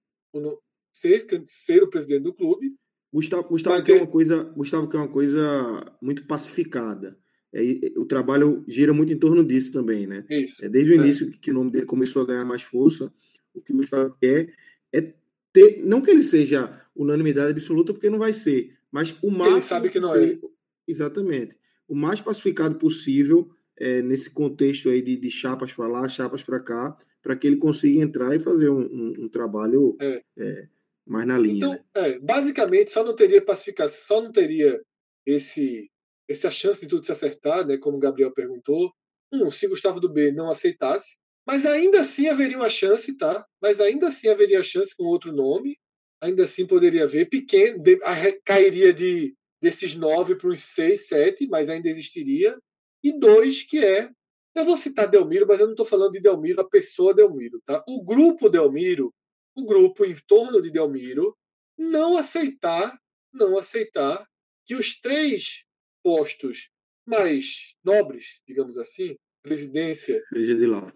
ser, 0.92 1.26
ser 1.46 1.82
o 1.82 1.90
presidente 1.90 2.22
do 2.22 2.32
clube. 2.32 2.76
Gustavo, 3.12 3.48
Gustavo 3.48 3.82
quer 3.82 3.96
uma 3.96 4.06
coisa, 4.06 4.44
Gustavo 4.44 4.88
quer 4.88 4.98
uma 4.98 5.08
coisa 5.08 5.96
muito 6.00 6.24
pacificada. 6.28 7.18
É, 7.52 7.60
o 7.96 8.04
trabalho 8.04 8.64
gira 8.68 8.94
muito 8.94 9.12
em 9.12 9.18
torno 9.18 9.44
disso 9.44 9.72
também, 9.72 10.06
né? 10.06 10.24
Isso, 10.30 10.64
é 10.64 10.68
desde 10.68 10.92
o 10.92 10.94
é. 10.94 10.98
início 10.98 11.28
que 11.32 11.50
o 11.50 11.54
nome 11.54 11.72
dele 11.72 11.86
começou 11.86 12.22
a 12.22 12.26
ganhar 12.26 12.44
mais 12.44 12.62
força. 12.62 13.12
O 13.52 13.60
que 13.60 13.72
o 13.72 13.76
Gustavo 13.76 14.16
quer 14.20 14.54
é 14.92 15.12
ter, 15.52 15.82
não 15.84 16.00
que 16.00 16.12
ele 16.12 16.22
seja 16.22 16.86
unanimidade 16.94 17.50
absoluta, 17.50 17.92
porque 17.92 18.10
não 18.10 18.20
vai 18.20 18.32
ser, 18.32 18.76
mas 18.92 19.10
o 19.22 19.30
máximo. 19.30 19.56
Ele 19.56 19.60
sabe 19.62 19.90
que 19.90 19.98
não 19.98 20.14
é. 20.14 20.26
ser, 20.26 20.34
é. 20.34 20.48
Exatamente. 20.86 21.56
O 21.88 21.94
mais 21.94 22.20
pacificado 22.20 22.76
possível 22.76 23.50
é, 23.78 24.02
nesse 24.02 24.30
contexto 24.30 24.88
aí 24.88 25.02
de, 25.02 25.16
de 25.16 25.30
chapas 25.30 25.72
para 25.72 25.86
lá, 25.86 26.08
chapas 26.08 26.42
para 26.42 26.60
cá, 26.60 26.96
para 27.22 27.36
que 27.36 27.46
ele 27.46 27.56
consiga 27.56 28.02
entrar 28.02 28.34
e 28.34 28.40
fazer 28.40 28.70
um, 28.70 28.80
um, 28.80 29.14
um 29.24 29.28
trabalho 29.28 29.96
é. 30.00 30.22
É, 30.36 30.68
mais 31.06 31.26
na 31.26 31.38
linha. 31.38 31.56
Então, 31.56 31.72
né? 31.72 31.80
É, 31.94 32.18
basicamente, 32.18 32.90
só 32.90 33.04
não 33.04 33.14
teria 33.14 33.44
pacificação, 33.44 34.16
só 34.16 34.22
não 34.22 34.32
teria 34.32 34.80
esse 35.24 35.90
essa 36.28 36.50
chance 36.50 36.80
de 36.80 36.88
tudo 36.88 37.06
se 37.06 37.12
acertar, 37.12 37.64
né, 37.64 37.78
como 37.78 37.96
o 37.96 38.00
Gabriel 38.00 38.32
perguntou. 38.32 38.92
Um, 39.32 39.48
se 39.48 39.68
Gustavo 39.68 40.00
do 40.00 40.12
B 40.12 40.32
não 40.32 40.50
aceitasse, 40.50 41.16
mas 41.46 41.64
ainda 41.64 42.00
assim 42.00 42.26
haveria 42.26 42.56
uma 42.56 42.68
chance, 42.68 43.16
tá? 43.16 43.46
Mas 43.62 43.80
ainda 43.80 44.08
assim 44.08 44.28
haveria 44.28 44.62
chance 44.62 44.94
com 44.96 45.04
outro 45.04 45.32
nome. 45.32 45.78
Ainda 46.20 46.44
assim 46.44 46.66
poderia 46.66 47.04
haver. 47.04 47.28
Pequeno, 47.28 47.80
de, 47.80 47.98
cairia 48.44 48.92
de 48.92 49.34
desses 49.66 49.96
nove 49.96 50.36
para 50.36 50.48
uns 50.48 50.62
seis, 50.62 51.08
sete, 51.08 51.48
mas 51.48 51.68
ainda 51.68 51.88
existiria. 51.88 52.56
E 53.02 53.12
dois, 53.18 53.64
que 53.64 53.84
é. 53.84 54.08
Eu 54.54 54.64
vou 54.64 54.76
citar 54.76 55.08
Delmiro, 55.08 55.46
mas 55.46 55.58
eu 55.58 55.66
não 55.66 55.72
estou 55.72 55.84
falando 55.84 56.12
de 56.12 56.20
Delmiro, 56.20 56.60
a 56.60 56.68
pessoa 56.68 57.12
Delmiro, 57.12 57.60
tá? 57.66 57.84
O 57.86 58.02
grupo 58.02 58.48
Delmiro, 58.48 59.12
o 59.56 59.66
grupo 59.66 60.04
em 60.04 60.14
torno 60.26 60.62
de 60.62 60.70
Delmiro, 60.70 61.36
não 61.76 62.16
aceitar, 62.16 62.96
não 63.32 63.58
aceitar 63.58 64.26
que 64.64 64.76
os 64.76 64.98
três 65.00 65.64
postos 66.02 66.70
mais 67.04 67.74
nobres, 67.84 68.40
digamos 68.46 68.78
assim, 68.78 69.16
presidência, 69.42 70.22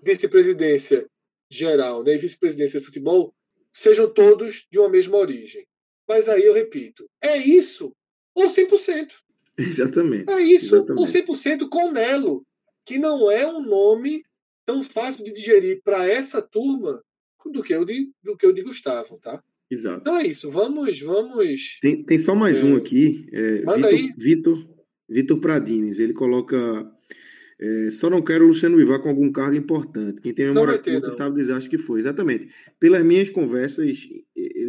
vice-presidência 0.03 1.07
geral 1.51 2.03
né, 2.05 2.15
e 2.15 2.19
vice-presidência 2.19 2.79
de 2.79 2.87
futebol 2.87 3.35
sejam 3.73 4.13
todos 4.13 4.67
de 4.71 4.79
uma 4.79 4.89
mesma 4.89 5.17
origem. 5.19 5.67
Mas 6.09 6.29
aí 6.29 6.45
eu 6.45 6.55
repito, 6.55 7.09
é 7.21 7.37
isso 7.37 7.93
ou 8.35 8.47
100%. 8.47 9.09
Exatamente. 9.59 10.31
É 10.31 10.41
isso 10.41 10.77
Exatamente. 10.77 11.01
ou 11.01 11.07
100% 11.07 11.69
com 11.69 11.91
Nelo, 11.91 12.45
que 12.85 12.99
não 12.99 13.31
é 13.31 13.47
um 13.47 13.63
nome 13.63 14.23
tão 14.65 14.83
fácil 14.83 15.25
de 15.25 15.33
digerir 15.33 15.81
para 15.83 16.07
essa 16.07 16.41
turma 16.41 17.03
do 17.47 17.63
que 17.63 17.75
o 17.75 17.85
de, 17.85 18.11
do 18.23 18.37
que 18.37 18.47
o 18.47 18.53
de 18.53 18.63
Gustavo, 18.63 19.19
tá? 19.19 19.43
Exato. 19.71 20.01
Então 20.01 20.17
é 20.17 20.27
isso, 20.27 20.51
vamos, 20.51 21.01
vamos. 21.01 21.79
Tem, 21.81 22.03
tem 22.03 22.19
só 22.19 22.35
mais 22.35 22.63
é... 22.63 22.67
um 22.67 22.77
aqui, 22.77 23.27
é, 23.33 23.59
Vitor, 23.59 24.15
Vitor, 24.19 24.69
Vitor 25.09 25.41
Pradines, 25.41 25.99
ele 25.99 26.13
coloca 26.13 26.91
é, 27.61 27.91
só 27.91 28.09
não 28.09 28.23
quero 28.23 28.45
o 28.45 28.49
Luciano 28.49 28.79
Bivar 28.79 29.01
com 29.01 29.11
algum 29.11 29.31
cargo 29.31 29.55
importante. 29.55 30.23
Quem 30.23 30.33
tem 30.33 30.47
memória 30.47 30.79
ter, 30.79 30.93
curta 30.93 31.09
não. 31.09 31.15
sabe 31.15 31.37
dizer, 31.37 31.53
acho 31.53 31.69
que 31.69 31.77
foi. 31.77 32.01
Exatamente. 32.01 32.49
Pelas 32.79 33.05
minhas 33.05 33.29
conversas, 33.29 34.09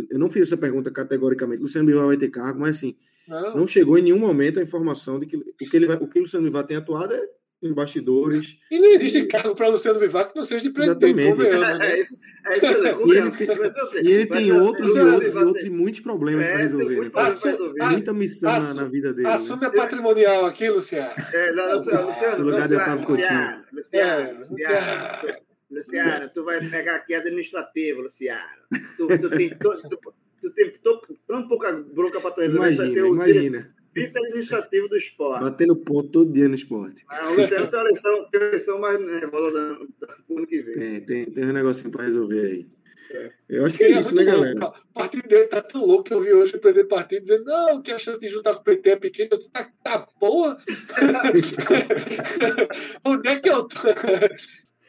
eu 0.10 0.20
não 0.20 0.30
fiz 0.30 0.48
essa 0.48 0.58
pergunta 0.58 0.92
categoricamente. 0.92 1.62
Luciano 1.62 1.88
Bivar 1.88 2.06
vai 2.06 2.18
ter 2.18 2.30
cargo, 2.30 2.60
mas 2.60 2.76
assim, 2.76 2.98
não, 3.28 3.56
não 3.58 3.68
chegou 3.68 3.98
em 3.98 4.04
nenhum 4.04 4.20
momento 4.20 4.60
a 4.60 4.64
informação 4.64 5.20
de 5.20 5.26
que 5.26 5.38
o 5.38 5.44
que, 5.58 5.76
ele 5.76 5.86
vai, 5.88 5.96
o 5.98 6.08
que 6.08 6.20
o 6.20 6.22
Luciano 6.24 6.46
Bivar 6.46 6.66
tem 6.66 6.78
atuado 6.78 7.14
é 7.14 7.22
em 7.64 7.72
bastidores. 7.74 8.58
E 8.72 8.80
não 8.80 8.88
existe 8.90 9.24
cargo 9.28 9.54
para 9.56 9.68
Luciano 9.68 10.00
Bivar 10.00 10.32
que 10.32 10.36
não 10.36 10.44
seja 10.46 10.64
de 10.64 10.72
presidente. 10.72 11.20
Exatamente. 11.22 11.80
né? 11.80 12.00
É, 12.44 12.56
é 12.56 13.06
E 13.06 13.12
ele 13.18 13.32
tem- 13.32 13.50
o? 13.50 14.02
E 14.04 14.12
ele 14.12 14.26
tem 14.26 14.52
outros 14.52 14.96
e 14.96 15.00
outros 15.00 15.36
e 15.36 15.38
outros 15.38 15.66
e 15.66 15.70
muitos 15.70 16.00
problemas 16.02 16.44
É, 16.48 16.50
para 16.54 16.58
resolver. 16.62 16.96
muito 16.96 17.16
né? 17.16 17.22
Assu- 17.24 17.48
resolver. 17.48 17.82
ah, 17.84 17.90
Muita 17.92 18.14
missão 18.14 18.52
na, 18.52 18.58
assu- 18.58 18.74
na 18.76 18.84
vida 18.86 19.14
dele. 19.14 19.28
né? 19.28 19.34
Assume 19.34 19.66
a 19.66 19.70
patrimonial 19.70 20.46
aqui, 20.48 20.70
Luciano. 20.72 21.14
É, 21.34 21.52
não, 21.52 21.76
Luciano, 21.78 22.08
Luciano, 22.08 22.38
No 22.40 22.46
lugar 22.46 22.68
de 22.68 22.74
Luciano, 22.76 22.84
Otávio 22.84 23.06
Coutinho. 23.06 23.64
Luciano, 23.72 24.22
É, 24.22 24.32
Luciano, 24.34 24.50
Luciano, 24.50 25.38
Luciano, 25.70 26.30
tu 26.34 26.44
vai 26.44 26.68
pegar 26.68 26.96
aqui 26.96 27.14
administrativa, 27.14 28.02
Luciano. 28.02 28.42
Tu, 28.98 29.08
tu 29.20 29.30
tem, 29.30 29.50
to- 29.52 29.82
tu, 29.88 30.00
tu 30.42 30.50
tem 30.52 30.72
to- 30.84 31.18
tão 31.28 31.48
pouca 31.48 31.72
bronca 31.72 32.20
para 32.20 32.32
tu 32.32 32.42
resolver, 32.42 32.60
vai 32.60 32.74
ser 32.74 32.84
Imagina, 32.98 33.08
imagina. 33.08 33.76
vice-administrativo 33.94 34.88
do 34.90 34.98
esporte. 34.98 35.44
Batendo 35.44 35.76
ponto 35.76 36.10
todo 36.10 36.32
dia 36.34 36.48
no 36.48 36.56
esporte. 36.56 37.04
Ah, 37.10 37.30
o 37.32 37.36
Luciano 37.36 37.68
tem 37.68 37.80
uma 37.80 37.86
eleição, 37.90 38.26
tem 38.30 38.40
uma 38.42 38.48
eleição 38.48 38.80
mais 38.80 39.00
nervosa 39.00 39.60
no 39.62 39.88
no 40.30 40.38
ano 40.38 40.48
que 40.48 40.62
vem. 40.62 40.74
Tem, 40.74 41.02
tem, 41.02 41.26
tem 41.32 41.46
um 41.46 41.52
negocinho 41.54 41.92
para 41.92 42.04
resolver 42.06 42.40
aí. 42.46 42.68
Eu 43.50 43.66
acho 43.66 43.78
que 43.78 43.84
é 43.84 43.90
Ele 43.90 44.00
isso, 44.00 44.16
né, 44.16 44.24
galera? 44.24 44.68
O 44.68 44.94
partido 44.94 45.28
dele 45.28 45.48
tá 45.48 45.62
tão 45.62 45.86
louco 45.86 46.06
que 46.06 46.14
eu 46.14 46.22
vi 46.22 46.32
hoje 46.32 46.56
o 46.56 46.60
presidente 46.62 46.86
do 46.88 46.96
partido 46.96 47.24
dizendo 47.24 47.44
não, 47.44 47.82
que 47.82 47.92
a 47.92 47.98
chance 47.98 48.18
de 48.22 48.30
juntar 48.30 48.54
com 48.54 48.62
o 48.62 48.64
PT 48.64 48.90
é 48.90 48.96
pequena. 48.96 49.30
Eu 49.34 49.38
disse, 49.38 49.52
tá, 49.52 49.70
tá 49.84 50.08
boa? 50.18 50.58
Onde 53.04 53.28
é 53.28 53.40
que 53.40 53.50
eu 53.50 53.64
tô? 53.66 53.78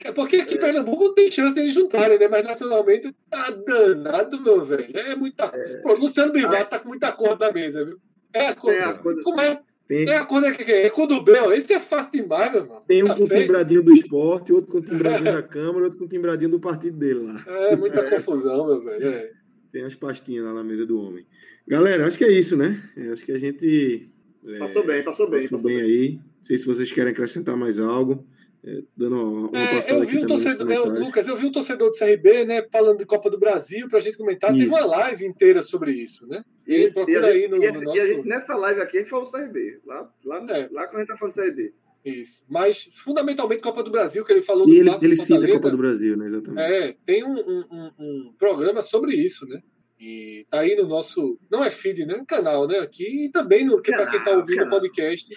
É 0.05 0.13
porque 0.13 0.37
aqui 0.37 0.55
em 0.55 0.59
Pernambuco 0.59 1.05
não 1.05 1.15
tem 1.15 1.31
chance 1.31 1.55
deles 1.55 1.73
juntarem, 1.75 2.19
né? 2.19 2.29
Mas 2.29 2.45
nacionalmente 2.45 3.15
tá 3.31 3.51
danado, 3.51 4.41
meu 4.41 4.65
velho. 4.65 4.87
É 4.97 5.15
muita. 5.17 5.49
Pô, 5.83 5.95
Luciano 5.95 6.33
Bivar 6.33 6.69
tá 6.69 6.79
com 6.79 6.89
muita 6.89 7.13
cor 7.13 7.39
na 7.39 7.53
mesa, 7.53 7.85
viu? 7.85 7.99
É 8.35 8.49
a 8.49 8.55
cor. 8.55 8.73
Tem 8.73 8.81
a 8.83 8.95
cor- 8.95 9.23
Como 9.23 9.41
é? 9.41 9.61
Tem, 9.87 10.09
É 10.09 10.17
a 10.17 10.25
cor 10.25 10.41
da 10.41 10.53
que 10.53 10.63
é? 10.71 10.87
É 10.87 10.91
cor 10.91 11.07
do 11.07 11.23
Bel. 11.23 11.53
Esse 11.53 11.75
é 11.75 11.81
fácil 11.81 12.11
demais, 12.23 12.51
meu 12.53 12.63
irmão. 12.63 12.83
tem 12.87 13.03
um 13.03 13.07
Tá 13.09 13.15
com 13.17 13.27
feio. 13.27 13.41
timbradinho 13.43 13.83
do 13.83 13.93
esporte, 13.93 14.53
outro 14.53 14.71
com 14.71 14.81
timbradinho 14.81 15.33
da 15.33 15.43
Câmara, 15.43 15.85
outro 15.85 15.99
com 15.99 16.09
timbradinho 16.09 16.51
do 16.51 16.61
partido 16.61 16.97
dele 16.99 17.21
lá. 17.21 17.45
É 17.71 17.77
muita 17.77 18.03
confusão, 18.09 18.67
meu 18.67 18.83
velho. 18.83 19.07
É. 19.09 19.31
Tem 19.71 19.85
as 19.85 19.95
pastinhas 19.95 20.45
lá 20.45 20.53
na 20.55 20.63
mesa 20.65 20.85
do 20.87 20.99
homem. 21.01 21.27
Galera, 21.67 22.07
acho 22.07 22.19
que 22.19 22.25
é 22.25 22.31
isso, 22.31 22.57
né? 22.57 22.81
Eu 22.97 23.13
acho 23.13 23.25
que 23.25 23.33
a 23.33 23.39
gente. 23.39 24.11
é, 24.47 24.59
Passou 24.59 24.85
bem, 24.85 25.03
passou 25.05 25.29
bem. 25.31 25.41
Passou 25.43 25.59
Passou 25.59 25.71
bem 25.71 25.81
aí. 25.81 26.15
Não 26.15 26.43
sei 26.45 26.59
se 26.59 26.67
vocês 26.67 26.93
querem 26.93 27.13
acrescentar 27.13 27.57
mais 27.57 27.79
algo. 27.79 28.27
É, 28.65 28.81
dando 28.97 29.17
uma, 29.17 29.49
uma 29.49 29.59
É, 29.59 29.75
passada 29.75 29.99
eu 29.99 30.03
aqui 30.03 30.13
vi 30.13 30.19
um 30.19 30.21
também 30.21 30.35
nos 30.37 30.45
torcedor, 30.45 30.71
eu, 30.73 30.83
comentários. 30.83 31.07
Lucas, 31.07 31.29
eu 31.29 31.37
vi 31.37 31.47
um 31.47 31.53
torcedor 31.53 31.91
do 31.91 31.99
CRB, 31.99 32.45
né, 32.45 32.67
falando 32.71 32.99
de 32.99 33.05
Copa 33.07 33.29
do 33.29 33.39
Brasil 33.39 33.89
pra 33.89 33.99
gente 33.99 34.17
comentar. 34.17 34.53
Teve 34.53 34.67
Isso. 34.67 34.75
uma 34.77 34.87
live 34.87 35.27
inteira 35.27 35.63
sobre 35.63 35.91
isso, 35.93 36.27
né? 36.29 36.45
E, 36.67 36.75
E 36.75 36.83
e 36.85 36.93
procura 36.93 37.27
a 37.27 37.31
aí 37.31 37.41
gente, 37.43 37.51
no, 37.51 37.57
e 37.63 37.67
a 37.67 37.73
no 37.73 37.77
gente- 37.79 37.85
nosso. 37.87 37.99
e 37.99 38.01
a 38.01 38.07
gente, 38.07 38.29
nessa 38.29 38.55
live 38.57 38.81
aqui, 38.81 38.99
a 38.99 39.01
gente 39.01 39.11
falou 39.11 39.25
do 39.25 39.33
CRB. 39.33 39.81
Lá, 39.85 40.09
lá, 40.25 40.47
É. 40.51 40.69
lá 40.71 40.87
quando 40.87 40.97
a 40.97 40.99
gente 41.01 41.09
tá 41.09 41.17
falando 41.17 41.35
do 41.35 41.41
CRB. 41.43 41.73
Isso. 42.05 42.45
Mas 42.49 42.89
fundamentalmente 43.05 43.63
Copa 43.63 43.83
do 43.83 43.91
Brasil, 43.91 44.25
que 44.25 44.33
ele 44.33 44.43
falou 44.43 44.65
do 44.67 44.73
E 44.73 44.79
ele, 44.79 44.91
ele 45.03 45.17
cita 45.17 45.45
a 45.45 45.49
Copa 45.53 45.71
do 45.71 45.77
Brasil, 45.77 46.17
né? 46.17 46.27
Exatamente. 46.27 46.61
É, 46.73 46.97
tem 47.05 47.25
um, 47.25 47.35
um- 47.35 47.65
um- 47.71 47.91
um 47.99 48.33
programa 48.39 48.81
sobre 48.83 49.15
isso, 49.15 49.47
né? 49.49 49.61
E 50.01 50.45
tá 50.51 50.61
aí 50.61 50.75
no 50.75 50.87
nosso. 50.89 51.39
Não 51.49 51.65
é 51.65 51.71
feed, 51.71 52.05
né? 52.07 52.25
Canal, 52.27 52.67
né? 52.67 52.79
Aqui 52.81 53.27
e 53.27 53.31
também 53.31 53.65
no, 53.65 53.81
que 53.81 53.93
para 53.93 54.07
quem 54.07 54.19
tá 54.23 54.37
ouvindo 54.37 54.65
o 54.65 54.71
podcast. 54.71 55.33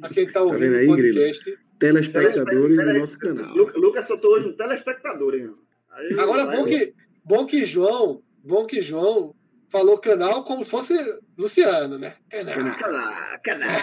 Pra 0.00 0.08
quem 0.10 0.26
tá 0.26 0.42
ouvindo 0.42 0.60
vendo 0.60 0.76
aí, 0.76 0.84
o 0.86 0.88
podcast. 0.88 1.58
Telespectadores 1.86 2.76
do 2.84 2.92
nosso 2.94 3.18
canal. 3.18 3.54
Lu- 3.54 3.72
Lucas 3.76 4.06
soltou 4.06 4.32
hoje 4.32 4.48
um 4.48 4.56
telespectador, 4.56 5.34
hein, 5.34 5.42
meu? 5.42 5.58
Aí, 5.90 6.18
Agora, 6.18 6.46
bom 6.46 6.64
que, 6.64 6.94
bom 7.24 7.46
que 7.46 7.64
João, 7.66 8.22
bom 8.42 8.66
que 8.66 8.80
João 8.82 9.34
falou 9.70 9.98
canal 9.98 10.44
como 10.44 10.64
se 10.64 10.70
fosse 10.70 10.94
Luciano, 11.36 11.98
né? 11.98 12.14
Canal. 12.30 12.78
Canal, 12.78 13.12
canal. 13.42 13.70
É 13.70 13.82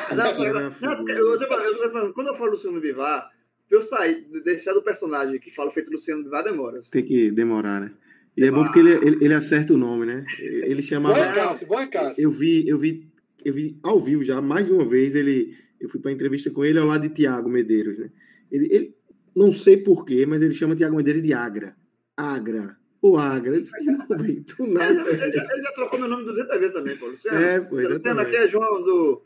quando 2.14 2.28
eu 2.28 2.36
falo 2.36 2.52
Luciano 2.52 2.80
Bivar, 2.80 3.30
pra 3.68 3.78
eu 3.78 3.82
sair, 3.82 4.26
de- 4.32 4.42
deixar 4.42 4.74
do 4.74 4.82
personagem 4.82 5.40
que 5.40 5.52
fala 5.54 5.72
feito 5.72 5.92
Luciano 5.92 6.24
Bivar, 6.24 6.44
demora. 6.44 6.82
Tem 6.92 7.04
que 7.04 7.32
demorar, 7.32 7.82
né? 7.82 7.92
E 8.38 8.46
é 8.46 8.52
bom 8.52 8.64
porque 8.64 8.80
ele, 8.80 8.94
ele, 8.94 9.18
ele 9.26 9.34
acerta 9.34 9.74
o 9.74 9.78
nome, 9.78 10.06
né? 10.06 10.26
Ele 10.40 10.76
Bom 10.76 10.82
chamava. 10.82 11.20
é 11.20 11.34
Cássio, 11.34 11.68
bom 11.68 11.80
é 11.80 11.88
Cássio. 11.88 12.24
Eu 12.24 12.32
vi, 12.32 12.68
eu 12.68 12.78
vi, 12.78 13.10
eu 13.44 13.54
vi 13.54 13.78
ao 13.84 14.00
vivo 14.00 14.24
já, 14.24 14.42
mais 14.42 14.68
de 14.68 14.74
uma 14.74 14.86
vez, 14.86 15.14
ele. 15.16 15.54
Eu 15.80 15.90
fui 15.90 16.00
para 16.00 16.12
entrevista 16.12 16.50
com 16.52 16.64
ele 16.66 16.78
ao 16.80 16.86
lado 16.88 17.02
de 17.08 17.10
Tiago 17.14 17.50
Medeiros, 17.50 17.98
né? 17.98 18.10
Ele, 18.52 18.68
ele- 18.72 18.96
não 19.36 19.52
sei 19.52 19.78
porquê, 19.78 20.26
mas 20.26 20.42
ele 20.42 20.54
chama 20.54 20.76
Tiago 20.76 20.96
Medeiros 20.96 21.22
de 21.22 21.34
Agra. 21.34 21.76
Agra. 22.18 22.78
O 23.02 23.18
Agra. 23.18 23.52
Ele 23.54 23.62
disse, 23.62 23.76
irmão, 23.82 24.06
velho, 24.10 24.44
do 24.44 24.64
Ele, 24.66 24.74
nada. 24.74 25.10
ele 25.10 25.32
já, 25.32 25.44
ele 25.54 25.62
já 25.64 25.72
trocou 25.74 26.00
meu 26.00 26.10
nome 26.10 26.26
200 26.26 26.60
vezes 26.60 26.74
também, 26.74 26.98
pô. 26.98 27.08
Luciano. 27.08 27.38
É, 27.40 27.60
pô, 27.62 27.76
Luciano 27.76 28.20
aqui 28.22 28.36
é 28.36 28.48
João 28.50 28.84
do, 28.84 29.22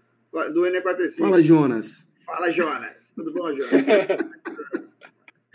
do 0.54 0.62
N45. 0.62 1.18
Fala, 1.18 1.42
Jonas. 1.42 2.08
Fala, 2.26 2.52
Jonas. 2.52 3.12
Tudo 3.16 3.34
bom, 3.34 3.52
Jonas? 3.56 3.72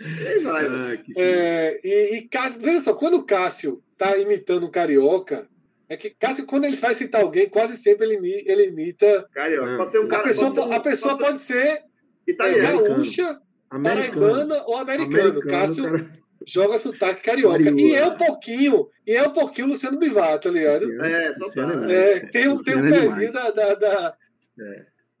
e 0.01 0.27
aí 0.27 0.39
vai. 0.43 0.65
Ah. 0.65 0.97
É, 1.17 1.79
e, 1.83 2.17
e 2.17 2.21
Cássio, 2.27 2.61
veja 2.61 2.81
só, 2.81 2.93
quando 2.93 3.15
o 3.17 3.23
Cássio 3.23 3.81
tá 3.97 4.17
imitando 4.17 4.65
o 4.65 4.71
Carioca, 4.71 5.47
é 5.89 5.97
que 5.97 6.09
Cássio, 6.11 6.45
quando 6.45 6.65
ele 6.65 6.77
vai 6.77 6.93
citar 6.93 7.21
alguém, 7.23 7.49
quase 7.49 7.75
sempre 7.77 8.05
ele, 8.07 8.43
ele 8.45 8.67
imita. 8.67 9.27
Carioca. 9.33 9.71
Não, 9.71 9.77
Pode 9.77 9.91
ser 9.91 9.97
um 9.97 10.01
sim. 10.01 10.07
A 10.07 10.09
cara. 10.11 10.23
pessoa, 10.23 10.51
pode 10.53 10.55
ser 10.55 10.69
um- 10.69 10.73
a 10.73 10.79
pessoa 10.79 11.17
pode 11.17 11.23
pode 11.31 11.41
ser 11.41 11.65
é, 11.67 11.83
italiano. 12.27 12.83
gaúcha, 12.83 13.39
Americano. 13.71 14.27
paraibana 14.27 14.63
ou 14.67 14.77
americano. 14.77 15.39
Cássio 15.41 15.83
cara. 15.83 16.05
joga 16.47 16.77
sotaque 16.79 17.21
carioca. 17.23 17.59
E 17.71 17.93
é 17.95 18.05
um 18.07 18.15
pouquinho, 18.17 18.87
e 19.05 19.11
é 19.15 19.23
um 19.27 19.33
pouquinho 19.33 19.67
Luciano 19.67 19.97
Bivar, 19.99 20.39
tá 20.39 20.49
ligado? 20.49 20.83
Luciano- 20.85 21.05
É, 21.05 21.35
Luciano 21.37 21.71
total. 21.73 21.87
bom. 21.87 21.93
É, 21.93 22.19
tem 22.19 22.25
um, 22.25 22.29
tem 22.31 22.47
um 22.49 22.53
Luciano 22.53 22.87
é 22.87 22.91
pezinho 23.09 23.33
da, 23.33 23.51
da, 23.51 23.73
da- 23.73 24.15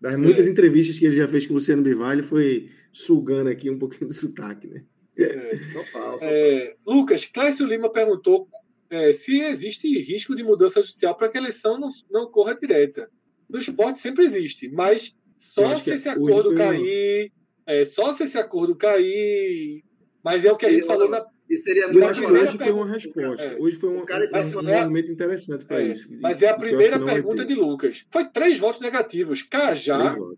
Das 0.01 0.15
muitas 0.15 0.47
entrevistas 0.47 0.97
que 0.99 1.05
ele 1.05 1.15
já 1.15 1.27
fez 1.27 1.45
com 1.45 1.53
o 1.53 1.55
Luciano 1.55 1.81
Bivar, 1.81 2.13
ele 2.13 2.23
foi 2.23 2.69
sugando 2.93 3.49
aqui 3.49 3.69
um 3.69 3.77
pouquinho 3.79 4.07
do 4.07 4.13
sotaque, 4.13 4.67
né? 4.67 4.83
é, 5.17 5.57
Total. 5.73 6.17
É, 6.21 6.75
Lucas, 6.87 7.25
Clécio 7.25 7.65
Lima 7.65 7.91
perguntou 7.91 8.47
é, 8.89 9.11
se 9.13 9.39
existe 9.41 9.87
risco 10.01 10.35
de 10.35 10.43
mudança 10.43 10.81
judicial 10.81 11.15
para 11.15 11.29
que 11.29 11.37
a 11.37 11.41
eleição 11.41 11.79
não, 11.79 11.89
não 12.09 12.23
ocorra 12.23 12.55
direta. 12.55 13.09
No 13.49 13.59
esporte 13.59 13.99
sempre 13.99 14.25
existe, 14.25 14.69
mas 14.69 15.15
só 15.37 15.75
se 15.75 15.91
esse 15.91 16.09
hoje 16.09 16.17
acordo 16.31 16.51
um- 16.51 16.55
cair. 16.55 17.31
É, 17.65 17.85
só 17.85 18.11
se 18.13 18.23
esse 18.23 18.37
acordo 18.37 18.75
cair. 18.75 19.83
Mas 20.23 20.43
é 20.43 20.51
o 20.51 20.57
que 20.57 20.65
a 20.65 20.71
gente 20.71 20.81
Eu- 20.81 20.87
falou 20.87 21.09
na. 21.09 21.25
E 21.49 21.57
seria 21.57 21.85
Eu 21.85 22.05
acho 22.05 22.19
que 22.21 22.25
primeira 22.27 22.47
hoje 22.47 22.57
foi 22.59 22.71
uma 22.71 22.85
resposta. 22.87 23.45
É. 23.47 23.57
Hoje 23.59 23.77
foi 23.77 23.89
um, 23.89 24.05
cara- 24.05 24.25
um, 24.25 24.29
mas 24.31 24.53
um 24.55 24.69
é 24.69 24.81
movimento 24.81 25.11
interessante 25.11 25.65
para 25.65 25.81
é, 25.81 25.87
isso. 25.87 26.07
mas 26.21 26.41
é 26.43 26.47
a 26.49 26.53
primeira 26.55 27.03
pergunta 27.03 27.43
de 27.43 27.55
Lucas. 27.55 28.05
Foi 28.11 28.25
três 28.29 28.59
votos 28.59 28.81
negativos. 28.81 29.41
Cajá, 29.41 30.13
votos. 30.13 30.37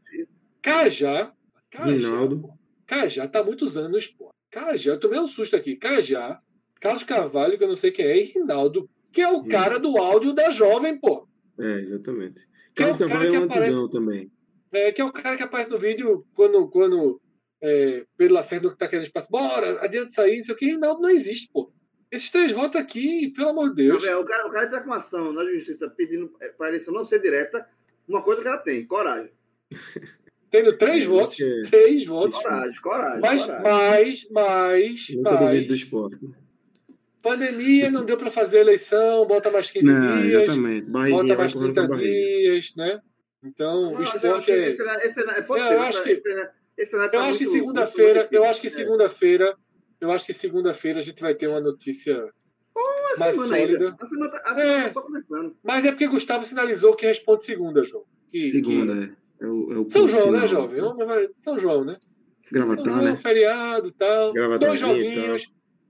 Cajá, 0.61 1.33
Cajá, 1.69 1.85
Rinaldo. 1.91 2.49
Cajá 2.87 3.27
tá 3.27 3.39
há 3.39 3.43
muitos 3.43 3.75
anos 3.75 3.91
no 3.91 3.97
esporte. 3.97 4.33
Cajá, 4.49 4.91
eu 4.91 4.99
tomei 4.99 5.19
um 5.19 5.27
susto 5.27 5.55
aqui. 5.55 5.75
Cajá, 5.75 6.39
Carlos 6.81 7.03
Carvalho, 7.03 7.57
que 7.57 7.63
eu 7.63 7.67
não 7.69 7.75
sei 7.77 7.91
quem 7.91 8.05
é, 8.05 8.17
e 8.19 8.23
Rinaldo, 8.23 8.89
que 9.11 9.21
é 9.21 9.29
o 9.29 9.43
cara 9.45 9.79
do 9.79 9.97
áudio 9.97 10.33
da 10.33 10.49
jovem, 10.51 10.99
pô. 10.99 11.27
É, 11.59 11.79
exatamente. 11.79 12.47
Que 12.75 12.83
é 12.83 12.85
Carlos 12.87 12.97
cara 12.97 13.09
Carvalho 13.09 13.35
é 13.35 13.39
um 13.39 13.43
aparece- 13.43 13.67
antigão 13.69 13.89
também. 13.89 14.31
É, 14.73 14.91
que 14.91 15.01
é 15.01 15.05
o 15.05 15.11
cara 15.11 15.37
que 15.37 15.43
aparece 15.43 15.69
no 15.69 15.77
vídeo 15.77 16.25
quando, 16.33 16.67
quando 16.69 17.21
é, 17.61 18.05
Pedro 18.17 18.33
Lacerda 18.35 18.69
que 18.71 18.77
tá 18.77 18.87
querendo 18.87 19.05
espaço. 19.05 19.27
Bora, 19.29 19.79
adiante 19.83 20.13
sair, 20.13 20.37
não 20.37 20.43
sei 20.45 20.55
o 20.55 20.57
que. 20.57 20.65
Rinaldo 20.65 21.01
não 21.01 21.09
existe, 21.09 21.49
pô. 21.53 21.71
Esses 22.09 22.31
três 22.31 22.51
votos 22.51 22.79
aqui, 22.79 23.29
pelo 23.35 23.49
amor 23.49 23.69
de 23.69 23.83
Deus. 23.87 24.03
Não, 24.03 24.09
é, 24.09 24.17
o, 24.17 24.25
cara, 24.25 24.47
o 24.47 24.51
cara 24.51 24.65
entra 24.65 24.79
com 24.81 24.87
uma 24.87 24.97
ação 24.97 25.31
na 25.31 25.43
justiça 25.45 25.89
pedindo 25.89 26.29
para 26.57 26.65
a 26.65 26.69
eleição 26.69 26.93
não 26.93 27.03
ser 27.05 27.21
direta. 27.21 27.65
Uma 28.07 28.21
coisa 28.23 28.41
que 28.41 28.47
ela 28.47 28.57
tem, 28.57 28.85
coragem. 28.85 29.31
Tendo 30.49 30.77
três 30.77 31.03
É, 31.03 31.07
votos, 31.07 31.35
que 31.35 31.43
é- 31.43 31.61
três 31.69 32.05
votos. 32.05 32.35
Coragem, 32.41 32.81
coragem. 32.81 33.21
Mas, 33.21 33.45
coragem. 33.45 33.63
mas, 33.63 34.27
mas, 34.31 35.07
Nunca 35.15 35.35
duvido 35.37 35.65
do 35.67 35.69
mas, 35.71 35.79
esporte. 35.79 36.19
Pandemia, 37.21 37.89
não 37.91 38.03
deu 38.05 38.17
para 38.17 38.29
fazer 38.29 38.59
eleição, 38.59 39.25
bota 39.25 39.49
mais 39.51 39.69
15 39.69 39.85
Não, 39.85 40.21
dias, 40.21 40.43
exatamente. 40.43 40.89
Barriguinha 40.89 41.23
bota 41.23 41.35
mais 41.37 41.51
empurrando 41.51 41.67
com 41.69 41.73
30 41.73 41.81
a 41.81 41.87
barriga. 41.87 42.09
dias, 42.11 42.73
né? 42.75 43.01
Então, 43.43 43.81
Não, 43.81 43.89
o 43.91 43.93
eu 43.95 44.01
acho 44.01 44.15
esporte 44.17 44.45
que 44.45 44.51
é. 44.51 44.67
esse, 44.69 44.81
esse, 44.81 45.19
esse, 45.21 45.41
pode 45.43 45.63
Eu 45.73 45.81
acho 45.81 45.97
né? 45.99 46.03
que- 46.05 46.11
esse, 46.11 46.49
esse 46.77 46.91
cenário 46.91 47.13
Eu 47.13 47.19
tá 47.21 47.27
acho 47.27 47.37
que 47.39 47.45
segunda-feira, 47.47 48.19
muito 48.21 48.33
eu 48.33 48.45
acho 48.45 48.61
que 48.61 48.69
segunda-feira, 48.69 49.57
eu 49.99 50.11
acho 50.11 50.25
que 50.25 50.33
segunda-feira 50.33 50.99
a 50.99 51.01
gente 51.01 51.21
vai 51.21 51.33
ter 51.35 51.47
uma 51.47 51.59
notícia 51.59 52.15
Uma 52.75 53.15
mais 53.17 53.35
sólida. 53.35 53.95
A 53.99 54.05
semana, 54.07 54.31
tá- 54.31 54.41
a 54.45 54.51
É. 54.51 54.55
semana 54.63 54.83
tá 54.85 54.91
só 54.91 55.01
começando. 55.01 55.55
Mas 55.63 55.85
é 55.85 55.91
porque 55.91 56.07
Gustavo 56.07 56.45
sinalizou 56.45 56.95
que 56.95 57.05
responde 57.05 57.43
segunda, 57.45 57.83
João. 57.83 58.03
Que- 58.31 58.51
Segunda, 58.51 58.93
que- 58.93 59.13
é. 59.43 59.45
É 59.45 59.47
o, 59.47 59.73
é 59.73 59.77
o 59.79 59.89
São 59.89 60.07
João, 60.07 60.31
né, 60.31 60.37
final. 60.41 60.47
jovem? 60.47 60.81
Vamos- 60.81 61.05
vai- 61.05 61.29
São 61.39 61.57
João, 61.59 61.83
né? 61.83 61.93
São 61.93 62.51
Gravatar, 62.51 62.85
João, 62.85 63.01
né? 63.03 63.15
feriado 63.15 63.87
e 63.87 63.91
tal. 63.91 64.33
Dois 64.33 64.79
e 64.79 64.83
tal. 64.83 65.37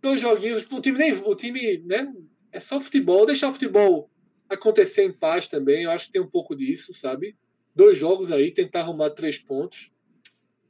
Dois 0.01 0.19
joguinhos. 0.19 0.67
O 0.71 0.81
time, 0.81 0.97
nem, 0.97 1.13
o 1.13 1.35
time 1.35 1.77
né, 1.85 2.11
é 2.51 2.59
só 2.59 2.79
futebol. 2.79 3.25
Deixar 3.25 3.49
o 3.49 3.53
futebol 3.53 4.09
acontecer 4.49 5.03
em 5.03 5.13
paz 5.13 5.47
também. 5.47 5.83
Eu 5.83 5.91
acho 5.91 6.07
que 6.07 6.13
tem 6.13 6.21
um 6.21 6.29
pouco 6.29 6.55
disso, 6.55 6.93
sabe? 6.93 7.35
Dois 7.75 7.97
jogos 7.97 8.31
aí, 8.31 8.51
tentar 8.51 8.81
arrumar 8.81 9.11
três 9.11 9.37
pontos, 9.37 9.91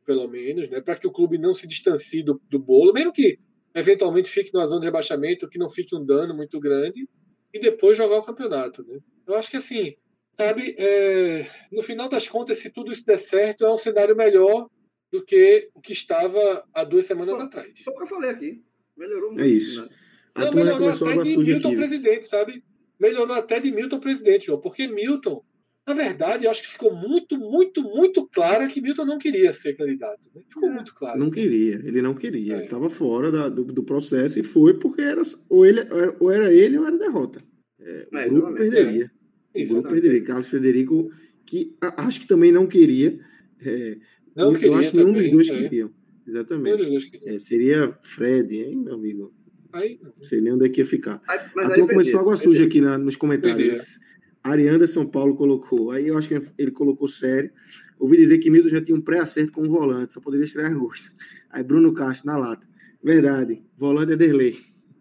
pelo 0.05 0.27
menos, 0.27 0.69
né? 0.69 0.81
Para 0.81 0.95
que 0.95 1.07
o 1.07 1.11
clube 1.11 1.37
não 1.37 1.53
se 1.53 1.67
distancie 1.67 2.23
do, 2.23 2.39
do 2.49 2.59
bolo, 2.59 2.93
mesmo 2.93 3.11
que 3.11 3.39
eventualmente 3.73 4.29
fique 4.29 4.53
numa 4.53 4.65
zona 4.65 4.81
de 4.81 4.87
rebaixamento, 4.87 5.47
que 5.47 5.57
não 5.57 5.69
fique 5.69 5.95
um 5.95 6.05
dano 6.05 6.35
muito 6.35 6.59
grande, 6.59 7.07
e 7.53 7.59
depois 7.59 7.97
jogar 7.97 8.17
o 8.17 8.23
campeonato, 8.23 8.85
né? 8.85 8.99
Eu 9.25 9.35
acho 9.35 9.49
que 9.49 9.57
assim, 9.57 9.95
sabe, 10.37 10.75
é, 10.77 11.47
no 11.71 11.81
final 11.81 12.09
das 12.09 12.27
contas, 12.27 12.59
se 12.59 12.69
tudo 12.69 12.91
isso 12.91 13.05
der 13.05 13.17
certo, 13.17 13.65
é 13.65 13.73
um 13.73 13.77
cenário 13.77 14.15
melhor 14.15 14.67
do 15.11 15.23
que 15.23 15.69
o 15.73 15.81
que 15.81 15.93
estava 15.93 16.65
há 16.73 16.83
duas 16.83 17.05
semanas 17.05 17.37
Pô, 17.37 17.43
atrás. 17.43 17.71
Só 17.83 17.91
o 17.91 17.95
que 17.95 18.03
eu 18.03 18.07
falei 18.07 18.29
aqui. 18.29 18.63
Melhorou 18.97 19.29
muito. 19.31 19.41
É 19.41 19.47
isso. 19.47 19.81
né? 19.83 19.89
A 20.35 20.45
Não, 20.45 20.53
melhorou 20.53 20.79
começou 20.79 21.07
até 21.07 21.13
água 21.19 21.23
de 21.25 21.37
Milton 21.37 21.67
aqui. 21.67 21.77
presidente, 21.77 22.27
sabe? 22.27 22.63
Melhorou 22.99 23.35
até 23.35 23.59
de 23.59 23.71
Milton 23.71 23.99
presidente, 23.99 24.45
João. 24.45 24.61
Porque 24.61 24.87
Milton, 24.87 25.43
na 25.87 25.93
verdade, 25.93 26.45
eu 26.45 26.51
acho 26.51 26.61
que 26.61 26.69
ficou 26.69 26.95
muito, 26.95 27.37
muito, 27.37 27.81
muito 27.83 28.27
claro 28.27 28.67
que 28.67 28.79
Milton 28.81 29.05
não 29.05 29.17
queria 29.17 29.53
ser 29.53 29.75
candidato. 29.75 30.29
né? 30.33 30.41
Ficou 30.47 30.69
É. 30.69 30.73
muito 30.73 30.93
claro. 30.95 31.19
Não 31.19 31.29
queria, 31.31 31.75
ele 31.83 32.01
não 32.01 32.13
queria. 32.13 32.53
É. 32.53 32.55
Ele 32.57 32.63
estava 32.63 32.89
fora 32.89 33.31
da- 33.31 33.49
do, 33.49 33.63
do 33.65 33.83
processo 33.83 34.39
e 34.39 34.43
foi 34.43 34.73
porque 34.75 35.01
era 35.01 35.21
ou, 35.49 35.65
ele, 35.65 35.81
ou 36.19 36.31
era 36.31 36.53
ele 36.53 36.77
ou 36.77 36.85
era 36.85 36.97
derrota. 36.97 37.41
É, 37.79 38.07
o 38.11 38.17
É, 38.17 38.29
grupo 38.29 38.47
exatamente. 38.49 38.71
perderia. 38.71 39.11
O 39.53 39.67
grupo 39.67 39.89
perderia. 39.89 40.23
Carlos 40.23 40.47
Frederico, 40.49 41.11
que 41.45 41.75
a- 41.81 42.05
acho 42.05 42.21
que 42.21 42.27
também 42.27 42.51
não 42.51 42.67
queria. 42.67 43.19
é, 43.65 43.97
Não 44.35 44.53
eu 44.53 44.59
queria 44.59 44.75
acho 44.77 44.91
que 44.91 44.97
nenhum 44.97 45.13
também, 45.13 45.23
dos 45.23 45.31
dois 45.47 45.49
é. 45.49 45.63
queriam. 45.63 45.91
Exatamente. 46.27 47.11
Que- 47.11 47.29
É, 47.29 47.39
seria 47.39 47.97
Fred, 48.01 48.55
hein, 48.55 48.77
meu 48.77 48.93
amigo? 48.95 49.33
Aí, 49.73 49.99
Não 50.03 50.23
sei 50.23 50.41
nem 50.41 50.53
onde 50.53 50.65
é 50.65 50.69
que 50.69 50.81
ia 50.81 50.85
ficar. 50.85 51.21
Aí- 51.27 51.39
a 51.39 51.51
Mas 51.55 51.69
aí 51.69 51.75
turma 51.75 51.93
começou 51.93 52.19
água 52.19 52.33
perdi. 52.33 52.43
suja 52.43 52.65
aqui 52.65 52.81
na- 52.81 52.97
nos 52.97 53.15
comentários. 53.15 53.99
Arianda 54.43 54.87
São 54.87 55.05
Paulo 55.05 55.35
colocou. 55.35 55.91
Aí 55.91 56.07
eu 56.07 56.17
acho 56.17 56.27
que 56.27 56.41
ele 56.57 56.71
colocou 56.71 57.07
sério. 57.07 57.51
Ouvi 57.99 58.17
dizer 58.17 58.39
que 58.39 58.49
Milton 58.49 58.69
já 58.69 58.81
tinha 58.81 58.97
um 58.97 59.01
pré-acerto 59.01 59.51
com 59.53 59.61
o 59.61 59.69
volante, 59.69 60.13
só 60.13 60.19
poderia 60.19 60.43
estrear 60.43 60.71
em 60.71 60.75
agosto. 60.75 61.11
Aí 61.49 61.63
Bruno 61.63 61.93
Castro 61.93 62.27
na 62.27 62.37
lata. 62.37 62.67
Verdade, 63.03 63.61
volante 63.77 64.13
é 64.13 64.15
Derlei. 64.17 64.57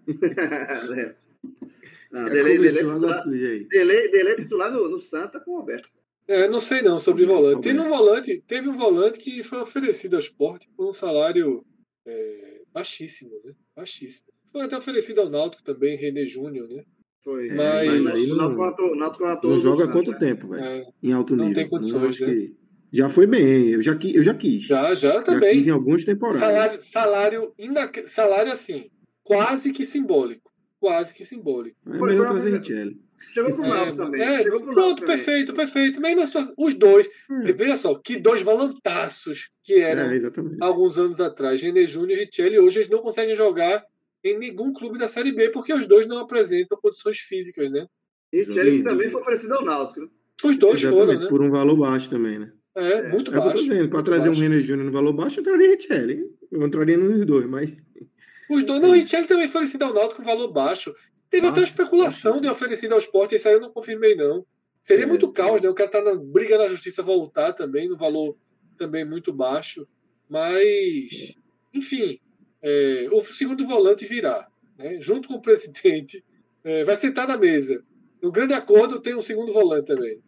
É. 0.96 1.14
Não, 2.12 2.24
Delay, 2.24 2.56
começou 2.56 2.80
Delay, 2.82 2.96
água 2.96 3.08
titular, 3.12 3.22
suja 3.22 3.46
aí. 3.48 3.64
Delay, 3.68 4.10
Delay 4.10 4.34
titular 4.36 4.72
no, 4.72 4.88
no 4.90 4.98
Santa 4.98 5.38
com 5.40 5.52
o 5.52 5.60
Roberto. 5.60 5.88
É, 6.30 6.48
não 6.48 6.60
sei 6.60 6.80
não 6.82 7.00
sobre 7.00 7.24
volante. 7.26 7.62
Teve 7.62 7.80
um 7.80 7.88
volante, 7.88 8.42
teve 8.46 8.68
um 8.68 8.76
volante 8.76 9.18
que 9.18 9.42
foi 9.42 9.60
oferecido 9.60 10.14
ao 10.14 10.20
esporte 10.20 10.68
por 10.76 10.88
um 10.88 10.92
salário 10.92 11.64
é, 12.06 12.60
baixíssimo, 12.72 13.32
né? 13.44 13.52
Baixíssimo. 13.76 14.26
Foi 14.52 14.62
até 14.62 14.76
oferecido 14.76 15.20
ao 15.20 15.28
Náutico 15.28 15.62
também, 15.62 15.96
René 15.96 16.24
Júnior, 16.26 16.68
né? 16.68 16.82
Foi. 17.24 17.48
É, 17.48 17.54
mas 17.54 18.06
aí 18.06 18.26
não- 18.28 18.34
o 18.34 18.36
Náutico 18.38 18.56
contratou- 18.58 18.92
o 18.92 18.96
Náutico 18.96 19.18
contratou 19.24 19.50
Não 19.50 19.56
o 19.56 19.60
joga 19.60 19.84
há 19.84 19.88
quanto 19.88 20.10
né? 20.12 20.18
tempo, 20.18 20.48
velho? 20.48 20.62
É, 20.64 20.84
Em 21.02 21.12
alto 21.12 21.34
Não 21.36 21.46
nível. 21.48 21.62
tem 21.62 21.68
condições, 21.70 22.04
acho 22.16 22.26
né? 22.26 22.32
que- 22.34 22.54
Já 22.92 23.08
foi 23.08 23.26
bem, 23.26 23.68
eu 23.70 23.82
já, 23.82 23.96
eu 24.14 24.24
já 24.24 24.34
quis. 24.34 24.62
já, 24.64 24.94
já 24.94 25.12
Já 25.14 25.22
também. 25.22 25.52
quis 25.54 25.66
em 25.66 25.70
algumas 25.70 26.04
temporadas. 26.04 26.40
Salário, 26.40 26.80
salário, 26.82 27.54
inac- 27.58 28.08
salário 28.08 28.52
assim, 28.52 28.88
quase 29.22 29.72
que 29.72 29.84
simbólico. 29.84 30.50
Quase 30.80 31.12
que 31.14 31.24
simbólico. 31.24 31.76
É 31.92 31.98
Foi- 31.98 32.08
melhor 32.10 32.26
trazer 32.26 32.56
Richelli. 32.56 32.98
Chegou 33.34 33.54
pro 33.54 33.64
É, 33.64 33.68
Náutico 33.68 33.96
também. 33.96 34.20
é, 34.22 34.36
Chegou 34.42 34.60
pro 34.60 34.72
pronto, 34.72 34.80
Náutico 34.88 35.06
também. 35.06 35.16
perfeito, 35.24 35.52
perfeito. 35.54 36.00
Mesma 36.00 36.26
situação. 36.26 36.54
Os 36.56 36.74
dois, 36.74 37.06
Hum. 37.30 37.42
veja 37.56 37.76
só, 37.76 37.94
que 37.94 38.16
dois 38.18 38.42
volantaços 38.42 39.50
que 39.62 39.74
eram 39.74 40.10
É, 40.10 40.20
alguns 40.60 40.98
anos 40.98 41.20
atrás, 41.20 41.60
René 41.60 41.86
Júnior 41.86 42.18
e 42.18 42.24
Richelli, 42.24 42.58
hoje 42.58 42.78
eles 42.78 42.88
não 42.90 43.00
conseguem 43.00 43.36
jogar 43.36 43.84
em 44.24 44.38
nenhum 44.38 44.72
clube 44.72 44.98
da 44.98 45.08
Série 45.08 45.32
B, 45.32 45.50
porque 45.50 45.72
os 45.72 45.86
dois 45.86 46.06
não 46.06 46.18
apresentam 46.18 46.78
condições 46.80 47.18
físicas, 47.18 47.70
né? 47.70 47.86
E 48.32 48.44
que 48.44 48.82
também 48.82 49.10
foi 49.10 49.20
oferecido 49.20 49.54
ao 49.54 49.64
Náutico. 49.64 50.08
Os 50.44 50.56
dois 50.56 50.80
foram, 50.82 50.96
Exatamente, 50.98 51.22
né? 51.24 51.28
por 51.28 51.42
um 51.42 51.50
valor 51.50 51.76
baixo 51.76 52.08
também, 52.10 52.38
né? 52.38 52.52
É, 52.74 53.08
muito 53.08 53.30
É 53.30 53.32
o 53.32 53.32
que 53.32 53.38
eu 53.38 53.42
tô 53.42 53.48
baixo. 53.48 53.62
dizendo, 53.62 53.88
para 53.88 53.98
muito 53.98 54.04
trazer 54.06 54.28
baixo. 54.28 54.40
um 54.40 54.42
René 54.44 54.60
Júnior 54.60 54.86
no 54.86 54.92
valor 54.92 55.12
baixo, 55.12 55.40
eu 55.40 55.44
traria 55.44 55.70
Richelli. 55.74 56.24
Eu 56.50 56.66
entraria 56.66 56.96
nos 56.96 57.24
dois, 57.26 57.46
mas 57.46 57.72
Os 58.48 58.64
dois. 58.64 58.80
Não. 58.80 58.92
Richelli 58.92 59.26
também 59.26 59.48
foi 59.48 59.60
oferecido 59.62 59.82
ao 59.84 59.92
Náutico 59.94 60.22
com 60.22 60.26
valor 60.26 60.48
baixo. 60.52 60.94
Teve 61.30 61.46
até 61.46 61.48
uma 61.48 61.54
Baixo, 61.60 61.70
especulação 61.70 62.32
de 62.32 62.46
sim. 62.46 62.48
oferecido 62.48 62.92
ao 62.92 62.98
esporte, 62.98 63.36
isso 63.36 63.46
aí 63.48 63.54
eu 63.54 63.60
não 63.60 63.70
confirmei, 63.70 64.16
não. 64.16 64.44
Seria 64.82 65.04
É, 65.04 65.06
muito 65.06 65.30
caos, 65.30 65.60
né? 65.60 65.68
O 65.68 65.74
cara 65.74 65.90
tá 65.90 66.02
na 66.02 66.14
briga 66.14 66.58
na 66.58 66.66
justiça 66.68 67.02
voltar 67.02 67.52
também, 67.52 67.88
no 67.88 67.96
valor 67.96 68.36
também 68.76 69.04
muito 69.04 69.32
baixo. 69.32 69.86
Mas, 70.28 71.36
enfim, 71.72 72.18
é, 72.62 73.06
o 73.12 73.22
segundo 73.22 73.64
volante 73.66 74.04
virá, 74.06 74.48
né? 74.76 75.00
junto 75.00 75.28
com 75.28 75.34
o 75.34 75.42
presidente, 75.42 76.24
é, 76.64 76.82
vai 76.84 76.96
sentar 76.96 77.28
na 77.28 77.36
mesa. 77.36 77.82
No 78.20 78.32
grande 78.32 78.52
acordo 78.52 79.00
tem 79.00 79.14
um 79.14 79.22
segundo 79.22 79.52
volante 79.52 79.86
também. 79.86 80.20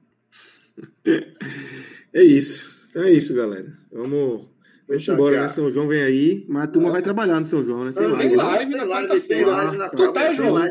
é 2.12 2.23
isso. 2.23 2.87
Então 2.89 3.03
é 3.03 3.11
isso, 3.11 3.35
galera. 3.35 3.77
Vamos, 3.91 4.49
vamos 4.89 5.09
embora, 5.09 5.41
né? 5.43 5.49
São 5.49 5.71
João 5.71 5.89
vem 5.89 6.03
aí, 6.03 6.45
mas 6.49 6.65
a 6.65 6.67
turma 6.67 6.91
vai 6.91 7.03
trabalhar 7.03 7.39
no 7.41 7.47
São 7.47 7.63
João, 7.63 7.85
né? 7.85 7.93
Tem 7.93 8.03
Tem 8.05 8.13
live. 8.13 8.29
Tem 8.29 8.37
né? 8.37 8.43
live 8.45 8.75
na 8.75 8.87
quarta-feira. 8.87 9.45
tem 9.45 9.45
live 9.45 9.77
na 9.77 9.89
Quarta, 9.89 9.97
Tu 9.97 10.13
tá, 10.13 10.25
tem 10.27 10.35
João? 10.35 10.69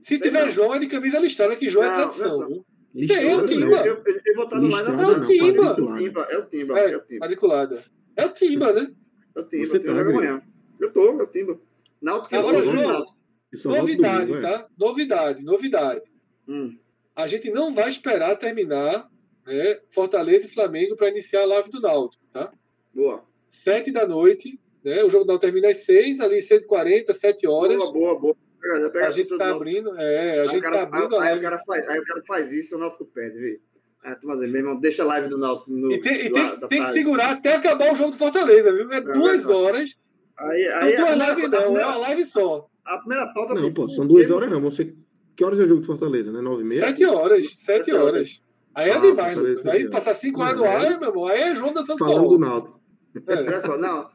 Se 0.00 0.18
tiver 0.18 0.50
João, 0.50 0.74
é 0.74 0.78
de 0.78 0.86
camisa 0.86 1.18
listrada, 1.18 1.56
que 1.56 1.68
João 1.68 1.84
é 1.84 1.88
Não, 1.88 1.94
tradição. 1.94 2.46
viu? 2.46 2.64
Listrada, 2.94 3.28
Tem, 3.38 3.46
tem, 3.46 3.58
não. 3.58 3.70
mano. 3.70 3.86
Eu, 3.86 4.02
eu, 4.04 4.20
eu 4.24 4.34
vou 4.34 4.44
estar 4.44 4.56
no 4.56 4.68
live 4.68 4.90
Listrada 4.90 5.18
na. 5.18 5.26
Timba. 5.26 5.62
É 5.64 5.68
o 5.68 5.96
Timba, 5.96 6.20
é 6.30 6.38
o 6.38 6.42
Timba, 6.46 6.78
É, 6.78 6.90
é 6.92 6.96
o 6.96 7.00
Timba. 7.00 7.20
quadriculada. 7.20 7.84
É 8.16 8.26
o 8.26 8.30
Timba, 8.30 8.72
né? 8.72 8.92
É 9.34 9.40
o 9.40 9.44
Timba, 9.44 9.64
Você 9.66 9.76
o 9.76 9.80
Timba 9.80 10.04
tá, 10.04 10.10
amanhã. 10.10 10.42
Eu 10.80 10.92
tô, 10.92 11.08
é 11.20 11.22
o 11.22 11.26
Timba. 11.26 11.58
Náutico 12.00 12.36
Agora, 12.36 12.64
João, 12.64 12.76
volta 12.84 13.80
Novidade, 13.80 14.26
domingo, 14.26 14.36
é. 14.36 14.40
tá? 14.40 14.66
Novidade, 14.78 15.42
novidade. 15.44 16.02
Hum. 16.48 16.76
A 17.14 17.26
gente 17.26 17.50
não 17.50 17.72
vai 17.72 17.88
esperar 17.88 18.36
terminar 18.36 19.08
né, 19.46 19.80
Fortaleza 19.90 20.46
e 20.46 20.50
Flamengo 20.50 20.94
para 20.96 21.08
iniciar 21.08 21.42
a 21.42 21.46
live 21.46 21.70
do 21.70 21.80
Náutico, 21.80 22.22
tá? 22.32 22.52
Boa. 22.94 23.24
Sete 23.62 23.90
da 23.90 24.06
noite, 24.06 24.58
né? 24.84 25.02
O 25.04 25.10
jogo 25.10 25.24
do 25.24 25.28
Náutico 25.28 25.46
termina 25.46 25.70
às 25.70 25.78
seis, 25.84 26.20
ali 26.20 26.42
seis 26.42 26.64
e 26.64 26.66
quarenta, 26.66 27.12
sete 27.14 27.46
horas. 27.46 27.78
Boa, 27.78 27.92
boa, 27.92 28.18
boa. 28.20 28.36
Pega, 28.60 28.90
pega 28.90 29.06
A 29.06 29.10
gente 29.10 29.36
tá 29.38 29.50
abrindo, 29.50 29.94
é, 29.96 30.38
a 30.38 30.42
Aí 30.42 30.48
gente 30.48 30.62
cara, 30.62 30.76
tá 30.78 30.82
abrindo 30.98 31.16
aí, 31.16 31.20
a 31.20 31.22
aí 31.22 31.28
o 31.28 31.30
live. 31.30 31.42
cara 31.44 31.58
faz, 31.64 31.88
aí 31.88 31.98
o 32.00 32.04
cara 32.04 32.22
faz 32.26 32.52
isso, 32.52 32.76
o 32.76 32.78
Náutico 32.78 33.04
perde, 33.06 33.38
viu? 33.38 33.58
Aí 34.04 34.14
tu 34.16 34.26
vai 34.26 34.36
dizer, 34.36 34.48
meu 34.48 34.60
irmão, 34.60 34.80
deixa 34.80 35.02
a 35.02 35.06
live 35.06 35.28
do 35.28 35.38
Náutico 35.38 35.70
no. 35.70 35.92
E 35.92 36.00
tem, 36.00 36.26
e 36.26 36.28
do 36.28 36.34
tem- 36.34 36.68
tem 36.68 36.84
que 36.84 36.92
segurar 36.92 37.30
até 37.32 37.54
acabar 37.54 37.92
o 37.92 37.94
jogo 37.94 38.10
do 38.10 38.16
Fortaleza, 38.16 38.72
viu? 38.72 38.90
É 38.92 38.96
É 38.96 39.00
duas 39.00 39.36
verdade. 39.46 39.52
horas. 39.52 39.98
Aí, 40.38 40.68
Não 40.68 40.76
aí 40.78 40.96
duas 40.96 41.10
lives 41.28 41.44
a, 41.44 41.48
não, 41.48 41.78
é 41.78 41.84
uma 41.86 41.96
live 41.96 42.24
só. 42.24 42.68
a 42.84 42.98
primeira 42.98 43.26
pauta 43.32 43.54
Não, 43.54 43.72
pô, 43.72 43.88
são 43.88 44.06
duas 44.06 44.30
horas 44.30 44.50
não. 44.50 44.60
Você... 44.60 44.94
Que 45.34 45.44
horas 45.44 45.58
é 45.58 45.62
o 45.62 45.66
jogo 45.66 45.80
de 45.80 45.86
Fortaleza, 45.86 46.30
né? 46.32 46.40
Nove 46.40 46.62
e 46.62 46.66
meia? 46.68 46.80
Sete 46.80 47.04
horas, 47.04 47.54
sete 47.56 47.92
horas. 47.92 48.04
horas. 48.06 48.42
Aí 48.74 48.90
é 48.90 48.94
Ah, 48.94 48.98
demais, 48.98 49.60
sete 49.62 49.76
Aí 49.76 49.90
passar 49.90 50.14
cinco 50.14 50.40
horas 50.42 50.56
Não, 50.56 50.64
no 50.64 50.70
é. 50.70 50.74
ar, 50.76 50.98
meu 51.00 51.08
irmão, 51.08 51.26
aí 51.26 51.40
é 51.42 51.54
João 51.54 51.72
da 51.72 51.82
São 51.82 51.96
Falando 51.96 52.28
do 52.28 52.38
Náutico. 52.38 52.80
É. 53.26 53.34
Olha 53.34 53.60
só, 53.60 53.76
não. 53.78 54.10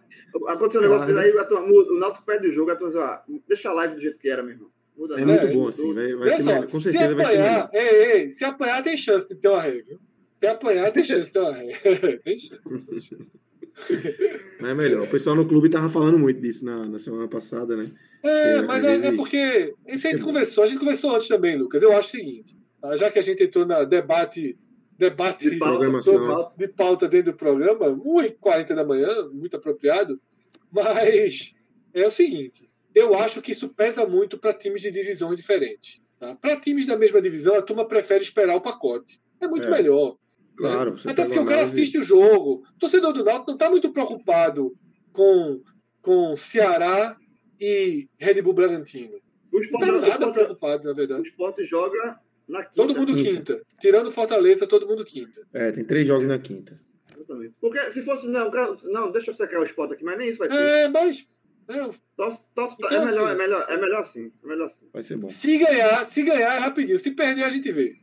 Aconteceu 0.47 0.81
um 0.81 0.83
negócio 0.83 1.07
que 1.07 1.13
Claro. 1.13 1.33
daí 1.47 1.57
a 1.57 1.61
muda, 1.61 1.91
o 1.93 1.99
Náutico 1.99 2.25
perde 2.25 2.47
o 2.47 2.51
jogo, 2.51 2.71
a 2.71 2.75
diz, 2.75 2.95
ó, 2.95 3.21
deixa 3.47 3.69
a 3.69 3.73
live 3.73 3.95
do 3.95 4.01
jeito 4.01 4.17
que 4.17 4.29
era, 4.29 4.41
meu 4.43 4.53
irmão. 4.53 4.69
Muda 4.97 5.19
É 5.19 5.25
muito 5.25 5.47
É, 5.47 5.53
bom, 5.53 5.67
assim. 5.67 5.93
Vai, 5.93 6.15
vai 6.15 6.31
ser 6.31 6.43
só, 6.43 6.51
melhor. 6.53 6.67
Com 6.67 6.79
se 6.79 6.91
certeza 6.91 7.15
vai 7.15 7.25
ser 7.25 7.37
melhor. 7.37 7.59
apanhar, 7.61 7.69
ei, 7.73 8.11
ei, 8.21 8.29
se 8.29 8.43
apanhar 8.45 8.83
tem 8.83 8.97
chance 8.97 9.27
de 9.29 9.35
ter 9.35 9.47
uma 9.47 9.61
ré, 9.61 9.81
viu? 9.81 9.99
Se 10.39 10.47
apanhar 10.47 10.91
tem 10.91 11.03
chance 11.03 11.25
de 11.25 11.31
ter 11.31 11.39
uma 11.39 11.53
ré. 11.53 11.67
tem 12.23 12.39
chance. 12.39 12.61
tem 12.87 12.99
chance. 12.99 13.27
Mas 14.59 14.71
é 14.71 14.73
melhor. 14.75 15.03
O 15.07 15.09
pessoal 15.09 15.35
no 15.35 15.47
clube 15.47 15.69
tava 15.69 15.89
falando 15.89 16.19
muito 16.19 16.41
disso 16.41 16.65
na, 16.65 16.85
na 16.85 16.99
semana 16.99 17.27
passada, 17.27 17.75
né? 17.77 17.89
É, 18.23 18.57
É, 18.57 18.61
mas 18.61 18.83
é, 18.83 19.07
é 19.07 19.11
porque. 19.15 19.73
Isso 19.87 20.07
a 20.07 20.11
gente 20.11 20.21
É 20.21 20.25
conversou, 20.25 20.63
a 20.63 20.67
gente 20.67 20.79
conversou 20.79 21.15
antes 21.15 21.27
também, 21.27 21.57
Lucas. 21.57 21.81
Eu 21.81 21.93
acho 21.93 22.09
o 22.09 22.11
seguinte: 22.11 22.55
tá? 22.81 22.95
já 22.97 23.09
que 23.09 23.17
a 23.17 23.21
gente 23.21 23.43
entrou 23.43 23.65
na 23.65 23.83
debate. 23.83 24.57
Debate 25.09 25.49
De 25.49 25.57
pauta, 25.57 26.53
de 26.57 26.67
pauta 26.67 27.07
dentro 27.07 27.31
do 27.31 27.37
programa, 27.37 27.87
1h40 27.87 28.75
da 28.75 28.85
manhã, 28.85 29.09
muito 29.33 29.55
apropriado. 29.57 30.21
Mas 30.71 31.53
é 31.91 32.05
o 32.05 32.11
seguinte: 32.11 32.69
eu 32.93 33.15
acho 33.17 33.41
que 33.41 33.51
isso 33.51 33.67
pesa 33.69 34.05
muito 34.05 34.37
para 34.37 34.53
times 34.53 34.81
de 34.83 34.91
divisões 34.91 35.35
diferentes. 35.35 35.99
Tá? 36.19 36.35
Para 36.35 36.55
times 36.59 36.85
da 36.85 36.95
mesma 36.95 37.19
divisão, 37.19 37.55
a 37.55 37.63
turma 37.63 37.83
prefere 37.87 38.23
esperar 38.23 38.55
o 38.55 38.61
pacote. 38.61 39.19
É 39.39 39.47
muito 39.47 39.67
É. 39.67 39.71
melhor. 39.71 40.17
Claro. 40.55 40.91
né? 40.91 40.97
Até 41.05 41.13
pega 41.15 41.25
porque 41.29 41.39
o 41.39 41.45
cara 41.45 41.61
análise- 41.61 41.81
assiste 41.81 41.97
o 41.97 42.03
jogo. 42.03 42.63
O 42.75 42.79
torcedor 42.79 43.11
do 43.11 43.23
Náutico 43.23 43.47
não 43.47 43.55
está 43.55 43.69
muito 43.71 43.91
preocupado 43.91 44.71
com, 45.11 45.63
com 46.03 46.35
Ceará 46.35 47.17
e 47.59 48.07
Red 48.19 48.39
Bull 48.43 48.53
Bragantino. 48.53 49.15
O 49.51 49.55
Não 49.55 49.61
esporte, 49.63 49.85
está 49.85 49.97
o 49.97 50.01
nada 50.01 50.13
esporte- 50.13 50.33
preocupado, 50.33 50.83
na 50.83 50.91
o 50.91 50.95
verdade. 50.95 51.27
esporte 51.27 51.63
joga 51.65 52.19
quinta. 52.59 52.71
Todo 52.75 52.95
mundo 52.95 53.15
Quinta. 53.15 53.31
quinta. 53.53 53.61
Tirando 53.79 54.11
Fortaleza, 54.11 54.67
todo 54.67 54.87
mundo 54.87 55.03
quinta. 55.05 55.41
É, 55.53 55.71
tem 55.71 55.83
três 55.85 56.07
jogos 56.07 56.27
na 56.27 56.37
quinta. 56.37 56.77
Exatamente. 57.15 57.53
Porque 57.61 57.79
se 57.91 58.01
fosse, 58.03 58.27
não, 58.27 58.49
o 58.49 58.77
não, 58.91 59.11
deixa 59.11 59.31
eu 59.31 59.35
secar 59.35 59.59
o 59.59 59.63
esporte 59.63 59.93
aqui, 59.93 60.03
mas 60.03 60.17
nem 60.17 60.29
isso 60.29 60.39
vai 60.39 60.49
ter. 60.49 60.55
É, 60.55 60.87
mas 60.89 61.27
é, 61.67 61.89
Tosse- 62.17 62.43
tosse- 62.53 62.75
Então, 62.79 62.89
é, 63.01 63.05
melhor, 63.05 63.23
assim- 63.25 63.33
é, 63.33 63.37
melhor, 63.37 63.65
é 63.69 63.77
melhor 63.77 64.01
assim. 64.01 64.31
É 64.43 64.47
melhor 64.47 64.65
assim. 64.67 64.85
Vai 64.91 65.03
ser 65.03 65.17
bom. 65.17 65.29
se 65.29 65.57
ganhar, 65.57 66.05
se 66.09 66.21
ganhar 66.23 66.55
é 66.55 66.59
rapidinho. 66.59 66.99
Se 66.99 67.11
perder, 67.11 67.43
a 67.43 67.49
gente 67.49 67.71
vê. 67.71 67.95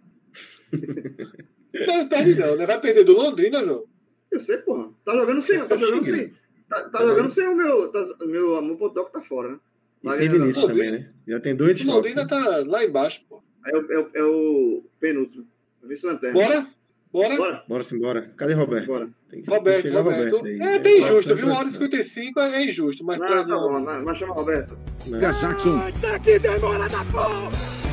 não, 1.86 2.08
perde 2.08 2.34
não, 2.34 2.56
né? 2.56 2.66
Vai 2.66 2.80
perder 2.80 3.04
do 3.04 3.12
Londrina, 3.12 3.62
João? 3.64 3.84
Eu 4.30 4.40
sei, 4.40 4.58
porra. 4.58 4.90
Tá 5.04 5.14
jogando 5.14 5.40
sem. 5.42 5.66
Tá 5.66 5.76
jogando 5.76 6.04
sem. 6.04 6.30
Tá, 6.68 6.88
tá 6.90 6.98
jogando 7.06 7.30
sem 7.30 7.48
o 7.48 7.56
meu. 7.56 7.88
Tá, 7.88 8.00
o 8.22 8.26
meu 8.26 8.56
amor 8.56 8.76
Podoc 8.76 9.10
tá 9.12 9.20
fora, 9.22 9.52
né? 9.52 9.58
E 10.04 10.10
sem 10.12 10.28
Vinícius 10.28 10.64
Pô, 10.64 10.70
também, 10.70 10.92
né? 10.92 11.10
Já 11.26 11.40
tem 11.40 11.54
dois 11.56 11.72
O 11.72 11.74
desfalques. 11.74 12.14
Londrina 12.14 12.22
né? 12.22 12.28
tá 12.28 12.64
lá 12.70 12.84
embaixo, 12.84 13.24
pô. 13.28 13.42
É 13.66 13.76
o, 13.76 13.92
é 13.92 13.98
o, 13.98 14.10
é 14.14 14.22
o 14.24 14.82
penúltimo. 15.00 15.46
Vice-lanterna. 15.82 16.34
Bora? 16.34 16.66
Bora? 17.12 17.36
Bora. 17.36 17.64
Bora 17.68 17.82
embora. 17.92 18.30
Cadê 18.36 18.52
Roberto? 18.54 18.92
Tem 18.92 19.08
Tem 19.30 19.42
que, 19.42 19.50
Roberto, 19.50 19.82
tem 19.82 19.90
que 19.90 19.96
Roberto. 19.96 20.36
Roberto 20.36 20.46
aí. 20.46 20.54
É 20.60 20.78
bem 20.78 21.00
Tradição, 21.00 21.16
justo, 21.16 21.34
viu? 21.36 21.46
Uma 21.46 21.58
hora 21.58 21.68
e 21.68 21.72
tradição. 21.72 21.88
55 21.88 22.40
é 22.40 22.64
injusto, 22.64 23.04
mas 23.04 23.20
Não, 23.20 23.26
traz 23.26 23.46
tá 23.46 23.56
um- 23.56 23.60
bom, 23.84 24.02
mas 24.04 24.18
chama 24.18 24.32
o 24.32 24.36
Roberto. 24.36 24.78
Né? 25.06 25.18
Jackson. 25.32 25.78
Tá 26.00 26.18
que 26.18 26.38
demora 26.38 26.88
da 26.88 27.04
porra! 27.06 27.87